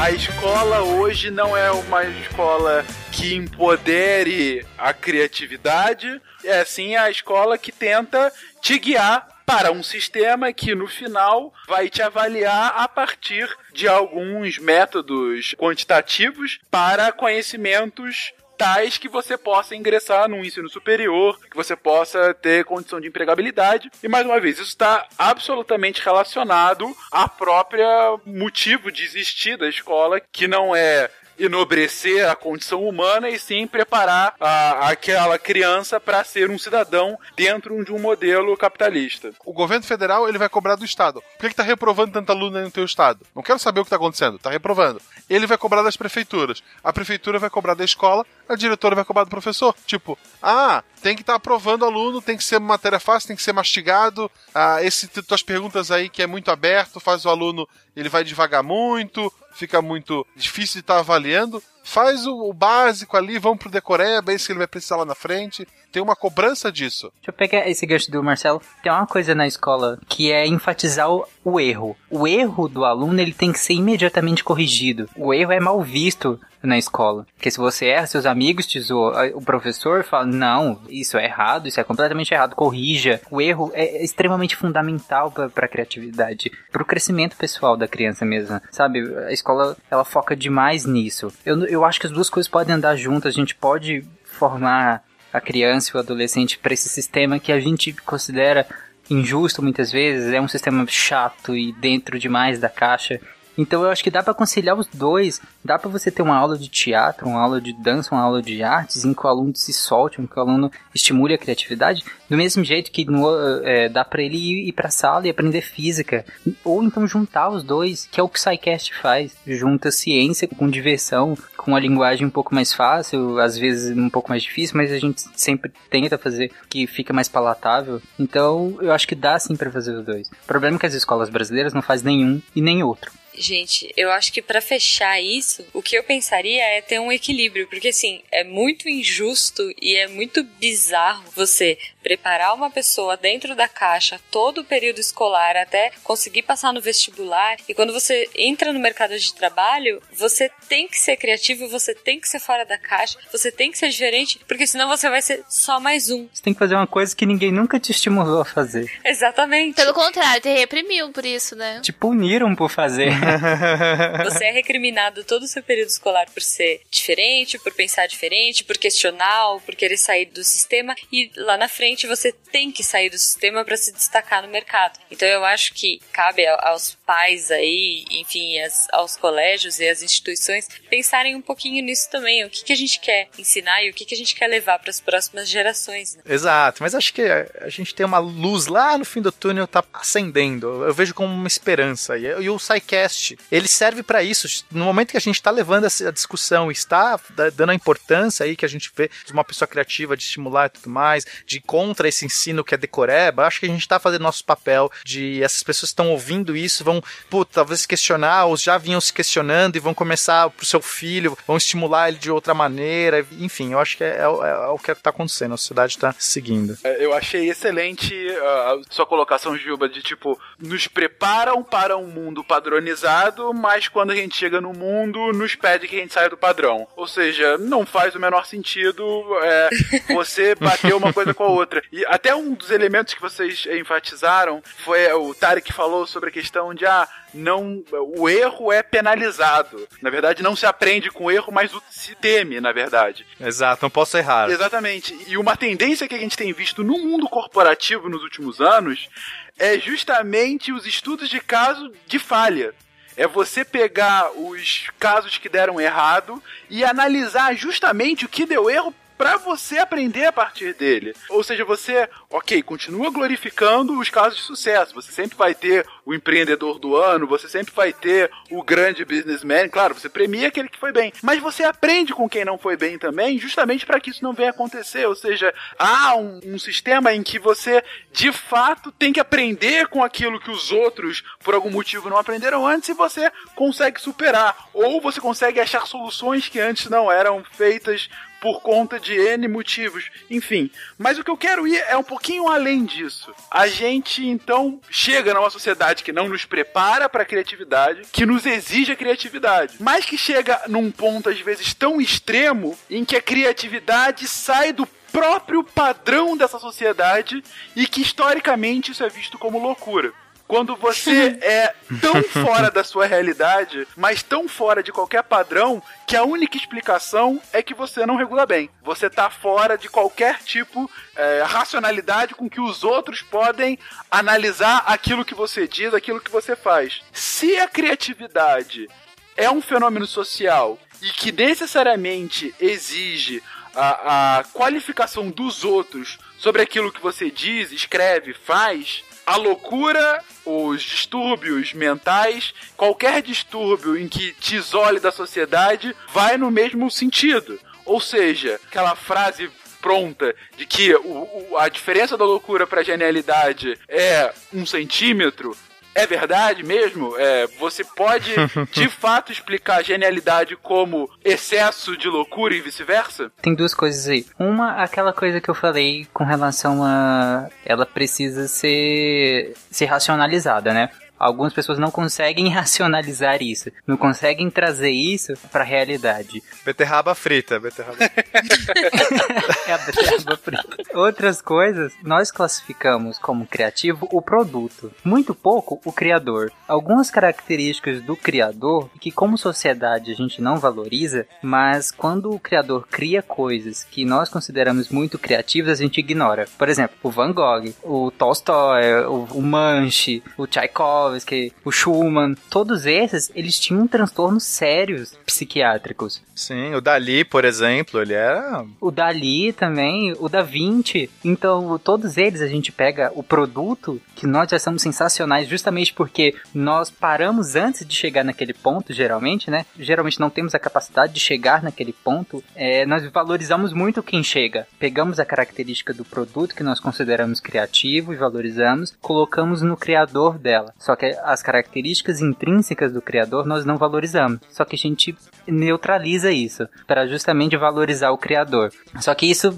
A 0.02 0.10
escola 0.10 0.82
hoje 0.82 1.30
não 1.30 1.56
é 1.56 1.72
uma 1.72 2.04
escola 2.04 2.84
que 3.22 3.36
empodere 3.36 4.65
a 4.76 4.91
criatividade, 4.93 6.19
é 6.43 6.65
sim 6.65 6.95
a 6.95 7.07
escola 7.07 7.55
que 7.55 7.72
tenta 7.72 8.34
te 8.59 8.80
guiar 8.80 9.28
para 9.45 9.72
um 9.72 9.84
sistema 9.84 10.51
que 10.51 10.74
no 10.74 10.88
final 10.88 11.53
vai 11.67 11.88
te 11.88 12.01
avaliar 12.01 12.74
a 12.76 12.88
partir 12.88 13.47
de 13.74 13.88
alguns 13.88 14.57
métodos 14.57 15.53
quantitativos 15.53 16.57
para 16.72 17.11
conhecimentos 17.11 18.34
tais 18.57 18.97
que 18.97 19.07
você 19.07 19.38
possa 19.38 19.76
ingressar 19.76 20.28
num 20.28 20.43
ensino 20.43 20.69
superior, 20.69 21.39
que 21.49 21.55
você 21.55 21.76
possa 21.76 22.34
ter 22.34 22.65
condição 22.65 22.99
de 22.99 23.07
empregabilidade. 23.07 23.91
E 24.03 24.07
mais 24.07 24.26
uma 24.26 24.39
vez, 24.39 24.59
isso 24.59 24.69
está 24.69 25.07
absolutamente 25.17 26.01
relacionado 26.01 26.95
à 27.11 27.28
própria 27.28 28.17
motivo 28.26 28.91
de 28.91 29.03
existir 29.03 29.57
da 29.57 29.67
escola, 29.67 30.19
que 30.19 30.47
não 30.47 30.76
é 30.76 31.09
enobrecer 31.44 32.30
a 32.30 32.36
condição 32.36 32.84
humana 32.84 33.30
e 33.30 33.39
sim 33.39 33.66
preparar 33.68 34.36
a, 34.39 34.89
aquela 34.89 35.38
criança 35.38 36.00
para 36.00 36.24
ser 36.24 36.50
um 36.50 36.60
cidadão 36.60 37.18
dentro 37.36 37.84
de 37.84 37.92
um 37.92 38.00
modelo 38.00 38.56
capitalista. 38.56 39.32
O 39.46 39.54
governo 39.54 39.86
federal 39.86 40.28
ele 40.28 40.38
vai 40.38 40.50
cobrar 40.50 40.76
do 40.76 40.86
estado. 40.86 41.22
Por 41.22 41.42
que, 41.42 41.50
que 41.50 41.56
tá 41.56 41.64
reprovando 41.64 42.14
tanto 42.14 42.32
aluno 42.32 42.58
aí 42.58 42.64
no 42.64 42.72
teu 42.72 42.86
estado? 42.86 43.26
Não 43.36 43.44
quero 43.44 43.60
saber 43.60 43.80
o 43.80 43.84
que 43.84 43.89
tá 43.89 43.96
acontecendo, 43.96 44.38
tá 44.38 44.50
reprovando. 44.50 45.02
Ele 45.30 45.48
vai 45.48 45.58
cobrar 45.58 45.82
das 45.82 45.98
prefeituras. 45.98 46.62
A 46.84 46.94
prefeitura 46.94 47.39
vai 47.39 47.50
cobrar 47.50 47.74
da 47.74 47.84
escola, 47.84 48.26
a 48.48 48.56
diretora 48.56 48.96
vai 48.96 49.06
cobrar 49.06 49.24
do 49.24 49.30
professor. 49.30 49.76
Tipo, 49.86 50.18
ah, 50.42 50.84
tem 51.02 51.16
que 51.16 51.22
estar 51.22 51.36
aprovando 51.36 51.86
aluno, 51.86 52.22
tem 52.22 52.38
que 52.38 52.43
ser 52.43 52.60
matéria 52.60 52.99
fácil, 52.99 53.28
tem 53.28 53.36
que 53.36 53.43
ser 53.43 53.54
mastigado. 53.54 54.30
Ah, 54.54 54.84
esse 54.84 55.08
tuas 55.08 55.43
perguntas 55.43 55.91
aí 55.91 56.10
que 56.10 56.22
é 56.22 56.28
muito 56.28 56.52
aberto, 56.52 56.99
faz 56.99 57.26
o 57.26 57.30
aluno, 57.30 57.68
ele 57.95 58.08
vai 58.08 58.24
devagar 58.24 58.64
muito, 58.64 59.34
fica 59.54 59.82
muito 59.82 60.26
difícil 60.36 60.76
de 60.76 60.80
estar 60.80 60.99
avaliando. 60.99 61.62
Faz 61.84 62.28
o, 62.28 62.47
o 62.47 62.54
básico 62.54 63.18
ali, 63.18 63.39
vamos 63.39 63.58
pro 63.58 63.70
decoreba, 63.70 64.32
esse 64.32 64.45
que 64.45 64.52
ele 64.52 64.60
vai 64.60 64.68
precisar 64.68 64.97
lá 64.97 65.06
na 65.06 65.16
frente. 65.16 65.68
Tem 65.91 66.02
uma 66.02 66.16
cobrança 66.16 66.72
disso. 66.72 67.12
Deixa 67.16 67.30
eu 67.30 67.34
pegar 67.34 67.68
esse 67.68 67.86
gancho 67.86 68.12
do 68.12 68.24
Marcelo. 68.24 68.62
Tem 68.84 68.91
uma 68.91 69.08
coisa 69.08 69.34
na 69.34 69.47
escola 69.47 69.99
que 70.08 70.32
é 70.32 70.45
enfatizar 70.45 71.12
o, 71.12 71.26
o 71.43 71.60
erro. 71.60 71.97
O 72.10 72.28
erro 72.28 72.68
do 72.68 72.86
aluno 72.86 73.20
ele 73.20 73.34
tem 73.34 73.52
que 73.52 73.60
ser 73.60 73.74
imediatamente 73.74 74.43
corrigido. 74.43 75.10
O 75.16 75.34
erro 75.34 75.52
é 75.52 75.60
mal 75.60 75.82
visto 75.82 76.39
na 76.64 76.78
escola. 76.78 77.26
Porque 77.36 77.51
se 77.51 77.57
você 77.57 77.88
erra, 77.88 78.07
seus 78.07 78.26
amigos 78.26 78.66
te 78.66 78.80
zoam. 78.80 79.14
O 79.36 79.41
professor 79.41 80.03
fala, 80.03 80.26
não, 80.26 80.82
isso 80.89 81.18
é 81.18 81.26
errado, 81.26 81.68
isso 81.68 81.80
é 81.80 81.84
completamente 81.84 82.34
errado, 82.34 82.55
corrija. 82.55 83.22
O 83.30 83.41
erro 83.41 83.72
é 83.74 84.03
extremamente 84.03 84.55
fundamental 84.55 85.32
para 85.32 85.66
a 85.66 85.70
criatividade, 85.70 86.51
para 86.72 86.82
o 86.82 86.86
crescimento 86.86 87.36
pessoal 87.36 87.76
da 87.76 87.88
criança 87.88 88.26
mesmo, 88.26 88.62
sabe? 88.72 89.01
A 89.26 89.32
escola, 89.32 89.76
ela 89.89 90.05
foca 90.05 90.36
demais 90.36 90.86
nisso. 90.86 91.32
Eu, 91.45 91.66
eu 91.66 91.86
acho 91.86 91.99
que 91.99 92.07
as 92.07 92.14
duas 92.14 92.30
coisas 92.30 92.49
podem 92.49 92.76
andar 92.76 92.95
juntas, 92.95 93.34
a 93.34 93.39
gente 93.39 93.55
pode 93.55 94.03
formar 94.24 95.03
a 95.34 95.39
criança 95.39 95.91
e 95.91 95.97
o 95.97 95.99
adolescente 95.99 96.57
para 96.57 96.74
esse 96.74 96.89
sistema 96.89 97.39
que 97.39 97.51
a 97.51 97.59
gente 97.59 97.93
considera 97.93 98.68
injusto 99.09 99.62
muitas 99.62 99.91
vezes, 99.91 100.34
é 100.34 100.39
um 100.39 100.47
sistema 100.47 100.86
chato 100.88 101.55
e 101.55 101.74
dentro 101.74 102.18
demais 102.18 102.59
da 102.59 102.70
caixa. 102.70 103.20
Então 103.62 103.84
eu 103.84 103.91
acho 103.91 104.03
que 104.03 104.09
dá 104.09 104.24
para 104.24 104.34
conciliar 104.34 104.78
os 104.78 104.88
dois. 104.88 105.39
Dá 105.64 105.78
para 105.78 105.89
você 105.89 106.09
ter 106.09 106.24
uma 106.24 106.36
aula 106.36 106.57
de 106.57 106.68
teatro, 106.68 107.28
uma 107.28 107.39
aula 107.39 107.62
de 107.62 107.72
dança, 107.74 108.14
uma 108.14 108.24
aula 108.24 108.41
de 108.41 108.64
artes, 108.64 109.05
em 109.05 109.14
que 109.14 109.26
o 109.26 109.30
aluno 109.30 109.55
se 109.55 109.72
solte, 109.72 110.20
em 110.20 110.26
que 110.26 110.38
o 110.38 110.41
aluno 110.41 110.72
estimule 110.95 111.36
a 111.36 111.38
criatividade, 111.38 112.03
do 112.28 112.36
mesmo 112.36 112.64
jeito 112.64 112.91
que 112.91 113.05
no, 113.05 113.30
é, 113.64 113.88
dá 113.88 114.03
para 114.03 114.24
ele 114.24 114.38
ir, 114.38 114.70
ir 114.70 114.72
para 114.72 114.88
a 114.88 114.91
sala 114.91 115.28
e 115.28 115.30
aprender 115.30 115.62
física, 115.62 116.26
ou 116.64 116.84
então 116.84 117.07
juntar 117.07 117.49
os 117.49 117.64
dois, 117.64 118.07
que 118.12 118.20
é 118.20 118.24
o 118.24 118.28
que 118.28 118.39
o 118.39 118.41
SciCast 118.41 118.93
faz, 118.95 119.36
junta 119.45 119.91
ciência 119.91 120.47
com 120.47 120.68
diversão, 120.68 121.38
com 121.55 121.72
uma 121.72 121.80
linguagem 121.80 122.26
um 122.26 122.32
pouco 122.32 122.55
mais 122.55 122.74
fácil, 122.74 123.39
às 123.39 123.57
vezes 123.57 123.95
um 123.95 124.09
pouco 124.09 124.30
mais 124.30 124.41
difícil, 124.41 124.78
mas 124.78 124.91
a 124.91 124.97
gente 124.97 125.22
sempre 125.36 125.72
tenta 125.89 126.18
fazer 126.18 126.51
que 126.68 126.88
fica 126.88 127.14
mais 127.14 127.30
palatável. 127.30 128.01
Então 128.18 128.78
eu 128.82 128.91
acho 128.91 129.07
que 129.07 129.14
dá 129.14 129.38
sim 129.38 129.55
para 129.55 129.70
fazer 129.70 129.93
os 129.93 130.03
dois. 130.03 130.28
O 130.28 130.47
problema 130.47 130.78
é 130.78 130.80
que 130.80 130.86
as 130.88 130.95
escolas 130.95 131.30
brasileiras 131.30 131.74
não 131.74 131.82
fazem 131.82 132.18
nenhum 132.18 132.41
e 132.55 132.62
nem 132.62 132.82
outro. 132.82 133.12
Gente, 133.34 133.92
eu 133.96 134.12
acho 134.12 134.32
que 134.34 134.42
pra 134.42 134.60
fechar 134.60 135.22
isso, 135.22 135.66
o 135.74 135.82
que 135.82 135.98
eu 135.98 136.04
pensaria 136.04 136.64
é 136.64 136.82
ter 136.82 137.00
um 137.00 137.12
equilíbrio, 137.12 137.68
porque 137.68 137.88
assim, 137.88 138.22
é 138.32 138.44
muito 138.44 138.90
injusto 138.90 139.74
e 139.82 139.96
é 139.96 140.08
muito 140.08 140.44
bizarro 140.44 141.24
você 141.36 141.78
preparar 142.02 142.54
uma 142.54 142.70
pessoa 142.70 143.16
dentro 143.18 143.56
da 143.56 143.68
caixa 143.68 144.20
todo 144.30 144.62
o 144.62 144.64
período 144.64 144.99
escolar 144.99 145.56
até 145.56 145.91
conseguir 146.04 146.41
passar 146.43 146.74
no 146.74 146.82
vestibular 146.82 147.58
e 147.68 147.74
quando 147.74 147.93
você 147.93 148.30
entra 148.36 148.74
no 148.74 148.80
mercado 148.80 149.18
de 149.18 149.34
trabalho, 149.34 150.02
você 150.12 150.49
tem 150.68 150.88
que 150.88 150.99
ser 150.99 151.18
criativo, 151.18 151.68
você 151.68 151.93
tem 151.93 152.20
que 152.20 152.28
ser 152.28 152.39
fora 152.39 152.66
da 152.66 152.78
caixa, 152.78 153.18
você 153.32 153.52
tem 153.52 153.72
que 153.72 153.78
ser 153.78 153.89
diferente, 153.89 154.39
porque 154.47 154.68
senão 154.68 154.88
você 154.88 155.10
vai 155.10 155.22
ser 155.22 155.43
só 155.49 155.80
mais 155.80 156.10
um. 156.10 156.28
Você 156.34 156.41
tem 156.41 156.54
que 156.54 156.60
fazer 156.60 156.76
uma 156.76 156.88
coisa 156.88 157.16
que 157.16 157.26
ninguém 157.26 157.52
nunca 157.52 157.80
te 157.80 157.91
estimulou 157.91 158.41
a 158.41 158.45
fazer. 158.45 158.91
Exatamente. 159.06 159.76
Pelo 159.76 159.93
contrário, 159.93 160.41
te 160.41 160.53
reprimiu 160.53 161.11
por 161.11 161.26
isso, 161.26 161.56
né? 161.56 161.82
Te 161.82 161.91
puniram 161.91 162.56
por 162.56 162.69
fazer. 162.69 163.11
Você 164.26 164.45
é 164.45 164.52
recriminado 164.52 165.23
todo 165.23 165.44
o 165.44 165.48
seu 165.48 165.64
período 165.64 165.90
escolar 165.90 166.30
por 166.32 166.41
ser 166.41 166.82
diferente, 166.90 167.60
por 167.60 167.73
pensar 167.73 168.07
diferente, 168.07 168.64
por 168.64 168.78
questionar, 168.78 169.60
por 169.65 169.76
querer 169.76 169.98
sair 169.98 170.26
do 170.26 170.44
sistema 170.44 170.95
e 171.11 171.32
lá 171.36 171.57
na 171.57 171.68
frente 171.68 171.90
você 172.07 172.31
tem 172.31 172.72
que 172.72 172.84
sair 172.84 173.09
do 173.09 173.18
sistema 173.18 173.63
para 173.63 173.77
se 173.77 173.91
destacar 173.91 174.41
no 174.41 174.47
mercado. 174.49 174.99
Então 175.09 175.27
eu 175.27 175.43
acho 175.43 175.73
que 175.73 176.01
cabe 176.11 176.45
aos 176.47 176.95
pais 177.05 177.51
aí, 177.51 178.05
enfim, 178.11 178.55
aos 178.91 179.15
colégios 179.15 179.80
e 179.80 179.88
às 179.88 180.01
instituições 180.01 180.68
pensarem 180.89 181.35
um 181.35 181.41
pouquinho 181.41 181.84
nisso 181.84 182.09
também. 182.09 182.43
O 182.45 182.49
que, 182.49 182.63
que 182.63 182.73
a 182.73 182.77
gente 182.77 182.99
quer 182.99 183.30
ensinar 183.38 183.84
e 183.84 183.89
o 183.89 183.93
que, 183.93 184.05
que 184.05 184.13
a 184.13 184.18
gente 184.18 184.35
quer 184.35 184.47
levar 184.47 184.80
para 184.80 184.89
as 184.89 184.99
próximas 184.99 185.47
gerações. 185.47 186.15
Né? 186.15 186.23
Exato, 186.26 186.84
mas 186.84 186.95
acho 186.95 187.13
que 187.13 187.22
a 187.22 187.69
gente 187.69 187.93
tem 187.93 188.05
uma 188.05 188.19
luz 188.19 188.68
lá 188.68 188.97
no 188.97 189.05
fim 189.05 189.22
do 189.22 189.31
túnel 189.31 189.68
tá 189.68 189.84
acendendo. 189.93 190.84
Eu 190.84 190.93
vejo 190.93 191.13
como 191.13 191.34
uma 191.34 191.47
esperança. 191.47 192.18
E, 192.18 192.49
o 192.49 192.59
SciCast, 192.59 193.38
ele 193.51 193.68
serve 193.68 194.03
para 194.03 194.23
isso. 194.23 194.65
No 194.72 194.85
momento 194.85 195.11
que 195.11 195.18
a 195.18 195.22
gente 195.22 195.35
está 195.35 195.51
levando 195.51 195.85
essa 195.85 196.11
discussão, 196.11 196.72
está 196.72 197.19
dando 197.55 197.72
a 197.72 197.76
importância 197.76 198.45
aí 198.45 198.55
que 198.55 198.65
a 198.65 198.69
gente 198.69 198.91
vê 198.95 199.09
de 199.26 199.34
uma 199.34 199.43
pessoa 199.43 199.68
criativa, 199.68 200.18
de 200.18 200.23
estimular 200.23 200.68
e 200.68 200.69
tudo 200.69 200.89
mais, 200.89 201.26
de 201.45 201.59
contra 201.82 202.08
esse 202.08 202.26
ensino 202.26 202.64
que 202.64 202.76
é 202.76 202.78
decoreba, 202.78 203.48
acho 203.48 203.60
que 203.60 203.66
a 203.66 203.70
gente 203.70 203.82
está 203.82 203.99
fazendo 203.99 204.22
nosso 204.22 204.45
papel 204.45 204.91
de 205.03 205.41
essas 205.41 205.64
pessoas 205.64 205.90
que 205.90 205.94
estão 205.94 206.12
ouvindo 206.12 206.56
isso 206.56 206.84
vão, 206.84 207.02
pô, 207.28 207.44
talvez 207.44 207.88
questionar, 207.88 208.45
ou 208.45 208.56
já 208.56 208.78
vinham 208.78 209.02
se 209.02 209.12
questionando 209.12 209.76
e 209.76 209.80
vão 209.80 209.91
começar 209.91 210.48
pro 210.52 210.64
seu 210.64 210.80
filho, 210.80 211.36
vão 211.48 211.58
estimular 211.58 212.10
ele 212.10 212.20
de 212.20 212.30
outra 212.30 212.53
maneira. 212.53 213.26
Enfim, 213.40 213.72
eu 213.72 213.80
acho 213.80 213.98
que 213.98 214.03
é, 214.03 214.20
é, 214.20 214.22
é 214.22 214.68
o 214.68 214.78
que 214.78 214.91
está 214.91 215.10
acontecendo, 215.10 215.56
a 215.56 215.58
sociedade 215.58 215.94
está 215.94 216.14
seguindo. 216.20 216.78
É, 216.84 217.03
eu 217.03 217.14
achei 217.16 217.49
excelente 217.49 218.14
uh, 218.14 218.45
a 218.45 218.82
sua 218.91 219.08
colocação, 219.08 219.58
Gilba, 219.58 219.90
de 219.90 220.03
tipo, 220.03 220.40
nos 220.60 220.88
preparam 220.88 221.64
para 221.64 221.98
um 221.98 222.06
mundo 222.06 222.44
padronizado, 222.44 223.52
mas 223.56 223.88
quando 223.88 224.12
a 224.12 224.16
gente 224.16 224.38
chega 224.38 224.62
no 224.62 224.72
mundo, 224.72 225.34
nos 225.34 225.56
pede 225.56 225.88
que 225.88 225.95
a 225.95 225.99
gente 225.99 226.14
saia 226.14 226.30
do 226.30 226.38
padrão. 226.38 226.88
Ou 226.95 227.08
seja, 227.08 227.58
não 227.58 227.88
faz 227.88 228.14
o 228.14 228.20
menor 228.20 228.45
sentido 228.45 229.03
é, 229.41 229.70
você 230.14 230.53
bater 230.62 230.94
uma 230.94 231.12
coisa 231.12 231.34
com 231.34 231.44
a 231.44 231.48
outra. 231.48 231.70
E 231.91 232.06
até 232.07 232.35
um 232.35 232.53
dos 232.53 232.72
elementos 232.72 233.14
que 233.14 233.22
vocês 233.22 233.65
enfatizaram 233.65 234.61
foi 234.84 235.11
o 235.14 235.34
Tarek 235.34 235.72
falou 235.72 236.06
sobre 236.06 236.30
a 236.30 236.34
questão 236.34 236.73
de 236.73 236.85
ah, 236.85 237.07
não 237.34 237.84
o 237.91 238.27
erro 238.27 238.72
é 238.72 238.84
penalizado. 238.84 239.88
Na 240.02 240.10
verdade, 240.10 240.43
não 240.43 240.56
se 240.56 240.65
aprende 240.65 241.10
com 241.10 241.26
o 241.26 241.31
erro, 241.31 241.52
mas 241.52 241.72
se 241.89 242.15
teme, 242.15 242.60
na 242.60 242.72
verdade. 242.72 243.26
Exato, 243.39 243.84
não 243.84 243.89
posso 243.89 244.18
errar. 244.18 244.49
Exatamente. 244.49 245.18
E 245.27 245.38
uma 245.38 245.56
tendência 245.56 246.07
que 246.07 246.15
a 246.15 246.19
gente 246.19 246.38
tem 246.38 246.52
visto 246.53 246.84
no 246.84 246.98
mundo 246.98 247.30
corporativo 247.30 248.10
nos 248.10 248.23
últimos 248.23 248.60
anos 248.60 249.10
é 249.57 249.77
justamente 249.77 250.72
os 250.72 250.85
estudos 250.85 251.30
de 251.30 251.39
caso 251.39 251.91
de 252.07 252.19
falha. 252.19 252.73
É 253.15 253.27
você 253.27 253.64
pegar 253.65 254.31
os 254.31 254.89
casos 254.98 255.38
que 255.38 255.49
deram 255.49 255.80
errado 255.80 256.41
e 256.69 256.84
analisar 256.84 257.53
justamente 257.56 258.26
o 258.26 258.30
que 258.30 258.45
deu 258.45 258.69
erro 258.69 258.95
para 259.22 259.38
você 259.38 259.77
aprender 259.77 260.26
a 260.26 260.34
partir 260.34 260.73
dele. 260.73 261.14
Ou 261.30 261.43
seja, 261.43 261.64
você, 261.64 262.10
ok, 262.27 262.64
continua 262.64 263.11
glorificando 263.11 263.99
os 263.99 264.10
casos 264.10 264.39
de 264.39 264.43
sucesso. 264.43 264.95
Você 264.95 265.11
sempre 265.11 265.38
vai 265.38 265.53
ter 265.53 265.85
o 266.03 266.11
empreendedor 266.11 266.80
do 266.80 266.95
ano, 266.95 267.27
você 267.27 267.48
sempre 267.48 267.72
vai 267.72 267.93
ter 267.93 268.31
o 268.49 268.64
grande 268.64 269.06
businessman. 269.06 269.69
Claro, 269.69 269.93
você 269.93 270.10
premia 270.10 270.48
aquele 270.48 270.68
que 270.68 270.80
foi 270.80 270.91
bem. 270.91 271.14
Mas 271.22 271.39
você 271.39 271.64
aprende 271.64 272.15
com 272.15 272.27
quem 272.27 272.43
não 272.43 272.57
foi 272.57 272.76
bem 272.76 272.98
também, 272.98 273.38
justamente 273.38 273.85
para 273.85 273.99
que 273.99 274.10
isso 274.10 274.23
não 274.23 274.34
venha 274.34 274.49
acontecer. 274.49 275.06
Ou 275.06 275.14
seja, 275.14 275.53
há 275.77 276.15
um, 276.15 276.39
um 276.43 276.57
sistema 276.57 277.14
em 277.14 277.22
que 277.22 277.38
você, 277.38 277.84
de 278.11 278.31
fato, 278.31 278.91
tem 278.91 279.14
que 279.14 279.19
aprender 279.19 279.88
com 279.89 280.03
aquilo 280.03 280.39
que 280.39 280.49
os 280.49 280.72
outros, 280.72 281.23
por 281.43 281.53
algum 281.53 281.69
motivo, 281.69 282.10
não 282.10 282.18
aprenderam 282.18 282.65
antes 282.65 282.89
e 282.89 282.93
você 282.95 283.31
consegue 283.53 284.02
superar. 284.02 284.69
Ou 284.73 284.99
você 284.99 285.22
consegue 285.22 285.60
achar 285.60 285.85
soluções 285.85 286.49
que 286.49 286.60
antes 286.60 286.89
não 286.89 287.11
eram 287.11 287.43
feitas 287.52 288.10
por 288.41 288.59
conta 288.61 288.99
de 288.99 289.13
N 289.13 289.47
motivos, 289.47 290.09
enfim. 290.27 290.72
Mas 290.97 291.19
o 291.19 291.23
que 291.23 291.30
eu 291.30 291.38
quero 291.38 291.68
ir 291.68 291.77
é 291.88 291.95
um 291.95 292.03
pouquinho 292.03 292.47
além 292.47 292.84
disso. 292.84 293.31
A 293.51 293.68
gente 293.68 294.26
então 294.26 294.81
chega 294.89 295.31
numa 295.31 295.51
sociedade 295.51 296.03
que 296.03 296.11
não 296.11 296.27
nos 296.27 296.43
prepara 296.43 297.07
para 297.07 297.23
criatividade, 297.23 298.01
que 298.11 298.26
nos 298.26 298.47
exige 298.47 298.91
a 298.91 298.95
criatividade, 298.95 299.76
mas 299.80 300.05
que 300.05 300.18
chega 300.18 300.59
num 300.68 300.89
ponto 300.89 301.30
às 301.30 301.39
vezes 301.39 301.76
tão 301.76 302.01
extremo 302.01 302.76
em 302.89 303.05
que 303.05 303.15
a 303.15 303.22
criatividade 303.22 304.27
sai 304.27 304.73
do 304.73 304.88
próprio 305.11 305.63
padrão 305.63 306.35
dessa 306.35 306.57
sociedade 306.57 307.43
e 307.76 307.85
que 307.85 308.01
historicamente 308.01 308.91
isso 308.91 309.03
é 309.03 309.09
visto 309.09 309.38
como 309.38 309.59
loucura. 309.59 310.11
Quando 310.52 310.76
você 310.76 311.38
é 311.41 311.73
tão 312.02 312.22
fora 312.23 312.69
da 312.69 312.84
sua 312.84 313.06
realidade, 313.06 313.88
mas 313.95 314.22
tão 314.22 314.49
fora 314.49 314.84
de 314.84 314.91
qualquer 314.91 315.23
padrão, 315.23 315.82
que 316.06 316.14
a 316.14 316.26
única 316.26 316.57
explicação 316.57 317.41
é 317.53 317.64
que 317.64 317.73
você 317.73 318.06
não 318.06 318.18
regula 318.18 318.45
bem. 318.45 318.69
Você 318.84 319.10
tá 319.10 319.30
fora 319.30 319.78
de 319.78 319.88
qualquer 319.88 320.40
tipo 320.40 320.91
é, 321.15 321.41
racionalidade 321.44 322.36
com 322.36 322.49
que 322.49 322.60
os 322.60 322.84
outros 322.84 323.22
podem 323.22 323.80
analisar 324.11 324.84
aquilo 324.88 325.23
que 325.23 325.34
você 325.34 325.65
diz, 325.65 325.94
aquilo 325.94 326.19
que 326.19 326.30
você 326.30 326.53
faz. 326.53 327.02
Se 327.14 327.56
a 327.56 327.65
criatividade 327.65 328.90
é 329.38 329.49
um 329.49 329.61
fenômeno 329.61 330.06
social 330.06 330.78
e 331.02 331.11
que 331.11 331.32
necessariamente 331.32 332.53
exige 332.60 333.41
a, 333.73 334.40
a 334.40 334.44
qualificação 334.44 335.30
dos 335.30 335.64
outros 335.64 336.19
sobre 336.38 336.61
aquilo 336.61 336.91
que 336.91 337.02
você 337.02 337.32
diz, 337.32 337.72
escreve, 337.72 338.34
faz, 338.34 339.02
a 339.26 339.36
loucura, 339.38 340.22
os 340.45 340.81
distúrbios 340.81 341.73
mentais, 341.73 342.53
qualquer 342.76 343.22
distúrbio 343.22 343.97
em 343.97 344.07
que 344.07 344.34
te 344.34 344.55
isole 344.55 344.99
da 344.99 345.11
sociedade 345.11 345.95
vai 346.13 346.38
no 346.38 346.49
mesmo 346.49 346.89
sentido. 346.89 347.59
Ou 347.85 347.99
seja, 347.99 348.59
aquela 348.68 348.95
frase 348.95 349.49
pronta 349.81 350.35
de 350.55 350.65
que 350.65 350.93
o, 350.95 351.49
o, 351.49 351.57
a 351.57 351.68
diferença 351.68 352.18
da 352.18 352.23
loucura 352.23 352.68
para 352.68 352.84
genialidade 352.84 353.77
é 353.89 354.31
um 354.53 354.65
centímetro, 354.65 355.57
é 355.93 356.05
verdade 356.05 356.63
mesmo? 356.63 357.15
É, 357.18 357.47
você 357.59 357.84
pode 357.84 358.34
de 358.72 358.88
fato 358.89 359.31
explicar 359.31 359.77
a 359.77 359.84
genialidade 359.84 360.55
como 360.55 361.09
excesso 361.23 361.97
de 361.97 362.07
loucura 362.07 362.55
e 362.55 362.61
vice-versa? 362.61 363.31
Tem 363.41 363.53
duas 363.53 363.73
coisas 363.73 364.07
aí. 364.07 364.26
Uma, 364.39 364.84
aquela 364.84 365.13
coisa 365.13 365.41
que 365.41 365.49
eu 365.49 365.55
falei 365.55 366.07
com 366.13 366.23
relação 366.23 366.84
a. 366.84 367.47
Ela 367.65 367.85
precisa 367.85 368.47
ser, 368.47 369.53
ser 369.69 369.85
racionalizada, 369.85 370.73
né? 370.73 370.89
Algumas 371.22 371.53
pessoas 371.53 371.77
não 371.77 371.91
conseguem 371.91 372.49
racionalizar 372.53 373.41
isso, 373.41 373.72
não 373.85 373.95
conseguem 373.95 374.49
trazer 374.49 374.89
isso 374.89 375.34
para 375.52 375.61
a 375.61 375.68
realidade. 375.68 376.41
Beterraba 376.65 377.14
frita, 377.14 377.60
beterraba. 377.60 377.98
é 379.68 379.73
a 379.73 379.77
beterraba 379.77 380.38
frita. 380.38 380.77
Outras 380.93 381.41
coisas, 381.41 381.93
nós 382.03 382.31
classificamos 382.31 383.18
como 383.19 383.45
criativo 383.45 384.07
o 384.11 384.22
produto, 384.22 384.91
muito 385.03 385.35
pouco 385.35 385.80
o 385.85 385.93
criador. 385.93 386.52
Algumas 386.68 387.11
características 387.11 388.02
do 388.02 388.15
criador 388.15 388.89
que 388.99 389.11
como 389.11 389.38
sociedade 389.38 390.11
a 390.11 390.15
gente 390.15 390.41
não 390.41 390.57
valoriza, 390.57 391.27
mas 391.41 391.91
quando 391.91 392.31
o 392.31 392.39
criador 392.39 392.88
cria 392.89 393.22
coisas 393.22 393.84
que 393.84 394.03
nós 394.06 394.30
consideramos 394.30 394.89
muito 394.89 395.19
criativas, 395.19 395.80
a 395.80 395.84
gente 395.84 395.99
ignora. 395.99 396.48
Por 396.57 396.69
exemplo, 396.69 396.98
o 397.03 397.11
Van 397.11 397.31
Gogh, 397.31 397.73
o 397.84 398.11
Tolstói, 398.11 399.06
o, 399.06 399.41
Manche, 399.41 400.23
o 400.38 400.48
Tchaikovsky, 400.48 401.11
Tchaikovsky, 401.12 401.54
o 401.66 401.72
Schumann, 401.72 402.36
todos 402.50 402.86
esses, 402.86 403.32
eles 403.36 403.60
tinham 403.60 403.88
transtornos 403.88 404.44
sérios 404.44 405.18
psiquiátricos. 405.26 406.22
Sim, 406.36 406.74
o 406.74 406.82
Dali, 406.82 407.24
por 407.24 407.46
exemplo, 407.46 408.02
ele 408.02 408.14
era... 408.14 408.66
O 408.80 408.92
Dali 408.92 409.54
também, 409.54 410.16
o 410.20 410.30
Da 410.30 410.42
Vinci. 410.42 411.10
Então, 411.24 411.80
todos 411.84 412.18
eles 412.18 412.42
a 412.42 412.48
gente 412.48 412.72
pega 412.72 413.12
o 413.16 413.24
produto 413.24 414.02
que 414.16 414.26
nós 414.26 414.50
já 414.50 414.60
somos 414.60 414.82
sensacionais 414.82 415.48
justamente 415.48 415.94
porque 415.94 416.36
nós 416.54 416.90
paramos 416.90 417.56
antes 417.56 417.86
de 417.86 417.94
chegar 417.96 418.24
naquele 418.24 418.54
ponto, 418.54 418.94
geralmente, 418.94 419.52
né? 419.52 419.66
Geralmente 419.78 420.20
não 420.20 420.30
temos 420.30 420.56
a 420.56 420.60
capacidade 420.60 421.14
de 421.14 421.20
chegar 421.20 421.62
naquele 421.62 421.94
ponto. 421.94 422.44
É, 422.56 422.86
nós 422.86 423.06
valorizamos 423.12 423.74
muito 423.74 424.04
quem 424.04 424.24
chega. 424.24 424.68
Pegamos 424.80 425.20
a 425.20 425.26
característica 425.26 425.94
do 425.94 426.06
produto 426.06 426.56
que 426.56 426.64
nós 426.64 426.80
consideramos 426.80 427.40
criativo 427.40 428.14
e 428.14 428.18
valorizamos, 428.18 428.96
colocamos 429.02 429.62
no 429.62 429.78
criador 429.78 430.38
dela. 430.38 430.74
Só 430.78 430.96
que 430.96 431.01
as 431.23 431.41
características 431.41 432.22
intrínsecas 432.22 432.94
do 432.94 433.02
criador 433.02 433.45
nós 433.45 433.65
não 433.65 433.78
valorizamos. 433.78 434.40
Só 434.49 434.65
que 434.65 434.76
a 434.76 434.80
gente 434.80 435.15
neutraliza 435.48 436.32
isso 436.32 436.68
para 436.88 437.07
justamente 437.07 437.57
valorizar 437.57 438.11
o 438.11 438.18
criador. 438.18 438.72
Só 438.99 439.14
que 439.14 439.26
isso 439.26 439.57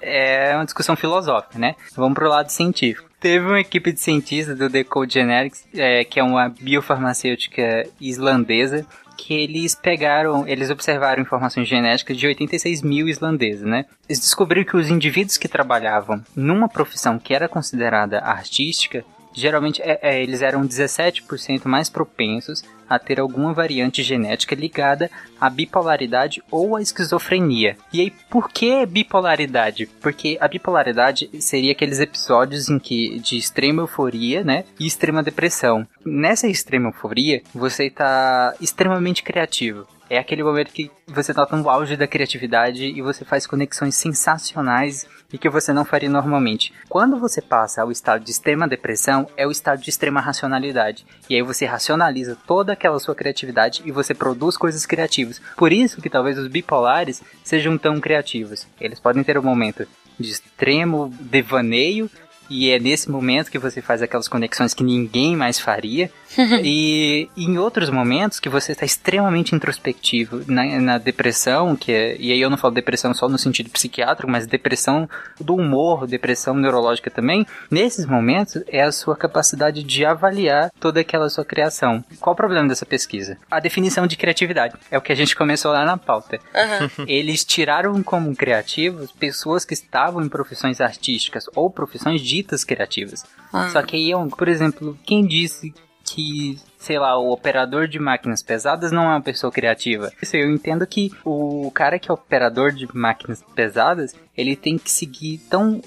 é 0.00 0.54
uma 0.54 0.64
discussão 0.64 0.96
filosófica, 0.96 1.58
né? 1.58 1.74
Vamos 1.94 2.14
pro 2.14 2.28
lado 2.28 2.50
científico. 2.50 3.08
Teve 3.20 3.44
uma 3.44 3.60
equipe 3.60 3.92
de 3.92 4.00
cientistas 4.00 4.56
do 4.56 4.68
Decode 4.68 5.12
Genetics, 5.12 5.66
é, 5.74 6.04
que 6.04 6.18
é 6.18 6.22
uma 6.22 6.48
biofarmacêutica 6.48 7.86
islandesa, 8.00 8.86
que 9.20 9.34
eles 9.34 9.74
pegaram, 9.74 10.48
eles 10.48 10.70
observaram 10.70 11.20
informações 11.20 11.68
genéticas 11.68 12.16
de 12.16 12.26
86 12.26 12.80
mil 12.80 13.06
islandeses, 13.06 13.62
né? 13.62 13.84
Eles 14.08 14.20
descobriram 14.20 14.64
que 14.64 14.76
os 14.76 14.88
indivíduos 14.88 15.36
que 15.36 15.46
trabalhavam 15.46 16.22
numa 16.34 16.68
profissão 16.68 17.18
que 17.18 17.34
era 17.34 17.46
considerada 17.46 18.20
artística 18.20 19.04
geralmente 19.32 19.80
é, 19.82 19.98
é, 20.02 20.22
eles 20.22 20.42
eram 20.42 20.66
17% 20.66 21.66
mais 21.66 21.88
propensos 21.88 22.62
a 22.88 22.98
ter 22.98 23.20
alguma 23.20 23.52
variante 23.52 24.02
genética 24.02 24.54
ligada 24.54 25.08
à 25.40 25.48
bipolaridade 25.48 26.42
ou 26.50 26.74
à 26.74 26.82
esquizofrenia. 26.82 27.76
E 27.92 28.00
aí, 28.00 28.10
por 28.28 28.48
que 28.48 28.84
bipolaridade? 28.84 29.86
Porque 30.00 30.36
a 30.40 30.48
bipolaridade 30.48 31.30
seria 31.40 31.70
aqueles 31.70 32.00
episódios 32.00 32.68
em 32.68 32.80
que 32.80 33.20
de 33.20 33.36
extrema 33.36 33.82
euforia, 33.82 34.42
né, 34.42 34.64
e 34.78 34.86
extrema 34.86 35.22
depressão. 35.22 35.86
Nessa 36.04 36.48
extrema 36.48 36.88
euforia, 36.88 37.42
você 37.54 37.86
está 37.86 38.54
extremamente 38.60 39.22
criativo. 39.22 39.86
É 40.10 40.18
aquele 40.18 40.42
momento 40.42 40.72
que 40.72 40.90
você 41.06 41.30
está 41.30 41.46
no 41.52 41.70
auge 41.70 41.96
da 41.96 42.04
criatividade 42.04 42.84
e 42.84 43.00
você 43.00 43.24
faz 43.24 43.46
conexões 43.46 43.94
sensacionais 43.94 45.06
e 45.32 45.38
que 45.38 45.48
você 45.48 45.72
não 45.72 45.84
faria 45.84 46.10
normalmente. 46.10 46.74
Quando 46.88 47.16
você 47.16 47.40
passa 47.40 47.82
ao 47.82 47.92
estado 47.92 48.24
de 48.24 48.32
extrema 48.32 48.66
depressão, 48.66 49.28
é 49.36 49.46
o 49.46 49.52
estado 49.52 49.80
de 49.80 49.88
extrema 49.88 50.20
racionalidade. 50.20 51.06
E 51.28 51.36
aí 51.36 51.42
você 51.42 51.64
racionaliza 51.64 52.36
toda 52.44 52.72
aquela 52.72 52.98
sua 52.98 53.14
criatividade 53.14 53.82
e 53.84 53.92
você 53.92 54.12
produz 54.12 54.56
coisas 54.56 54.84
criativas. 54.84 55.40
Por 55.56 55.72
isso 55.72 56.02
que 56.02 56.10
talvez 56.10 56.36
os 56.36 56.48
bipolares 56.48 57.22
sejam 57.44 57.78
tão 57.78 58.00
criativos. 58.00 58.66
Eles 58.80 58.98
podem 58.98 59.22
ter 59.22 59.38
um 59.38 59.42
momento 59.44 59.86
de 60.18 60.28
extremo 60.28 61.14
devaneio 61.20 62.10
e 62.50 62.68
é 62.68 62.80
nesse 62.80 63.08
momento 63.08 63.48
que 63.48 63.60
você 63.60 63.80
faz 63.80 64.02
aquelas 64.02 64.26
conexões 64.26 64.74
que 64.74 64.82
ninguém 64.82 65.36
mais 65.36 65.60
faria. 65.60 66.10
e 66.62 67.28
em 67.36 67.58
outros 67.58 67.90
momentos 67.90 68.38
que 68.38 68.48
você 68.48 68.72
está 68.72 68.84
extremamente 68.84 69.54
introspectivo 69.54 70.42
na, 70.46 70.64
na 70.80 70.98
depressão, 70.98 71.74
que 71.74 71.92
é, 71.92 72.16
e 72.18 72.32
aí 72.32 72.40
eu 72.40 72.50
não 72.50 72.56
falo 72.56 72.74
depressão 72.74 73.12
só 73.14 73.28
no 73.28 73.38
sentido 73.38 73.70
psiquiátrico, 73.70 74.30
mas 74.30 74.46
depressão 74.46 75.08
do 75.40 75.56
humor, 75.56 76.06
depressão 76.06 76.54
neurológica 76.54 77.10
também. 77.10 77.46
Nesses 77.70 78.06
momentos 78.06 78.62
é 78.68 78.82
a 78.82 78.92
sua 78.92 79.16
capacidade 79.16 79.82
de 79.82 80.04
avaliar 80.04 80.70
toda 80.78 81.00
aquela 81.00 81.28
sua 81.28 81.44
criação. 81.44 82.04
Qual 82.20 82.34
o 82.34 82.36
problema 82.36 82.68
dessa 82.68 82.86
pesquisa? 82.86 83.36
A 83.50 83.60
definição 83.60 84.06
de 84.06 84.16
criatividade. 84.16 84.74
É 84.90 84.98
o 84.98 85.02
que 85.02 85.12
a 85.12 85.16
gente 85.16 85.34
começou 85.34 85.72
lá 85.72 85.84
na 85.84 85.96
pauta. 85.96 86.38
Uhum. 86.54 87.04
Eles 87.08 87.44
tiraram 87.44 88.02
como 88.02 88.34
criativos 88.36 89.12
pessoas 89.12 89.64
que 89.64 89.74
estavam 89.74 90.22
em 90.22 90.28
profissões 90.28 90.80
artísticas 90.80 91.44
ou 91.54 91.70
profissões 91.70 92.20
ditas 92.20 92.64
criativas. 92.64 93.24
Ah. 93.52 93.68
Só 93.70 93.82
que 93.82 93.96
aí, 93.96 94.10
por 94.36 94.48
exemplo, 94.48 94.98
quem 95.04 95.26
disse 95.26 95.72
que, 96.14 96.58
sei 96.76 96.98
lá, 96.98 97.16
o 97.18 97.30
operador 97.30 97.86
de 97.86 97.98
máquinas 97.98 98.42
pesadas 98.42 98.90
não 98.90 99.04
é 99.04 99.08
uma 99.08 99.20
pessoa 99.20 99.52
criativa. 99.52 100.12
Isso 100.20 100.36
eu 100.36 100.50
entendo 100.50 100.86
que 100.86 101.12
o 101.24 101.70
cara 101.72 101.98
que 101.98 102.10
é 102.10 102.14
operador 102.14 102.72
de 102.72 102.88
máquinas 102.92 103.42
pesadas, 103.54 104.14
ele 104.36 104.56
tem 104.56 104.76
que 104.76 104.90
seguir 104.90 105.38
tão 105.48 105.80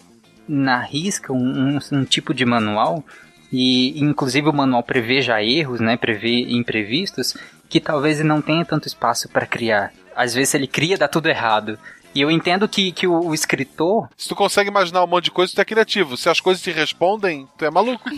na 0.47 0.79
risca 0.79 1.33
um, 1.33 1.77
um, 1.77 1.79
um 1.91 2.05
tipo 2.05 2.33
de 2.33 2.45
manual 2.45 3.03
e 3.51 3.99
inclusive 4.01 4.49
o 4.49 4.53
manual 4.53 4.83
prevê 4.83 5.21
já 5.21 5.41
erros, 5.41 5.79
né, 5.79 5.95
prevê 5.95 6.41
imprevistos 6.49 7.35
que 7.69 7.79
talvez 7.79 8.19
ele 8.19 8.27
não 8.27 8.41
tenha 8.41 8.65
tanto 8.65 8.87
espaço 8.87 9.29
para 9.29 9.45
criar. 9.45 9.93
Às 10.15 10.33
vezes 10.33 10.53
ele 10.53 10.67
cria 10.67 10.97
dá 10.97 11.07
tudo 11.07 11.27
errado. 11.27 11.77
E 12.15 12.21
eu 12.21 12.29
entendo 12.29 12.67
que, 12.67 12.91
que 12.91 13.07
o, 13.07 13.27
o 13.27 13.33
escritor 13.33 14.07
Se 14.15 14.29
tu 14.29 14.35
consegue 14.35 14.69
imaginar 14.69 15.03
um 15.03 15.07
monte 15.07 15.25
de 15.25 15.31
coisa, 15.31 15.53
tu 15.53 15.61
é 15.61 15.65
criativo. 15.65 16.15
Se 16.15 16.29
as 16.29 16.39
coisas 16.39 16.61
te 16.63 16.71
respondem, 16.71 17.47
tu 17.57 17.65
é 17.65 17.71
maluco. 17.71 18.03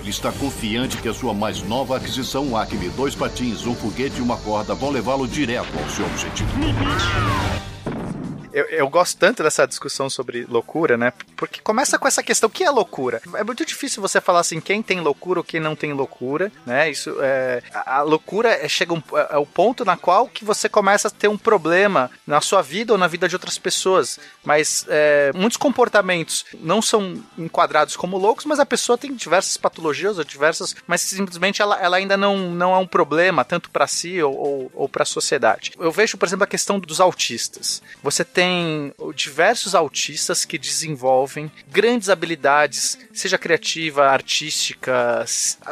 Ele 0.00 0.10
está 0.10 0.30
confiante 0.32 0.98
que 0.98 1.08
a 1.08 1.14
sua 1.14 1.34
mais 1.34 1.62
nova 1.62 1.96
aquisição, 1.96 2.44
um 2.46 2.56
Acme, 2.56 2.88
dois 2.90 3.14
patins, 3.14 3.66
um 3.66 3.74
foguete 3.74 4.18
e 4.18 4.22
uma 4.22 4.36
corda, 4.36 4.74
vão 4.74 4.90
levá-lo 4.90 5.26
direto 5.26 5.68
ao 5.78 5.88
seu 5.90 6.06
objetivo. 6.06 6.50
Eu, 8.56 8.64
eu 8.70 8.88
gosto 8.88 9.18
tanto 9.18 9.42
dessa 9.42 9.66
discussão 9.66 10.08
sobre 10.08 10.46
loucura, 10.46 10.96
né? 10.96 11.12
Porque 11.36 11.60
começa 11.60 11.98
com 11.98 12.08
essa 12.08 12.22
questão: 12.22 12.48
o 12.48 12.50
que 12.50 12.64
é 12.64 12.70
loucura? 12.70 13.20
É 13.34 13.44
muito 13.44 13.66
difícil 13.66 14.00
você 14.00 14.18
falar 14.18 14.40
assim, 14.40 14.62
quem 14.62 14.82
tem 14.82 14.98
loucura 14.98 15.40
ou 15.40 15.44
quem 15.44 15.60
não 15.60 15.76
tem 15.76 15.92
loucura, 15.92 16.50
né? 16.64 16.90
Isso 16.90 17.18
é. 17.20 17.62
A, 17.74 17.98
a 17.98 18.02
loucura 18.02 18.48
é, 18.48 18.66
chega 18.66 18.94
um, 18.94 19.02
é, 19.12 19.34
é 19.34 19.36
o 19.36 19.44
ponto 19.44 19.84
na 19.84 19.94
qual 19.98 20.26
que 20.26 20.42
você 20.42 20.70
começa 20.70 21.08
a 21.08 21.10
ter 21.10 21.28
um 21.28 21.36
problema 21.36 22.10
na 22.26 22.40
sua 22.40 22.62
vida 22.62 22.94
ou 22.94 22.98
na 22.98 23.06
vida 23.06 23.28
de 23.28 23.34
outras 23.34 23.58
pessoas. 23.58 24.18
Mas 24.42 24.86
é, 24.88 25.32
muitos 25.34 25.58
comportamentos 25.58 26.46
não 26.58 26.80
são 26.80 27.22
enquadrados 27.36 27.94
como 27.94 28.16
loucos, 28.16 28.46
mas 28.46 28.58
a 28.58 28.64
pessoa 28.64 28.96
tem 28.96 29.12
diversas 29.14 29.58
patologias 29.58 30.16
ou 30.16 30.24
diversas. 30.24 30.74
Mas 30.86 31.02
simplesmente 31.02 31.60
ela, 31.60 31.78
ela 31.78 31.98
ainda 31.98 32.16
não, 32.16 32.38
não 32.52 32.74
é 32.74 32.78
um 32.78 32.86
problema, 32.86 33.44
tanto 33.44 33.68
para 33.68 33.86
si 33.86 34.22
ou, 34.22 34.34
ou, 34.34 34.72
ou 34.74 34.88
para 34.88 35.02
a 35.02 35.06
sociedade. 35.06 35.72
Eu 35.78 35.92
vejo, 35.92 36.16
por 36.16 36.24
exemplo, 36.24 36.44
a 36.44 36.46
questão 36.46 36.80
dos 36.80 37.02
autistas. 37.02 37.82
Você 38.02 38.24
tem 38.24 38.45
diversos 39.14 39.74
autistas 39.74 40.44
que 40.44 40.58
desenvolvem 40.58 41.50
grandes 41.68 42.08
habilidades, 42.08 42.98
seja 43.12 43.38
criativa, 43.38 44.06
artística, 44.06 45.24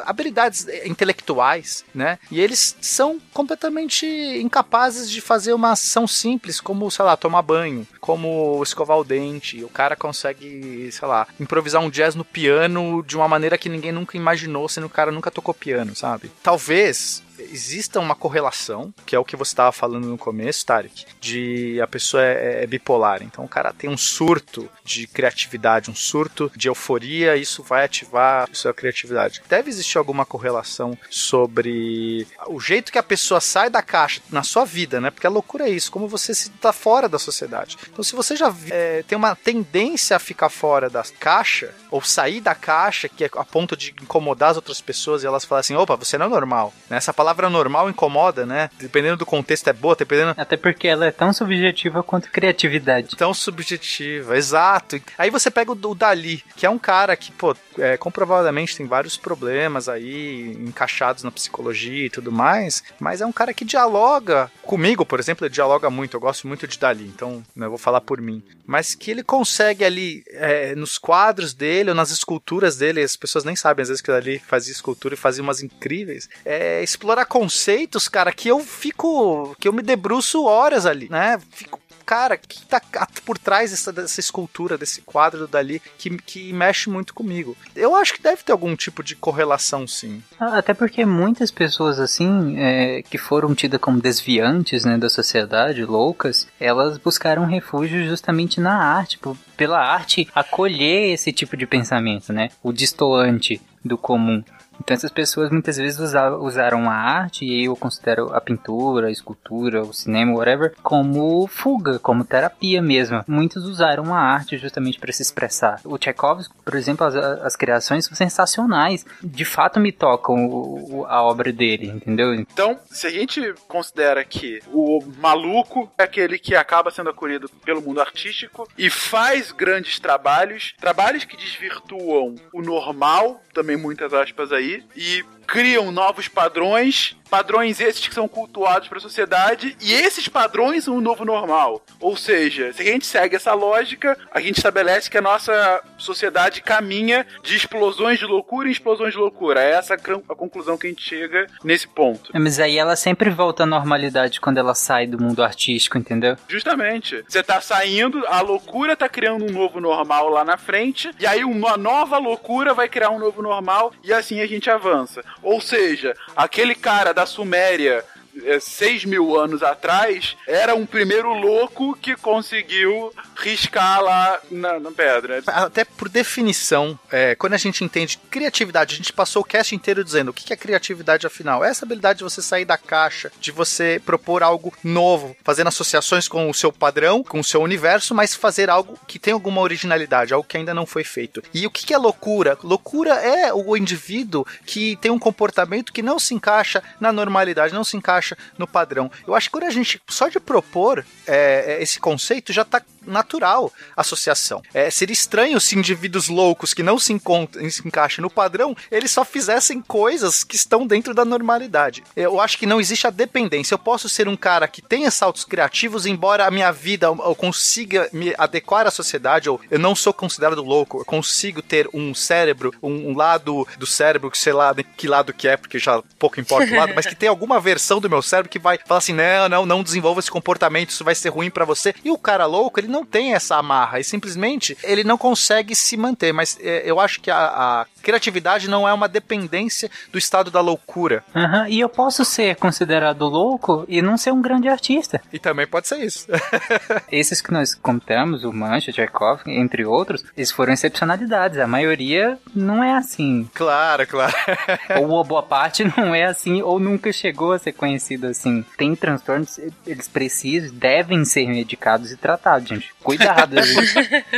habilidades 0.06 0.66
intelectuais, 0.84 1.84
né? 1.94 2.18
E 2.30 2.40
eles 2.40 2.76
são 2.80 3.20
completamente 3.32 4.06
incapazes 4.06 5.10
de 5.10 5.20
fazer 5.20 5.52
uma 5.52 5.72
ação 5.72 6.06
simples, 6.06 6.60
como, 6.60 6.90
sei 6.90 7.04
lá, 7.04 7.16
tomar 7.16 7.42
banho, 7.42 7.86
como 8.00 8.62
escovar 8.62 8.98
o 8.98 9.04
dente. 9.04 9.64
O 9.64 9.68
cara 9.68 9.96
consegue, 9.96 10.90
sei 10.92 11.08
lá, 11.08 11.26
improvisar 11.40 11.82
um 11.82 11.90
jazz 11.90 12.14
no 12.14 12.24
piano 12.24 13.02
de 13.02 13.16
uma 13.16 13.28
maneira 13.28 13.58
que 13.58 13.68
ninguém 13.68 13.92
nunca 13.92 14.16
imaginou, 14.16 14.68
sendo 14.68 14.88
que 14.88 14.92
o 14.92 14.96
cara 14.96 15.10
nunca 15.10 15.30
tocou 15.30 15.54
piano, 15.54 15.96
sabe? 15.96 16.30
Talvez 16.42 17.23
exista 17.50 18.00
uma 18.00 18.14
correlação, 18.14 18.92
que 19.06 19.14
é 19.14 19.18
o 19.18 19.24
que 19.24 19.36
você 19.36 19.52
estava 19.52 19.72
falando 19.72 20.06
no 20.06 20.18
começo, 20.18 20.64
Tarek, 20.66 21.06
de 21.20 21.80
a 21.80 21.86
pessoa 21.86 22.22
é, 22.22 22.62
é 22.62 22.66
bipolar. 22.66 23.22
Então 23.22 23.44
o 23.44 23.48
cara 23.48 23.72
tem 23.72 23.88
um 23.90 23.96
surto 23.96 24.68
de 24.84 25.06
criatividade, 25.06 25.90
um 25.90 25.94
surto 25.94 26.50
de 26.56 26.68
euforia, 26.68 27.36
isso 27.36 27.62
vai 27.62 27.84
ativar 27.84 28.48
a 28.50 28.54
sua 28.54 28.74
criatividade. 28.74 29.42
Deve 29.48 29.70
existir 29.70 29.98
alguma 29.98 30.24
correlação 30.24 30.96
sobre 31.10 32.26
o 32.46 32.60
jeito 32.60 32.92
que 32.92 32.98
a 32.98 33.02
pessoa 33.02 33.40
sai 33.40 33.70
da 33.70 33.82
caixa 33.82 34.20
na 34.30 34.42
sua 34.42 34.64
vida, 34.64 35.00
né? 35.00 35.10
Porque 35.10 35.26
a 35.26 35.30
loucura 35.30 35.68
é 35.68 35.70
isso, 35.70 35.90
como 35.90 36.08
você 36.08 36.34
se 36.34 36.50
tá 36.50 36.72
fora 36.72 37.08
da 37.08 37.18
sociedade. 37.18 37.76
Então 37.90 38.04
se 38.04 38.14
você 38.14 38.36
já 38.36 38.54
é, 38.70 39.02
tem 39.02 39.16
uma 39.16 39.34
tendência 39.34 40.16
a 40.16 40.20
ficar 40.20 40.48
fora 40.48 40.88
da 40.90 41.02
caixa, 41.18 41.74
ou 41.90 42.02
sair 42.02 42.40
da 42.40 42.54
caixa, 42.54 43.08
que 43.08 43.24
é 43.24 43.30
a 43.36 43.44
ponto 43.44 43.76
de 43.76 43.94
incomodar 44.02 44.50
as 44.50 44.56
outras 44.56 44.80
pessoas 44.80 45.22
e 45.22 45.26
elas 45.26 45.44
falam 45.44 45.60
assim, 45.60 45.74
opa, 45.74 45.96
você 45.96 46.18
não 46.18 46.26
é 46.26 46.28
normal. 46.28 46.72
Né? 46.88 46.96
Essa 46.96 47.12
palavra 47.12 47.33
normal 47.50 47.90
incomoda, 47.90 48.46
né? 48.46 48.70
Dependendo 48.78 49.16
do 49.16 49.26
contexto 49.26 49.68
é 49.68 49.72
boa, 49.72 49.94
dependendo... 49.94 50.34
Até 50.36 50.56
porque 50.56 50.88
ela 50.88 51.06
é 51.06 51.10
tão 51.10 51.32
subjetiva 51.32 52.02
quanto 52.02 52.30
criatividade. 52.30 53.16
Tão 53.16 53.34
subjetiva, 53.34 54.36
exato. 54.36 55.00
Aí 55.18 55.30
você 55.30 55.50
pega 55.50 55.72
o, 55.72 55.78
o 55.90 55.94
Dali, 55.94 56.42
que 56.56 56.66
é 56.66 56.70
um 56.70 56.78
cara 56.78 57.16
que, 57.16 57.32
pô, 57.32 57.56
é, 57.78 57.96
comprovadamente 57.96 58.76
tem 58.76 58.86
vários 58.86 59.16
problemas 59.16 59.88
aí 59.88 60.56
encaixados 60.60 61.22
na 61.22 61.30
psicologia 61.30 62.06
e 62.06 62.10
tudo 62.10 62.30
mais, 62.30 62.82
mas 62.98 63.20
é 63.20 63.26
um 63.26 63.32
cara 63.32 63.54
que 63.54 63.64
dialoga 63.64 64.50
comigo, 64.62 65.04
por 65.04 65.20
exemplo, 65.20 65.46
ele 65.46 65.54
dialoga 65.54 65.90
muito, 65.90 66.16
eu 66.16 66.20
gosto 66.20 66.46
muito 66.46 66.66
de 66.66 66.78
Dali, 66.78 67.04
então 67.04 67.42
né, 67.54 67.66
eu 67.66 67.70
vou 67.70 67.78
falar 67.78 68.00
por 68.00 68.20
mim. 68.20 68.42
Mas 68.66 68.94
que 68.94 69.10
ele 69.10 69.22
consegue 69.22 69.84
ali, 69.84 70.24
é, 70.28 70.74
nos 70.74 70.98
quadros 70.98 71.52
dele 71.54 71.90
ou 71.90 71.96
nas 71.96 72.10
esculturas 72.10 72.76
dele, 72.76 73.02
as 73.02 73.16
pessoas 73.16 73.44
nem 73.44 73.56
sabem 73.56 73.82
às 73.82 73.88
vezes 73.88 74.02
que 74.02 74.10
o 74.10 74.14
Dali 74.14 74.38
fazia 74.38 74.72
escultura 74.72 75.14
e 75.14 75.18
fazia 75.18 75.42
umas 75.42 75.62
incríveis, 75.62 76.28
é, 76.44 76.82
explorar 76.82 77.23
conceitos, 77.24 78.08
cara, 78.08 78.32
que 78.32 78.48
eu 78.48 78.60
fico, 78.60 79.54
que 79.58 79.68
eu 79.68 79.72
me 79.72 79.82
debruço 79.82 80.44
horas 80.44 80.86
ali, 80.86 81.08
né? 81.08 81.40
Fico 81.50 81.78
cara, 82.04 82.36
que 82.36 82.64
tá 82.66 82.80
por 83.24 83.38
trás 83.38 83.70
dessa, 83.70 83.92
dessa 83.92 84.20
escultura, 84.20 84.76
desse 84.76 85.00
quadro 85.02 85.48
dali, 85.48 85.80
que, 85.98 86.10
que 86.18 86.52
mexe 86.52 86.90
muito 86.90 87.14
comigo. 87.14 87.56
Eu 87.74 87.96
acho 87.96 88.14
que 88.14 88.22
deve 88.22 88.42
ter 88.42 88.52
algum 88.52 88.76
tipo 88.76 89.02
de 89.02 89.16
correlação, 89.16 89.86
sim. 89.86 90.22
Até 90.38 90.74
porque 90.74 91.04
muitas 91.04 91.50
pessoas 91.50 91.98
assim, 91.98 92.56
é, 92.58 93.02
que 93.02 93.18
foram 93.18 93.54
tidas 93.54 93.80
como 93.80 94.00
desviantes 94.00 94.84
né, 94.84 94.98
da 94.98 95.08
sociedade, 95.08 95.84
loucas, 95.84 96.46
elas 96.60 96.98
buscaram 96.98 97.46
refúgio 97.46 98.04
justamente 98.04 98.60
na 98.60 98.76
arte, 98.76 99.18
pela 99.56 99.78
arte 99.78 100.28
acolher 100.34 101.12
esse 101.12 101.32
tipo 101.32 101.56
de 101.56 101.66
pensamento, 101.66 102.32
né? 102.32 102.50
O 102.62 102.72
distoante 102.72 103.60
do 103.84 103.98
comum. 103.98 104.42
Então 104.80 104.94
essas 104.94 105.10
pessoas 105.10 105.50
muitas 105.50 105.76
vezes 105.76 105.98
usa- 105.98 106.36
usaram 106.36 106.88
a 106.90 106.94
arte, 106.94 107.44
e 107.44 107.64
eu 107.64 107.76
considero 107.76 108.34
a 108.34 108.40
pintura, 108.40 109.08
a 109.08 109.10
escultura, 109.10 109.82
o 109.82 109.92
cinema, 109.92 110.32
whatever, 110.34 110.74
como 110.82 111.46
fuga, 111.46 111.98
como 111.98 112.24
terapia 112.24 112.82
mesmo. 112.82 113.24
Muitos 113.26 113.64
usaram 113.64 114.14
a 114.14 114.18
arte 114.18 114.58
justamente 114.58 114.98
para 114.98 115.12
se 115.12 115.22
expressar. 115.22 115.80
O 115.84 115.96
Tchaikovsky, 115.98 116.54
por 116.64 116.74
exemplo, 116.74 117.06
as, 117.06 117.14
as 117.14 117.56
criações 117.56 118.04
são 118.04 118.14
sensacionais. 118.14 119.04
De 119.22 119.44
fato 119.44 119.80
me 119.80 119.92
tocam 119.92 120.46
o- 120.46 121.04
a 121.08 121.22
obra 121.22 121.52
dele, 121.52 121.88
entendeu? 121.88 122.34
Então, 122.34 122.78
se 122.90 123.06
a 123.06 123.10
gente 123.10 123.54
considera 123.68 124.24
que 124.24 124.60
o 124.72 125.02
maluco 125.20 125.90
é 125.98 126.02
aquele 126.04 126.38
que 126.38 126.54
acaba 126.54 126.90
sendo 126.90 127.10
acolhido 127.10 127.48
pelo 127.64 127.80
mundo 127.82 128.00
artístico 128.00 128.68
e 128.76 128.90
faz 128.90 129.52
grandes 129.52 129.98
trabalhos, 129.98 130.74
trabalhos 130.80 131.24
que 131.24 131.36
desvirtuam 131.36 132.34
o 132.52 132.62
normal, 132.62 133.40
também 133.52 133.76
muitas 133.76 134.12
aspas 134.12 134.52
aí, 134.52 134.63
e 134.64 135.24
criam 135.46 135.92
novos 135.92 136.28
padrões, 136.28 137.16
padrões 137.30 137.80
esses 137.80 138.06
que 138.06 138.14
são 138.14 138.28
cultuados 138.28 138.88
para 138.88 138.98
a 138.98 139.00
sociedade, 139.00 139.76
e 139.80 139.92
esses 139.92 140.28
padrões 140.28 140.84
são 140.84 140.96
o 140.96 141.00
novo 141.00 141.24
normal. 141.24 141.82
Ou 142.00 142.16
seja, 142.16 142.72
se 142.72 142.82
a 142.82 142.84
gente 142.84 143.06
segue 143.06 143.36
essa 143.36 143.52
lógica, 143.54 144.16
a 144.32 144.40
gente 144.40 144.56
estabelece 144.56 145.10
que 145.10 145.18
a 145.18 145.22
nossa 145.22 145.82
sociedade 145.98 146.62
caminha 146.62 147.26
de 147.42 147.56
explosões 147.56 148.18
de 148.18 148.24
loucura 148.24 148.68
em 148.68 148.72
explosões 148.72 149.12
de 149.12 149.18
loucura. 149.18 149.62
É 149.62 149.72
essa 149.72 149.94
a 149.94 150.34
conclusão 150.34 150.78
que 150.78 150.86
a 150.86 150.90
gente 150.90 151.02
chega 151.02 151.46
nesse 151.62 151.88
ponto. 151.88 152.30
É, 152.34 152.38
Mas 152.38 152.60
aí 152.60 152.78
ela 152.78 152.96
sempre 152.96 153.30
volta 153.30 153.64
à 153.64 153.66
normalidade 153.66 154.40
quando 154.40 154.58
ela 154.58 154.74
sai 154.74 155.06
do 155.06 155.20
mundo 155.20 155.42
artístico, 155.42 155.98
entendeu? 155.98 156.36
Justamente. 156.48 157.24
Você 157.28 157.42
tá 157.42 157.60
saindo, 157.60 158.24
a 158.28 158.40
loucura 158.40 158.96
tá 158.96 159.08
criando 159.08 159.44
um 159.44 159.52
novo 159.52 159.80
normal 159.80 160.28
lá 160.28 160.44
na 160.44 160.56
frente, 160.56 161.10
e 161.18 161.26
aí 161.26 161.44
uma 161.44 161.76
nova 161.76 162.18
loucura 162.18 162.72
vai 162.74 162.88
criar 162.88 163.10
um 163.10 163.18
novo 163.18 163.42
normal, 163.42 163.92
e 164.02 164.12
assim 164.12 164.40
a 164.40 164.46
gente 164.46 164.70
avança. 164.70 165.22
Ou 165.44 165.60
seja, 165.60 166.16
aquele 166.34 166.74
cara 166.74 167.12
da 167.12 167.26
Suméria. 167.26 168.04
É, 168.42 168.58
Seis 168.60 169.04
mil 169.04 169.38
anos 169.38 169.62
atrás, 169.62 170.36
era 170.46 170.74
um 170.74 170.86
primeiro 170.86 171.32
louco 171.32 171.96
que 171.96 172.16
conseguiu 172.16 173.12
riscar 173.36 174.02
lá 174.02 174.40
na, 174.50 174.80
na 174.80 174.90
pedra. 174.90 175.42
Até 175.46 175.84
por 175.84 176.08
definição, 176.08 176.98
é, 177.10 177.34
quando 177.34 177.54
a 177.54 177.58
gente 177.58 177.84
entende 177.84 178.18
criatividade, 178.30 178.94
a 178.94 178.96
gente 178.96 179.12
passou 179.12 179.42
o 179.42 179.44
cast 179.44 179.74
inteiro 179.74 180.02
dizendo 180.02 180.30
o 180.30 180.32
que 180.32 180.52
é 180.52 180.56
criatividade 180.56 181.26
afinal. 181.26 181.64
É 181.64 181.68
essa 181.68 181.84
habilidade 181.84 182.18
de 182.18 182.24
você 182.24 182.42
sair 182.42 182.64
da 182.64 182.78
caixa, 182.78 183.30
de 183.40 183.50
você 183.50 184.00
propor 184.04 184.42
algo 184.42 184.72
novo, 184.82 185.36
fazendo 185.44 185.68
associações 185.68 186.26
com 186.26 186.50
o 186.50 186.54
seu 186.54 186.72
padrão, 186.72 187.22
com 187.22 187.40
o 187.40 187.44
seu 187.44 187.62
universo, 187.62 188.14
mas 188.14 188.34
fazer 188.34 188.70
algo 188.70 188.98
que 189.06 189.18
tem 189.18 189.32
alguma 189.32 189.60
originalidade, 189.60 190.32
algo 190.34 190.46
que 190.46 190.56
ainda 190.56 190.74
não 190.74 190.86
foi 190.86 191.04
feito. 191.04 191.42
E 191.52 191.66
o 191.66 191.70
que 191.70 191.92
é 191.92 191.98
loucura? 191.98 192.58
Loucura 192.62 193.14
é 193.14 193.52
o 193.52 193.76
indivíduo 193.76 194.46
que 194.64 194.96
tem 194.96 195.10
um 195.10 195.18
comportamento 195.18 195.92
que 195.92 196.02
não 196.02 196.18
se 196.18 196.34
encaixa 196.34 196.82
na 196.98 197.12
normalidade, 197.12 197.74
não 197.74 197.84
se 197.84 197.96
encaixa 197.96 198.23
no 198.56 198.66
padrão. 198.66 199.10
Eu 199.26 199.34
acho 199.34 199.48
que 199.48 199.52
quando 199.52 199.64
a 199.64 199.70
gente, 199.70 200.00
só 200.08 200.28
de 200.28 200.40
propor 200.40 201.04
é, 201.26 201.74
é, 201.74 201.82
esse 201.82 202.00
conceito, 202.00 202.52
já 202.52 202.64
tá 202.64 202.80
natural 203.06 203.72
associação. 203.96 204.62
É, 204.72 204.90
seria 204.90 205.12
estranho 205.12 205.60
se 205.60 205.76
indivíduos 205.76 206.28
loucos 206.28 206.74
que 206.74 206.82
não 206.82 206.98
se, 206.98 207.12
encontram, 207.12 207.68
se 207.70 207.86
encaixam 207.86 208.22
no 208.22 208.30
padrão, 208.30 208.76
eles 208.90 209.10
só 209.10 209.24
fizessem 209.24 209.80
coisas 209.80 210.44
que 210.44 210.56
estão 210.56 210.86
dentro 210.86 211.14
da 211.14 211.24
normalidade. 211.24 212.02
Eu 212.16 212.40
acho 212.40 212.58
que 212.58 212.66
não 212.66 212.80
existe 212.80 213.06
a 213.06 213.10
dependência. 213.10 213.74
Eu 213.74 213.78
posso 213.78 214.08
ser 214.08 214.28
um 214.28 214.36
cara 214.36 214.68
que 214.68 214.82
tenha 214.82 215.10
saltos 215.10 215.44
criativos, 215.44 216.06
embora 216.06 216.46
a 216.46 216.50
minha 216.50 216.70
vida 216.72 217.06
eu 217.06 217.34
consiga 217.34 218.08
me 218.12 218.34
adequar 218.38 218.86
à 218.86 218.90
sociedade, 218.90 219.48
ou 219.48 219.60
eu 219.70 219.78
não 219.78 219.94
sou 219.94 220.12
considerado 220.12 220.62
louco, 220.62 220.98
eu 221.00 221.04
consigo 221.04 221.62
ter 221.62 221.88
um 221.92 222.14
cérebro, 222.14 222.72
um, 222.82 223.10
um 223.10 223.16
lado 223.16 223.66
do 223.78 223.86
cérebro 223.86 224.30
que 224.30 224.38
sei 224.38 224.52
lá 224.52 224.74
que 224.96 225.06
lado 225.06 225.32
que 225.32 225.48
é, 225.48 225.56
porque 225.56 225.78
já 225.78 226.02
pouco 226.18 226.40
importa 226.40 226.72
o 226.72 226.76
lado, 226.76 226.92
mas 226.94 227.06
que 227.06 227.14
tem 227.14 227.28
alguma 227.28 227.60
versão 227.60 228.00
do 228.00 228.10
meu 228.10 228.22
cérebro 228.22 228.50
que 228.50 228.58
vai 228.58 228.78
falar 228.86 228.98
assim: 228.98 229.12
não, 229.12 229.48
não, 229.48 229.66
não 229.66 229.82
desenvolva 229.82 230.20
esse 230.20 230.30
comportamento, 230.30 230.90
isso 230.90 231.04
vai 231.04 231.14
ser 231.14 231.28
ruim 231.28 231.50
pra 231.50 231.64
você. 231.64 231.94
E 232.04 232.10
o 232.10 232.18
cara 232.18 232.46
louco, 232.46 232.80
ele 232.80 232.88
não 232.94 233.04
tem 233.04 233.34
essa 233.34 233.56
amarra, 233.56 233.98
e 233.98 234.04
simplesmente 234.04 234.76
ele 234.84 235.02
não 235.02 235.18
consegue 235.18 235.74
se 235.74 235.96
manter. 235.96 236.32
Mas 236.32 236.56
é, 236.60 236.82
eu 236.84 237.00
acho 237.00 237.20
que 237.20 237.30
a, 237.30 237.46
a 237.46 237.86
criatividade 238.04 238.68
não 238.68 238.88
é 238.88 238.92
uma 238.92 239.08
dependência 239.08 239.90
do 240.12 240.18
estado 240.18 240.50
da 240.50 240.60
loucura. 240.60 241.24
Aham, 241.34 241.68
E 241.68 241.80
eu 241.80 241.88
posso 241.88 242.24
ser 242.24 242.56
considerado 242.56 243.24
louco 243.24 243.84
e 243.88 244.00
não 244.02 244.16
ser 244.16 244.32
um 244.32 244.42
grande 244.42 244.68
artista. 244.68 245.20
E 245.32 245.38
também 245.38 245.66
pode 245.66 245.88
ser 245.88 245.98
isso. 246.04 246.26
Esses 247.10 247.40
que 247.40 247.52
nós 247.52 247.74
contamos, 247.74 248.44
o 248.44 248.52
Mancha, 248.52 248.92
Tchaikovsky, 248.92 249.50
entre 249.50 249.84
outros, 249.84 250.24
eles 250.36 250.52
foram 250.52 250.72
excepcionalidades. 250.72 251.58
A 251.58 251.66
maioria 251.66 252.38
não 252.54 252.84
é 252.84 252.92
assim. 252.96 253.48
Claro, 253.54 254.06
claro. 254.06 254.34
ou 255.00 255.20
a 255.20 255.24
boa 255.24 255.42
parte 255.42 255.84
não 255.96 256.14
é 256.14 256.24
assim, 256.24 256.62
ou 256.62 256.78
nunca 256.78 257.12
chegou 257.12 257.52
a 257.52 257.58
ser 257.58 257.72
conhecido 257.72 258.26
assim. 258.26 258.64
Tem 258.76 258.94
transtornos, 258.94 259.58
eles 259.86 260.08
precisam, 260.08 260.70
devem 260.74 261.24
ser 261.24 261.46
medicados 261.48 262.12
e 262.12 262.16
tratados, 262.16 262.68
gente. 262.68 262.94
Cuidado. 263.02 263.58
às, 263.58 263.72
vezes, 263.72 263.94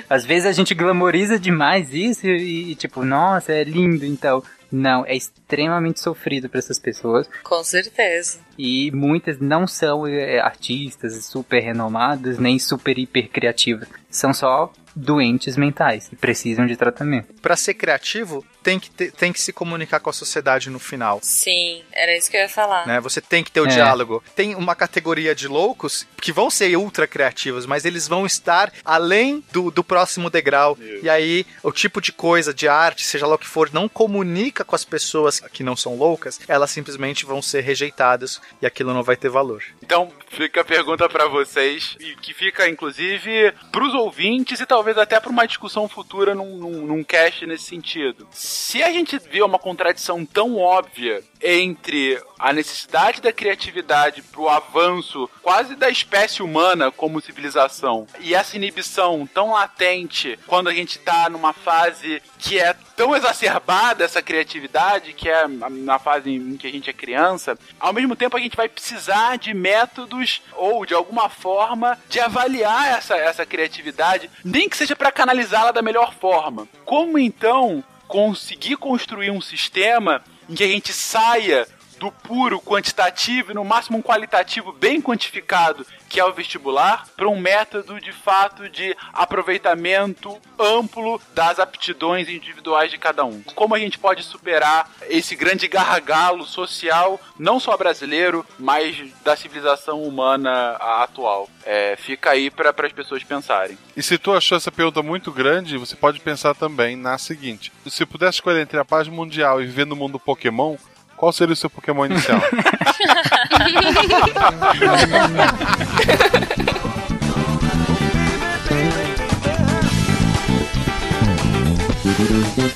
às 0.09 0.24
vezes 0.24 0.47
a 0.47 0.52
gente 0.52 0.74
glamoriza 0.74 1.38
demais 1.38 1.93
isso 1.93 2.26
e, 2.26 2.72
e 2.72 2.74
tipo, 2.74 3.05
nossa, 3.05 3.52
é 3.57 3.65
lindo, 3.65 4.05
então. 4.05 4.43
Não, 4.70 5.07
é 5.07 5.15
extremamente 5.15 6.01
sofrido 6.01 6.49
para 6.49 6.59
essas 6.59 6.78
pessoas. 6.78 7.28
Com 7.45 7.62
certeza. 7.62 8.39
E 8.59 8.91
muitas 8.91 9.39
não 9.39 9.66
são 9.66 10.07
é, 10.07 10.41
artistas 10.41 11.24
super 11.24 11.61
renomadas, 11.61 12.39
nem 12.39 12.59
super 12.59 12.99
hiper 12.99 13.28
criativas. 13.28 13.89
São 14.11 14.35
só 14.35 14.73
doentes 14.95 15.57
mentais 15.57 16.09
e 16.12 16.16
precisam 16.16 16.66
de 16.66 16.77
tratamento. 16.77 17.33
Para 17.41 17.55
ser 17.55 17.74
criativo, 17.74 18.45
tem 18.66 18.80
que, 18.80 18.90
ter, 18.90 19.12
tem 19.12 19.32
que 19.32 19.40
se 19.40 19.52
comunicar 19.52 20.01
com 20.01 20.10
a 20.10 20.12
sociedade 20.12 20.70
no 20.70 20.80
final. 20.80 21.20
Sim, 21.22 21.84
era 21.93 22.16
isso 22.16 22.28
que 22.28 22.36
eu 22.36 22.40
ia 22.40 22.48
falar. 22.48 22.84
Né? 22.84 22.98
Você 23.01 23.20
tem 23.20 23.44
que 23.44 23.52
ter 23.52 23.60
o 23.60 23.66
É. 23.66 23.68
diálogo. 23.68 24.24
Tem 24.34 24.56
uma 24.56 24.74
categoria 24.74 25.36
de 25.36 25.47
loucos 25.47 26.05
que 26.20 26.32
vão 26.32 26.51
ser 26.51 26.76
ultra 26.76 27.06
criativos, 27.06 27.64
mas 27.64 27.84
eles 27.84 28.09
vão 28.09 28.26
estar 28.26 28.72
além 28.84 29.44
do, 29.52 29.70
do 29.70 29.84
próximo 29.84 30.28
degrau. 30.28 30.76
E 31.01 31.09
aí, 31.09 31.47
o 31.62 31.70
tipo 31.70 32.01
de 32.01 32.10
coisa, 32.10 32.52
de 32.52 32.66
arte, 32.66 33.05
seja 33.05 33.24
lá 33.24 33.36
o 33.36 33.38
que 33.38 33.47
for, 33.47 33.70
não 33.72 33.88
comunica 33.88 34.64
com 34.64 34.74
as 34.74 34.84
pessoas 34.84 35.38
que 35.52 35.62
não 35.62 35.76
são 35.76 35.94
loucas, 35.97 36.40
elas 36.48 36.72
simplesmente 36.72 37.24
vão 37.24 37.40
ser 37.40 37.60
rejeitadas 37.60 38.40
e 38.60 38.66
aquilo 38.66 38.93
não 38.93 39.05
vai 39.05 39.14
ter 39.16 39.28
valor. 39.28 39.62
Então, 39.80 40.10
fica 40.28 40.62
a 40.62 40.64
pergunta 40.64 41.09
pra 41.09 41.28
vocês, 41.28 41.97
e 42.01 42.16
que 42.16 42.34
fica 42.34 42.68
inclusive 42.68 43.52
pros 43.70 43.94
ouvintes 43.94 44.59
e 44.59 44.66
talvez 44.66 44.98
até 44.98 45.20
pra 45.20 45.30
uma 45.30 45.47
discussão 45.47 45.88
futura 45.88 46.34
num, 46.34 46.56
num, 46.56 46.84
num 46.86 47.05
cast 47.05 47.47
nesse 47.47 47.64
sentido. 47.64 48.26
Se 48.57 48.83
a 48.83 48.91
gente 48.91 49.19
vê 49.19 49.43
uma 49.43 49.59
contradição 49.59 50.24
tão 50.24 50.57
óbvia 50.57 51.23
entre 51.43 52.19
a 52.39 52.55
necessidade 52.55 53.20
da 53.20 53.31
criatividade 53.31 54.23
pro 54.23 54.49
avanço 54.49 55.28
quase 55.43 55.77
da 55.77 55.91
espécie 55.91 56.43
humana 56.43 56.91
como 56.91 57.20
civilização 57.20 58.07
e 58.19 58.35
essa 58.35 58.57
inibição 58.57 59.28
tão 59.33 59.53
latente 59.53 60.39
quando 60.47 60.69
a 60.69 60.74
gente 60.74 60.99
tá 60.99 61.28
numa 61.28 61.53
fase 61.53 62.23
que 62.39 62.59
é 62.59 62.74
tão 62.97 63.15
exacerbada 63.15 64.05
essa 64.05 64.23
criatividade, 64.23 65.12
que 65.12 65.28
é 65.28 65.47
na 65.47 65.99
fase 65.99 66.31
em 66.31 66.57
que 66.57 66.66
a 66.66 66.70
gente 66.70 66.89
é 66.89 66.95
criança, 66.95 67.59
ao 67.78 67.93
mesmo 67.93 68.16
tempo 68.16 68.39
a 68.39 68.41
gente 68.41 68.57
vai 68.57 68.70
precisar 68.70 69.37
de 69.37 69.53
métodos 69.53 70.41
ou 70.55 70.87
de 70.87 70.95
alguma 70.95 71.28
forma 71.28 71.99
de 72.09 72.19
avaliar 72.19 72.97
essa, 72.97 73.16
essa 73.16 73.45
criatividade, 73.45 74.31
nem 74.43 74.66
que 74.66 74.77
seja 74.77 74.97
para 74.97 75.12
canalizá-la 75.12 75.73
da 75.73 75.83
melhor 75.83 76.15
forma. 76.15 76.66
Como 76.85 77.19
então 77.19 77.85
conseguir 78.07 78.77
construir 78.77 79.31
um 79.31 79.41
sistema 79.41 80.23
em 80.49 80.55
que 80.55 80.65
a 80.65 80.69
gente 80.69 80.93
saia 80.93 81.66
do 81.99 82.12
puro 82.12 82.61
quantitativo 82.61 83.51
e 83.51 83.55
no 83.55 83.65
máximo 83.65 83.99
um 83.99 84.03
qualitativo 84.03 84.73
bem 84.73 85.01
quantificado, 85.01 85.87
que 86.09 86.20
é 86.20 86.24
o 86.24 86.33
vestibular, 86.33 87.07
para 87.16 87.28
um 87.28 87.39
método 87.39 88.01
de 88.01 88.12
fato 88.12 88.69
de 88.69 88.97
aproveitamento 89.12 90.37
amplo 90.59 91.20
das 91.35 91.59
aptidões 91.59 92.28
individuais 92.28 92.91
de 92.91 92.99
cada 92.99 93.24
um. 93.24 93.43
Como 93.55 93.74
a 93.74 93.78
gente 93.78 93.99
pode 93.99 94.23
superar 94.23 94.91
esse 95.09 95.37
grande 95.37 95.69
gargalo 95.69 96.45
social, 96.45 97.20
não 97.39 97.61
só 97.61 97.77
brasileiro, 97.77 98.45
mas 98.59 98.97
da 99.23 99.37
civilização 99.37 100.03
humana 100.03 100.77
atual? 100.77 101.49
É, 101.65 101.97
fica 101.97 102.31
aí 102.31 102.51
para 102.51 102.74
as 102.87 102.93
pessoas 102.93 103.23
pensarem. 103.24 103.77
E 103.97 104.03
se 104.03 104.19
tu 104.19 104.33
achou 104.33 104.57
essa 104.57 104.70
pergunta 104.70 105.03
muito 105.03 105.33
grande, 105.33 105.77
você 105.77 105.97
pode 105.97 106.20
pensar 106.20 106.55
também 106.55 106.97
na 106.97 107.19
seguinte: 107.19 107.73
se 107.87 108.07
pudesse 108.07 108.37
escolher 108.37 108.62
entre 108.62 108.78
a 108.78 108.85
paz 108.85 109.09
mundial 109.09 109.61
e 109.61 109.66
viver 109.66 109.87
no 109.87 109.97
mundo 109.97 110.19
Pokémon, 110.19 110.77
qual 111.16 111.32
seria 111.32 111.52
o 111.52 111.56
seu 111.56 111.70
Pokémon 111.70 112.06
inicial? 112.06 112.40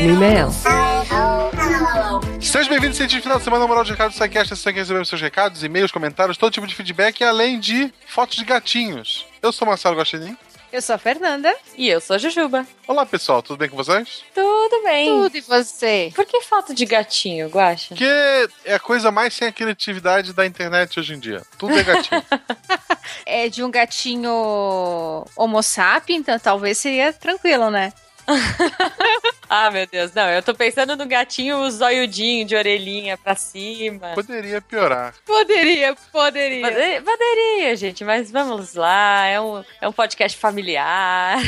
new 0.00 0.16
mail. 0.16 0.48
Seja 2.40 2.70
bem-vindo, 2.70 2.94
cientista 2.94 3.22
final 3.22 3.38
de 3.38 3.44
semana, 3.44 3.66
moral 3.66 3.84
de 3.84 3.90
recado 3.90 4.10
do 4.10 4.16
SciCast. 4.16 4.56
Você 4.56 4.72
que 4.72 4.78
recebemos 4.78 5.08
seus 5.08 5.20
recados, 5.20 5.62
e-mails, 5.62 5.92
comentários, 5.92 6.38
todo 6.38 6.52
tipo 6.52 6.66
de 6.66 6.74
feedback, 6.74 7.22
além 7.22 7.60
de 7.60 7.92
fotos 8.06 8.36
de 8.36 8.44
gatinhos. 8.44 9.26
Eu 9.42 9.52
sou 9.52 9.68
Marcelo 9.68 9.96
Guaxinim. 9.96 10.36
Eu 10.72 10.80
sou 10.80 10.94
a 10.94 10.98
Fernanda. 10.98 11.54
E 11.76 11.88
eu 11.88 12.00
sou 12.00 12.16
a 12.16 12.18
Jujuba. 12.18 12.66
Olá, 12.86 13.04
pessoal, 13.04 13.42
tudo 13.42 13.58
bem 13.58 13.68
com 13.68 13.76
vocês? 13.76 14.22
Tudo 14.34 14.82
bem. 14.84 15.06
Tudo 15.06 15.36
e 15.36 15.40
você? 15.40 16.12
Por 16.14 16.24
que 16.24 16.40
foto 16.42 16.72
de 16.72 16.86
gatinho, 16.86 17.48
Guaxa? 17.48 17.88
Porque 17.88 18.48
é 18.64 18.74
a 18.74 18.80
coisa 18.80 19.10
mais 19.10 19.34
sem 19.34 19.48
a 19.48 19.52
criatividade 19.52 20.32
da 20.32 20.46
internet 20.46 20.98
hoje 20.98 21.14
em 21.14 21.18
dia. 21.18 21.42
Tudo 21.58 21.78
é 21.78 21.82
gatinho. 21.82 22.24
É 23.26 23.48
de 23.48 23.62
um 23.62 23.70
gatinho 23.70 24.30
homo 25.36 25.62
sapiens, 25.62 26.20
então 26.20 26.38
talvez 26.38 26.78
seria 26.78 27.12
tranquilo, 27.12 27.70
né? 27.70 27.92
ah, 29.52 29.68
meu 29.68 29.84
Deus. 29.84 30.14
Não, 30.14 30.28
eu 30.30 30.44
tô 30.44 30.54
pensando 30.54 30.94
no 30.94 31.06
gatinho 31.06 31.68
zoiudinho, 31.68 32.46
de 32.46 32.54
orelhinha 32.54 33.18
pra 33.18 33.34
cima. 33.34 34.12
Poderia 34.14 34.60
piorar. 34.62 35.12
Poderia, 35.26 35.96
poderia. 36.12 36.68
Poderia, 36.68 37.02
poderia, 37.02 37.74
gente, 37.74 38.04
mas 38.04 38.30
vamos 38.30 38.74
lá. 38.74 39.26
É 39.26 39.40
um, 39.40 39.64
é 39.80 39.88
um 39.88 39.92
podcast 39.92 40.38
familiar. 40.38 41.40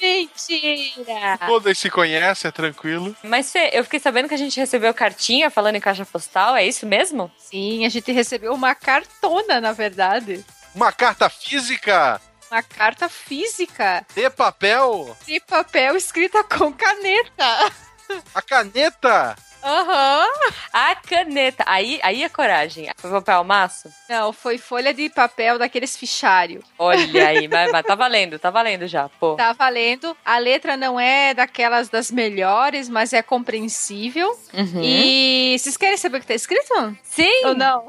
Mentira! 0.00 1.38
Todas 1.46 1.78
se 1.78 1.88
conhecem, 1.90 2.48
é 2.48 2.52
tranquilo. 2.52 3.16
Mas 3.22 3.50
Fê, 3.50 3.70
eu 3.72 3.82
fiquei 3.84 4.00
sabendo 4.00 4.28
que 4.28 4.34
a 4.34 4.38
gente 4.38 4.60
recebeu 4.60 4.92
cartinha 4.94 5.50
falando 5.50 5.76
em 5.76 5.80
caixa 5.80 6.06
postal, 6.06 6.56
é 6.56 6.66
isso 6.66 6.86
mesmo? 6.86 7.30
Sim, 7.38 7.84
a 7.84 7.88
gente 7.88 8.12
recebeu 8.12 8.54
uma 8.54 8.74
cartona, 8.74 9.60
na 9.60 9.72
verdade. 9.72 10.42
Uma 10.74 10.92
carta 10.92 11.28
física? 11.28 12.20
Uma 12.50 12.62
carta 12.62 13.08
física. 13.08 14.04
De 14.14 14.28
papel? 14.30 15.16
De 15.24 15.38
papel 15.40 15.96
escrita 15.96 16.42
com 16.42 16.72
caneta. 16.72 17.72
A 18.34 18.42
caneta? 18.42 19.36
Aham. 19.62 20.24
Uhum. 20.24 20.52
A 20.72 20.94
caneta. 20.96 21.62
Aí, 21.66 22.00
aí 22.02 22.24
a 22.24 22.30
coragem. 22.30 22.90
Foi 22.96 23.10
papel 23.10 23.44
maço? 23.44 23.90
Não, 24.08 24.32
foi 24.32 24.56
folha 24.58 24.92
de 24.92 25.08
papel 25.10 25.58
daqueles 25.58 25.96
fichário. 25.96 26.62
Olha 26.78 27.28
aí, 27.28 27.46
mas, 27.46 27.70
mas 27.70 27.86
tá 27.86 27.94
valendo, 27.96 28.38
tá 28.38 28.50
valendo 28.50 28.86
já, 28.86 29.08
pô. 29.08 29.34
Tá 29.36 29.52
valendo. 29.52 30.16
A 30.24 30.38
letra 30.38 30.76
não 30.76 30.98
é 30.98 31.34
daquelas 31.34 31.88
das 31.88 32.10
melhores, 32.10 32.88
mas 32.88 33.12
é 33.12 33.22
compreensível. 33.22 34.28
Uhum. 34.54 34.82
E 34.82 35.56
vocês 35.58 35.76
querem 35.76 35.96
saber 35.96 36.18
o 36.18 36.20
que 36.20 36.26
tá 36.26 36.34
escrito? 36.34 36.96
Sim. 37.02 37.44
Ou 37.44 37.54
não? 37.54 37.84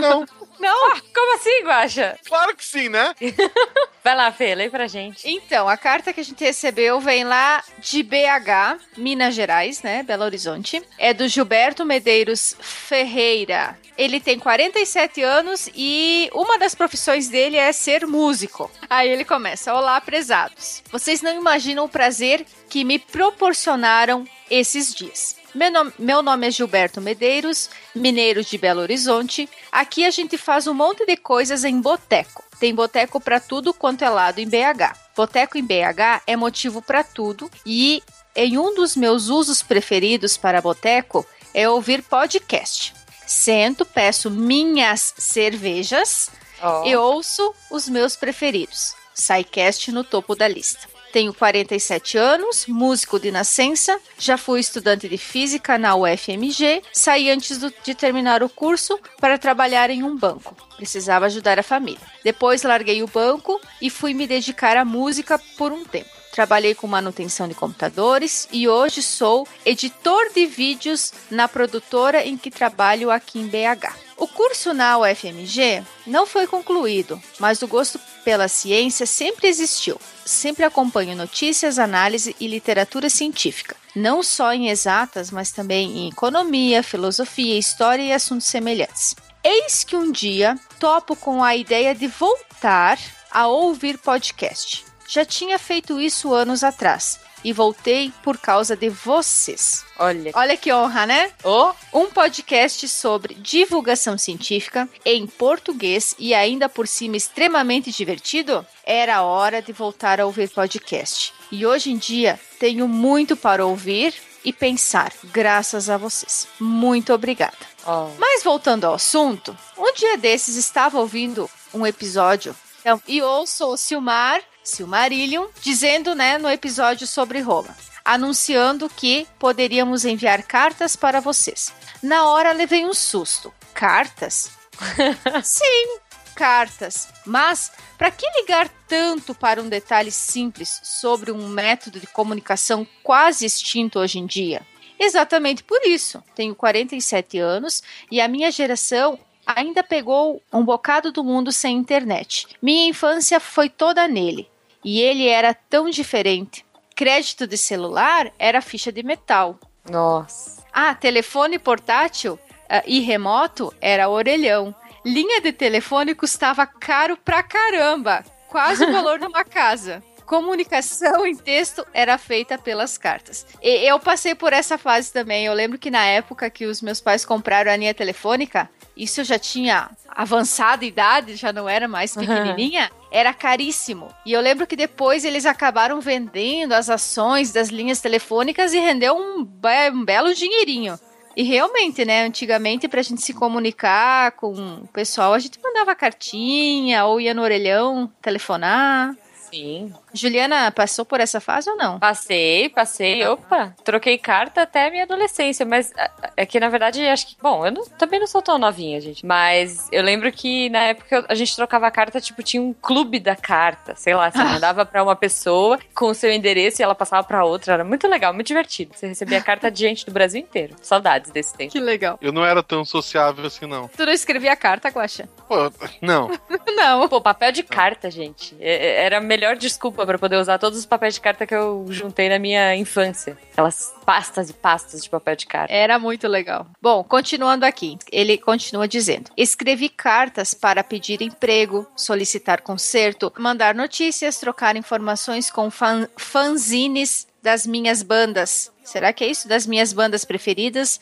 Não. 0.00 0.24
Não? 0.60 0.92
Ah, 0.92 1.00
como 1.14 1.34
assim, 1.36 1.62
Guaxa? 1.64 2.18
Claro 2.26 2.54
que 2.54 2.64
sim, 2.64 2.88
né? 2.88 3.14
Vai 4.04 4.14
lá, 4.14 4.30
Fê, 4.30 4.54
lê 4.54 4.68
pra 4.68 4.86
gente. 4.86 5.28
Então, 5.28 5.68
a 5.68 5.76
carta 5.76 6.12
que 6.12 6.20
a 6.20 6.24
gente 6.24 6.44
recebeu 6.44 7.00
vem 7.00 7.24
lá 7.24 7.62
de 7.78 8.02
BH, 8.02 8.78
Minas 8.96 9.34
Gerais, 9.34 9.82
né? 9.82 10.02
Belo 10.02 10.24
Horizonte. 10.24 10.82
É 10.98 11.12
do 11.12 11.26
Gilberto 11.28 11.84
Medeiros 11.84 12.54
Ferreira. 12.60 13.78
Ele 13.96 14.20
tem 14.20 14.38
47 14.38 15.22
anos 15.22 15.68
e 15.74 16.30
uma 16.32 16.58
das 16.58 16.74
profissões 16.74 17.28
dele 17.28 17.56
é 17.56 17.72
ser 17.72 18.06
músico. 18.06 18.70
Aí 18.88 19.08
ele 19.08 19.24
começa: 19.24 19.74
Olá, 19.74 20.00
prezados. 20.00 20.82
Vocês 20.90 21.20
não 21.20 21.34
imaginam 21.34 21.84
o 21.84 21.88
prazer 21.88 22.44
que 22.68 22.84
me 22.84 22.98
proporcionaram 22.98 24.26
esses 24.50 24.94
dias. 24.94 25.36
Meu 25.54 25.70
nome, 25.70 25.92
meu 25.98 26.22
nome, 26.22 26.46
é 26.46 26.50
Gilberto 26.50 27.00
Medeiros, 27.00 27.68
mineiro 27.94 28.44
de 28.44 28.56
Belo 28.56 28.80
Horizonte. 28.80 29.48
Aqui 29.72 30.04
a 30.04 30.10
gente 30.10 30.38
faz 30.38 30.66
um 30.66 30.74
monte 30.74 31.04
de 31.04 31.16
coisas 31.16 31.64
em 31.64 31.80
boteco. 31.80 32.44
Tem 32.60 32.74
boteco 32.74 33.20
para 33.20 33.40
tudo 33.40 33.74
quanto 33.74 34.02
é 34.04 34.08
lado 34.08 34.38
em 34.38 34.48
BH. 34.48 34.96
Boteco 35.16 35.58
em 35.58 35.64
BH 35.64 36.22
é 36.26 36.36
motivo 36.36 36.80
para 36.80 37.02
tudo 37.02 37.50
e 37.66 38.02
em 38.36 38.58
um 38.58 38.74
dos 38.74 38.94
meus 38.94 39.28
usos 39.28 39.60
preferidos 39.62 40.36
para 40.36 40.60
boteco 40.62 41.26
é 41.52 41.68
ouvir 41.68 42.02
podcast. 42.02 42.94
Sento, 43.26 43.84
peço 43.84 44.30
minhas 44.30 45.14
cervejas 45.18 46.30
Oh. 46.62 46.84
e 46.84 46.94
ouço 46.94 47.54
os 47.70 47.88
meus 47.88 48.16
preferidos. 48.16 48.94
SciCast 49.14 49.90
no 49.92 50.04
topo 50.04 50.36
da 50.36 50.46
lista. 50.46 50.89
Tenho 51.12 51.34
47 51.34 52.16
anos, 52.16 52.66
músico 52.68 53.18
de 53.18 53.32
nascença, 53.32 53.98
já 54.16 54.38
fui 54.38 54.60
estudante 54.60 55.08
de 55.08 55.18
física 55.18 55.76
na 55.76 55.96
UFMG, 55.96 56.82
saí 56.92 57.28
antes 57.30 57.58
do- 57.58 57.72
de 57.82 57.94
terminar 57.96 58.44
o 58.44 58.48
curso 58.48 58.96
para 59.20 59.36
trabalhar 59.36 59.90
em 59.90 60.04
um 60.04 60.16
banco. 60.16 60.54
Precisava 60.76 61.26
ajudar 61.26 61.58
a 61.58 61.64
família. 61.64 62.00
Depois 62.22 62.62
larguei 62.62 63.02
o 63.02 63.08
banco 63.08 63.60
e 63.82 63.90
fui 63.90 64.14
me 64.14 64.24
dedicar 64.26 64.76
à 64.76 64.84
música 64.84 65.36
por 65.58 65.72
um 65.72 65.84
tempo. 65.84 66.08
Trabalhei 66.30 66.76
com 66.76 66.86
manutenção 66.86 67.48
de 67.48 67.54
computadores 67.56 68.46
e 68.52 68.68
hoje 68.68 69.02
sou 69.02 69.48
editor 69.66 70.30
de 70.32 70.46
vídeos 70.46 71.12
na 71.28 71.48
produtora 71.48 72.24
em 72.24 72.36
que 72.38 72.52
trabalho 72.52 73.10
aqui 73.10 73.40
em 73.40 73.48
BH. 73.48 74.09
O 74.20 74.28
curso 74.28 74.74
na 74.74 74.98
UFMG 74.98 75.82
não 76.06 76.26
foi 76.26 76.46
concluído, 76.46 77.18
mas 77.38 77.62
o 77.62 77.66
gosto 77.66 77.98
pela 78.22 78.48
ciência 78.48 79.06
sempre 79.06 79.48
existiu. 79.48 79.98
Sempre 80.26 80.66
acompanho 80.66 81.16
notícias, 81.16 81.78
análise 81.78 82.36
e 82.38 82.46
literatura 82.46 83.08
científica, 83.08 83.74
não 83.96 84.22
só 84.22 84.52
em 84.52 84.68
exatas, 84.68 85.30
mas 85.30 85.50
também 85.50 86.00
em 86.00 86.08
economia, 86.10 86.82
filosofia, 86.82 87.58
história 87.58 88.02
e 88.02 88.12
assuntos 88.12 88.46
semelhantes. 88.46 89.16
Eis 89.42 89.84
que 89.84 89.96
um 89.96 90.12
dia 90.12 90.54
topo 90.78 91.16
com 91.16 91.42
a 91.42 91.56
ideia 91.56 91.94
de 91.94 92.06
voltar 92.06 92.98
a 93.30 93.46
ouvir 93.46 93.96
podcast. 93.96 94.84
Já 95.08 95.24
tinha 95.24 95.58
feito 95.58 95.98
isso 95.98 96.34
anos 96.34 96.62
atrás 96.62 97.18
e 97.44 97.52
voltei 97.52 98.12
por 98.22 98.38
causa 98.38 98.76
de 98.76 98.88
vocês. 98.88 99.84
Olha. 99.98 100.30
Olha 100.34 100.56
que 100.56 100.72
honra, 100.72 101.06
né? 101.06 101.32
Oh. 101.44 101.72
Um 101.92 102.10
podcast 102.10 102.88
sobre 102.88 103.34
divulgação 103.34 104.16
científica 104.16 104.88
em 105.04 105.26
português 105.26 106.14
e 106.18 106.34
ainda 106.34 106.68
por 106.68 106.86
cima 106.86 107.16
extremamente 107.16 107.90
divertido? 107.90 108.66
Era 108.84 109.22
hora 109.22 109.60
de 109.60 109.72
voltar 109.72 110.20
a 110.20 110.26
ouvir 110.26 110.48
podcast. 110.50 111.32
E 111.50 111.66
hoje 111.66 111.90
em 111.90 111.98
dia 111.98 112.38
tenho 112.58 112.86
muito 112.86 113.36
para 113.36 113.66
ouvir 113.66 114.14
e 114.44 114.52
pensar, 114.52 115.12
graças 115.24 115.90
a 115.90 115.96
vocês. 115.96 116.48
Muito 116.58 117.12
obrigada. 117.12 117.56
Oh. 117.86 118.08
Mas 118.18 118.42
voltando 118.42 118.84
ao 118.84 118.94
assunto, 118.94 119.56
um 119.76 119.92
dia 119.92 120.16
desses 120.16 120.56
estava 120.56 120.98
ouvindo 120.98 121.50
um 121.74 121.86
episódio 121.86 122.54
então, 122.80 123.00
e 123.06 123.20
ouço 123.20 123.66
o 123.66 123.76
Silmar, 123.76 124.40
Silmarillion, 124.62 125.46
dizendo, 125.60 126.14
né, 126.14 126.38
no 126.38 126.50
episódio 126.50 127.06
sobre 127.06 127.40
Roma, 127.40 127.76
anunciando 128.04 128.88
que 128.88 129.26
poderíamos 129.38 130.04
enviar 130.04 130.42
cartas 130.42 130.96
para 130.96 131.20
vocês. 131.20 131.72
Na 132.02 132.26
hora 132.26 132.52
levei 132.52 132.84
um 132.84 132.94
susto. 132.94 133.52
Cartas? 133.74 134.50
Sim, 135.42 135.98
cartas. 136.34 137.08
Mas 137.26 137.70
para 137.98 138.10
que 138.10 138.26
ligar 138.40 138.68
tanto 138.88 139.34
para 139.34 139.62
um 139.62 139.68
detalhe 139.68 140.10
simples 140.10 140.80
sobre 140.82 141.30
um 141.30 141.48
método 141.48 142.00
de 142.00 142.06
comunicação 142.06 142.86
quase 143.02 143.44
extinto 143.44 143.98
hoje 143.98 144.18
em 144.18 144.26
dia? 144.26 144.62
Exatamente 144.98 145.62
por 145.62 145.80
isso. 145.84 146.22
Tenho 146.34 146.54
47 146.54 147.38
anos 147.38 147.82
e 148.10 148.20
a 148.20 148.28
minha 148.28 148.50
geração 148.50 149.18
ainda 149.46 149.82
pegou 149.82 150.42
um 150.52 150.64
bocado 150.64 151.10
do 151.12 151.24
mundo 151.24 151.50
sem 151.52 151.76
internet. 151.76 152.46
Minha 152.60 152.88
infância 152.88 153.40
foi 153.40 153.68
toda 153.68 154.06
nele. 154.08 154.48
e 154.84 155.00
ele 155.00 155.26
era 155.28 155.52
tão 155.52 155.90
diferente. 155.90 156.64
Crédito 156.96 157.46
de 157.46 157.58
celular 157.58 158.32
era 158.38 158.62
ficha 158.62 158.90
de 158.90 159.02
metal. 159.02 159.58
Nossa. 159.90 160.62
Ah, 160.72 160.94
telefone 160.94 161.58
portátil 161.58 162.38
ah, 162.68 162.82
e 162.86 163.00
remoto 163.00 163.74
era 163.80 164.08
orelhão. 164.08 164.74
Linha 165.04 165.40
de 165.40 165.52
telefone 165.52 166.14
custava 166.14 166.66
caro 166.66 167.16
pra 167.16 167.42
caramba, 167.42 168.24
quase 168.48 168.84
o 168.84 168.92
valor 168.92 169.18
de 169.18 169.26
uma 169.26 169.44
casa. 169.44 170.02
Comunicação 170.24 171.26
em 171.26 171.34
texto 171.34 171.84
era 171.92 172.16
feita 172.16 172.56
pelas 172.56 172.96
cartas. 172.96 173.44
E 173.60 173.84
eu 173.86 173.98
passei 173.98 174.34
por 174.34 174.52
essa 174.52 174.78
fase 174.78 175.12
também. 175.12 175.44
Eu 175.44 175.52
lembro 175.52 175.76
que 175.78 175.90
na 175.90 176.04
época 176.06 176.48
que 176.48 176.66
os 176.66 176.80
meus 176.80 177.00
pais 177.00 177.24
compraram 177.24 177.72
a 177.72 177.76
linha 177.76 177.92
telefônica, 177.92 178.70
isso 179.02 179.20
eu 179.20 179.24
já 179.24 179.38
tinha 179.38 179.90
avançada 180.08 180.84
idade, 180.84 181.36
já 181.36 181.52
não 181.52 181.68
era 181.68 181.88
mais 181.88 182.14
pequenininha, 182.14 182.90
era 183.10 183.32
caríssimo. 183.32 184.08
E 184.26 184.32
eu 184.32 184.40
lembro 184.40 184.66
que 184.66 184.76
depois 184.76 185.24
eles 185.24 185.46
acabaram 185.46 186.00
vendendo 186.00 186.72
as 186.72 186.90
ações 186.90 187.52
das 187.52 187.68
linhas 187.68 188.00
telefônicas 188.00 188.72
e 188.74 188.78
rendeu 188.78 189.16
um, 189.16 189.44
be 189.44 189.90
um 189.92 190.04
belo 190.04 190.34
dinheirinho. 190.34 190.98
E 191.36 191.42
realmente, 191.42 192.04
né, 192.04 192.24
antigamente 192.24 192.88
pra 192.88 193.02
gente 193.02 193.22
se 193.22 193.32
comunicar 193.32 194.32
com 194.32 194.52
o 194.52 194.88
pessoal, 194.88 195.32
a 195.32 195.38
gente 195.38 195.58
mandava 195.62 195.94
cartinha 195.94 197.06
ou 197.06 197.20
ia 197.20 197.32
no 197.32 197.42
orelhão 197.42 198.12
telefonar. 198.20 199.16
Sim. 199.50 199.92
Juliana 200.12 200.70
passou 200.70 201.04
por 201.04 201.20
essa 201.20 201.40
fase 201.40 201.68
ou 201.70 201.76
não? 201.76 201.98
Passei, 201.98 202.68
passei. 202.68 203.26
Opa, 203.26 203.74
troquei 203.84 204.18
carta 204.18 204.62
até 204.62 204.86
a 204.86 204.90
minha 204.90 205.04
adolescência, 205.04 205.64
mas 205.66 205.92
ah, 205.96 206.10
é 206.36 206.44
que 206.46 206.58
na 206.60 206.68
verdade 206.68 207.06
acho 207.06 207.26
que. 207.28 207.36
Bom, 207.40 207.64
eu 207.66 207.72
não- 207.72 207.84
também 207.98 208.18
não 208.20 208.26
sou 208.26 208.42
tão 208.42 208.58
novinha, 208.58 209.00
gente. 209.00 209.24
Mas 209.24 209.88
eu 209.92 210.02
lembro 210.02 210.30
que 210.32 210.68
na 210.70 210.80
época 210.84 211.24
a 211.28 211.34
gente 211.34 211.54
trocava 211.54 211.90
carta, 211.90 212.20
tipo, 212.20 212.42
tinha 212.42 212.62
um 212.62 212.72
clube 212.72 213.18
da 213.18 213.36
carta. 213.36 213.94
Sei 213.96 214.14
lá, 214.14 214.30
você 214.30 214.38
mandava 214.44 214.84
pra 214.84 215.02
uma 215.02 215.16
pessoa 215.16 215.78
com 215.94 216.06
o 216.06 216.14
seu 216.14 216.30
endereço 216.32 216.80
e 216.80 216.84
ela 216.84 216.94
passava 216.94 217.22
pra 217.26 217.44
outra. 217.44 217.74
Era 217.74 217.84
muito 217.84 218.06
legal, 218.08 218.32
muito 218.34 218.46
divertido. 218.46 218.92
Você 218.94 219.06
recebia 219.06 219.40
carta 219.40 219.70
de 219.70 219.78
gente 219.80 220.04
do 220.06 220.12
Brasil 220.12 220.40
inteiro. 220.40 220.74
Saudades 220.82 221.30
desse 221.30 221.54
tempo. 221.54 221.72
Que 221.72 221.80
legal. 221.80 222.18
Eu 222.20 222.32
não 222.32 222.44
era 222.44 222.62
tão 222.62 222.84
sociável 222.84 223.46
assim, 223.46 223.66
não. 223.66 223.88
Tu 223.88 224.04
não 224.04 224.12
escrevia 224.12 224.56
carta, 224.56 224.88
Guaxa? 224.88 225.28
Pô, 225.48 225.70
não. 226.00 226.30
não. 226.76 227.08
Pô, 227.08 227.20
papel 227.20 227.52
de 227.52 227.62
carta, 227.62 228.10
gente. 228.10 228.56
É- 228.60 228.86
é- 228.86 229.04
Era 229.04 229.18
a 229.18 229.20
melhor 229.20 229.56
desculpa 229.56 229.99
pra 230.06 230.18
poder 230.18 230.36
usar 230.36 230.58
todos 230.58 230.78
os 230.78 230.86
papéis 230.86 231.14
de 231.14 231.20
carta 231.20 231.46
que 231.46 231.54
eu 231.54 231.86
juntei 231.90 232.28
na 232.28 232.38
minha 232.38 232.74
infância. 232.76 233.36
Aquelas 233.52 233.92
pastas 234.04 234.50
e 234.50 234.52
pastas 234.52 235.02
de 235.02 235.10
papel 235.10 235.36
de 235.36 235.46
carta. 235.46 235.72
Era 235.72 235.98
muito 235.98 236.26
legal. 236.26 236.66
Bom, 236.80 237.04
continuando 237.04 237.64
aqui, 237.64 237.98
ele 238.10 238.36
continua 238.38 238.88
dizendo: 238.88 239.30
Escrevi 239.36 239.88
cartas 239.88 240.54
para 240.54 240.82
pedir 240.82 241.22
emprego, 241.22 241.86
solicitar 241.96 242.62
conserto, 242.62 243.32
mandar 243.38 243.74
notícias, 243.74 244.38
trocar 244.38 244.76
informações 244.76 245.50
com 245.50 245.70
fan 245.70 246.08
fanzines 246.16 247.26
das 247.42 247.66
minhas 247.66 248.02
bandas. 248.02 248.70
Será 248.84 249.12
que 249.12 249.24
é 249.24 249.28
isso? 249.28 249.48
Das 249.48 249.66
minhas 249.66 249.92
bandas 249.92 250.24
preferidas? 250.24 251.00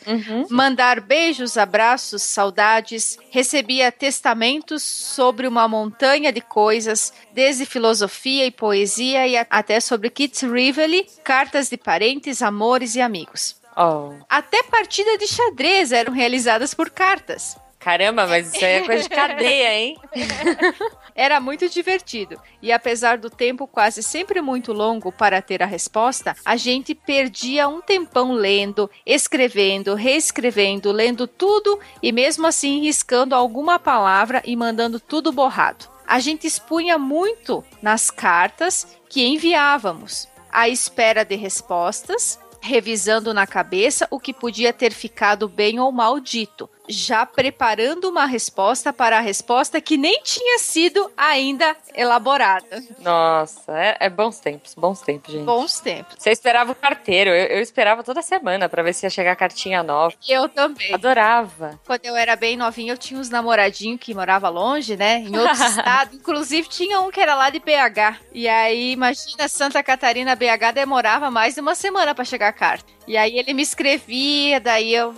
Mandar 0.50 1.00
beijos, 1.00 1.56
abraços, 1.56 2.22
saudades. 2.22 3.18
Recebia 3.30 3.90
testamentos 3.90 4.82
sobre 4.82 5.46
uma 5.46 5.66
montanha 5.66 6.32
de 6.32 6.40
coisas, 6.40 7.12
desde 7.32 7.64
filosofia 7.64 8.46
e 8.46 8.50
poesia 8.50 9.26
e 9.26 9.36
até 9.36 9.80
sobre 9.80 10.10
Kit 10.10 10.46
Rivoli, 10.46 11.06
cartas 11.24 11.68
de 11.68 11.76
parentes, 11.76 12.42
amores 12.42 12.94
e 12.94 13.00
amigos. 13.00 13.56
Oh. 13.76 14.12
Até 14.28 14.62
partida 14.64 15.16
de 15.16 15.26
xadrez 15.26 15.92
eram 15.92 16.12
realizadas 16.12 16.74
por 16.74 16.90
cartas. 16.90 17.56
Caramba, 17.78 18.26
mas 18.26 18.52
isso 18.52 18.64
aí 18.64 18.72
é 18.72 18.84
coisa 18.84 19.02
de 19.04 19.08
cadeia, 19.08 19.78
hein? 19.78 19.96
Era 21.14 21.40
muito 21.40 21.68
divertido. 21.68 22.40
E 22.60 22.72
apesar 22.72 23.18
do 23.18 23.30
tempo 23.30 23.66
quase 23.66 24.02
sempre 24.02 24.40
muito 24.40 24.72
longo 24.72 25.12
para 25.12 25.40
ter 25.40 25.62
a 25.62 25.66
resposta, 25.66 26.36
a 26.44 26.56
gente 26.56 26.94
perdia 26.94 27.68
um 27.68 27.80
tempão 27.80 28.32
lendo, 28.32 28.90
escrevendo, 29.06 29.94
reescrevendo, 29.94 30.90
lendo 30.90 31.26
tudo 31.26 31.78
e 32.02 32.10
mesmo 32.10 32.46
assim 32.46 32.80
riscando 32.80 33.34
alguma 33.34 33.78
palavra 33.78 34.42
e 34.44 34.56
mandando 34.56 34.98
tudo 34.98 35.32
borrado. 35.32 35.86
A 36.06 36.18
gente 36.20 36.46
expunha 36.46 36.98
muito 36.98 37.64
nas 37.80 38.10
cartas 38.10 38.96
que 39.08 39.24
enviávamos, 39.24 40.28
à 40.50 40.68
espera 40.68 41.24
de 41.24 41.36
respostas, 41.36 42.38
revisando 42.60 43.32
na 43.32 43.46
cabeça 43.46 44.06
o 44.10 44.18
que 44.18 44.32
podia 44.32 44.72
ter 44.72 44.92
ficado 44.92 45.48
bem 45.48 45.78
ou 45.78 45.92
mal 45.92 46.18
dito, 46.18 46.68
já 46.88 47.26
preparando 47.26 48.08
uma 48.08 48.24
resposta 48.24 48.92
para 48.92 49.18
a 49.18 49.20
resposta 49.20 49.80
que 49.80 49.96
nem 49.96 50.20
tinha 50.22 50.58
sido 50.58 51.10
ainda 51.16 51.76
elaborada. 51.94 52.82
Nossa, 53.00 53.72
é, 53.78 53.96
é 54.00 54.10
bons 54.10 54.40
tempos, 54.40 54.74
bons 54.74 55.00
tempos, 55.00 55.32
gente. 55.32 55.44
Bons 55.44 55.80
tempos. 55.80 56.16
Você 56.18 56.30
esperava 56.30 56.72
o 56.72 56.74
carteiro, 56.74 57.30
eu, 57.30 57.46
eu 57.56 57.60
esperava 57.60 58.02
toda 58.02 58.22
semana 58.22 58.68
pra 58.68 58.82
ver 58.82 58.94
se 58.94 59.06
ia 59.06 59.10
chegar 59.10 59.32
a 59.32 59.36
cartinha 59.36 59.82
nova. 59.82 60.14
Eu 60.28 60.48
também. 60.48 60.92
Adorava. 60.94 61.78
Quando 61.86 62.04
eu 62.04 62.16
era 62.16 62.36
bem 62.36 62.56
novinha, 62.56 62.92
eu 62.92 62.98
tinha 62.98 63.20
uns 63.20 63.30
namoradinhos 63.30 64.00
que 64.00 64.14
morava 64.14 64.48
longe, 64.48 64.96
né? 64.96 65.18
Em 65.18 65.36
outro 65.36 65.54
estado. 65.64 66.16
Inclusive, 66.16 66.68
tinha 66.68 67.00
um 67.00 67.10
que 67.10 67.20
era 67.20 67.34
lá 67.34 67.50
de 67.50 67.58
BH. 67.58 68.20
E 68.32 68.48
aí, 68.48 68.92
imagina, 68.92 69.48
Santa 69.48 69.82
Catarina, 69.82 70.34
BH, 70.34 70.72
demorava 70.74 71.30
mais 71.30 71.54
de 71.54 71.60
uma 71.60 71.74
semana 71.74 72.14
pra 72.14 72.24
chegar 72.24 72.48
a 72.48 72.52
carta. 72.52 72.98
E 73.06 73.16
aí 73.16 73.38
ele 73.38 73.54
me 73.54 73.62
escrevia, 73.62 74.60
daí 74.60 74.94
eu 74.94 75.14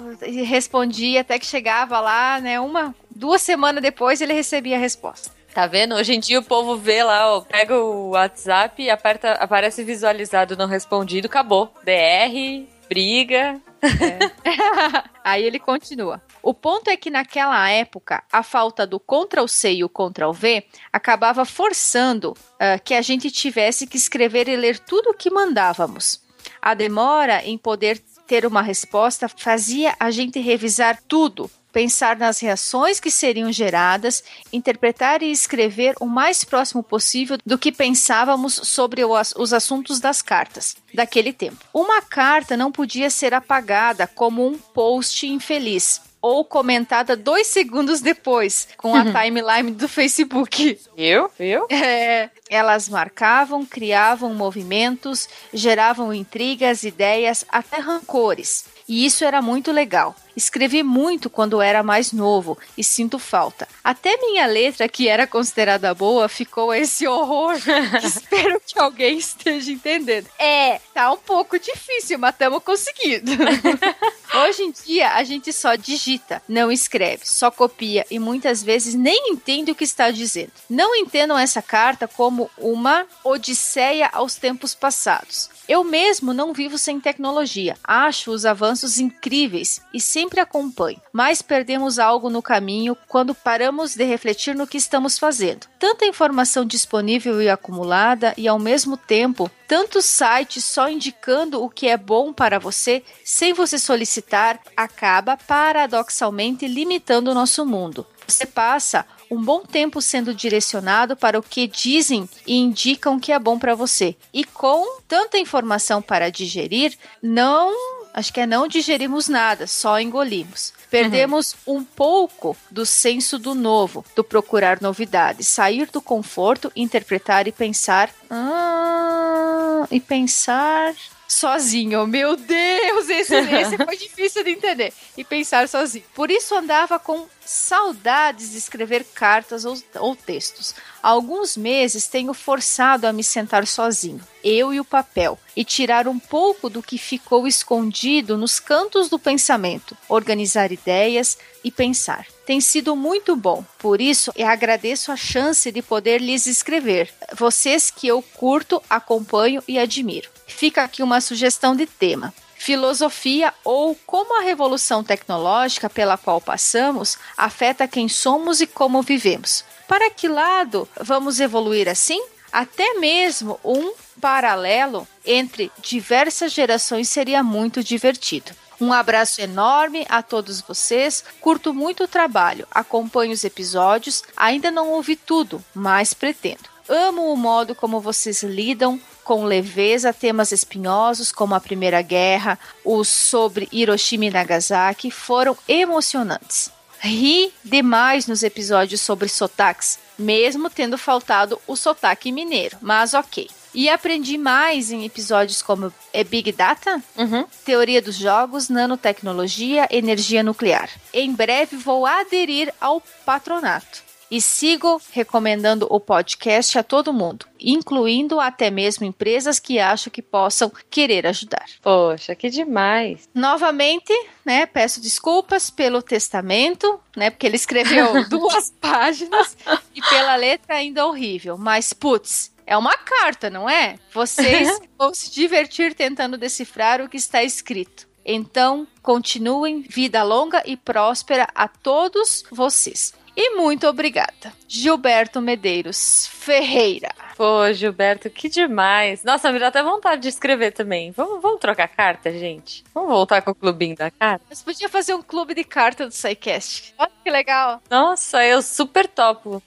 respondia 0.47 1.23
até 1.23 1.41
que 1.41 1.45
chegava 1.47 1.60
lá, 2.01 2.41
né? 2.41 2.61
Uma, 2.61 2.95
duas 3.15 3.43
semanas 3.43 3.83
depois 3.83 4.21
ele 4.21 4.33
recebia 4.33 4.77
a 4.77 4.81
resposta. 4.81 5.31
Tá 5.53 5.67
vendo? 5.67 5.97
Hoje 5.97 6.15
em 6.15 6.21
dia 6.21 6.39
o 6.39 6.45
povo 6.45 6.77
vê 6.77 7.03
lá, 7.03 7.37
ó, 7.37 7.41
pega 7.41 7.77
o 7.77 8.11
WhatsApp 8.11 8.89
aperta, 8.89 9.33
aparece 9.33 9.83
visualizado 9.83 10.57
não 10.57 10.67
respondido, 10.67 11.27
acabou. 11.27 11.75
DR, 11.83 12.67
briga. 12.89 13.61
Aí 15.25 15.45
ele 15.45 15.59
continua. 15.59 16.23
O 16.43 16.55
ponto 16.55 16.89
é 16.89 16.97
que 16.97 17.11
naquela 17.11 17.69
época, 17.69 18.23
a 18.31 18.43
falta 18.43 18.87
do 18.87 19.01
Ctrl 19.01 19.47
C 19.47 19.73
e 19.75 19.85
o 19.85 19.89
Ctrl 19.89 20.33
V 20.33 20.65
acabava 20.93 21.45
forçando 21.45 22.35
ah, 22.59 22.79
que 22.79 22.95
a 22.95 23.03
gente 23.03 23.31
tivesse 23.31 23.87
que 23.87 23.97
escrever 23.97 24.49
e 24.49 24.57
ler 24.57 24.79
tudo 24.79 25.11
o 25.11 25.15
que 25.15 25.31
mandávamos. 25.31 26.23
A 26.63 26.75
demora 26.75 27.45
em 27.45 27.59
poder 27.59 28.03
ter 28.31 28.47
uma 28.47 28.63
resposta 28.63 29.29
fazia 29.29 29.97
a 29.99 30.09
gente 30.13 30.39
revisar 30.39 31.03
tudo, 31.09 31.51
pensar 31.73 32.17
nas 32.17 32.39
reações 32.39 33.01
que 33.01 33.11
seriam 33.11 33.51
geradas, 33.51 34.23
interpretar 34.53 35.21
e 35.21 35.33
escrever 35.33 35.97
o 36.01 36.07
mais 36.07 36.45
próximo 36.45 36.81
possível 36.81 37.39
do 37.45 37.59
que 37.59 37.73
pensávamos 37.73 38.55
sobre 38.55 39.03
os 39.05 39.53
assuntos 39.53 39.99
das 39.99 40.23
cartas 40.23 40.77
daquele 40.95 41.33
tempo. 41.33 41.59
Uma 41.75 42.01
carta 42.03 42.57
não 42.57 42.71
podia 42.71 43.11
ser 43.11 43.35
apagada 43.35 44.07
como 44.07 44.47
um 44.47 44.57
post 44.57 45.27
infeliz. 45.27 46.01
Ou 46.23 46.45
comentada 46.45 47.17
dois 47.17 47.47
segundos 47.47 48.01
depois, 48.01 48.69
com 48.77 48.95
a 48.95 49.05
timeline 49.05 49.71
do 49.71 49.89
Facebook. 49.89 50.79
Viu? 50.97 51.31
Viu? 51.39 51.67
É, 51.71 52.29
elas 52.49 52.89
marcavam, 52.89 53.65
criavam 53.65 54.35
movimentos, 54.35 55.29
geravam 55.53 56.13
intrigas, 56.13 56.83
ideias, 56.83 57.45
até 57.49 57.79
rancores. 57.79 58.67
E 58.91 59.07
isso 59.07 59.25
era 59.25 59.41
muito 59.41 59.71
legal. 59.71 60.17
Escrevi 60.37 60.83
muito 60.83 61.31
quando 61.31 61.63
era 61.63 61.81
mais 61.81 62.13
novo 62.13 62.59
e 62.77 62.83
sinto 62.83 63.21
falta. 63.21 63.69
Até 63.85 64.17
minha 64.17 64.47
letra, 64.47 64.89
que 64.89 65.07
era 65.07 65.29
considerada 65.29 65.95
boa, 65.95 66.29
ficou 66.29 66.75
esse 66.75 67.07
horror. 67.07 67.55
Espero 68.03 68.61
que 68.67 68.79
alguém 68.79 69.19
esteja 69.19 69.71
entendendo. 69.71 70.27
É, 70.39 70.81
tá 70.93 71.13
um 71.13 71.19
pouco 71.19 71.57
difícil, 71.57 72.19
mas 72.19 72.33
estamos 72.33 72.63
conseguindo. 72.65 73.31
Hoje 74.33 74.63
em 74.63 74.71
dia, 74.71 75.15
a 75.15 75.25
gente 75.25 75.53
só 75.53 75.75
digita, 75.75 76.41
não 76.49 76.71
escreve, 76.71 77.23
só 77.25 77.51
copia 77.51 78.07
e 78.09 78.19
muitas 78.19 78.63
vezes 78.63 78.95
nem 78.95 79.33
entende 79.33 79.73
o 79.73 79.75
que 79.75 79.83
está 79.83 80.11
dizendo. 80.13 80.53
Não 80.69 80.95
entendam 80.95 81.37
essa 81.37 81.61
carta 81.61 82.07
como 82.07 82.49
uma 82.57 83.07
odisseia 83.25 84.09
aos 84.13 84.37
tempos 84.37 84.73
passados. 84.73 85.51
Eu 85.69 85.83
mesmo 85.83 86.33
não 86.33 86.53
vivo 86.53 86.79
sem 86.79 87.01
tecnologia. 87.01 87.77
Acho 87.83 88.31
os 88.31 88.45
avanços 88.45 88.99
incríveis 88.99 89.81
e 89.93 90.01
sempre 90.01 90.41
acompanho, 90.41 91.01
mas 91.13 91.43
perdemos 91.43 91.99
algo 91.99 92.31
no 92.31 92.43
caminho 92.43 92.97
quando 93.09 93.35
paramos 93.35 93.95
de 93.95 94.05
refletir 94.05 94.55
no 94.55 94.67
que 94.67 94.79
estamos 94.79 95.19
fazendo. 95.19 95.67
Tanta 95.79 96.07
informação 96.07 96.65
disponível 96.65 97.43
e 97.43 97.49
acumulada 97.49 98.33
e 98.37 98.47
ao 98.47 98.59
mesmo 98.59 98.97
tempo 98.97 99.51
tantos 99.71 100.05
sites 100.05 100.65
só 100.65 100.91
indicando 100.91 101.63
o 101.63 101.71
que 101.71 101.87
é 101.87 101.97
bom 101.97 102.33
para 102.33 102.59
você 102.59 103.05
sem 103.25 103.53
você 103.53 103.79
solicitar 103.79 104.59
acaba 104.77 105.37
paradoxalmente 105.37 106.67
limitando 106.67 107.31
o 107.31 107.35
nosso 107.35 107.65
mundo. 107.65 108.05
Você 108.27 108.47
passa 108.47 109.07
um 109.31 109.41
bom 109.41 109.61
tempo 109.61 110.03
sendo 110.03 110.35
direcionado 110.35 111.17
para 111.17 111.39
o 111.39 111.43
que 111.43 111.69
dizem 111.69 112.29
e 112.45 112.57
indicam 112.57 113.21
que 113.21 113.31
é 113.31 113.39
bom 113.39 113.61
para 113.61 113.77
você. 113.77 114.17
E 114.35 114.43
com 114.43 114.99
tanta 115.07 115.39
informação 115.39 116.03
para 116.03 116.33
digerir, 116.33 116.99
não 117.23 118.00
acho 118.13 118.33
que 118.33 118.41
é 118.41 118.47
não 118.47 118.69
digerimos 118.69 119.29
nada, 119.29 119.67
só 119.67 120.01
engolimos. 120.01 120.73
Perdemos 120.91 121.55
um 121.67 121.85
pouco 121.85 122.57
do 122.71 122.85
senso 122.85 123.39
do 123.39 123.55
novo, 123.55 124.05
do 124.17 124.25
procurar 124.25 124.81
novidades, 124.81 125.47
sair 125.47 125.89
do 125.91 126.01
conforto, 126.01 126.73
interpretar 126.75 127.47
e 127.47 127.53
pensar. 127.53 128.11
Ah, 128.29 129.87
e 129.91 130.01
pensar 130.01 130.95
sozinho. 131.31 132.07
Meu 132.07 132.37
Deus, 132.37 133.09
esse, 133.09 133.35
esse 133.39 133.77
foi 133.77 133.97
difícil 133.97 134.43
de 134.43 134.51
entender. 134.51 134.93
E 135.17 135.23
pensar 135.23 135.69
sozinho. 135.69 136.05
Por 136.15 136.31
isso 136.31 136.55
andava 136.55 136.99
com 136.99 137.27
saudades 137.45 138.51
de 138.51 138.59
escrever 138.59 139.05
cartas 139.15 139.65
ou, 139.65 139.77
ou 139.97 140.17
textos. 140.17 140.75
Há 141.03 141.09
alguns 141.09 141.57
meses 141.57 142.09
tenho 142.09 142.35
forçado 142.35 143.07
a 143.07 143.13
me 143.13 143.25
sentar 143.25 143.67
sozinho, 143.67 144.21
eu 144.45 144.73
e 144.73 144.79
o 144.79 144.85
papel, 144.85 145.39
e 145.57 145.65
tirar 145.65 146.07
um 146.07 146.19
pouco 146.19 146.69
do 146.69 146.83
que 146.83 146.99
ficou 146.99 147.47
escondido 147.47 148.37
nos 148.37 148.61
cantos 148.61 149.09
do 149.09 149.19
pensamento, 149.19 149.97
organizar 150.09 150.71
ideias 150.71 151.39
e 151.65 151.71
pensar. 151.71 152.27
Tem 152.45 152.61
sido 152.61 152.95
muito 152.95 153.35
bom, 153.35 153.65
por 153.79 154.01
isso 154.01 154.31
eu 154.37 154.47
agradeço 154.47 155.11
a 155.11 155.17
chance 155.17 155.73
de 155.73 155.83
poder 155.83 156.21
lhes 156.21 156.47
escrever, 156.47 157.13
vocês 157.35 157.91
que 157.91 158.07
eu 158.07 158.23
curto, 158.23 158.83
acompanho 158.91 159.63
e 159.67 159.79
admiro. 159.79 160.29
Fica 160.51 160.83
aqui 160.85 161.03
uma 161.03 161.21
sugestão 161.21 161.75
de 161.75 161.87
tema 161.87 162.35
filosofia 162.61 163.55
ou 163.65 163.97
como 164.07 164.39
a 164.39 164.43
revolução 164.43 165.03
tecnológica 165.03 165.89
pela 165.89 166.19
qual 166.19 166.43
passamos 166.43 167.17
afeta 167.35 167.89
quem 167.89 168.07
somos 168.07 168.61
e 168.61 168.67
como 168.67 169.01
vivemos. 169.01 169.65
Para 169.89 170.11
que 170.11 170.29
lado 170.29 170.87
vamos 171.01 171.41
evoluir 171.41 171.89
assim? 171.89 172.23
Até 172.53 172.99
mesmo 172.99 173.59
um 173.65 173.95
paralelo 174.21 175.09
entre 175.25 175.73
diversas 175.81 176.53
gerações 176.53 177.09
seria 177.09 177.43
muito 177.43 177.83
divertido. 177.83 178.53
Um 178.79 178.93
abraço 178.93 179.41
enorme 179.41 180.07
a 180.09 180.23
todos 180.23 180.61
vocês. 180.61 181.25
Curto 181.41 181.73
muito 181.73 182.05
o 182.05 182.09
trabalho, 182.09 182.67
acompanho 182.71 183.33
os 183.33 183.43
episódios, 183.43 184.23
ainda 184.37 184.71
não 184.71 184.91
ouvi 184.91 185.17
tudo, 185.17 185.65
mas 185.75 186.13
pretendo. 186.13 186.69
Amo 186.93 187.33
o 187.33 187.37
modo 187.37 187.73
como 187.73 188.01
vocês 188.01 188.43
lidam 188.43 189.01
com 189.23 189.45
leveza 189.45 190.13
temas 190.13 190.51
espinhosos 190.51 191.31
como 191.31 191.55
a 191.55 191.61
Primeira 191.61 192.03
Guerra, 192.03 192.59
os 192.85 193.07
sobre 193.07 193.69
Hiroshima 193.71 194.25
e 194.25 194.31
Nagasaki 194.31 195.09
foram 195.09 195.57
emocionantes. 195.69 196.73
Ri 196.99 197.55
demais 197.65 198.27
nos 198.27 198.43
episódios 198.43 199.01
sobre 199.01 199.29
sotaques, 199.29 200.01
mesmo 200.19 200.69
tendo 200.69 200.99
faltado 200.99 201.61
o 201.65 201.77
sotaque 201.77 202.33
mineiro, 202.33 202.77
mas 202.83 203.15
ok. 203.15 203.49
E 203.73 203.89
aprendi 203.89 204.37
mais 204.37 204.91
em 204.91 205.05
episódios 205.05 205.63
como 205.63 205.93
é 206.13 206.25
Big 206.25 206.51
Data, 206.51 207.01
uhum. 207.17 207.47
Teoria 207.65 208.03
dos 208.03 208.17
Jogos, 208.17 208.69
Nanotecnologia, 208.69 209.87
Energia 209.93 210.43
Nuclear. 210.43 210.91
Em 211.15 211.33
breve 211.33 211.77
vou 211.77 212.05
aderir 212.05 212.75
ao 212.81 213.01
patronato. 213.25 214.10
E 214.31 214.41
sigo 214.41 215.01
recomendando 215.13 215.89
o 215.91 215.99
podcast 215.99 216.79
a 216.79 216.85
todo 216.85 217.13
mundo, 217.13 217.47
incluindo 217.59 218.39
até 218.39 218.71
mesmo 218.71 219.05
empresas 219.05 219.59
que 219.59 219.81
acham 219.81 220.11
que 220.11 220.23
possam 220.23 220.71
querer 220.89 221.27
ajudar. 221.27 221.67
Poxa, 221.83 222.37
que 222.37 222.49
demais. 222.49 223.29
Novamente, 223.35 224.13
né, 224.45 224.67
peço 224.67 225.01
desculpas 225.01 225.69
pelo 225.69 226.01
testamento, 226.01 227.01
né, 227.17 227.29
porque 227.31 227.45
ele 227.45 227.57
escreveu 227.57 228.27
duas 228.31 228.73
páginas 228.81 229.57
e 229.95 230.01
pela 230.01 230.37
letra 230.37 230.77
ainda 230.77 231.07
horrível, 231.07 231.59
mas 231.59 231.93
putz, 231.93 232.53
é 232.65 232.77
uma 232.77 232.97
carta, 232.97 233.51
não 233.51 233.69
é? 233.69 233.99
Vocês 234.15 234.81
vão 234.97 235.13
se 235.13 235.29
divertir 235.33 235.93
tentando 235.93 236.39
decifrar 236.39 237.01
o 237.01 237.09
que 237.09 237.17
está 237.17 237.43
escrito. 237.43 238.09
Então, 238.25 238.87
continuem, 239.03 239.83
vida 239.83 240.23
longa 240.23 240.63
e 240.65 240.77
próspera 240.77 241.49
a 241.53 241.67
todos 241.67 242.45
vocês. 242.51 243.13
E 243.37 243.57
muito 243.57 243.87
obrigada. 243.87 244.53
Gilberto 244.67 245.41
Medeiros 245.41 246.27
Ferreira. 246.27 247.09
Pô, 247.37 247.73
Gilberto, 247.73 248.29
que 248.29 248.49
demais. 248.49 249.25
Nossa, 249.25 249.51
me 249.51 249.59
dá 249.59 249.69
até 249.69 249.83
vontade 249.83 250.23
de 250.23 250.29
escrever 250.29 250.73
também. 250.73 251.11
Vamos, 251.13 251.41
vamos 251.41 251.61
trocar 251.61 251.89
carta, 251.89 252.31
gente? 252.33 252.85
Vamos 252.95 253.11
voltar 253.11 253.41
com 253.43 253.51
o 253.53 253.55
clubinho 253.55 253.97
da 253.97 254.11
carta? 254.11 254.45
Você 254.51 254.63
podia 254.63 254.89
fazer 254.89 255.15
um 255.15 255.23
clube 255.23 255.55
de 255.55 255.65
carta 255.65 256.07
do 256.07 256.13
SciCast. 256.13 256.95
Olha 256.99 257.11
que 257.25 257.31
legal. 257.31 257.83
Nossa, 257.89 258.45
eu 258.45 258.61
super 258.63 259.07
topo. 259.09 259.63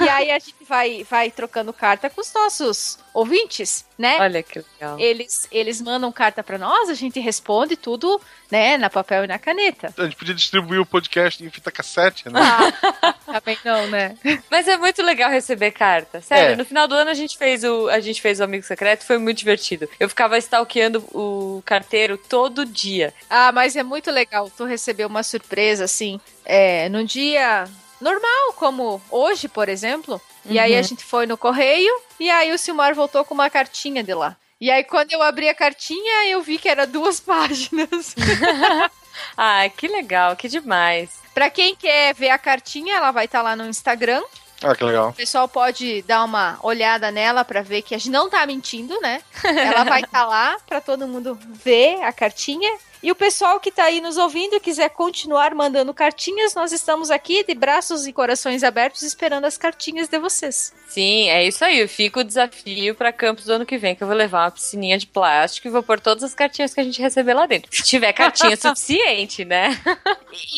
E 0.00 0.08
aí 0.08 0.30
a 0.30 0.38
gente 0.38 0.64
vai, 0.68 1.04
vai 1.08 1.30
trocando 1.30 1.72
carta 1.72 2.10
com 2.10 2.20
os 2.20 2.32
nossos 2.32 2.98
ouvintes, 3.14 3.84
né? 3.96 4.16
Olha 4.20 4.42
que 4.42 4.58
legal. 4.58 4.98
Eles, 4.98 5.46
eles 5.50 5.80
mandam 5.80 6.10
carta 6.10 6.42
para 6.42 6.58
nós, 6.58 6.88
a 6.88 6.94
gente 6.94 7.20
responde 7.20 7.76
tudo, 7.76 8.20
né, 8.50 8.76
na 8.76 8.90
papel 8.90 9.24
e 9.24 9.26
na 9.28 9.38
caneta. 9.38 9.92
A 9.96 10.04
gente 10.04 10.16
podia 10.16 10.34
distribuir 10.34 10.80
o 10.80 10.86
podcast 10.86 11.44
em 11.44 11.50
fita 11.50 11.70
cassete, 11.70 12.28
né? 12.28 12.40
Ah, 12.40 13.12
também 13.26 13.58
não, 13.64 13.86
né? 13.88 14.16
Mas 14.50 14.66
é 14.66 14.76
muito 14.76 15.02
legal 15.02 15.30
receber 15.30 15.70
carta. 15.70 16.20
Sério, 16.20 16.54
É. 16.54 16.56
no 16.56 16.64
final 16.64 16.88
do 16.88 16.94
ano 16.94 17.10
a 17.10 17.14
gente 17.14 17.38
fez 17.38 17.62
o 17.62 17.88
a 17.88 18.00
gente 18.00 18.20
fez 18.20 18.40
o 18.40 18.44
amigo 18.44 18.64
secreto, 18.64 19.04
foi 19.04 19.18
muito 19.18 19.38
divertido. 19.38 19.88
Eu 20.00 20.08
ficava 20.08 20.36
stalkeando 20.38 20.98
o 21.12 21.62
carteiro 21.64 22.18
todo 22.18 22.64
dia. 22.66 23.14
Ah, 23.28 23.52
mas 23.52 23.76
é 23.76 23.82
muito 23.82 24.10
legal 24.10 24.50
tu 24.56 24.64
receber 24.64 25.04
uma 25.04 25.22
surpresa, 25.22 25.84
assim, 25.84 26.20
é, 26.44 26.88
num 26.88 27.04
dia 27.04 27.66
normal, 28.00 28.52
como 28.56 29.00
hoje, 29.10 29.48
por 29.48 29.68
exemplo. 29.68 30.20
E 30.46 30.58
aí 30.58 30.74
a 30.74 30.78
Uhum. 30.78 30.82
gente 30.82 31.04
foi 31.04 31.26
no 31.26 31.36
correio, 31.36 31.92
e 32.18 32.30
aí 32.30 32.52
o 32.52 32.58
Silmar 32.58 32.94
voltou 32.94 33.24
com 33.24 33.34
uma 33.34 33.50
cartinha 33.50 34.02
de 34.02 34.14
lá. 34.14 34.36
E 34.60 34.70
aí, 34.70 34.84
quando 34.84 35.10
eu 35.12 35.22
abri 35.22 35.48
a 35.48 35.54
cartinha, 35.54 36.26
eu 36.28 36.42
vi 36.42 36.58
que 36.58 36.68
era 36.68 36.86
duas 36.86 37.18
páginas. 37.20 38.14
Ah, 39.36 39.68
que 39.68 39.86
legal, 39.88 40.34
que 40.36 40.48
demais. 40.48 41.10
Pra 41.34 41.50
quem 41.50 41.74
quer 41.74 42.14
ver 42.14 42.30
a 42.30 42.38
cartinha, 42.38 42.96
ela 42.96 43.10
vai 43.10 43.24
estar 43.26 43.42
lá 43.42 43.54
no 43.56 43.66
Instagram. 43.68 44.22
Ah, 44.62 44.74
que 44.74 44.84
legal. 44.84 45.10
O 45.10 45.12
pessoal 45.12 45.48
pode 45.48 46.02
dar 46.02 46.24
uma 46.24 46.58
olhada 46.62 47.10
nela 47.10 47.44
pra 47.44 47.60
ver 47.62 47.82
que 47.82 47.94
a 47.94 47.98
gente 47.98 48.10
não 48.10 48.30
tá 48.30 48.46
mentindo, 48.46 48.98
né? 49.00 49.20
Ela 49.44 49.84
vai 49.84 50.02
estar 50.02 50.26
lá 50.26 50.56
pra 50.66 50.80
todo 50.80 51.08
mundo 51.08 51.38
ver 51.42 52.02
a 52.02 52.12
cartinha. 52.12 52.70
E 53.02 53.10
o 53.10 53.14
pessoal 53.14 53.58
que 53.58 53.70
tá 53.70 53.84
aí 53.84 54.00
nos 54.00 54.18
ouvindo 54.18 54.56
e 54.56 54.60
quiser 54.60 54.90
continuar 54.90 55.54
mandando 55.54 55.94
cartinhas, 55.94 56.54
nós 56.54 56.70
estamos 56.70 57.10
aqui 57.10 57.42
de 57.42 57.54
braços 57.54 58.06
e 58.06 58.12
corações 58.12 58.62
abertos 58.62 59.02
esperando 59.02 59.46
as 59.46 59.56
cartinhas 59.56 60.06
de 60.06 60.18
vocês. 60.18 60.74
Sim, 60.86 61.30
é 61.30 61.46
isso 61.46 61.64
aí. 61.64 61.86
Fica 61.88 62.20
o 62.20 62.24
desafio 62.24 62.94
pra 62.94 63.12
campus 63.12 63.46
do 63.46 63.52
ano 63.54 63.64
que 63.64 63.78
vem, 63.78 63.94
que 63.94 64.02
eu 64.02 64.06
vou 64.06 64.16
levar 64.16 64.44
uma 64.44 64.50
piscininha 64.50 64.98
de 64.98 65.06
plástico 65.06 65.66
e 65.66 65.70
vou 65.70 65.82
pôr 65.82 65.98
todas 65.98 66.22
as 66.22 66.34
cartinhas 66.34 66.74
que 66.74 66.80
a 66.80 66.84
gente 66.84 67.00
receber 67.00 67.32
lá 67.32 67.46
dentro. 67.46 67.74
Se 67.74 67.82
tiver 67.84 68.12
cartinha 68.12 68.56
suficiente, 68.58 69.46
né? 69.46 69.80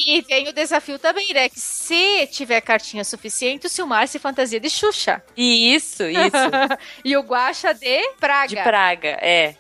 E 0.07 0.21
vem 0.23 0.49
o 0.49 0.53
desafio 0.53 0.99
também, 0.99 1.33
né? 1.33 1.49
Que 1.49 1.61
se 1.61 2.27
tiver 2.29 2.61
cartinha 2.61 3.05
suficiente, 3.05 3.67
o 3.67 3.71
Silmar 3.71 4.09
se 4.09 4.19
fantasia 4.19 4.59
de 4.59 4.69
Xuxa. 4.69 5.23
Isso, 5.37 6.03
isso. 6.05 6.33
e 7.05 7.17
o 7.17 7.21
Guaxa 7.21 7.73
de 7.73 8.03
Praga. 8.19 8.49
De 8.49 8.57
praga, 8.57 9.09
é. 9.21 9.55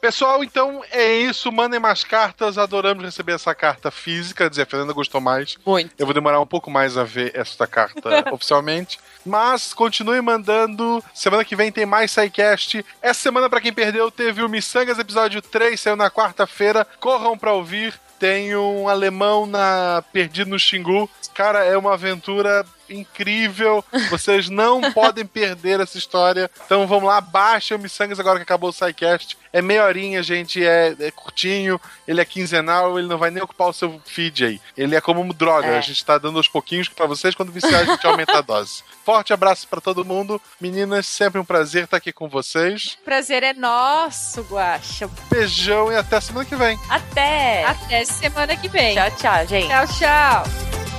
Pessoal, 0.00 0.44
então 0.44 0.84
é 0.92 1.16
isso. 1.16 1.50
Mandem 1.50 1.79
mais 1.80 2.04
cartas. 2.04 2.58
Adoramos 2.58 3.04
receber 3.04 3.32
essa 3.32 3.54
carta 3.54 3.90
física. 3.90 4.48
Dizer, 4.48 4.62
a 4.62 4.66
Fernanda 4.66 4.92
gostou 4.92 5.20
mais. 5.20 5.56
Muito. 5.66 5.92
Eu 5.98 6.06
vou 6.06 6.14
demorar 6.14 6.40
um 6.40 6.46
pouco 6.46 6.70
mais 6.70 6.96
a 6.96 7.04
ver 7.04 7.32
esta 7.34 7.66
carta 7.66 8.24
oficialmente. 8.32 8.98
Mas 9.24 9.74
continue 9.74 10.20
mandando. 10.20 11.02
Semana 11.14 11.44
que 11.44 11.56
vem 11.56 11.72
tem 11.72 11.86
mais 11.86 12.10
SciCast. 12.10 12.84
Essa 13.02 13.20
semana, 13.20 13.50
pra 13.50 13.60
quem 13.60 13.72
perdeu, 13.72 14.10
teve 14.10 14.42
o 14.42 14.48
Missangas 14.48 14.98
episódio 14.98 15.42
3, 15.42 15.80
saiu 15.80 15.96
na 15.96 16.10
quarta-feira. 16.10 16.86
Corram 17.00 17.36
pra 17.36 17.52
ouvir. 17.52 17.98
Tem 18.18 18.54
um 18.54 18.86
alemão 18.86 19.46
na 19.46 20.04
perdido 20.12 20.50
no 20.50 20.58
Xingu. 20.58 21.08
Cara, 21.32 21.64
é 21.64 21.76
uma 21.76 21.94
aventura 21.94 22.66
incrível. 22.90 23.84
Vocês 24.10 24.48
não 24.48 24.80
podem 24.92 25.24
perder 25.24 25.80
essa 25.80 25.96
história. 25.98 26.50
Então 26.66 26.86
vamos 26.86 27.04
lá, 27.08 27.20
baixa 27.20 27.76
o 27.76 27.78
Missangas 27.78 28.18
agora 28.20 28.36
que 28.38 28.42
acabou 28.42 28.70
o 28.70 28.72
SciCast. 28.72 29.38
É 29.52 29.60
meia 29.60 29.84
horinha, 29.84 30.22
gente, 30.22 30.64
é, 30.64 30.94
é 31.00 31.10
curtinho, 31.10 31.80
ele 32.06 32.20
é 32.20 32.24
quinzenal, 32.24 32.98
ele 32.98 33.08
não 33.08 33.18
vai 33.18 33.30
nem 33.32 33.42
ocupar 33.42 33.68
o 33.68 33.72
seu 33.72 34.00
feed 34.06 34.44
aí. 34.44 34.60
Ele 34.76 34.94
é 34.94 35.00
como 35.00 35.20
uma 35.20 35.34
droga, 35.34 35.66
É. 35.66 35.78
a 35.78 35.80
gente 35.80 36.04
tá 36.04 36.18
dando 36.18 36.36
aos 36.38 36.46
pouquinhos 36.46 36.88
pra 36.88 37.04
vocês, 37.06 37.34
quando 37.34 37.50
viciar 37.50 37.80
a 37.80 37.84
gente 37.84 38.06
aumenta 38.06 38.38
a 38.38 38.40
dose. 38.42 38.84
Forte 39.04 39.32
abraço 39.32 39.66
pra 39.66 39.80
todo 39.80 40.04
mundo. 40.04 40.40
Meninas, 40.60 41.06
sempre 41.06 41.40
um 41.40 41.44
prazer 41.44 41.84
estar 41.84 41.96
aqui 41.96 42.12
com 42.12 42.28
vocês. 42.28 42.96
Prazer 43.04 43.42
é 43.42 43.52
nosso, 43.52 44.42
Guaxa. 44.42 45.10
Beijão 45.28 45.90
e 45.90 45.96
até 45.96 46.20
semana 46.20 46.44
que 46.44 46.54
vem. 46.54 46.78
Até! 46.88 47.64
Até 47.64 48.04
semana 48.04 48.56
que 48.56 48.68
vem. 48.68 48.94
Tchau, 48.94 49.10
tchau, 49.16 49.46
gente. 49.48 49.66
Tchau, 49.68 49.86
tchau. 49.98 50.89